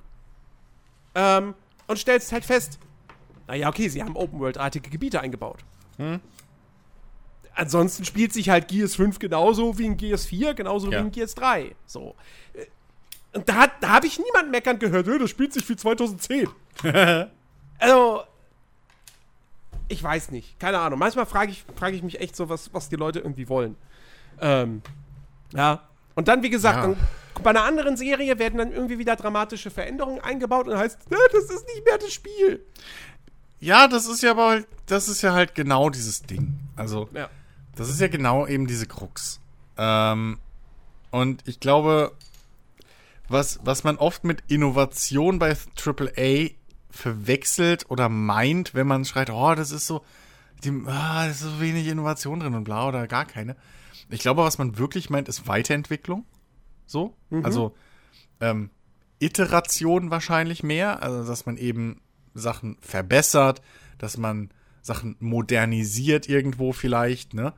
ähm, 1.13 1.53
und 1.87 1.99
stellst 1.99 2.31
halt 2.31 2.45
fest, 2.45 2.79
naja, 3.47 3.69
okay, 3.69 3.89
sie 3.89 4.01
haben 4.01 4.15
Open-World-artige 4.15 4.89
Gebiete 4.89 5.21
eingebaut. 5.21 5.59
Hm. 5.97 6.19
Ansonsten 7.53 8.05
spielt 8.05 8.33
sich 8.33 8.49
halt 8.49 8.67
Gears 8.67 8.95
5 8.95 9.17
genauso 9.19 9.77
wie 9.77 9.85
in 9.85 9.97
Gears 9.97 10.25
4, 10.25 10.53
genauso 10.53 10.91
Ja. 10.91 10.99
wie 10.99 11.05
in 11.05 11.11
Gears 11.11 11.33
3. 11.35 11.75
So. 11.85 12.15
Und 13.33 13.47
da, 13.49 13.67
da 13.81 13.89
habe 13.89 14.07
ich 14.07 14.19
niemanden 14.19 14.51
meckern 14.51 14.79
gehört, 14.79 15.07
"Äh, 15.07 15.19
das 15.19 15.29
spielt 15.29 15.53
sich 15.53 15.67
wie 15.69 15.75
2010. 15.75 16.47
also, 17.79 18.21
ich 19.89 20.01
weiß 20.03 20.31
nicht. 20.31 20.59
Keine 20.59 20.79
Ahnung. 20.79 20.99
Manchmal 20.99 21.25
frage 21.25 21.51
ich, 21.51 21.63
frage 21.75 21.95
ich 21.95 22.03
mich 22.03 22.19
echt 22.19 22.35
so, 22.35 22.49
was, 22.49 22.73
was 22.73 22.89
die 22.89 22.95
Leute 22.95 23.19
irgendwie 23.19 23.47
wollen. 23.49 23.75
Ähm, 24.41 24.81
ja. 25.53 25.87
Und 26.15 26.27
dann, 26.27 26.43
wie 26.43 26.49
gesagt, 26.49 26.77
Ja. 26.77 26.81
dann, 26.87 26.97
bei 27.43 27.51
einer 27.51 27.63
anderen 27.63 27.95
Serie 27.97 28.39
werden 28.39 28.57
dann 28.57 28.71
irgendwie 28.71 28.97
wieder 28.97 29.15
dramatische 29.15 29.69
Veränderungen 29.69 30.19
eingebaut 30.21 30.67
und 30.67 30.77
heißt, 30.77 30.97
"Äh, 31.11 31.15
das 31.31 31.43
ist 31.45 31.67
nicht 31.67 31.85
mehr 31.85 31.97
das 31.99 32.11
Spiel. 32.11 32.65
Ja, 33.59 33.87
das 33.87 34.07
ist 34.07 34.23
ja 34.23 34.31
aber 34.31 34.47
halt, 34.49 34.67
das 34.87 35.07
ist 35.07 35.21
ja 35.21 35.33
halt 35.33 35.53
genau 35.55 35.89
dieses 35.89 36.23
Ding. 36.23 36.57
Also, 36.75 37.07
Ja. 37.13 37.29
Das 37.75 37.89
ist 37.89 38.01
ja 38.01 38.07
genau 38.07 38.47
eben 38.47 38.65
diese 38.65 38.87
Krux. 38.87 39.39
Ähm, 39.77 40.39
und 41.11 41.47
ich 41.47 41.59
glaube, 41.59 42.11
was, 43.27 43.59
was 43.63 43.83
man 43.83 43.97
oft 43.97 44.23
mit 44.23 44.43
Innovation 44.47 45.39
bei 45.39 45.55
AAA 45.75 46.51
verwechselt 46.89 47.89
oder 47.89 48.09
meint, 48.09 48.73
wenn 48.73 48.87
man 48.87 49.05
schreit, 49.05 49.29
oh, 49.29 49.53
das 49.55 49.71
ist 49.71 49.87
so, 49.87 50.03
die, 50.63 50.71
ah, 50.87 51.27
das 51.27 51.41
ist 51.41 51.51
so 51.51 51.59
wenig 51.59 51.87
Innovation 51.87 52.39
drin 52.39 52.55
und 52.55 52.63
bla 52.63 52.87
oder 52.87 53.07
gar 53.07 53.25
keine. 53.25 53.55
Ich 54.09 54.21
glaube, 54.21 54.43
was 54.43 54.57
man 54.57 54.77
wirklich 54.77 55.09
meint, 55.09 55.27
ist 55.27 55.47
Weiterentwicklung. 55.47 56.25
So. 56.85 57.15
Also 57.43 57.75
ähm, 58.39 58.69
Iteration 59.19 60.11
wahrscheinlich 60.11 60.63
mehr. 60.63 61.03
Also, 61.03 61.27
dass 61.27 61.45
man 61.45 61.57
eben 61.57 62.01
Sachen 62.33 62.77
verbessert, 62.81 63.61
dass 63.97 64.17
man 64.17 64.49
Sachen 64.81 65.17
modernisiert 65.19 66.29
irgendwo 66.29 66.71
vielleicht, 66.71 67.33
ne? 67.33 67.53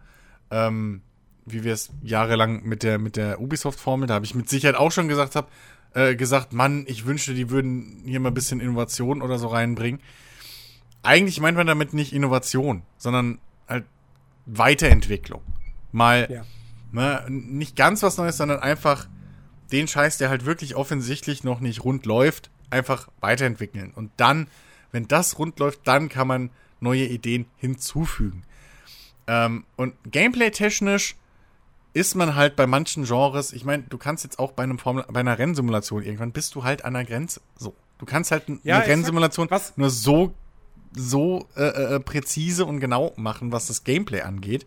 Ähm, 0.51 1.03
wie 1.52 1.64
wir 1.64 1.74
es 1.74 1.89
jahrelang 2.02 2.64
mit 2.64 2.84
der, 2.84 3.00
mit 3.00 3.16
der 3.16 3.39
Ubisoft-Formel, 3.39 4.08
da 4.08 4.16
habe 4.16 4.26
ich 4.26 4.36
mit 4.36 4.50
Sicherheit 4.50 4.76
auch 4.76 4.91
schon 4.91 5.08
gesagt 5.08 5.36
hab, 5.36 5.52
äh, 5.93 6.16
gesagt, 6.16 6.54
Mann, 6.54 6.86
ich 6.88 7.06
wünschte, 7.06 7.34
die 7.34 7.50
würden 7.50 8.04
hier 8.06 8.20
mal 8.20 8.30
ein 8.30 8.34
bisschen 8.34 8.60
Innovation 8.60 9.22
oder 9.22 9.39
so 9.39 9.47
reinbringen. 9.47 10.02
Eigentlich 11.02 11.39
meint 11.39 11.58
man 11.58 11.68
damit 11.68 11.93
nicht 11.93 12.14
Innovation, 12.14 12.84
sondern 12.97 13.39
halt 13.68 13.86
Weiterentwicklung. 14.45 15.41
Mal 15.91 16.28
Ja. 16.30 16.45
ne, 16.91 17.26
nicht 17.30 17.76
ganz 17.76 18.04
was 18.04 18.18
Neues, 18.18 18.38
sondern 18.38 18.60
einfach 18.60 19.08
den 19.72 19.88
Scheiß, 19.88 20.18
der 20.18 20.30
halt 20.30 20.45
wirklich 20.45 20.76
offensichtlich 20.76 21.43
noch 21.43 21.60
nicht 21.60 21.84
rund 21.84 22.06
läuft, 22.06 22.50
einfach 22.70 23.08
weiterentwickeln. 23.22 23.91
Und 23.95 24.12
dann, 24.18 24.47
wenn 24.91 25.08
das 25.08 25.39
rund 25.39 25.60
läuft, 25.60 25.88
dann 25.88 26.10
kann 26.10 26.28
man 26.28 26.50
neue 26.80 27.06
Ideen 27.06 27.45
hinzufügen. 27.58 28.43
Ähm, 29.28 29.66
und 29.76 29.93
gameplay-technisch 30.12 31.16
ist 31.94 32.16
man 32.16 32.36
halt 32.36 32.56
bei 32.56 32.68
manchen 32.68 33.04
Genres, 33.06 33.52
ich 33.54 33.66
meine, 33.66 33.84
du 33.84 33.98
kannst 33.98 34.24
jetzt 34.24 34.38
auch 34.40 34.52
bei 34.52 34.64
einem 34.64 34.78
Formel, 34.78 35.06
bei 35.12 35.20
einer 35.22 35.38
Rennsimulation 35.40 36.04
irgendwann 36.04 36.32
bist 36.32 36.56
du 36.56 36.64
halt 36.64 36.86
an 36.86 36.94
der 36.94 37.06
Grenze. 37.06 37.42
So. 37.58 37.76
Du 37.98 38.06
kannst 38.06 38.32
halt 38.32 38.44
Ja, 38.64 38.78
eine. 38.78 38.88
Rennsimulation 38.88 39.50
Was- 39.50 39.76
nur 39.78 39.89
so, 39.89 40.34
so 40.96 41.47
äh, 41.55 41.96
äh, 41.96 42.00
präzise 42.00 42.66
und 42.66 42.80
genau 42.80 43.13
machen, 43.18 43.51
was 43.51 43.68
das 43.68 43.84
Gameplay 43.84 44.22
angeht. 44.22 44.66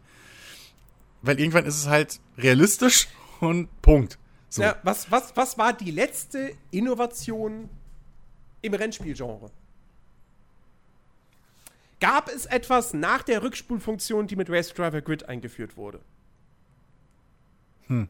Weil 1.22 1.38
irgendwann 1.38 1.64
ist 1.64 1.76
es 1.78 1.86
halt 1.86 2.20
realistisch 2.36 3.08
und 3.40 3.68
Punkt. 3.82 4.18
So. 4.48 4.62
Ja, 4.62 4.76
was, 4.82 5.10
was, 5.10 5.34
was 5.36 5.56
war 5.56 5.72
die 5.72 5.90
letzte 5.92 6.52
Innovation 6.72 7.70
im 8.60 8.74
Rennspielgenre? 8.74 9.50
Gab 12.00 12.28
es 12.28 12.46
etwas 12.46 12.92
nach 12.94 13.22
der 13.22 13.42
Rückspulfunktion, 13.42 14.26
die 14.26 14.36
mit 14.36 14.50
Race 14.50 14.74
Driver 14.74 15.00
Grid 15.00 15.28
eingeführt 15.28 15.76
wurde? 15.76 16.00
Hm. 17.88 18.08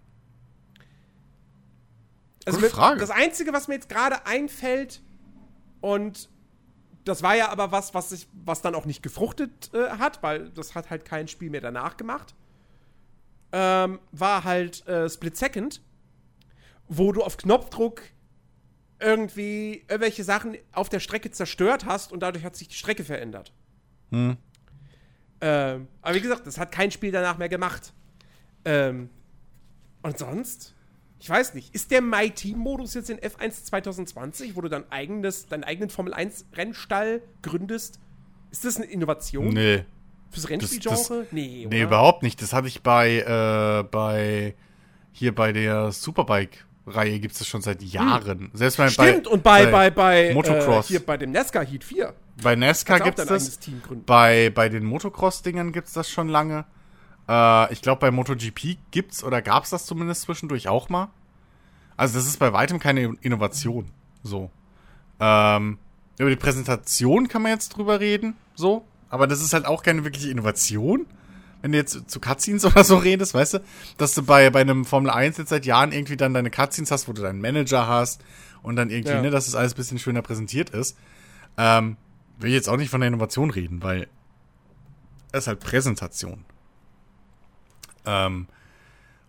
Also 2.45 2.59
Gute 2.59 2.71
Frage. 2.71 3.01
Das 3.01 3.11
Einzige, 3.11 3.53
was 3.53 3.69
mir 3.69 3.75
jetzt 3.75 3.89
gerade 3.89 4.27
einfällt, 4.27 5.03
und 5.81 6.29
das 7.05 7.23
war 7.23 7.35
ja 7.35 7.49
aber 7.49 7.73
was, 7.73 7.95
was, 7.95 8.11
sich, 8.11 8.29
was 8.33 8.63
dann 8.63 8.75
auch 8.75 8.85
nicht 8.85 9.03
gefruchtet 9.03 9.73
äh, 9.75 9.91
hat, 9.91 10.23
weil 10.23 10.51
das 10.51 10.75
hat 10.75 10.91
halt 10.91 11.05
kein 11.05 11.29
Spiel 11.29 11.51
mehr 11.51 11.61
danach 11.61 11.97
gemacht, 11.97 12.35
ähm, 13.53 14.01
war 14.13 14.45
halt 14.45 14.87
äh, 14.87 15.09
Split 15.09 15.37
Second, 15.37 15.83
wo 16.89 17.13
du 17.13 17.23
auf 17.23 17.37
Knopfdruck 17.37 18.03
irgendwie 18.99 19.85
irgendwelche 19.89 20.25
Sachen 20.25 20.57
auf 20.73 20.89
der 20.89 21.01
Strecke 21.01 21.31
zerstört 21.31 21.85
hast 21.85 22.13
und 22.13 22.21
dadurch 22.21 22.45
hat 22.45 22.57
sich 22.57 22.69
die 22.69 22.77
Strecke 22.77 23.05
verändert. 23.05 23.53
Hm. 24.11 24.37
Ähm, 25.41 25.89
aber 26.01 26.15
wie 26.15 26.21
gesagt, 26.21 26.47
das 26.47 26.59
hat 26.59 26.71
kein 26.71 26.93
Spiel 26.93 27.11
danach 27.11 27.37
mehr 27.37 27.49
gemacht. 27.49 27.93
Ähm, 28.65 29.11
und 30.03 30.19
sonst? 30.19 30.75
Ich 31.21 31.31
weiß 31.31 31.55
nicht. 31.55 31.75
Ist 31.75 31.91
der 31.93 32.01
My 32.03 32.31
Team-Modus 32.31 32.95
jetzt 32.95 33.09
in 33.09 33.19
F1 33.19 33.65
2020, 33.65 34.57
wo 34.57 34.61
du 34.61 34.69
dein 34.69 34.91
eigenes, 34.91 35.47
deinen 35.47 35.63
eigenen 35.65 35.89
Formel 35.89 36.13
1-Rennstall 36.15 37.23
gründest? 37.43 38.01
Ist 38.51 38.65
das 38.65 38.77
eine 38.77 38.87
Innovation 38.87 39.49
Nee. 39.49 39.85
fürs 40.31 40.49
Rennspielgenre? 40.51 41.27
nee, 41.31 41.67
Nee, 41.71 41.77
oder? 41.77 41.85
überhaupt 41.85 42.23
nicht. 42.25 42.43
Das 42.43 42.53
hatte 42.53 42.67
ich 42.67 42.83
bei, 42.83 43.19
äh, 43.21 43.85
bei, 43.89 44.55
hier 45.13 45.33
bei 45.33 45.53
der 45.53 45.93
Superbike-Reihe 45.93 47.21
gibt 47.21 47.35
es 47.35 47.39
das 47.39 47.47
schon 47.47 47.63
seit 47.63 47.83
Jahren. 47.83 48.51
Selbst 48.53 48.79
bei, 48.79 48.87
Hm. 48.87 48.91
Stimmt, 48.91 49.27
und 49.29 49.45
bei, 49.45 49.67
bei, 49.67 49.91
bei, 49.91 50.35
Motocross. 50.35 50.87
Äh, 50.87 50.89
hier 50.89 51.07
bei 51.07 51.17
dem 51.17 51.31
NASCAR 51.31 51.65
Heat 51.65 51.85
4 51.85 52.15
bei 52.43 52.57
NASCAR 52.57 53.01
gibt 53.01 53.19
es 53.19 53.27
das. 53.27 53.59
Bei, 54.07 54.51
bei 54.51 54.69
den 54.69 54.85
Motocross-Dingern 54.85 55.73
gibt 55.73 55.89
es 55.89 55.95
das 55.95 56.11
schon 56.11 56.29
lange. 56.29 56.65
Äh, 57.29 57.73
ich 57.73 57.83
glaube, 57.83 58.01
bei 58.01 58.11
MotoGP 58.11 58.79
gibt's 58.91 59.23
oder 59.25 59.43
gab 59.43 59.65
es 59.65 59.71
das 59.71 59.87
zumindest 59.87 60.23
zwischendurch 60.23 60.69
auch 60.69 60.89
mal. 60.89 61.09
Also, 61.97 62.19
das 62.19 62.27
ist 62.27 62.39
bei 62.39 62.53
weitem 62.53 62.79
keine 62.79 63.15
Innovation. 63.21 63.91
So. 64.23 64.51
Ähm, 65.21 65.79
über 66.19 66.31
die 66.31 66.37
Präsentation 66.37 67.29
kann 67.29 67.43
man 67.43 67.53
jetzt 67.53 67.71
drüber 67.71 68.01
reden. 68.01 68.35
So. 68.55 68.85
Aber 69.11 69.27
das 69.27 69.43
ist 69.43 69.53
halt 69.53 69.67
auch 69.67 69.83
keine 69.83 70.05
wirkliche 70.05 70.31
Innovation. 70.31 71.07
Wenn 71.61 71.73
du 71.73 71.79
jetzt 71.79 72.11
zu 72.11 72.19
Cutscenes 72.19 72.65
oder 72.67 72.83
so 72.83 72.97
redest, 72.97 73.35
weißt 73.35 73.55
du, 73.55 73.59
dass 73.99 74.15
du 74.15 74.23
bei, 74.23 74.51
bei 74.51 74.61
einem 74.63 74.85
Formel 74.85 75.11
1 75.11 75.37
jetzt 75.39 75.51
seit 75.51 75.65
Jahren 75.67 75.93
irgendwie 75.93 76.17
dann 76.17 76.35
deine 76.35 76.51
Cutscenes 76.51 76.91
hast, 76.91 77.09
wo 77.09 77.13
du 77.13 77.23
deinen 77.23 77.41
Manager 77.41 77.87
hast 77.87 78.23
und 78.63 78.77
dann 78.77 78.91
irgendwie, 78.91 79.13
Ja. 79.13 79.23
ne, 79.23 79.31
dass 79.31 79.47
es 79.49 79.55
alles 79.55 79.75
ein 79.75 79.77
bisschen 79.77 79.99
schöner 79.99 80.23
präsentiert 80.23 80.71
ist. 80.71 80.97
Ähm, 81.57 81.97
will 82.39 82.51
jetzt 82.53 82.69
auch 82.69 82.77
nicht 82.77 82.91
von 82.91 83.01
der 83.01 83.09
Innovation 83.09 83.51
reden, 83.51 83.83
weil 83.83 84.09
es 85.31 85.41
ist 85.43 85.47
halt 85.47 85.61
Präsentation. 85.61 86.45
Ähm, 88.07 88.47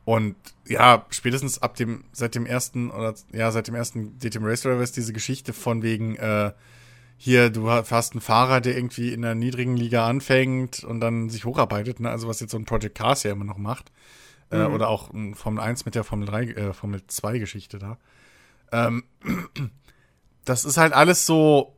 und 0.05 0.35
ja, 0.67 1.05
spätestens 1.09 1.61
ab 1.61 1.75
dem, 1.75 2.03
seit 2.11 2.35
dem 2.35 2.45
ersten, 2.45 2.91
oder 2.91 3.13
ja, 3.31 3.51
seit 3.51 3.67
dem 3.67 3.75
ersten 3.75 4.19
DTM 4.19 4.43
Race 4.45 4.61
Driver 4.61 4.81
ist 4.81 4.97
diese 4.97 5.13
Geschichte 5.13 5.53
von 5.53 5.81
wegen, 5.81 6.15
äh, 6.17 6.51
hier, 7.17 7.49
du 7.49 7.69
hast 7.69 8.13
einen 8.13 8.21
Fahrer, 8.21 8.59
der 8.59 8.75
irgendwie 8.75 9.13
in 9.13 9.21
der 9.21 9.33
niedrigen 9.35 9.77
Liga 9.77 10.05
anfängt 10.07 10.83
und 10.83 10.99
dann 10.99 11.29
sich 11.29 11.45
hocharbeitet, 11.45 12.01
ne? 12.01 12.09
also 12.09 12.27
was 12.27 12.41
jetzt 12.41 12.51
so 12.51 12.57
ein 12.57 12.65
Project 12.65 12.95
Cars 12.97 13.23
ja 13.23 13.31
immer 13.31 13.45
noch 13.45 13.57
macht. 13.57 13.91
Äh, 14.51 14.67
Mhm. 14.67 14.73
oder 14.73 14.89
auch 14.89 15.11
ein 15.13 15.33
Formel 15.33 15.63
1 15.63 15.85
mit 15.85 15.95
der 15.95 16.03
Formel 16.03 16.27
3, 16.27 16.43
äh, 16.43 16.73
Formel 16.73 17.01
2 17.07 17.39
Geschichte 17.39 17.79
da. 17.79 17.97
Ähm, 18.73 19.03
das 20.45 20.65
ist 20.65 20.77
halt 20.77 20.93
alles 20.93 21.25
so, 21.25 21.77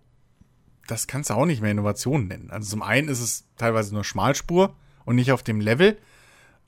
das 0.87 1.07
kannst 1.07 1.29
du 1.29 1.35
auch 1.35 1.45
nicht 1.45 1.61
mehr 1.61 1.71
Innovation 1.71 2.27
nennen. 2.27 2.49
Also 2.49 2.69
zum 2.71 2.81
einen 2.81 3.07
ist 3.07 3.21
es 3.21 3.45
teilweise 3.57 3.93
nur 3.93 4.03
Schmalspur 4.03 4.75
und 5.05 5.15
nicht 5.15 5.31
auf 5.31 5.43
dem 5.43 5.61
Level. 5.61 5.97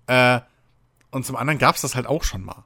Äh, 0.08 0.40
und 1.12 1.26
zum 1.26 1.36
anderen 1.36 1.60
gab 1.60 1.76
es 1.76 1.82
das 1.82 1.96
halt 1.96 2.08
auch 2.08 2.24
schon 2.24 2.44
mal. 2.44 2.64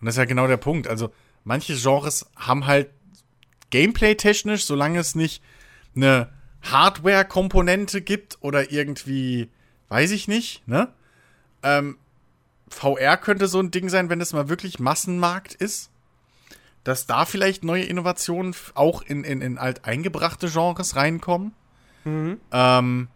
Und 0.00 0.06
das 0.06 0.14
ist 0.14 0.18
ja 0.18 0.24
genau 0.24 0.46
der 0.46 0.56
Punkt. 0.56 0.86
Also 0.86 1.12
manche 1.44 1.74
Genres 1.76 2.30
haben 2.36 2.66
halt 2.66 2.90
Gameplay-technisch, 3.70 4.64
solange 4.64 4.98
es 4.98 5.14
nicht 5.14 5.42
eine 5.96 6.28
Hardware-Komponente 6.62 8.00
gibt 8.00 8.38
oder 8.40 8.70
irgendwie, 8.70 9.50
weiß 9.88 10.10
ich 10.12 10.28
nicht, 10.28 10.66
ne? 10.66 10.88
Ähm, 11.62 11.98
VR 12.68 13.16
könnte 13.16 13.46
so 13.46 13.60
ein 13.60 13.70
Ding 13.70 13.88
sein, 13.88 14.10
wenn 14.10 14.20
es 14.20 14.32
mal 14.32 14.48
wirklich 14.48 14.78
Massenmarkt 14.78 15.54
ist. 15.54 15.90
Dass 16.82 17.06
da 17.06 17.24
vielleicht 17.24 17.64
neue 17.64 17.84
Innovationen 17.84 18.54
auch 18.74 19.00
in, 19.02 19.24
in, 19.24 19.40
in 19.40 19.56
alteingebrachte 19.56 20.50
Genres 20.50 20.96
reinkommen. 20.96 21.52
Ähm, 22.52 23.08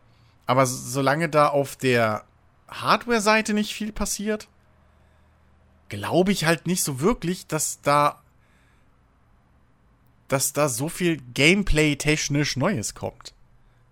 aber 0.46 0.64
solange 0.64 1.28
da 1.28 1.48
auf 1.48 1.76
der 1.76 2.24
Hardware-Seite 2.68 3.54
nicht 3.54 3.72
viel 3.72 3.92
passiert, 3.92 4.48
glaube 5.88 6.32
ich 6.32 6.44
halt 6.44 6.66
nicht 6.66 6.82
so 6.82 7.00
wirklich, 7.00 7.46
dass 7.46 7.80
da 7.80 8.22
dass 10.28 10.52
da 10.52 10.68
so 10.68 10.88
viel 10.90 11.16
Gameplay-technisch 11.16 12.56
Neues 12.56 12.94
kommt. 12.94 13.32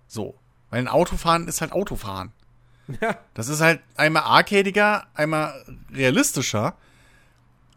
So. 0.06 0.34
Weil 0.70 0.80
ein 0.80 0.88
Autofahren 0.88 1.48
ist 1.48 1.60
halt 1.60 1.72
Autofahren. 1.72 2.32
Ja. 3.00 3.18
Das 3.34 3.48
ist 3.48 3.60
halt 3.60 3.80
einmal 3.96 4.22
arcadiger, 4.22 5.08
einmal 5.12 5.64
realistischer. 5.92 6.76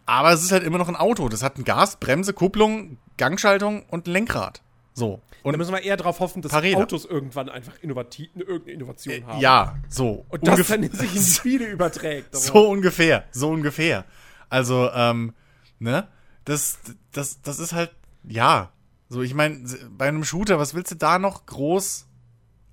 Aber 0.05 0.31
es 0.33 0.43
ist 0.43 0.51
halt 0.51 0.61
immer 0.61 0.77
noch 0.77 0.87
ein 0.87 0.95
Auto. 0.95 1.29
Das 1.29 1.41
hat 1.41 1.57
ein 1.57 1.63
Gas, 1.63 1.95
Bremse, 1.95 2.31
Kupplung, 2.31 2.99
Gangschaltung 3.17 3.81
und 3.89 4.05
ein 4.05 4.11
Lenkrad. 4.11 4.61
So. 4.99 5.21
Da 5.31 5.49
Und 5.49 5.57
müssen 5.57 5.71
wir 5.73 5.81
eher 5.81 5.95
darauf 5.97 6.19
hoffen, 6.19 6.41
dass 6.41 6.53
Räder. 6.61 6.77
Autos 6.79 7.05
irgendwann 7.05 7.47
einfach 7.49 7.73
innovativ, 7.81 8.29
irgendeine 8.35 8.71
Innovation 8.73 9.25
haben. 9.25 9.39
Äh, 9.39 9.41
ja, 9.41 9.75
so. 9.87 10.25
Und 10.29 10.45
das 10.45 10.67
dann 10.67 10.83
in 10.83 10.91
sich 10.91 11.15
in 11.15 11.21
Spiele 11.23 11.65
überträgt. 11.67 12.35
Aber- 12.35 12.37
So 12.43 12.69
ungefähr, 12.69 13.23
so 13.31 13.49
ungefähr. 13.49 14.03
Also, 14.49 14.89
ähm, 14.93 15.33
ne? 15.79 16.07
Das, 16.43 16.79
das, 17.13 17.41
das 17.41 17.59
ist 17.59 17.71
halt, 17.73 17.91
ja. 18.23 18.71
So, 19.07 19.21
ich 19.21 19.33
meine, 19.33 19.63
bei 19.89 20.07
einem 20.07 20.23
Shooter, 20.25 20.59
was 20.59 20.73
willst 20.73 20.91
du 20.91 20.95
da 20.95 21.17
noch 21.17 21.45
groß 21.45 22.05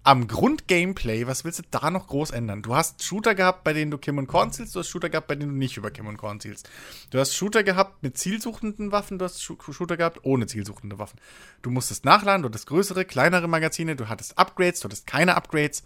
am 0.06 0.28
Grundgameplay, 0.28 1.26
was 1.26 1.44
willst 1.44 1.58
du 1.58 1.64
da 1.68 1.90
noch 1.90 2.06
groß 2.06 2.30
ändern? 2.30 2.62
Du 2.62 2.76
hast 2.76 3.02
Shooter 3.02 3.34
gehabt, 3.34 3.64
bei 3.64 3.72
denen 3.72 3.90
du 3.90 3.98
Kim 3.98 4.18
und 4.18 4.28
Korn 4.28 4.52
zielst, 4.52 4.76
du 4.76 4.78
hast 4.78 4.88
Shooter 4.88 5.08
gehabt, 5.08 5.26
bei 5.26 5.34
denen 5.34 5.50
du 5.50 5.58
nicht 5.58 5.76
über 5.76 5.90
Kim 5.90 6.06
und 6.06 6.16
Korn 6.16 6.38
zielst. 6.38 6.70
Du 7.10 7.18
hast 7.18 7.34
Shooter 7.34 7.64
gehabt 7.64 8.04
mit 8.04 8.16
zielsuchenden 8.16 8.92
Waffen, 8.92 9.18
du 9.18 9.24
hast 9.24 9.42
Shooter 9.42 9.96
gehabt 9.96 10.20
ohne 10.22 10.46
zielsuchende 10.46 11.00
Waffen. 11.00 11.18
Du 11.60 11.70
musstest 11.70 12.04
nachladen, 12.04 12.42
du 12.42 12.48
hattest 12.48 12.68
größere, 12.68 13.04
kleinere 13.04 13.48
Magazine, 13.48 13.96
du 13.96 14.08
hattest 14.08 14.38
Upgrades, 14.38 14.78
du 14.78 14.84
hattest 14.84 15.08
keine 15.08 15.34
Upgrades. 15.34 15.82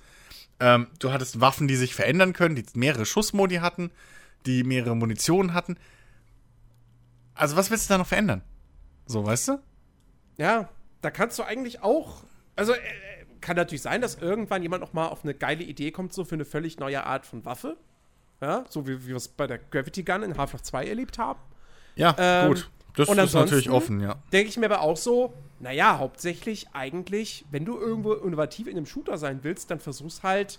Ähm, 0.60 0.88
du 0.98 1.12
hattest 1.12 1.40
Waffen, 1.40 1.66
die 1.66 1.76
sich 1.76 1.94
verändern 1.94 2.34
können, 2.34 2.56
die 2.56 2.66
mehrere 2.74 3.06
Schussmodi 3.06 3.56
hatten, 3.56 3.90
die 4.44 4.64
mehrere 4.64 4.97
Munitionen 4.97 5.55
hatten. 5.55 5.78
Also, 7.34 7.56
was 7.56 7.70
willst 7.70 7.88
du 7.88 7.94
da 7.94 7.98
noch 7.98 8.06
verändern? 8.06 8.42
So, 9.06 9.24
weißt 9.24 9.48
du? 9.48 9.62
Ja, 10.36 10.68
da 11.01 11.10
kannst 11.10 11.38
du 11.38 11.42
eigentlich 11.42 11.82
auch. 11.82 12.24
Also, 12.55 12.74
äh, 12.74 12.78
kann 13.41 13.57
natürlich 13.57 13.83
sein, 13.83 14.01
dass 14.01 14.17
irgendwann 14.17 14.62
jemand 14.62 14.83
noch 14.83 14.93
mal 14.93 15.09
auf 15.09 15.25
eine 15.25 15.35
geile 15.35 15.62
Idee 15.62 15.91
kommt, 15.91 16.12
so 16.12 16.25
für 16.25 16.35
eine 16.35 16.45
völlig 16.45 16.79
neue 16.79 17.05
Art 17.05 17.27
von 17.27 17.45
Waffe. 17.45 17.77
Ja, 18.41 18.65
so 18.69 18.87
wie, 18.87 19.03
wie 19.03 19.09
wir 19.09 19.17
es 19.17 19.29
bei 19.29 19.47
der 19.47 19.59
Gravity 19.59 20.03
Gun 20.03 20.23
in 20.23 20.37
Half-Life 20.37 20.65
2 20.65 20.87
erlebt 20.87 21.19
haben. 21.19 21.39
Ja, 21.95 22.15
Ähm, 22.19 22.49
gut. 22.49 22.71
Das 22.97 23.09
ist 23.09 23.35
natürlich 23.35 23.71
offen, 23.71 24.01
ja. 24.01 24.17
Denke 24.33 24.49
ich 24.49 24.57
mir 24.57 24.67
aber 24.67 24.81
auch 24.81 24.97
so, 24.97 25.33
naja, 25.61 25.99
hauptsächlich 25.99 26.67
eigentlich, 26.73 27.45
wenn 27.51 27.65
du 27.65 27.79
irgendwo 27.79 28.15
innovativ 28.15 28.67
in 28.67 28.77
einem 28.77 28.87
Shooter 28.87 29.17
sein 29.17 29.41
willst, 29.43 29.71
dann 29.71 29.79
versuch's 29.79 30.23
halt 30.23 30.59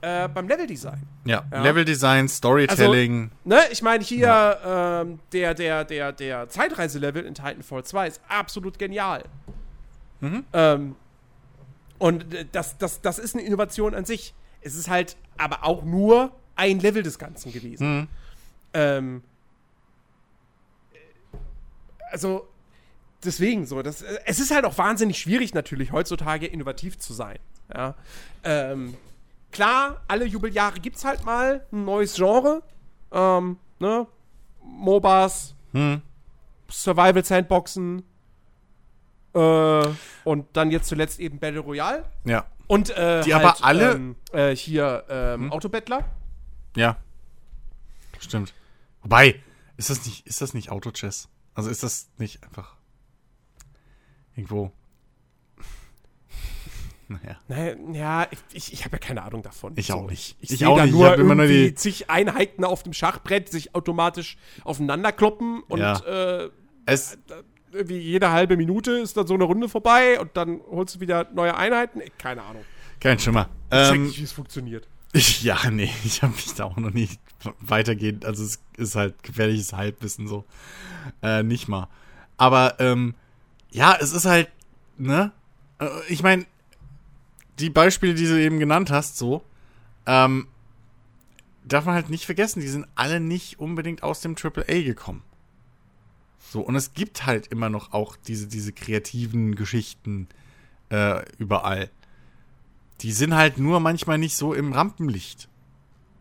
äh, 0.00 0.28
beim 0.28 0.48
Leveldesign. 0.48 1.02
Ja, 1.24 1.44
Ja. 1.52 1.62
Leveldesign, 1.62 2.28
Storytelling. 2.28 3.30
Ne, 3.44 3.60
ich 3.70 3.82
meine, 3.82 4.02
hier 4.02 4.58
ähm, 4.64 5.18
der, 5.32 5.54
der, 5.54 5.84
der, 5.84 6.12
der 6.12 6.48
Zeitreiselevel 6.48 7.24
in 7.24 7.34
Titanfall 7.34 7.84
2 7.84 8.08
ist 8.08 8.20
absolut 8.28 8.78
genial. 8.78 9.22
Ähm, 10.52 10.96
und 11.98 12.34
äh, 12.34 12.46
das, 12.52 12.78
das, 12.78 13.00
das 13.00 13.18
ist 13.18 13.34
eine 13.34 13.44
Innovation 13.44 13.94
an 13.94 14.04
sich. 14.04 14.34
Es 14.60 14.74
ist 14.74 14.88
halt 14.88 15.16
aber 15.36 15.64
auch 15.64 15.84
nur 15.84 16.32
ein 16.56 16.80
Level 16.80 17.02
des 17.02 17.18
Ganzen 17.18 17.52
gewesen. 17.52 18.08
Ähm, 18.74 19.22
also, 22.10 22.48
deswegen 23.24 23.66
so, 23.66 23.82
das, 23.82 24.02
äh, 24.02 24.18
es 24.24 24.40
ist 24.40 24.50
halt 24.50 24.64
auch 24.64 24.76
wahnsinnig 24.78 25.18
schwierig 25.18 25.54
natürlich 25.54 25.92
heutzutage 25.92 26.46
innovativ 26.46 26.98
zu 26.98 27.12
sein. 27.12 27.38
Ja. 27.74 27.94
Ähm, 28.44 28.94
klar, 29.52 30.02
alle 30.08 30.24
Jubeljahre 30.24 30.80
gibt's 30.80 31.04
halt 31.04 31.24
mal 31.24 31.64
ein 31.72 31.84
neues 31.84 32.14
Genre. 32.14 32.62
Ähm, 33.12 33.58
ne? 33.78 34.06
MOBAs, 34.62 35.54
Hm. 35.72 36.02
Survival 36.70 37.24
Sandboxen 37.24 38.02
äh, 39.34 39.88
und 40.24 40.46
dann 40.54 40.70
jetzt 40.70 40.88
zuletzt 40.88 41.18
eben 41.20 41.38
Battle 41.38 41.60
Royale. 41.60 42.04
Ja. 42.24 42.46
Und 42.66 42.90
äh, 42.90 43.22
Die 43.22 43.34
halt, 43.34 43.44
aber 43.46 43.64
alle- 43.64 43.92
ähm, 43.92 44.16
äh, 44.32 44.54
hier 44.54 45.04
ähm, 45.08 45.50
Autobettler. 45.52 46.04
Ja. 46.76 46.96
Stimmt. 48.18 48.52
Wobei, 49.02 49.40
ist 49.76 49.90
das 49.90 50.04
nicht, 50.04 50.26
ist 50.26 50.40
das 50.42 50.52
nicht 50.54 50.70
Auto-Chess? 50.70 51.28
Also 51.54 51.70
ist 51.70 51.82
das 51.82 52.08
nicht 52.18 52.42
einfach 52.44 52.76
irgendwo. 54.36 54.72
Naja. 57.10 57.38
Naja, 57.48 57.74
ja, 57.92 58.26
ich, 58.30 58.38
ich, 58.52 58.72
ich 58.74 58.84
habe 58.84 58.96
ja 58.96 58.98
keine 58.98 59.22
Ahnung 59.22 59.42
davon. 59.42 59.72
Ich 59.76 59.92
auch 59.92 60.10
nicht. 60.10 60.36
Ich, 60.40 60.44
Ich 60.44 60.50
ich 60.52 60.58
sehe 60.58 60.68
auch 60.68 60.76
da 60.76 60.82
nicht. 60.84 60.92
Ich 60.92 60.98
nur 61.00 61.16
nur 61.16 61.28
irgendwie 61.36 61.68
die- 61.68 61.74
zig 61.74 62.10
Einheiten 62.10 62.64
auf 62.64 62.82
dem 62.82 62.92
Schachbrett, 62.92 63.48
sich 63.48 63.74
automatisch 63.74 64.36
aufeinander 64.62 65.10
kloppen 65.12 65.62
und 65.68 65.80
Ja. 65.80 65.98
äh, 66.00 66.50
Es, 66.84 67.16
irgendwie 67.72 67.98
jede 67.98 68.30
halbe 68.30 68.56
Minute 68.56 68.92
ist 68.92 69.16
dann 69.16 69.26
so 69.26 69.34
eine 69.34 69.44
Runde 69.44 69.68
vorbei 69.68 70.18
und 70.20 70.36
dann 70.36 70.60
holst 70.70 70.96
du 70.96 71.00
wieder 71.00 71.28
neue 71.34 71.56
Einheiten. 71.56 72.00
Ich, 72.00 72.16
keine 72.18 72.42
Ahnung. 72.42 72.64
kein 73.00 73.18
Schimmer. 73.18 73.48
Ich 73.70 73.78
check 73.78 73.94
Ähm, 73.94 74.02
nicht, 74.06 74.18
wie 74.18 74.24
es 74.24 74.32
funktioniert. 74.32 74.88
ich, 75.12 75.42
ja, 75.42 75.58
nee, 75.70 75.90
ich 76.04 76.22
habe 76.22 76.32
mich 76.34 76.54
da 76.54 76.64
auch 76.64 76.76
noch 76.76 76.92
nicht 76.92 77.20
weitergehend. 77.60 78.24
Also 78.24 78.44
es 78.44 78.60
ist 78.76 78.94
halt 78.96 79.22
gefährliches 79.22 79.72
Halbwissen 79.72 80.26
so. 80.28 80.44
Äh, 81.22 81.42
nicht 81.42 81.68
mal. 81.68 81.88
Aber 82.36 82.76
ähm, 82.80 83.14
ja, 83.70 83.96
es 84.00 84.12
ist 84.12 84.24
halt, 84.24 84.48
ne? 84.96 85.32
Äh, 85.78 85.86
Ich 86.08 86.22
meine, 86.22 86.46
die 87.58 87.70
Beispiele, 87.70 88.14
die 88.14 88.26
du 88.26 88.40
eben 88.40 88.58
genannt 88.58 88.90
hast, 88.90 89.18
so, 89.18 89.42
ähm, 90.06 90.46
darf 91.64 91.84
man 91.84 91.94
halt 91.94 92.08
nicht 92.08 92.24
vergessen, 92.24 92.60
die 92.60 92.68
sind 92.68 92.86
alle 92.94 93.20
nicht 93.20 93.58
unbedingt 93.58 94.02
aus 94.02 94.20
dem 94.20 94.36
AAA 94.36 94.82
gekommen. 94.82 95.22
So, 96.38 96.60
und 96.60 96.76
es 96.76 96.94
gibt 96.94 97.26
halt 97.26 97.48
immer 97.48 97.68
noch 97.68 97.92
auch 97.92 98.16
diese, 98.16 98.46
diese 98.46 98.72
kreativen 98.72 99.54
Geschichten 99.54 100.28
äh, 100.90 101.22
überall. 101.38 101.90
Die 103.00 103.12
sind 103.12 103.34
halt 103.34 103.58
nur 103.58 103.80
manchmal 103.80 104.18
nicht 104.18 104.36
so 104.36 104.54
im 104.54 104.72
Rampenlicht. 104.72 105.48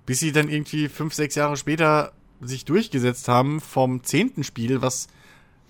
Bis 0.05 0.19
sie 0.19 0.31
dann 0.31 0.49
irgendwie 0.49 0.89
fünf, 0.89 1.13
sechs 1.13 1.35
Jahre 1.35 1.57
später 1.57 2.13
sich 2.41 2.65
durchgesetzt 2.65 3.27
haben 3.27 3.59
vom 3.61 4.03
zehnten 4.03 4.43
Spiel, 4.43 4.81
was 4.81 5.07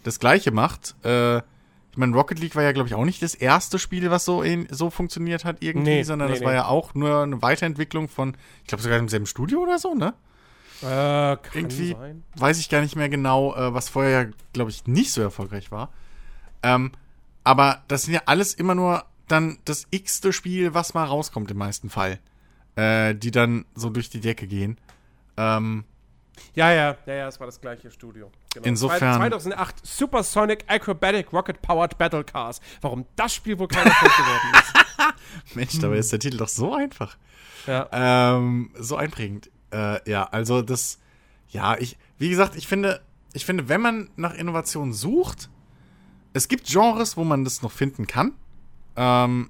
das 0.04 0.20
gleiche 0.20 0.52
macht. 0.52 0.96
Äh, 1.04 1.38
ich 1.38 2.00
meine, 2.00 2.16
Rocket 2.16 2.40
League 2.40 2.56
war 2.56 2.64
ja, 2.64 2.74
glaube 2.74 2.88
ich, 2.90 2.96
auch 2.96 3.06
nicht 3.06 3.24
das 3.24 3.34
erste 3.34 3.80
Spiel, 3.80 4.12
was 4.12 4.26
so, 4.26 4.44
in, 4.44 4.68
so 4.70 4.90
funktioniert 4.90 5.46
hat 5.46 5.64
irgendwie, 5.64 5.90
Nee, 5.90 6.04
sondern 6.04 6.28
nee, 6.28 6.34
das 6.34 6.42
nee. 6.42 6.46
war 6.46 6.54
ja 6.54 6.66
auch 6.68 6.94
nur 6.94 7.24
eine 7.24 7.42
Weiterentwicklung 7.42 8.08
von, 8.08 8.38
ich 8.62 8.68
glaube 8.68 8.84
sogar 8.84 9.00
im 9.00 9.10
selben 9.10 9.26
Studio 9.26 9.62
oder 9.64 9.80
so, 9.80 9.96
ne? 9.96 10.14
Äh, 10.84 11.32
Irgendwie 11.54 11.94
sein. 11.94 12.24
weiß 12.36 12.60
ich 12.60 12.70
gar 12.70 12.82
nicht 12.82 12.96
mehr 12.96 13.10
genau, 13.10 13.56
äh, 13.56 13.74
was 13.74 13.90
vorher 13.90 14.12
ja, 14.24 14.30
glaube 14.54 14.70
ich, 14.72 14.86
nicht 14.86 15.12
so 15.12 15.22
erfolgreich 15.22 15.72
war. 15.72 15.92
Ähm, 16.64 16.92
aber 17.44 17.84
das 17.88 18.04
sind 18.04 18.14
ja 18.14 18.22
alles 18.26 18.54
immer 18.54 18.76
nur 18.76 19.06
dann 19.28 19.58
das 19.66 19.88
x-te 19.92 20.32
Spiel, 20.34 20.74
was 20.74 20.94
mal 20.94 21.06
rauskommt 21.06 21.50
im 21.52 21.58
meisten 21.58 21.90
Fall. 21.90 22.20
Äh, 22.76 23.16
die 23.16 23.32
dann 23.32 23.66
so 23.74 23.90
durch 23.90 24.10
die 24.10 24.20
Decke 24.20 24.46
gehen. 24.48 24.78
Ähm, 25.36 25.84
Ja, 26.54 26.72
ja, 26.72 26.96
ja, 27.08 27.14
ja, 27.14 27.28
es 27.28 27.40
war 27.40 27.48
das 27.48 27.60
gleiche 27.60 27.90
Studio. 27.90 28.32
genau. 28.54 28.68
Insofern- 28.68 29.16
2008 29.18 29.84
Supersonic 29.86 30.64
Acrobatic 30.68 31.34
Rocket 31.34 31.60
Powered 31.64 31.98
Battle 31.98 32.24
Cars. 32.24 32.62
Warum 32.82 33.06
das 33.16 33.34
Spiel 33.34 33.58
wohl 33.58 33.68
kein 33.68 33.88
Erfolg 33.88 34.12
geworden 34.16 34.62
ist. 34.62 35.56
Mensch, 35.56 35.80
dabei 35.80 35.98
ist 35.98 36.12
der 36.12 36.20
Titel 36.20 36.38
doch 36.38 36.48
so 36.48 36.76
einfach. 36.76 37.18
Ja. 37.66 37.88
Ähm, 37.92 38.72
so 38.78 38.96
einprägend. 38.96 39.50
Äh, 39.72 40.10
ja, 40.10 40.24
also 40.24 40.62
das, 40.62 41.00
ja, 41.50 41.78
ich, 41.78 41.98
wie 42.18 42.30
gesagt, 42.30 42.56
ich 42.56 42.68
finde, 42.68 43.02
ich 43.34 43.46
finde, 43.46 43.70
wenn 43.70 43.82
man 43.82 44.10
nach 44.16 44.34
Innovation 44.34 44.94
sucht, 44.94 45.50
es 46.34 46.48
gibt 46.48 46.68
Genres, 46.68 47.18
wo 47.18 47.24
man 47.24 47.44
das 47.44 47.62
noch 47.62 47.72
finden 47.72 48.08
kann. 48.08 48.34
Ähm, 48.96 49.50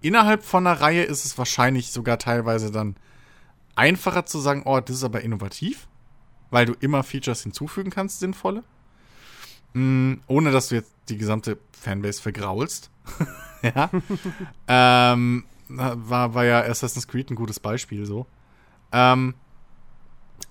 innerhalb 0.00 0.44
von 0.44 0.66
einer 0.66 0.80
Reihe 0.80 1.02
ist 1.02 1.24
es 1.24 1.36
wahrscheinlich 1.38 1.90
sogar 1.90 2.18
teilweise 2.18 2.70
dann 2.70 2.96
einfacher 3.74 4.26
zu 4.26 4.38
sagen, 4.38 4.62
oh, 4.64 4.80
das 4.80 4.96
ist 4.96 5.04
aber 5.04 5.20
innovativ, 5.20 5.88
weil 6.50 6.66
du 6.66 6.74
immer 6.80 7.02
Features 7.02 7.42
hinzufügen 7.42 7.90
kannst, 7.90 8.20
sinnvolle. 8.20 8.64
Mm, 9.74 10.14
ohne 10.26 10.52
dass 10.52 10.68
du 10.68 10.76
jetzt 10.76 10.92
die 11.08 11.18
gesamte 11.18 11.58
Fanbase 11.72 12.22
vergraulst. 12.22 12.90
ja. 13.62 13.90
ähm, 14.68 15.44
war, 15.68 16.34
war 16.34 16.44
ja 16.44 16.62
Assassin's 16.62 17.06
Creed 17.08 17.30
ein 17.30 17.36
gutes 17.36 17.60
Beispiel 17.60 18.06
so. 18.06 18.26
Ähm, 18.92 19.34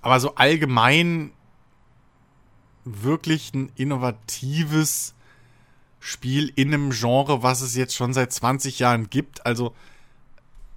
aber 0.02 0.20
so 0.20 0.34
allgemein 0.34 1.32
wirklich 2.84 3.52
ein 3.54 3.72
innovatives 3.74 5.14
Spiel 5.98 6.52
in 6.54 6.72
einem 6.72 6.90
Genre, 6.90 7.42
was 7.42 7.60
es 7.60 7.74
jetzt 7.74 7.94
schon 7.94 8.12
seit 8.12 8.32
20 8.32 8.78
Jahren 8.78 9.10
gibt, 9.10 9.44
also 9.44 9.74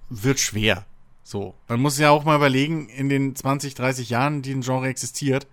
wird 0.08 0.40
schwer. 0.40 0.84
So. 1.22 1.54
Man 1.68 1.80
muss 1.80 1.98
ja 1.98 2.10
auch 2.10 2.24
mal 2.24 2.36
überlegen, 2.36 2.88
in 2.88 3.08
den 3.08 3.36
20, 3.36 3.74
30 3.76 4.10
Jahren, 4.10 4.42
die 4.42 4.52
ein 4.52 4.62
Genre 4.62 4.88
existiert, 4.88 5.46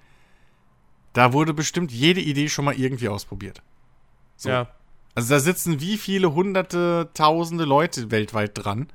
da 1.14 1.34
wurde 1.34 1.54
bestimmt 1.54 1.92
jede 1.92 2.22
Idee 2.22 2.50
schon 2.50 2.66
mal 2.66 2.78
irgendwie 2.78 3.10
ausprobiert. 3.10 3.62
So. 4.36 4.50
Ja. 4.50 4.70
Also 5.14 5.34
da 5.34 5.40
sitzen 5.40 5.80
wie 5.80 5.98
viele 5.98 6.34
hunderte, 6.34 7.10
tausende 7.14 7.66
Leute 7.66 8.10
weltweit 8.12 8.52
dran, 8.54 8.88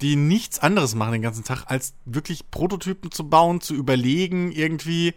die 0.00 0.16
nichts 0.16 0.58
anderes 0.58 0.94
machen 0.94 1.12
den 1.12 1.22
ganzen 1.22 1.44
Tag, 1.44 1.64
als 1.66 1.94
wirklich 2.04 2.50
Prototypen 2.50 3.10
zu 3.10 3.28
bauen, 3.28 3.60
zu 3.60 3.74
überlegen, 3.74 4.52
irgendwie, 4.52 5.14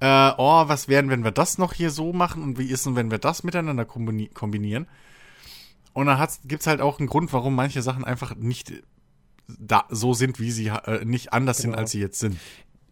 äh, 0.00 0.30
oh, 0.36 0.68
was 0.68 0.88
wären, 0.88 1.10
wenn 1.10 1.24
wir 1.24 1.30
das 1.30 1.58
noch 1.58 1.72
hier 1.72 1.90
so 1.90 2.12
machen 2.12 2.42
und 2.42 2.58
wie 2.58 2.66
ist 2.66 2.86
denn, 2.86 2.96
wenn 2.96 3.10
wir 3.10 3.18
das 3.18 3.44
miteinander 3.44 3.84
kombini 3.84 4.28
kombinieren? 4.28 4.86
Und 5.92 6.06
dann 6.06 6.28
gibt 6.44 6.60
es 6.62 6.66
halt 6.66 6.80
auch 6.80 6.98
einen 6.98 7.08
Grund, 7.08 7.32
warum 7.32 7.54
manche 7.54 7.80
Sachen 7.82 8.04
einfach 8.04 8.34
nicht 8.36 8.72
da 9.46 9.84
so 9.88 10.12
sind, 10.12 10.40
wie 10.40 10.50
sie 10.50 10.66
äh, 10.68 11.04
nicht 11.04 11.32
anders 11.32 11.58
sind, 11.58 11.70
Genau. 11.70 11.80
als 11.82 11.92
sie 11.92 12.00
jetzt 12.00 12.18
sind. 12.18 12.36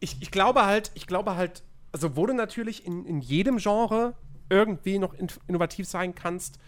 ich, 0.01 0.17
ich 0.21 0.31
glaube 0.31 0.65
halt, 0.65 0.91
ich 0.95 1.07
glaube 1.07 1.37
halt, 1.37 1.63
also 1.93 2.17
wo 2.17 2.27
du 2.27 2.33
natürlich 2.33 2.87
in, 2.87 3.05
in 3.05 3.21
jedem 3.21 3.59
Genre 3.59 4.15
irgendwie 4.49 4.99
noch 4.99 5.15
in, 5.15 5.29
innovativ 5.49 5.87
sein 5.87 6.15
kannst, 6.15 6.59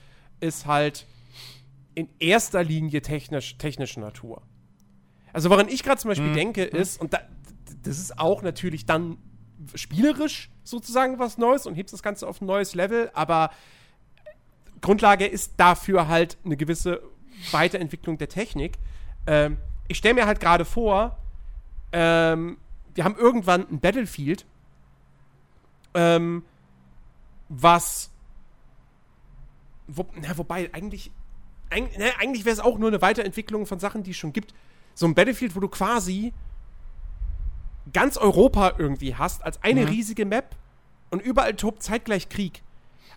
ist 0.40 0.66
halt 0.66 1.06
in 1.94 2.09
erster 2.18 2.62
Linie 2.62 3.01
technisch, 3.01 3.56
technische 3.59 4.01
Natur. 4.01 4.43
Also 5.36 5.50
woran 5.50 5.68
ich 5.68 5.82
gerade 5.82 6.00
zum 6.00 6.08
Beispiel 6.08 6.32
denke, 6.32 6.64
ist, 6.64 6.98
und 6.98 7.12
da, 7.12 7.20
das 7.82 7.98
ist 7.98 8.18
auch 8.18 8.40
natürlich 8.40 8.86
dann 8.86 9.18
spielerisch 9.74 10.48
sozusagen 10.64 11.18
was 11.18 11.36
Neues 11.36 11.66
und 11.66 11.74
hebst 11.74 11.92
das 11.92 12.02
Ganze 12.02 12.26
auf 12.26 12.40
ein 12.40 12.46
neues 12.46 12.74
Level, 12.74 13.10
aber 13.12 13.50
Grundlage 14.80 15.26
ist 15.26 15.52
dafür 15.58 16.08
halt 16.08 16.38
eine 16.42 16.56
gewisse 16.56 17.02
Weiterentwicklung 17.50 18.16
der 18.16 18.30
Technik. 18.30 18.78
Ähm, 19.26 19.58
ich 19.88 19.98
stelle 19.98 20.14
mir 20.14 20.24
halt 20.24 20.40
gerade 20.40 20.64
vor, 20.64 21.18
ähm, 21.92 22.56
wir 22.94 23.04
haben 23.04 23.16
irgendwann 23.16 23.68
ein 23.70 23.78
Battlefield, 23.78 24.46
ähm, 25.92 26.46
was, 27.50 28.10
wo, 29.86 30.06
na, 30.14 30.38
wobei 30.38 30.72
eigentlich, 30.72 31.10
eig, 31.68 31.90
na, 31.98 32.06
eigentlich 32.20 32.46
wäre 32.46 32.54
es 32.54 32.60
auch 32.60 32.78
nur 32.78 32.88
eine 32.88 33.02
Weiterentwicklung 33.02 33.66
von 33.66 33.78
Sachen, 33.78 34.02
die 34.02 34.12
es 34.12 34.16
schon 34.16 34.32
gibt. 34.32 34.54
So 34.97 35.06
ein 35.06 35.14
Battlefield, 35.14 35.55
wo 35.55 35.60
du 35.60 35.68
quasi 35.68 36.32
ganz 37.93 38.16
Europa 38.16 38.74
irgendwie 38.78 39.14
hast, 39.14 39.44
als 39.44 39.62
eine 39.62 39.89
riesige 39.89 40.24
Map 40.24 40.56
und 41.10 41.23
überall 41.23 41.55
tobt 41.55 41.82
zeitgleich 41.82 42.28
Krieg. 42.28 42.62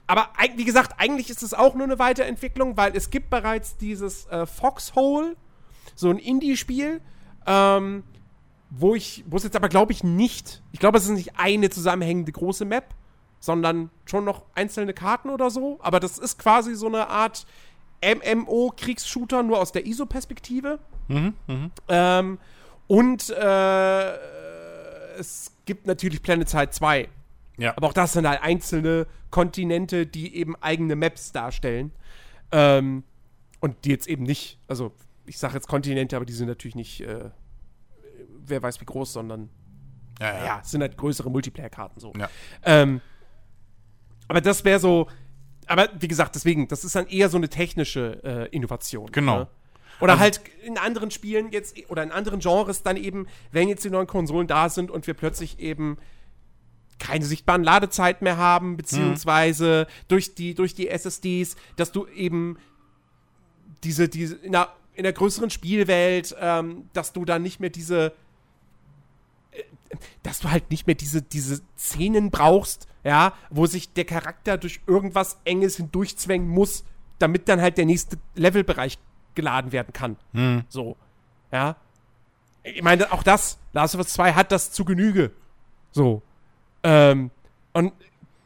Aber 0.05 0.29
wie 0.55 0.65
gesagt, 0.65 0.95
eigentlich 0.97 1.29
ist 1.29 1.41
es 1.41 1.53
auch 1.53 1.75
nur 1.75 1.85
eine 1.85 1.97
Weiterentwicklung, 1.97 2.77
weil 2.77 2.95
es 2.95 3.09
gibt 3.09 3.29
bereits 3.29 3.77
dieses 3.77 4.25
äh, 4.27 4.45
Foxhole, 4.45 5.35
so 5.95 6.09
ein 6.09 6.17
Indie-Spiel, 6.17 6.99
ähm, 7.47 8.03
wo 8.69 8.93
ich, 8.93 9.23
wo 9.27 9.37
es 9.37 9.43
jetzt 9.43 9.55
aber 9.55 9.69
glaube 9.69 9.93
ich 9.93 10.03
nicht, 10.03 10.61
ich 10.71 10.79
glaube, 10.79 10.97
es 10.97 11.05
ist 11.05 11.11
nicht 11.11 11.39
eine 11.39 11.69
zusammenhängende 11.69 12.31
große 12.31 12.65
Map, 12.65 12.93
sondern 13.39 13.89
schon 14.05 14.25
noch 14.25 14.43
einzelne 14.53 14.93
Karten 14.93 15.29
oder 15.29 15.49
so. 15.49 15.79
Aber 15.81 15.99
das 15.99 16.17
ist 16.17 16.37
quasi 16.37 16.75
so 16.75 16.87
eine 16.87 17.07
Art 17.07 17.45
MMO-Kriegsshooter, 18.03 19.43
nur 19.43 19.59
aus 19.59 19.71
der 19.71 19.85
ISO-Perspektive. 19.85 20.79
Ähm, 21.87 22.39
und 22.87 23.29
äh, 23.29 24.13
es 25.17 25.51
gibt 25.65 25.87
natürlich 25.87 26.21
Planetside 26.21 26.69
2. 26.69 27.09
Ja. 27.57 27.75
Aber 27.75 27.87
auch 27.87 27.93
das 27.93 28.13
sind 28.13 28.27
halt 28.27 28.41
einzelne 28.41 29.05
Kontinente, 29.29 30.07
die 30.07 30.35
eben 30.35 30.55
eigene 30.57 30.95
Maps 30.95 31.31
darstellen. 31.31 31.91
Ähm, 32.51 33.03
und 33.59 33.85
die 33.85 33.89
jetzt 33.89 34.07
eben 34.07 34.23
nicht, 34.23 34.59
also 34.67 34.93
ich 35.25 35.37
sage 35.37 35.55
jetzt 35.55 35.67
Kontinente, 35.67 36.15
aber 36.15 36.25
die 36.25 36.33
sind 36.33 36.47
natürlich 36.47 36.75
nicht, 36.75 37.01
äh, 37.01 37.29
wer 38.45 38.63
weiß 38.63 38.79
wie 38.81 38.85
groß, 38.85 39.13
sondern 39.13 39.49
ja, 40.19 40.45
ja, 40.45 40.59
es 40.63 40.71
sind 40.71 40.81
halt 40.81 40.97
größere 40.97 41.29
Multiplayer-Karten 41.29 41.99
so. 41.99 42.13
Ja. 42.17 42.29
Ähm, 42.63 43.01
aber 44.27 44.41
das 44.41 44.63
wäre 44.63 44.79
so, 44.79 45.07
aber 45.69 45.89
wie 45.99 46.07
gesagt, 46.07 46.35
deswegen, 46.35 46.67
das 46.67 46.83
ist 46.83 46.95
dann 46.95 47.07
eher 47.07 47.29
so 47.29 47.37
eine 47.37 47.49
technische 47.49 48.21
äh, 48.23 48.55
Innovation. 48.55 49.11
Genau. 49.11 49.39
Ne? 49.39 49.47
Oder 50.01 50.13
Also- 50.13 50.23
halt 50.23 50.41
in 50.63 50.77
anderen 50.77 51.11
Spielen 51.11 51.51
jetzt, 51.51 51.77
oder 51.89 52.03
in 52.03 52.11
anderen 52.11 52.39
Genres 52.39 52.83
dann 52.83 52.97
eben, 52.97 53.27
wenn 53.51 53.69
jetzt 53.69 53.83
die 53.83 53.89
neuen 53.89 54.07
Konsolen 54.07 54.47
da 54.47 54.69
sind 54.69 54.91
und 54.91 55.07
wir 55.07 55.13
plötzlich 55.13 55.59
eben 55.59 55.97
keine 56.99 57.23
sichtbaren 57.25 57.63
Ladezeiten 57.63 58.25
mehr 58.25 58.37
haben, 58.37 58.75
beziehungsweise 58.75 59.87
durch, 60.09 60.35
die, 60.35 60.53
durch 60.53 60.73
die 60.73 60.89
SSDs, 60.89 61.55
dass 61.77 61.91
du 61.91 62.07
eben 62.07 62.57
diese, 63.83 64.09
diese 64.09 64.35
in 64.35 64.55
einer, 64.55 64.69
in 64.95 65.03
der 65.03 65.13
größeren 65.13 65.49
Spielwelt, 65.49 66.35
ähm, 66.39 66.89
dass 66.93 67.13
du 67.13 67.23
dann 67.23 67.41
nicht 67.41 67.59
mehr 67.59 67.69
diese 67.69 68.13
dass 70.23 70.39
du 70.39 70.51
halt 70.51 70.69
nicht 70.71 70.87
mehr 70.87 70.95
diese, 70.95 71.21
diese 71.21 71.61
Szenen 71.77 72.29
brauchst, 72.31 72.87
ja, 73.03 73.33
wo 73.49 73.65
sich 73.65 73.93
der 73.93 74.05
Charakter 74.05 74.57
durch 74.57 74.81
irgendwas 74.87 75.39
Enges 75.45 75.77
hindurchzwängen 75.77 76.47
muss, 76.47 76.83
damit 77.17 77.47
dann 77.49 77.61
halt 77.61 77.77
der 77.77 77.85
nächste 77.85 78.17
Levelbereich 78.35 78.97
geladen 79.35 79.71
werden 79.71 79.93
kann. 79.93 80.17
So. 80.69 80.97
Ja. 81.51 81.75
Ich 82.63 82.81
meine, 82.81 83.11
auch 83.11 83.23
das, 83.23 83.57
Last 83.73 83.95
of 83.95 83.99
Us 83.99 84.13
2 84.13 84.33
hat 84.33 84.51
das 84.51 84.71
zu 84.71 84.85
Genüge. 84.85 85.31
So. 85.91 86.21
Ähm, 86.83 87.31
und 87.73 87.93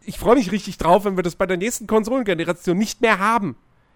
ich 0.06 0.20
freue 0.20 0.36
mich 0.36 0.52
richtig 0.52 0.78
drauf, 0.78 1.06
wenn 1.06 1.18
wir 1.18 1.24
das 1.24 1.36
bei 1.36 1.46
der 1.46 1.58
nächsten 1.58 1.88
Konsolengeneration 1.88 2.78
nicht 2.78 3.02
mehr 3.02 3.20
haben. 3.20 3.56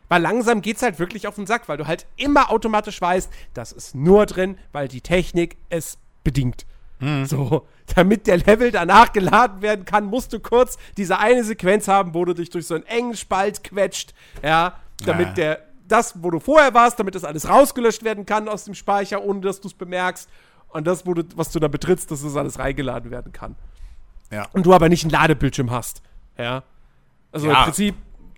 Weil 0.09 0.21
langsam 0.21 0.61
geht's 0.61 0.81
halt 0.81 0.99
wirklich 0.99 1.27
auf 1.27 1.35
den 1.35 1.47
Sack, 1.47 1.67
weil 1.67 1.77
du 1.77 1.85
halt 1.85 2.07
immer 2.15 2.49
automatisch 2.49 3.01
weißt, 3.01 3.31
das 3.53 3.71
ist 3.73 3.93
nur 3.93 4.25
drin, 4.25 4.57
weil 4.71 4.87
die 4.87 5.01
Technik 5.01 5.57
es 5.69 5.97
bedingt. 6.23 6.65
So, 7.25 7.67
damit 7.95 8.25
der 8.25 8.37
Level 8.37 8.71
danach 8.71 9.13
geladen 9.13 9.61
werden 9.61 9.85
kann, 9.85 10.05
musst 10.05 10.33
du 10.33 10.39
kurz 10.39 10.77
diese 10.97 11.19
eine 11.19 11.43
Sequenz 11.43 11.87
haben, 11.87 12.13
wo 12.15 12.25
du 12.25 12.33
dich 12.33 12.49
durch 12.49 12.65
so 12.65 12.73
einen 12.75 12.85
engen 12.85 13.15
Spalt 13.15 13.63
quetscht, 13.63 14.13
ja, 14.43 14.79
damit 15.05 15.27
Ja. 15.27 15.33
der, 15.33 15.59
das, 15.87 16.21
wo 16.23 16.31
du 16.31 16.39
vorher 16.39 16.73
warst, 16.73 16.99
damit 16.99 17.13
das 17.15 17.23
alles 17.23 17.47
rausgelöscht 17.47 18.03
werden 18.03 18.25
kann 18.25 18.49
aus 18.49 18.65
dem 18.65 18.73
Speicher, 18.73 19.21
ohne 19.23 19.41
dass 19.41 19.61
du 19.61 19.67
es 19.67 19.73
bemerkst. 19.75 20.27
Und 20.69 20.85
das, 20.87 21.05
wo 21.05 21.13
du, 21.13 21.23
was 21.35 21.51
du 21.51 21.59
da 21.59 21.67
betrittst, 21.67 22.09
dass 22.11 22.23
das 22.23 22.35
alles 22.35 22.59
reingeladen 22.59 23.09
werden 23.11 23.31
kann. 23.31 23.55
Ja. 24.31 24.47
Und 24.51 24.65
du 24.65 24.73
aber 24.73 24.89
nicht 24.89 25.03
einen 25.03 25.11
Ladebildschirm 25.11 25.71
hast. 25.71 26.01
Ja. 26.37 26.63
Also 27.31 27.47
Ja. 27.47 27.59
im 27.59 27.63
Prinzip, 27.65 27.95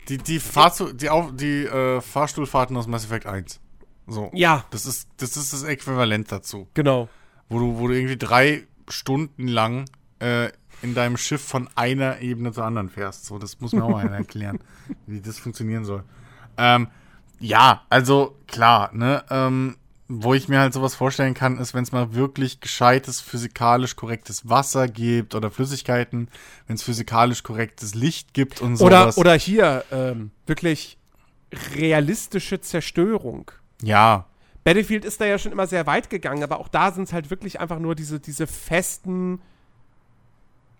Die, 0.10 0.18
die, 0.18 0.40
Fahrzu 0.40 0.92
die, 0.94 1.10
Auf 1.10 1.32
die 1.34 1.64
äh, 1.66 2.02
Fahrstuhlfahrten 2.02 2.76
aus 2.78 2.88
Mass 2.88 3.06
Effect 3.06 3.26
1. 3.26 3.60
So. 4.06 4.30
ja, 4.34 4.66
Das 4.72 4.86
ist, 4.86 5.08
das 5.18 5.38
ist 5.38 5.54
das 5.54 5.64
Äquivalent 5.64 6.32
dazu. 6.32 6.68
genau. 6.74 7.08
Wo 7.50 7.60
du, 7.60 7.80
wo 7.80 7.88
du 7.88 7.94
irgendwie 7.96 8.18
drei 8.18 8.64
Stunden 8.88 9.48
lang 9.48 9.86
äh, 10.20 10.50
in 10.82 10.94
deinem 10.94 11.18
Schiff 11.18 11.42
von 11.44 11.68
einer 11.76 12.20
Ebene 12.22 12.52
zur 12.52 12.64
anderen 12.66 12.90
fährst. 12.90 13.26
So, 13.26 13.38
das 13.38 13.60
muss 13.60 13.74
mir 13.74 13.84
auch 13.84 13.90
mal 13.90 14.06
einer 14.06 14.18
erklären, 14.18 14.60
wie 15.08 15.20
das 15.22 15.40
funktionieren 15.40 15.84
soll. 15.86 16.04
Ähm, 16.58 16.88
ja, 17.40 17.84
also 17.90 18.36
klar, 18.48 18.90
ne, 18.94 19.24
ähm, 19.30 19.78
wo 20.08 20.34
ich 20.34 20.48
mir 20.48 20.60
halt 20.60 20.74
sowas 20.74 20.96
vorstellen 20.96 21.36
kann, 21.36 21.60
ist, 21.60 21.74
wenn 21.74 21.84
es 21.84 21.92
mal 21.92 22.14
wirklich 22.16 22.60
gescheites, 22.62 23.22
physikalisch 23.22 23.96
korrektes 23.96 24.50
Wasser 24.50 24.88
gibt 24.88 25.36
oder 25.36 25.52
Flüssigkeiten, 25.52 26.30
wenn 26.68 26.76
es 26.76 26.84
physikalisch 26.84 27.44
korrektes 27.44 27.94
Licht 27.94 28.34
gibt 28.34 28.60
und 28.62 28.82
Oder, 28.82 29.02
sowas. 29.02 29.18
oder 29.18 29.36
hier, 29.36 29.84
ähm, 29.92 30.32
wirklich 30.48 30.98
realistische 31.76 32.60
Zerstörung. 32.62 33.52
ja, 33.82 34.26
Battlefield 34.64 35.06
ist 35.06 35.22
da 35.22 35.26
ja 35.26 35.38
schon 35.38 35.52
immer 35.52 35.68
sehr 35.68 35.88
weit 35.88 36.10
gegangen, 36.10 36.44
aber 36.44 36.60
auch 36.60 36.68
da 36.68 36.92
sind 36.92 37.04
es 37.04 37.14
halt 37.14 37.30
wirklich 37.30 37.60
einfach 37.60 37.80
nur 37.80 37.96
diese, 37.96 38.20
diese 38.20 38.46
festen 38.46 39.42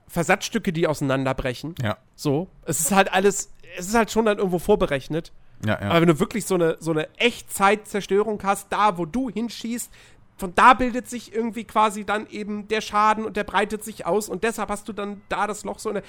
Versatzstücke, 0.08 0.74
die 0.74 0.88
auseinanderbrechen. 0.88 1.76
Ja. 1.82 1.98
So. 2.16 2.50
Es 2.66 2.80
ist 2.80 2.92
halt 2.92 3.14
alles, 3.14 3.54
es 3.78 3.88
ist 3.88 3.96
halt 3.96 4.12
schon 4.12 4.26
dann 4.26 4.38
irgendwo 4.38 4.60
vorberechnet. 4.60 5.32
Ja, 5.66 5.80
ja. 5.80 5.90
Aber 5.90 6.02
wenn 6.02 6.08
du 6.08 6.20
wirklich 6.20 6.46
so 6.46 6.56
eine, 6.56 6.78
so 6.80 6.92
eine 6.92 7.08
Echtzeitzerstörung 7.18 8.42
hast, 8.44 8.72
da 8.72 8.98
wo 8.98 9.06
du 9.06 9.30
hinschießt, 9.30 9.92
von 10.38 10.56
da 10.56 10.74
bildet 10.74 11.10
sich 11.10 11.34
irgendwie 11.34 11.66
quasi 11.66 12.06
dann 12.06 12.26
eben 12.28 12.68
der 12.70 12.82
Schaden 12.82 13.26
und 13.26 13.36
der 13.36 13.44
breitet 13.44 13.84
sich 13.84 14.06
aus 14.06 14.30
und 14.30 14.44
deshalb 14.44 14.70
hast 14.70 14.88
du 14.88 14.94
dann 14.94 15.22
da 15.28 15.48
das 15.48 15.66
Loch 15.66 15.80
so 15.80 15.90
eine. 15.90 16.02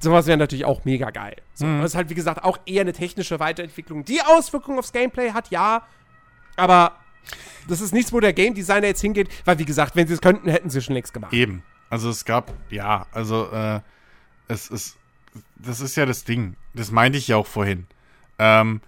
Sowas 0.00 0.26
wäre 0.26 0.36
natürlich 0.36 0.66
auch 0.66 0.84
mega 0.84 1.10
geil. 1.10 1.36
So, 1.54 1.64
Mhm. 1.66 1.80
Das 1.80 1.92
ist 1.92 1.96
halt, 1.96 2.10
wie 2.10 2.14
gesagt, 2.14 2.44
auch 2.44 2.58
eher 2.66 2.82
eine 2.82 2.92
technische 2.92 3.40
Weiterentwicklung. 3.40 4.04
Die 4.04 4.20
Auswirkungen 4.22 4.78
aufs 4.78 4.92
Gameplay 4.92 5.32
hat, 5.32 5.50
ja, 5.50 5.86
aber 6.56 6.92
das 7.68 7.80
ist 7.80 7.92
nichts, 7.92 8.12
wo 8.12 8.20
der 8.20 8.32
Game 8.32 8.54
Designer 8.54 8.88
jetzt 8.88 9.00
hingeht, 9.00 9.28
weil, 9.44 9.58
wie 9.58 9.64
gesagt, 9.64 9.96
wenn 9.96 10.06
sie 10.06 10.14
es 10.14 10.20
könnten, 10.20 10.48
hätten 10.48 10.70
sie 10.70 10.80
schon 10.80 10.94
längst 10.94 11.12
gemacht. 11.12 11.32
Eben. 11.32 11.62
Also 11.88 12.08
es 12.10 12.24
gab, 12.24 12.52
ja, 12.70 13.06
also 13.12 13.50
äh, 13.50 13.80
es 14.48 14.68
ist, 14.68 14.96
das 15.56 15.80
ist 15.80 15.96
ja 15.96 16.06
das 16.06 16.24
Ding. 16.24 16.56
Das 16.74 16.90
meinte 16.90 17.18
ich 17.18 17.28
ja 17.28 17.36
auch 17.36 17.46
vorhin. 17.46 17.86
Ähm, 18.38 18.80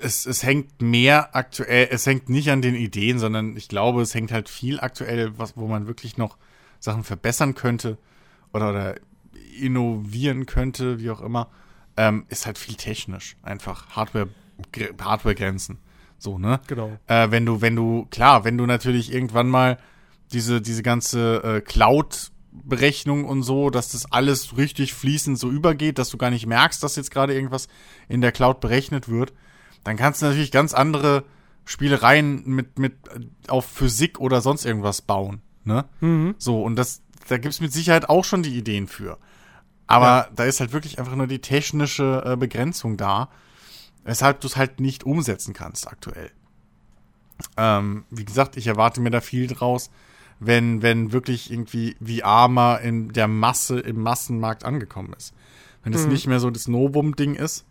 es, 0.00 0.26
es 0.26 0.42
hängt 0.42 0.82
mehr 0.82 1.34
aktuell, 1.36 1.88
es 1.90 2.06
hängt 2.06 2.28
nicht 2.28 2.50
an 2.50 2.62
den 2.62 2.74
Ideen, 2.74 3.18
sondern 3.18 3.56
ich 3.56 3.68
glaube, 3.68 4.02
es 4.02 4.14
hängt 4.14 4.32
halt 4.32 4.48
viel 4.48 4.80
aktuell, 4.80 5.38
was, 5.38 5.56
wo 5.56 5.66
man 5.68 5.86
wirklich 5.86 6.16
noch 6.16 6.36
Sachen 6.80 7.04
verbessern 7.04 7.54
könnte 7.54 7.96
oder, 8.52 8.70
oder 8.70 8.94
innovieren 9.58 10.46
könnte, 10.46 10.98
wie 11.00 11.10
auch 11.10 11.20
immer, 11.20 11.48
ähm, 11.96 12.26
ist 12.28 12.46
halt 12.46 12.58
viel 12.58 12.74
technisch. 12.74 13.36
Einfach 13.42 13.90
Hardware, 13.90 14.28
Gre- 14.72 15.00
Hardware-Grenzen. 15.00 15.78
So, 16.24 16.38
ne? 16.38 16.58
Genau. 16.66 16.90
äh, 17.06 17.30
wenn 17.30 17.44
du, 17.44 17.60
wenn 17.60 17.76
du, 17.76 18.06
klar, 18.10 18.44
wenn 18.44 18.56
du 18.56 18.64
natürlich 18.66 19.12
irgendwann 19.12 19.48
mal 19.48 19.78
diese, 20.32 20.62
diese 20.62 20.82
ganze 20.82 21.42
äh, 21.44 21.60
Cloud-Berechnung 21.60 23.24
und 23.26 23.42
so, 23.42 23.68
dass 23.70 23.90
das 23.90 24.10
alles 24.10 24.56
richtig 24.56 24.94
fließend 24.94 25.38
so 25.38 25.50
übergeht, 25.50 25.98
dass 25.98 26.08
du 26.10 26.16
gar 26.16 26.30
nicht 26.30 26.46
merkst, 26.46 26.82
dass 26.82 26.96
jetzt 26.96 27.10
gerade 27.10 27.34
irgendwas 27.34 27.68
in 28.08 28.20
der 28.22 28.32
Cloud 28.32 28.60
berechnet 28.60 29.08
wird, 29.08 29.32
dann 29.84 29.96
kannst 29.96 30.22
du 30.22 30.26
natürlich 30.26 30.50
ganz 30.50 30.72
andere 30.72 31.24
Spielereien 31.66 32.42
mit, 32.46 32.78
mit 32.78 32.94
äh, 33.08 33.20
auf 33.48 33.66
Physik 33.66 34.18
oder 34.20 34.40
sonst 34.40 34.64
irgendwas 34.64 35.02
bauen. 35.02 35.42
Ne? 35.64 35.84
So, 36.38 36.62
und 36.62 36.76
das, 36.76 37.02
da 37.28 37.38
gibt's 37.38 37.60
mit 37.60 37.72
Sicherheit 37.72 38.08
auch 38.08 38.24
schon 38.24 38.42
die 38.42 38.56
Ideen 38.56 38.86
für. 38.88 39.18
Aber 39.86 40.06
Ja. 40.06 40.28
da 40.34 40.44
ist 40.44 40.60
halt 40.60 40.72
wirklich 40.72 40.98
einfach 40.98 41.16
nur 41.16 41.26
die 41.26 41.40
technische 41.40 42.22
äh, 42.24 42.36
Begrenzung 42.36 42.96
da, 42.96 43.28
weshalb 44.04 44.40
du 44.40 44.46
es 44.46 44.56
halt 44.56 44.80
nicht 44.80 45.04
umsetzen 45.04 45.54
kannst 45.54 45.88
aktuell. 45.88 46.30
Ähm, 47.56 48.04
wie 48.10 48.24
gesagt, 48.24 48.56
ich 48.56 48.66
erwarte 48.66 49.00
mir 49.00 49.10
da 49.10 49.20
viel 49.20 49.46
draus, 49.46 49.90
wenn, 50.38 50.82
wenn 50.82 51.12
wirklich 51.12 51.50
irgendwie 51.50 51.96
VR 52.04 52.48
mal 52.48 52.76
in 52.76 53.12
der 53.12 53.28
Masse, 53.28 53.80
im 53.80 54.00
Massenmarkt 54.00 54.64
angekommen 54.64 55.14
ist. 55.16 55.34
Wenn 55.82 55.92
es 55.92 56.06
nicht 56.06 56.26
mehr 56.26 56.40
so 56.40 56.50
das 56.50 56.66
Novum-Ding 56.66 57.34
ist, 57.34 57.66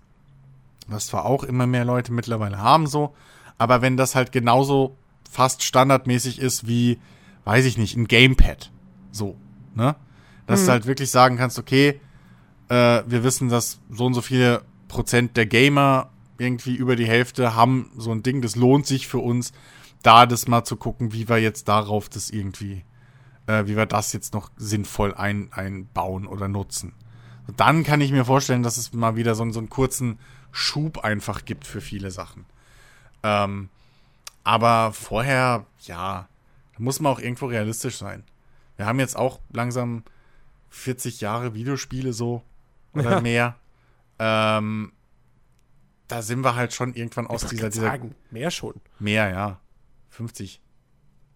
was 0.88 1.08
zwar 1.08 1.26
auch 1.26 1.44
immer 1.44 1.66
mehr 1.66 1.86
Leute 1.86 2.14
mittlerweile 2.14 2.60
haben 2.60 2.86
so, 2.86 3.16
aber 3.58 3.82
wenn 3.82 3.98
das 3.98 4.14
halt 4.14 4.32
genauso 4.32 4.96
fast 5.30 5.64
standardmäßig 5.64 6.40
ist 6.40 6.68
wie, 6.68 7.00
weiß 7.46 7.66
ich 7.66 7.78
nicht, 7.78 7.96
ein 7.96 8.08
Gamepad. 8.08 8.72
So, 9.12 9.36
ne? 9.74 9.96
Dass 10.46 10.66
du 10.66 10.72
halt 10.72 10.86
wirklich 10.86 11.10
sagen 11.10 11.38
kannst, 11.38 11.58
okay, 11.58 12.00
äh, 12.70 13.04
wir 13.08 13.24
wissen, 13.24 13.50
dass 13.50 13.80
so 13.90 14.06
und 14.06 14.14
so 14.14 14.22
viele 14.22 14.64
Prozent 14.90 15.38
der 15.38 15.46
Gamer 15.46 16.10
irgendwie 16.38 16.76
über 16.76 16.96
die 16.96 17.08
Hälfte 17.08 17.56
haben 17.56 17.92
so 17.98 18.12
ein 18.12 18.24
Ding, 18.24 18.42
das 18.42 18.56
lohnt 18.56 18.86
sich 18.88 19.08
für 19.08 19.20
uns, 19.20 19.52
da 20.02 20.26
das 20.26 20.48
mal 20.48 20.64
zu 20.64 20.76
gucken, 20.76 21.14
wie 21.14 21.30
wir 21.30 21.38
jetzt 21.38 21.68
darauf 21.68 22.10
das 22.10 22.30
irgendwie, 22.30 22.84
äh, 23.48 23.66
wie 23.68 23.78
wir 23.78 23.86
das 23.86 24.12
jetzt 24.14 24.34
noch 24.34 24.52
sinnvoll 24.58 25.14
ein, 25.14 25.52
einbauen 25.54 26.28
oder 26.28 26.48
nutzen. 26.48 26.94
Und 27.48 27.60
dann 27.60 27.84
kann 27.84 28.02
ich 28.02 28.12
mir 28.12 28.26
vorstellen, 28.26 28.64
dass 28.64 28.78
es 28.78 28.94
mal 28.94 29.16
wieder 29.16 29.36
so, 29.36 29.44
einen- 29.44 29.54
so 29.54 29.60
einen 29.60 29.70
kurzen 29.70 30.18
Schub 30.52 31.00
einfach 31.00 31.46
gibt 31.46 31.66
für 31.68 31.82
viele 31.82 32.12
Sachen. 32.12 32.46
Ähm, 33.24 33.70
aber 34.44 34.92
vorher, 34.94 35.66
ja, 35.82 36.28
da 36.74 36.80
muss 36.80 37.00
man 37.00 37.12
auch 37.14 37.20
irgendwo 37.20 37.46
realistisch 37.46 37.98
sein. 37.98 38.24
Wir 38.78 38.86
haben 38.86 39.00
jetzt 39.00 39.16
auch 39.16 39.40
langsam 39.52 40.04
40 40.70 41.22
Jahre 41.22 41.54
Videospiele 41.54 42.12
so 42.14 42.44
oder 42.94 43.12
Ja. 43.12 43.22
mehr. 43.22 43.56
Ähm, 44.20 44.92
da 46.08 46.22
sind 46.22 46.42
wir 46.44 46.56
halt 46.56 46.74
schon 46.74 46.94
irgendwann 46.94 47.28
aus 47.28 47.44
Ich 47.44 47.50
dieser, 47.50 47.70
dieser 47.70 47.84
sagen, 47.88 48.16
mehr 48.32 48.52
schon. 48.52 48.76
mehr, 49.00 49.30
ja. 49.30 49.60
50. 50.10 50.62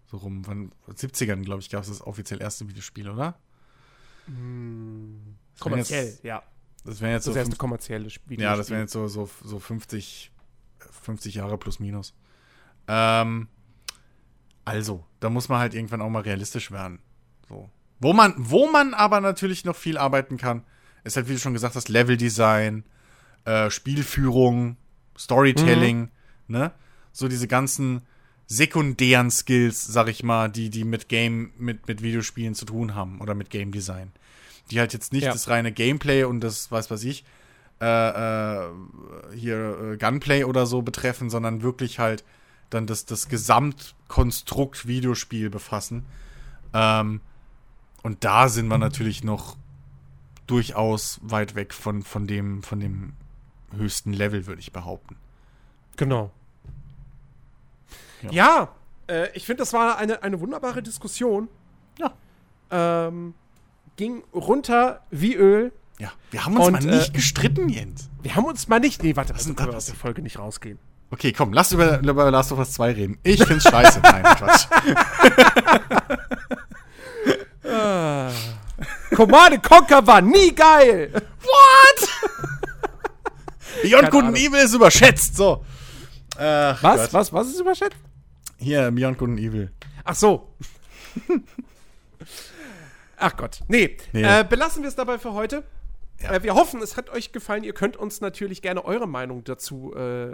So 0.06 0.18
rum. 0.18 0.46
Wann, 0.48 0.72
70ern, 0.90 1.44
glaube 1.44 1.62
ich, 1.62 1.70
gab 1.70 1.82
es 1.84 1.90
das 1.90 2.02
offiziell 2.02 2.42
erste 2.42 2.68
Videospiel, 2.70 3.10
oder? 3.10 3.38
Das 4.26 4.36
wären 4.36 5.38
Kommerziell, 5.60 6.06
Jetzt, 6.06 6.24
ja. 6.24 6.44
das 6.86 7.02
wären 7.02 7.14
jetzt 7.14 7.24
so 7.26 7.32
Das 7.32 7.38
erste 7.38 7.56
kommerzielle 7.56 8.10
Spiel. 8.10 8.40
ja, 8.40 8.56
das 8.56 8.70
wären 8.70 8.82
jetzt 8.82 8.94
so, 8.94 9.08
so, 9.08 9.30
so 9.44 9.60
50, 9.60 10.32
50 10.80 11.36
Jahre 11.36 11.58
plus 11.58 11.80
minus. 11.80 12.14
Ähm, 12.88 13.48
also, 14.66 15.06
da 15.20 15.30
muss 15.30 15.50
man 15.50 15.60
halt 15.60 15.74
irgendwann 15.74 16.02
auch 16.02 16.10
mal 16.10 16.22
realistisch 16.22 16.72
werden. 16.72 17.00
So. 17.50 17.70
Wo 18.00 18.14
man, 18.14 18.34
wo 18.38 18.70
man 18.70 18.94
aber 18.94 19.22
natürlich 19.22 19.66
noch 19.66 19.76
viel 19.76 19.98
arbeiten 19.98 20.38
kann, 20.38 20.64
ist 21.04 21.16
halt, 21.16 21.28
wie 21.30 21.34
du 21.34 21.40
schon 21.40 21.54
gesagt 21.54 21.76
hast, 21.76 21.90
Leveldesign, 21.90 22.84
äh, 23.48 23.72
Spielführung, 23.72 24.76
Storytelling, 25.18 26.10
ne? 26.48 26.72
So 27.14 27.28
diese 27.28 27.48
ganzen 27.48 28.02
sekundären 28.46 29.32
Skills, 29.32 29.86
sag 29.86 30.10
ich 30.10 30.22
mal, 30.22 30.50
die, 30.50 30.70
die 30.70 30.84
mit 30.84 31.10
Game, 31.10 31.52
mit, 31.58 31.88
mit 31.88 32.02
Videospielen 32.02 32.56
zu 32.56 32.66
tun 32.66 32.94
haben 32.94 33.20
oder 33.22 33.34
mit 33.36 33.50
Game 33.50 33.72
Design. 33.72 34.12
Die 34.70 34.80
halt 34.80 34.94
jetzt 34.94 35.14
nicht 35.14 35.24
Ja. 35.24 35.32
das 35.32 35.48
reine 35.48 35.72
Gameplay 35.72 36.24
und 36.24 36.42
das, 36.42 36.72
weiß 36.72 36.92
was 36.92 37.04
ich, 37.04 37.24
äh, 37.80 37.86
äh, 37.86 38.70
hier 39.36 39.94
äh, 39.94 39.98
Gunplay 39.98 40.44
oder 40.44 40.66
so 40.66 40.82
betreffen, 40.82 41.30
sondern 41.30 41.62
wirklich 41.62 42.00
halt 42.00 42.24
dann 42.70 42.86
das, 42.86 43.06
das 43.06 43.30
Gesamtkonstrukt 43.30 44.88
Videospiel 44.88 45.50
befassen. 45.50 46.06
Ähm, 46.74 47.22
und 48.04 48.24
da 48.24 48.50
sind 48.50 48.68
wir 48.68 48.78
natürlich 48.78 49.24
noch 49.24 49.58
durchaus 50.48 51.20
weit 51.22 51.56
weg 51.56 51.74
von, 51.74 52.04
von, 52.04 52.28
dem, 52.28 52.62
von 52.64 52.80
dem 52.80 53.14
höchsten 53.76 54.14
Level, 54.14 54.48
würde 54.48 54.62
ich 54.62 54.72
behaupten. 54.72 55.18
Genau. 55.96 56.32
Ja. 58.22 58.32
Ja, 58.32 58.70
äh, 59.08 59.30
ich 59.34 59.46
finde, 59.46 59.62
das 59.62 59.74
war 59.74 59.98
eine, 59.98 60.24
eine 60.24 60.40
wunderbare 60.40 60.82
Diskussion. 60.82 61.50
Ja. 62.00 62.14
Ähm, 62.72 63.34
ging 63.96 64.24
runter 64.34 65.02
wie 65.12 65.36
Öl. 65.36 65.72
Ja, 66.00 66.12
wir 66.32 66.46
haben 66.46 66.58
uns 66.58 66.68
Und, 66.68 66.74
mal 66.74 66.88
äh, 66.88 66.98
nicht 66.98 67.14
gestritten, 67.14 67.70
Jens. 67.70 68.10
Wir 68.22 68.36
haben 68.36 68.46
uns 68.46 68.68
mal 68.68 68.80
nicht. 68.80 69.04
Nee, 69.04 69.16
warte, 69.16 69.34
das 69.34 69.46
denn 69.46 69.56
können 69.56 69.72
da 69.72 69.78
aus 69.78 69.88
der 69.88 69.96
Folge 69.96 70.22
nicht 70.22 70.38
rausgehen. 70.38 70.80
Okay, 71.10 71.32
komm, 71.32 71.54
lass 71.54 71.72
über, 71.72 72.00
über 72.00 72.32
Last 72.32 72.52
of 72.52 72.60
Us 72.60 72.74
2 72.74 72.92
reden. 72.92 73.18
Ich 73.24 73.44
find's 73.44 73.64
scheiße. 73.64 74.02
Nein, 74.02 74.24
Quatsch. 74.24 74.68
Command 79.16 79.64
Conquer 79.64 80.06
war 80.06 80.22
nie 80.22 80.54
geil! 80.54 81.12
What? 81.42 82.10
Beyond 83.84 84.12
Good 84.12 84.24
and. 84.26 84.38
Evil 84.38 84.60
ist 84.60 84.74
überschätzt, 84.74 85.36
so. 85.36 85.64
Äh, 86.38 86.42
Was? 86.44 86.82
Gott. 86.82 87.14
Was? 87.14 87.34
Was 87.34 87.48
ist 87.48 87.60
überschätzt? 87.60 87.98
Hier, 88.58 88.92
Beyond 88.92 89.18
Good 89.18 89.30
and 89.30 89.40
Evil. 89.40 89.72
Ach 90.04 90.16
so. 90.16 90.54
Ach 93.18 93.36
Gott. 93.36 93.62
Nee, 93.68 93.98
Nee. 94.14 94.24
Äh, 94.24 94.46
belassen 94.48 94.84
wir 94.84 94.90
es 94.90 94.96
dabei 94.96 95.18
für 95.18 95.34
heute. 95.34 95.64
Ja. 96.22 96.34
Äh, 96.34 96.44
wir 96.44 96.56
hoffen, 96.56 96.82
es 96.82 96.98
hat 96.98 97.10
euch 97.10 97.32
gefallen. 97.32 97.64
Ihr 97.64 97.74
könnt 97.74 97.98
uns 97.98 98.22
natürlich 98.22 98.62
gerne 98.62 98.86
eure 98.86 99.08
Meinung 99.08 99.44
dazu 99.44 99.94
äh, 99.96 100.34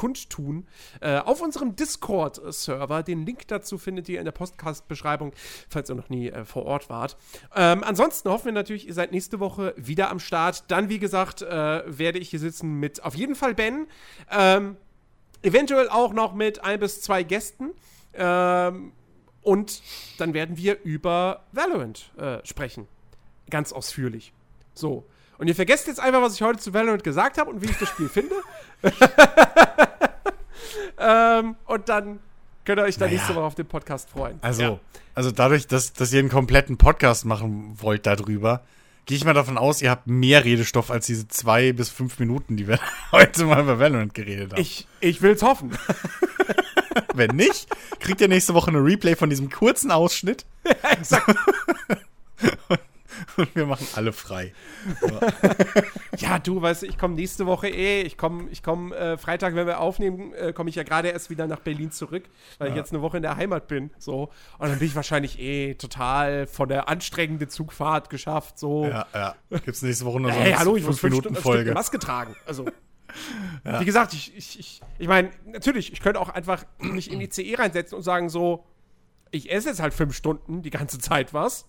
kundtun. 0.00 0.66
Äh, 1.02 1.18
auf 1.18 1.42
unserem 1.42 1.76
Discord-Server. 1.76 3.02
Den 3.02 3.26
Link 3.26 3.46
dazu 3.48 3.76
findet 3.76 4.08
ihr 4.08 4.18
in 4.18 4.24
der 4.24 4.32
Podcast-Beschreibung, 4.32 5.34
falls 5.68 5.90
ihr 5.90 5.94
noch 5.94 6.08
nie 6.08 6.30
äh, 6.30 6.46
vor 6.46 6.64
Ort 6.64 6.88
wart. 6.88 7.18
Ähm, 7.54 7.84
ansonsten 7.84 8.30
hoffen 8.30 8.46
wir 8.46 8.52
natürlich, 8.52 8.88
ihr 8.88 8.94
seid 8.94 9.12
nächste 9.12 9.40
Woche 9.40 9.74
wieder 9.76 10.08
am 10.08 10.18
Start. 10.18 10.64
Dann, 10.68 10.88
wie 10.88 10.98
gesagt, 10.98 11.42
äh, 11.42 11.82
werde 11.86 12.18
ich 12.18 12.30
hier 12.30 12.38
sitzen 12.38 12.80
mit 12.80 13.04
auf 13.04 13.14
jeden 13.14 13.34
Fall 13.34 13.54
Ben. 13.54 13.88
Ähm, 14.30 14.78
eventuell 15.42 15.90
auch 15.90 16.14
noch 16.14 16.32
mit 16.32 16.64
ein 16.64 16.80
bis 16.80 17.02
zwei 17.02 17.22
Gästen. 17.22 17.72
Ähm, 18.14 18.92
und 19.42 19.82
dann 20.16 20.32
werden 20.32 20.56
wir 20.56 20.80
über 20.82 21.44
Valorant 21.52 22.10
äh, 22.16 22.38
sprechen. 22.46 22.88
Ganz 23.50 23.74
ausführlich. 23.74 24.32
So. 24.72 25.04
Und 25.40 25.48
ihr 25.48 25.54
vergesst 25.54 25.86
jetzt 25.86 25.98
einfach, 26.00 26.20
was 26.20 26.34
ich 26.34 26.42
heute 26.42 26.58
zu 26.58 26.74
Valorant 26.74 27.02
gesagt 27.02 27.38
habe 27.38 27.48
und 27.50 27.62
wie 27.62 27.70
ich 27.70 27.78
das 27.78 27.88
Spiel 27.88 28.10
finde. 28.10 28.34
ähm, 30.98 31.56
und 31.66 31.88
dann 31.88 32.18
könnt 32.66 32.78
ihr 32.78 32.84
euch 32.84 32.96
dann 32.98 33.08
Naja. 33.08 33.18
nächste 33.18 33.34
Woche 33.34 33.44
auf 33.44 33.54
den 33.54 33.64
Podcast 33.66 34.10
freuen. 34.10 34.38
Also, 34.42 34.62
Ja. 34.62 34.78
also 35.14 35.30
dadurch, 35.30 35.66
dass, 35.66 35.94
dass 35.94 36.12
ihr 36.12 36.18
einen 36.18 36.28
kompletten 36.28 36.76
Podcast 36.76 37.24
machen 37.24 37.74
wollt 37.80 38.04
darüber, 38.06 38.62
gehe 39.06 39.16
ich 39.16 39.24
mal 39.24 39.32
davon 39.32 39.56
aus, 39.56 39.80
ihr 39.80 39.90
habt 39.90 40.06
mehr 40.06 40.44
Redestoff 40.44 40.90
als 40.90 41.06
diese 41.06 41.26
zwei 41.28 41.72
bis 41.72 41.88
fünf 41.88 42.18
Minuten, 42.18 42.58
die 42.58 42.68
wir 42.68 42.78
heute 43.12 43.46
mal 43.46 43.62
über 43.62 43.78
Valorant 43.78 44.12
geredet 44.12 44.52
haben. 44.52 44.60
Ich, 44.60 44.86
ich 45.00 45.22
will's 45.22 45.42
hoffen. 45.42 45.70
Wenn 47.14 47.34
nicht, 47.34 47.66
kriegt 47.98 48.20
ihr 48.20 48.28
nächste 48.28 48.52
Woche 48.52 48.68
eine 48.68 48.84
Replay 48.84 49.16
von 49.16 49.30
diesem 49.30 49.48
kurzen 49.50 49.90
Ausschnitt. 49.90 50.44
Exakt. 50.82 51.34
Und 53.36 53.54
wir 53.54 53.66
machen 53.66 53.86
alle 53.94 54.12
frei. 54.12 54.52
Ja, 56.16 56.38
du, 56.40 56.60
weißt 56.60 56.82
du, 56.82 56.86
ich 56.86 56.98
komme 56.98 57.14
nächste 57.14 57.46
Woche 57.46 57.68
eh. 57.68 58.02
Ich 58.02 58.16
komme 58.16 58.48
ich 58.50 58.62
komm, 58.62 58.92
äh, 58.92 59.16
Freitag, 59.16 59.54
wenn 59.54 59.66
wir 59.66 59.80
aufnehmen, 59.80 60.32
äh, 60.34 60.52
komme 60.52 60.70
ich 60.70 60.76
ja 60.76 60.82
gerade 60.82 61.08
erst 61.08 61.30
wieder 61.30 61.46
nach 61.46 61.60
Berlin 61.60 61.90
zurück, 61.90 62.24
weil 62.58 62.70
ich 62.70 62.76
jetzt 62.76 62.92
eine 62.92 63.02
Woche 63.02 63.16
in 63.18 63.22
der 63.22 63.36
Heimat 63.36 63.68
bin. 63.68 63.90
So. 63.98 64.30
Und 64.58 64.68
dann 64.68 64.78
bin 64.78 64.88
ich 64.88 64.94
wahrscheinlich 64.94 65.38
eh 65.38 65.74
total 65.74 66.46
von 66.46 66.68
der 66.68 66.88
anstrengenden 66.88 67.48
Zugfahrt 67.48 68.10
geschafft. 68.10 68.58
So. 68.58 68.86
Ja, 68.86 69.06
ja. 69.14 69.34
Gibt's 69.64 69.82
nächste 69.82 70.04
Woche 70.04 70.20
noch 70.20 70.30
so 70.30 70.36
Hey, 70.36 70.48
eine 70.48 70.58
hallo, 70.58 70.76
ich 70.76 70.84
muss 70.84 70.98
fünf 70.98 71.12
5 71.12 71.14
Stunden 71.14 71.34
Minuten 71.34 71.42
Folge. 71.42 71.72
Maske 71.72 71.98
tragen. 71.98 72.36
Also, 72.46 72.66
wie 73.64 73.84
gesagt, 73.84 74.12
ich, 74.12 74.36
ich, 74.36 74.58
ich, 74.58 74.80
ich 74.98 75.08
meine, 75.08 75.30
natürlich, 75.46 75.92
ich 75.92 76.00
könnte 76.00 76.20
auch 76.20 76.28
einfach 76.28 76.64
mich 76.78 77.10
in 77.10 77.18
die 77.18 77.28
CE 77.28 77.58
reinsetzen 77.58 77.96
und 77.96 78.02
sagen 78.02 78.28
so, 78.28 78.64
ich 79.30 79.50
esse 79.52 79.68
jetzt 79.68 79.80
halt 79.80 79.94
fünf 79.94 80.14
Stunden 80.14 80.62
die 80.62 80.70
ganze 80.70 80.98
Zeit 80.98 81.34
was. 81.34 81.66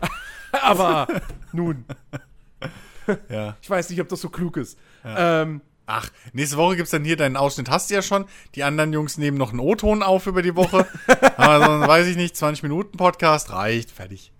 Aber 0.52 1.06
nun, 1.52 1.84
Ja. 3.28 3.56
ich 3.60 3.70
weiß 3.70 3.90
nicht, 3.90 4.00
ob 4.00 4.08
das 4.08 4.20
so 4.20 4.28
klug 4.28 4.56
ist. 4.56 4.78
Ähm, 5.04 5.60
Ach, 5.88 6.08
nächste 6.32 6.56
Woche 6.56 6.74
gibt's 6.74 6.90
dann 6.90 7.04
hier 7.04 7.16
deinen 7.16 7.36
Ausschnitt. 7.36 7.70
Hast 7.70 7.90
du 7.90 7.94
ja 7.94 8.02
schon. 8.02 8.24
Die 8.56 8.64
anderen 8.64 8.92
Jungs 8.92 9.18
nehmen 9.18 9.38
noch 9.38 9.50
einen 9.50 9.60
O-Ton 9.60 10.02
auf 10.02 10.26
über 10.26 10.42
die 10.42 10.56
Woche. 10.56 10.84
Aber 11.36 11.64
so, 11.64 11.70
ein, 11.70 11.86
weiß 11.88 12.08
ich 12.08 12.16
nicht, 12.16 12.36
20 12.36 12.64
Minuten 12.64 12.96
Podcast 12.96 13.52
reicht. 13.52 13.92
Fertig. 13.92 14.32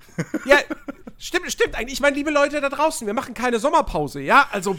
ja, 0.45 0.57
stimmt, 1.19 1.53
stimmt 1.53 1.77
eigentlich. 1.77 1.93
Ich 1.95 2.01
meine, 2.01 2.17
liebe 2.17 2.31
Leute 2.33 2.61
da 2.61 2.69
draußen, 2.69 3.07
wir 3.07 3.15
machen 3.15 3.33
keine 3.35 3.61
Sommerpause, 3.61 4.21
ja? 4.21 4.49
Also, 4.51 4.77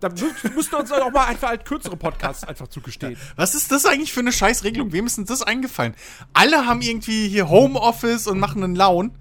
da 0.00 0.08
mü- 0.08 0.54
müssten 0.54 0.72
wir 0.72 0.80
uns 0.80 0.92
auch 0.92 1.10
mal 1.10 1.24
einfach 1.24 1.48
halt 1.48 1.64
kürzere 1.64 1.96
Podcasts 1.96 2.44
einfach 2.44 2.68
zugestehen. 2.68 3.16
Was 3.36 3.54
ist 3.54 3.72
das 3.72 3.86
eigentlich 3.86 4.12
für 4.12 4.20
eine 4.20 4.32
Scheißregelung? 4.32 4.92
Wem 4.92 5.06
ist 5.06 5.16
denn 5.16 5.24
das 5.24 5.40
eingefallen? 5.40 5.94
Alle 6.34 6.66
haben 6.66 6.82
irgendwie 6.82 7.28
hier 7.28 7.48
Homeoffice 7.48 8.26
und 8.26 8.38
machen 8.38 8.62
einen 8.62 8.76
Laun. 8.76 9.12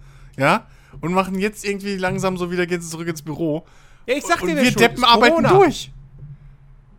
Ja? 0.41 0.67
Und 0.99 1.13
machen 1.13 1.39
jetzt 1.39 1.63
irgendwie 1.63 1.95
langsam 1.95 2.35
so 2.37 2.51
wieder, 2.51 2.65
gehen 2.67 2.81
sie 2.81 2.89
zurück 2.89 3.07
ins 3.07 3.21
Büro. 3.21 3.65
Ja, 4.07 4.15
ich 4.15 4.25
sag 4.25 4.41
und 4.41 4.49
dir, 4.49 4.55
wer 4.57 4.63
wir 4.63 4.71
schuld 4.71 4.81
Deppen 4.81 5.03
arbeiten 5.05 5.35
Corona. 5.35 5.53
durch. 5.53 5.91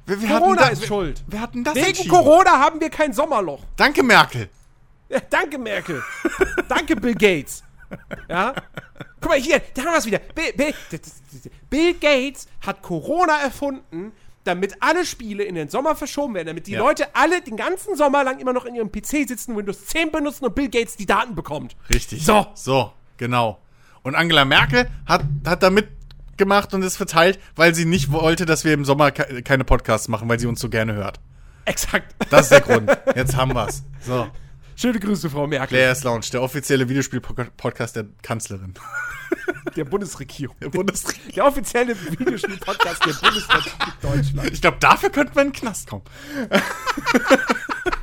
Wer, 0.07 0.23
wer 0.23 0.39
Corona 0.39 0.63
denn 0.65 0.73
ist 0.73 0.81
wer- 0.83 0.87
schuld. 0.89 1.25
Wer 1.27 1.41
hat 1.41 1.55
denn 1.55 1.65
das 1.65 1.75
Wegen? 1.75 2.09
Corona 2.09 2.53
haben 2.59 2.81
wir 2.81 2.89
kein 2.91 3.13
Sommerloch. 3.13 3.61
Danke, 3.77 4.03
Merkel. 4.03 4.49
Ja, 5.09 5.21
danke, 5.29 5.59
Merkel. 5.59 6.03
danke, 6.69 6.97
Bill 6.97 7.15
Gates. 7.15 7.63
Ja? 8.29 8.55
Guck 9.21 9.31
mal 9.33 9.39
hier, 9.39 9.61
da 9.75 9.83
haben 9.83 9.93
wir 9.93 9.99
es 9.99 10.07
wieder. 10.07 10.19
Bill, 10.19 10.53
Bill, 10.57 10.75
Bill 11.69 11.95
Gates 11.95 12.47
hat 12.67 12.81
Corona 12.83 13.39
erfunden, 13.41 14.13
damit 14.45 14.75
alle 14.81 15.05
Spiele 15.05 15.45
in 15.45 15.55
den 15.55 15.69
Sommer 15.69 15.95
verschoben 15.95 16.35
werden, 16.35 16.49
damit 16.49 16.67
die 16.67 16.73
Ja. 16.73 16.79
Leute 16.81 17.15
alle 17.15 17.43
den 17.43 17.57
ganzen 17.57 17.95
Sommer 17.97 18.25
lang 18.25 18.39
immer 18.41 18.53
noch 18.53 18.65
in 18.65 18.75
ihrem 18.75 18.91
PC 18.91 19.29
sitzen, 19.29 19.57
Windows 19.57 19.85
10 19.87 20.11
benutzen 20.11 20.47
und 20.47 20.55
Bill 20.55 20.69
Gates 20.71 20.97
die 20.97 21.07
Daten 21.07 21.35
bekommt. 21.35 21.77
Richtig. 21.91 22.25
So. 22.25 22.47
So, 22.55 22.93
genau. 23.17 23.61
Und 24.03 24.15
Angela 24.15 24.45
Merkel 24.45 24.89
hat, 25.07 25.25
hat 25.47 25.63
da 25.63 25.71
mitgemacht 25.71 26.75
und 26.75 26.83
es 26.83 26.97
verteilt, 26.97 27.39
weil 27.55 27.75
sie 27.75 27.85
nicht 27.85 28.11
wollte, 28.11 28.47
dass 28.47 28.65
wir 28.65 28.75
im 28.75 28.85
Sommer 28.85 29.11
ke 29.11 29.43
keine 29.43 29.65
Podcasts 29.65 30.09
machen, 30.09 30.29
weil 30.29 30.41
sie 30.41 30.47
uns 30.47 30.61
so 30.61 30.69
gerne 30.69 30.95
hört. 30.95 31.21
Exakt. 31.65 32.15
Das 32.31 32.43
ist 32.43 32.53
der 32.53 32.61
Grund. 32.61 32.91
Jetzt 33.15 33.37
haben 33.37 33.55
wir's. 33.55 33.85
So. 34.01 34.29
Schöne 34.75 34.99
Grüße, 34.99 35.31
Frau 35.31 35.47
Merkel. 35.47 35.69
Players 35.69 36.03
Lounge, 36.03 36.27
der 36.33 36.43
offizielle 36.43 36.89
Videospiel-Podcast 36.89 37.97
der 37.97 38.07
Kanzlerin. 38.23 38.75
Der 39.77 39.85
Bundesregierung. 39.85 40.57
Der 40.61 40.69
Bundesregierung. 40.69 41.33
Der 41.35 41.47
offizielle 41.47 41.97
Videospiel-Podcast 41.99 43.07
der 43.07 43.13
Bundesrepublik 43.13 43.75
Deutschland. 44.03 44.51
Ich 44.53 44.61
glaube, 44.61 44.77
dafür 44.81 45.09
könnten 45.09 45.35
wir 45.35 45.43
in 45.43 45.49
den 45.49 45.55
Knast 45.55 45.89
kommen. 45.89 46.03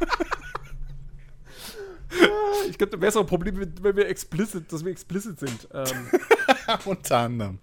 Ich 2.69 2.77
glaube, 2.77 2.91
da 2.91 3.01
wäre 3.01 3.09
es 3.09 3.15
auch 3.15 3.21
ein 3.21 3.27
Problem, 3.27 3.73
wenn 3.81 3.95
wir 3.95 4.07
explicit, 4.07 4.71
dass 4.71 4.83
wir 4.83 4.91
explicit 4.91 5.39
sind. 5.39 5.67
Ähm, 5.73 6.09
Unter 6.85 7.17
anderem. 7.17 7.59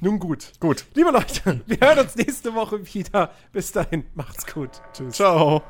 nun 0.00 0.18
gut. 0.18 0.52
Gut. 0.60 0.84
Liebe 0.94 1.10
Leute, 1.10 1.60
wir 1.66 1.78
hören 1.80 2.00
uns 2.00 2.16
nächste 2.16 2.54
Woche 2.54 2.84
wieder. 2.94 3.32
Bis 3.52 3.72
dahin, 3.72 4.04
macht's 4.14 4.46
gut. 4.52 4.70
Tschüss. 4.92 5.14
Ciao. 5.14 5.62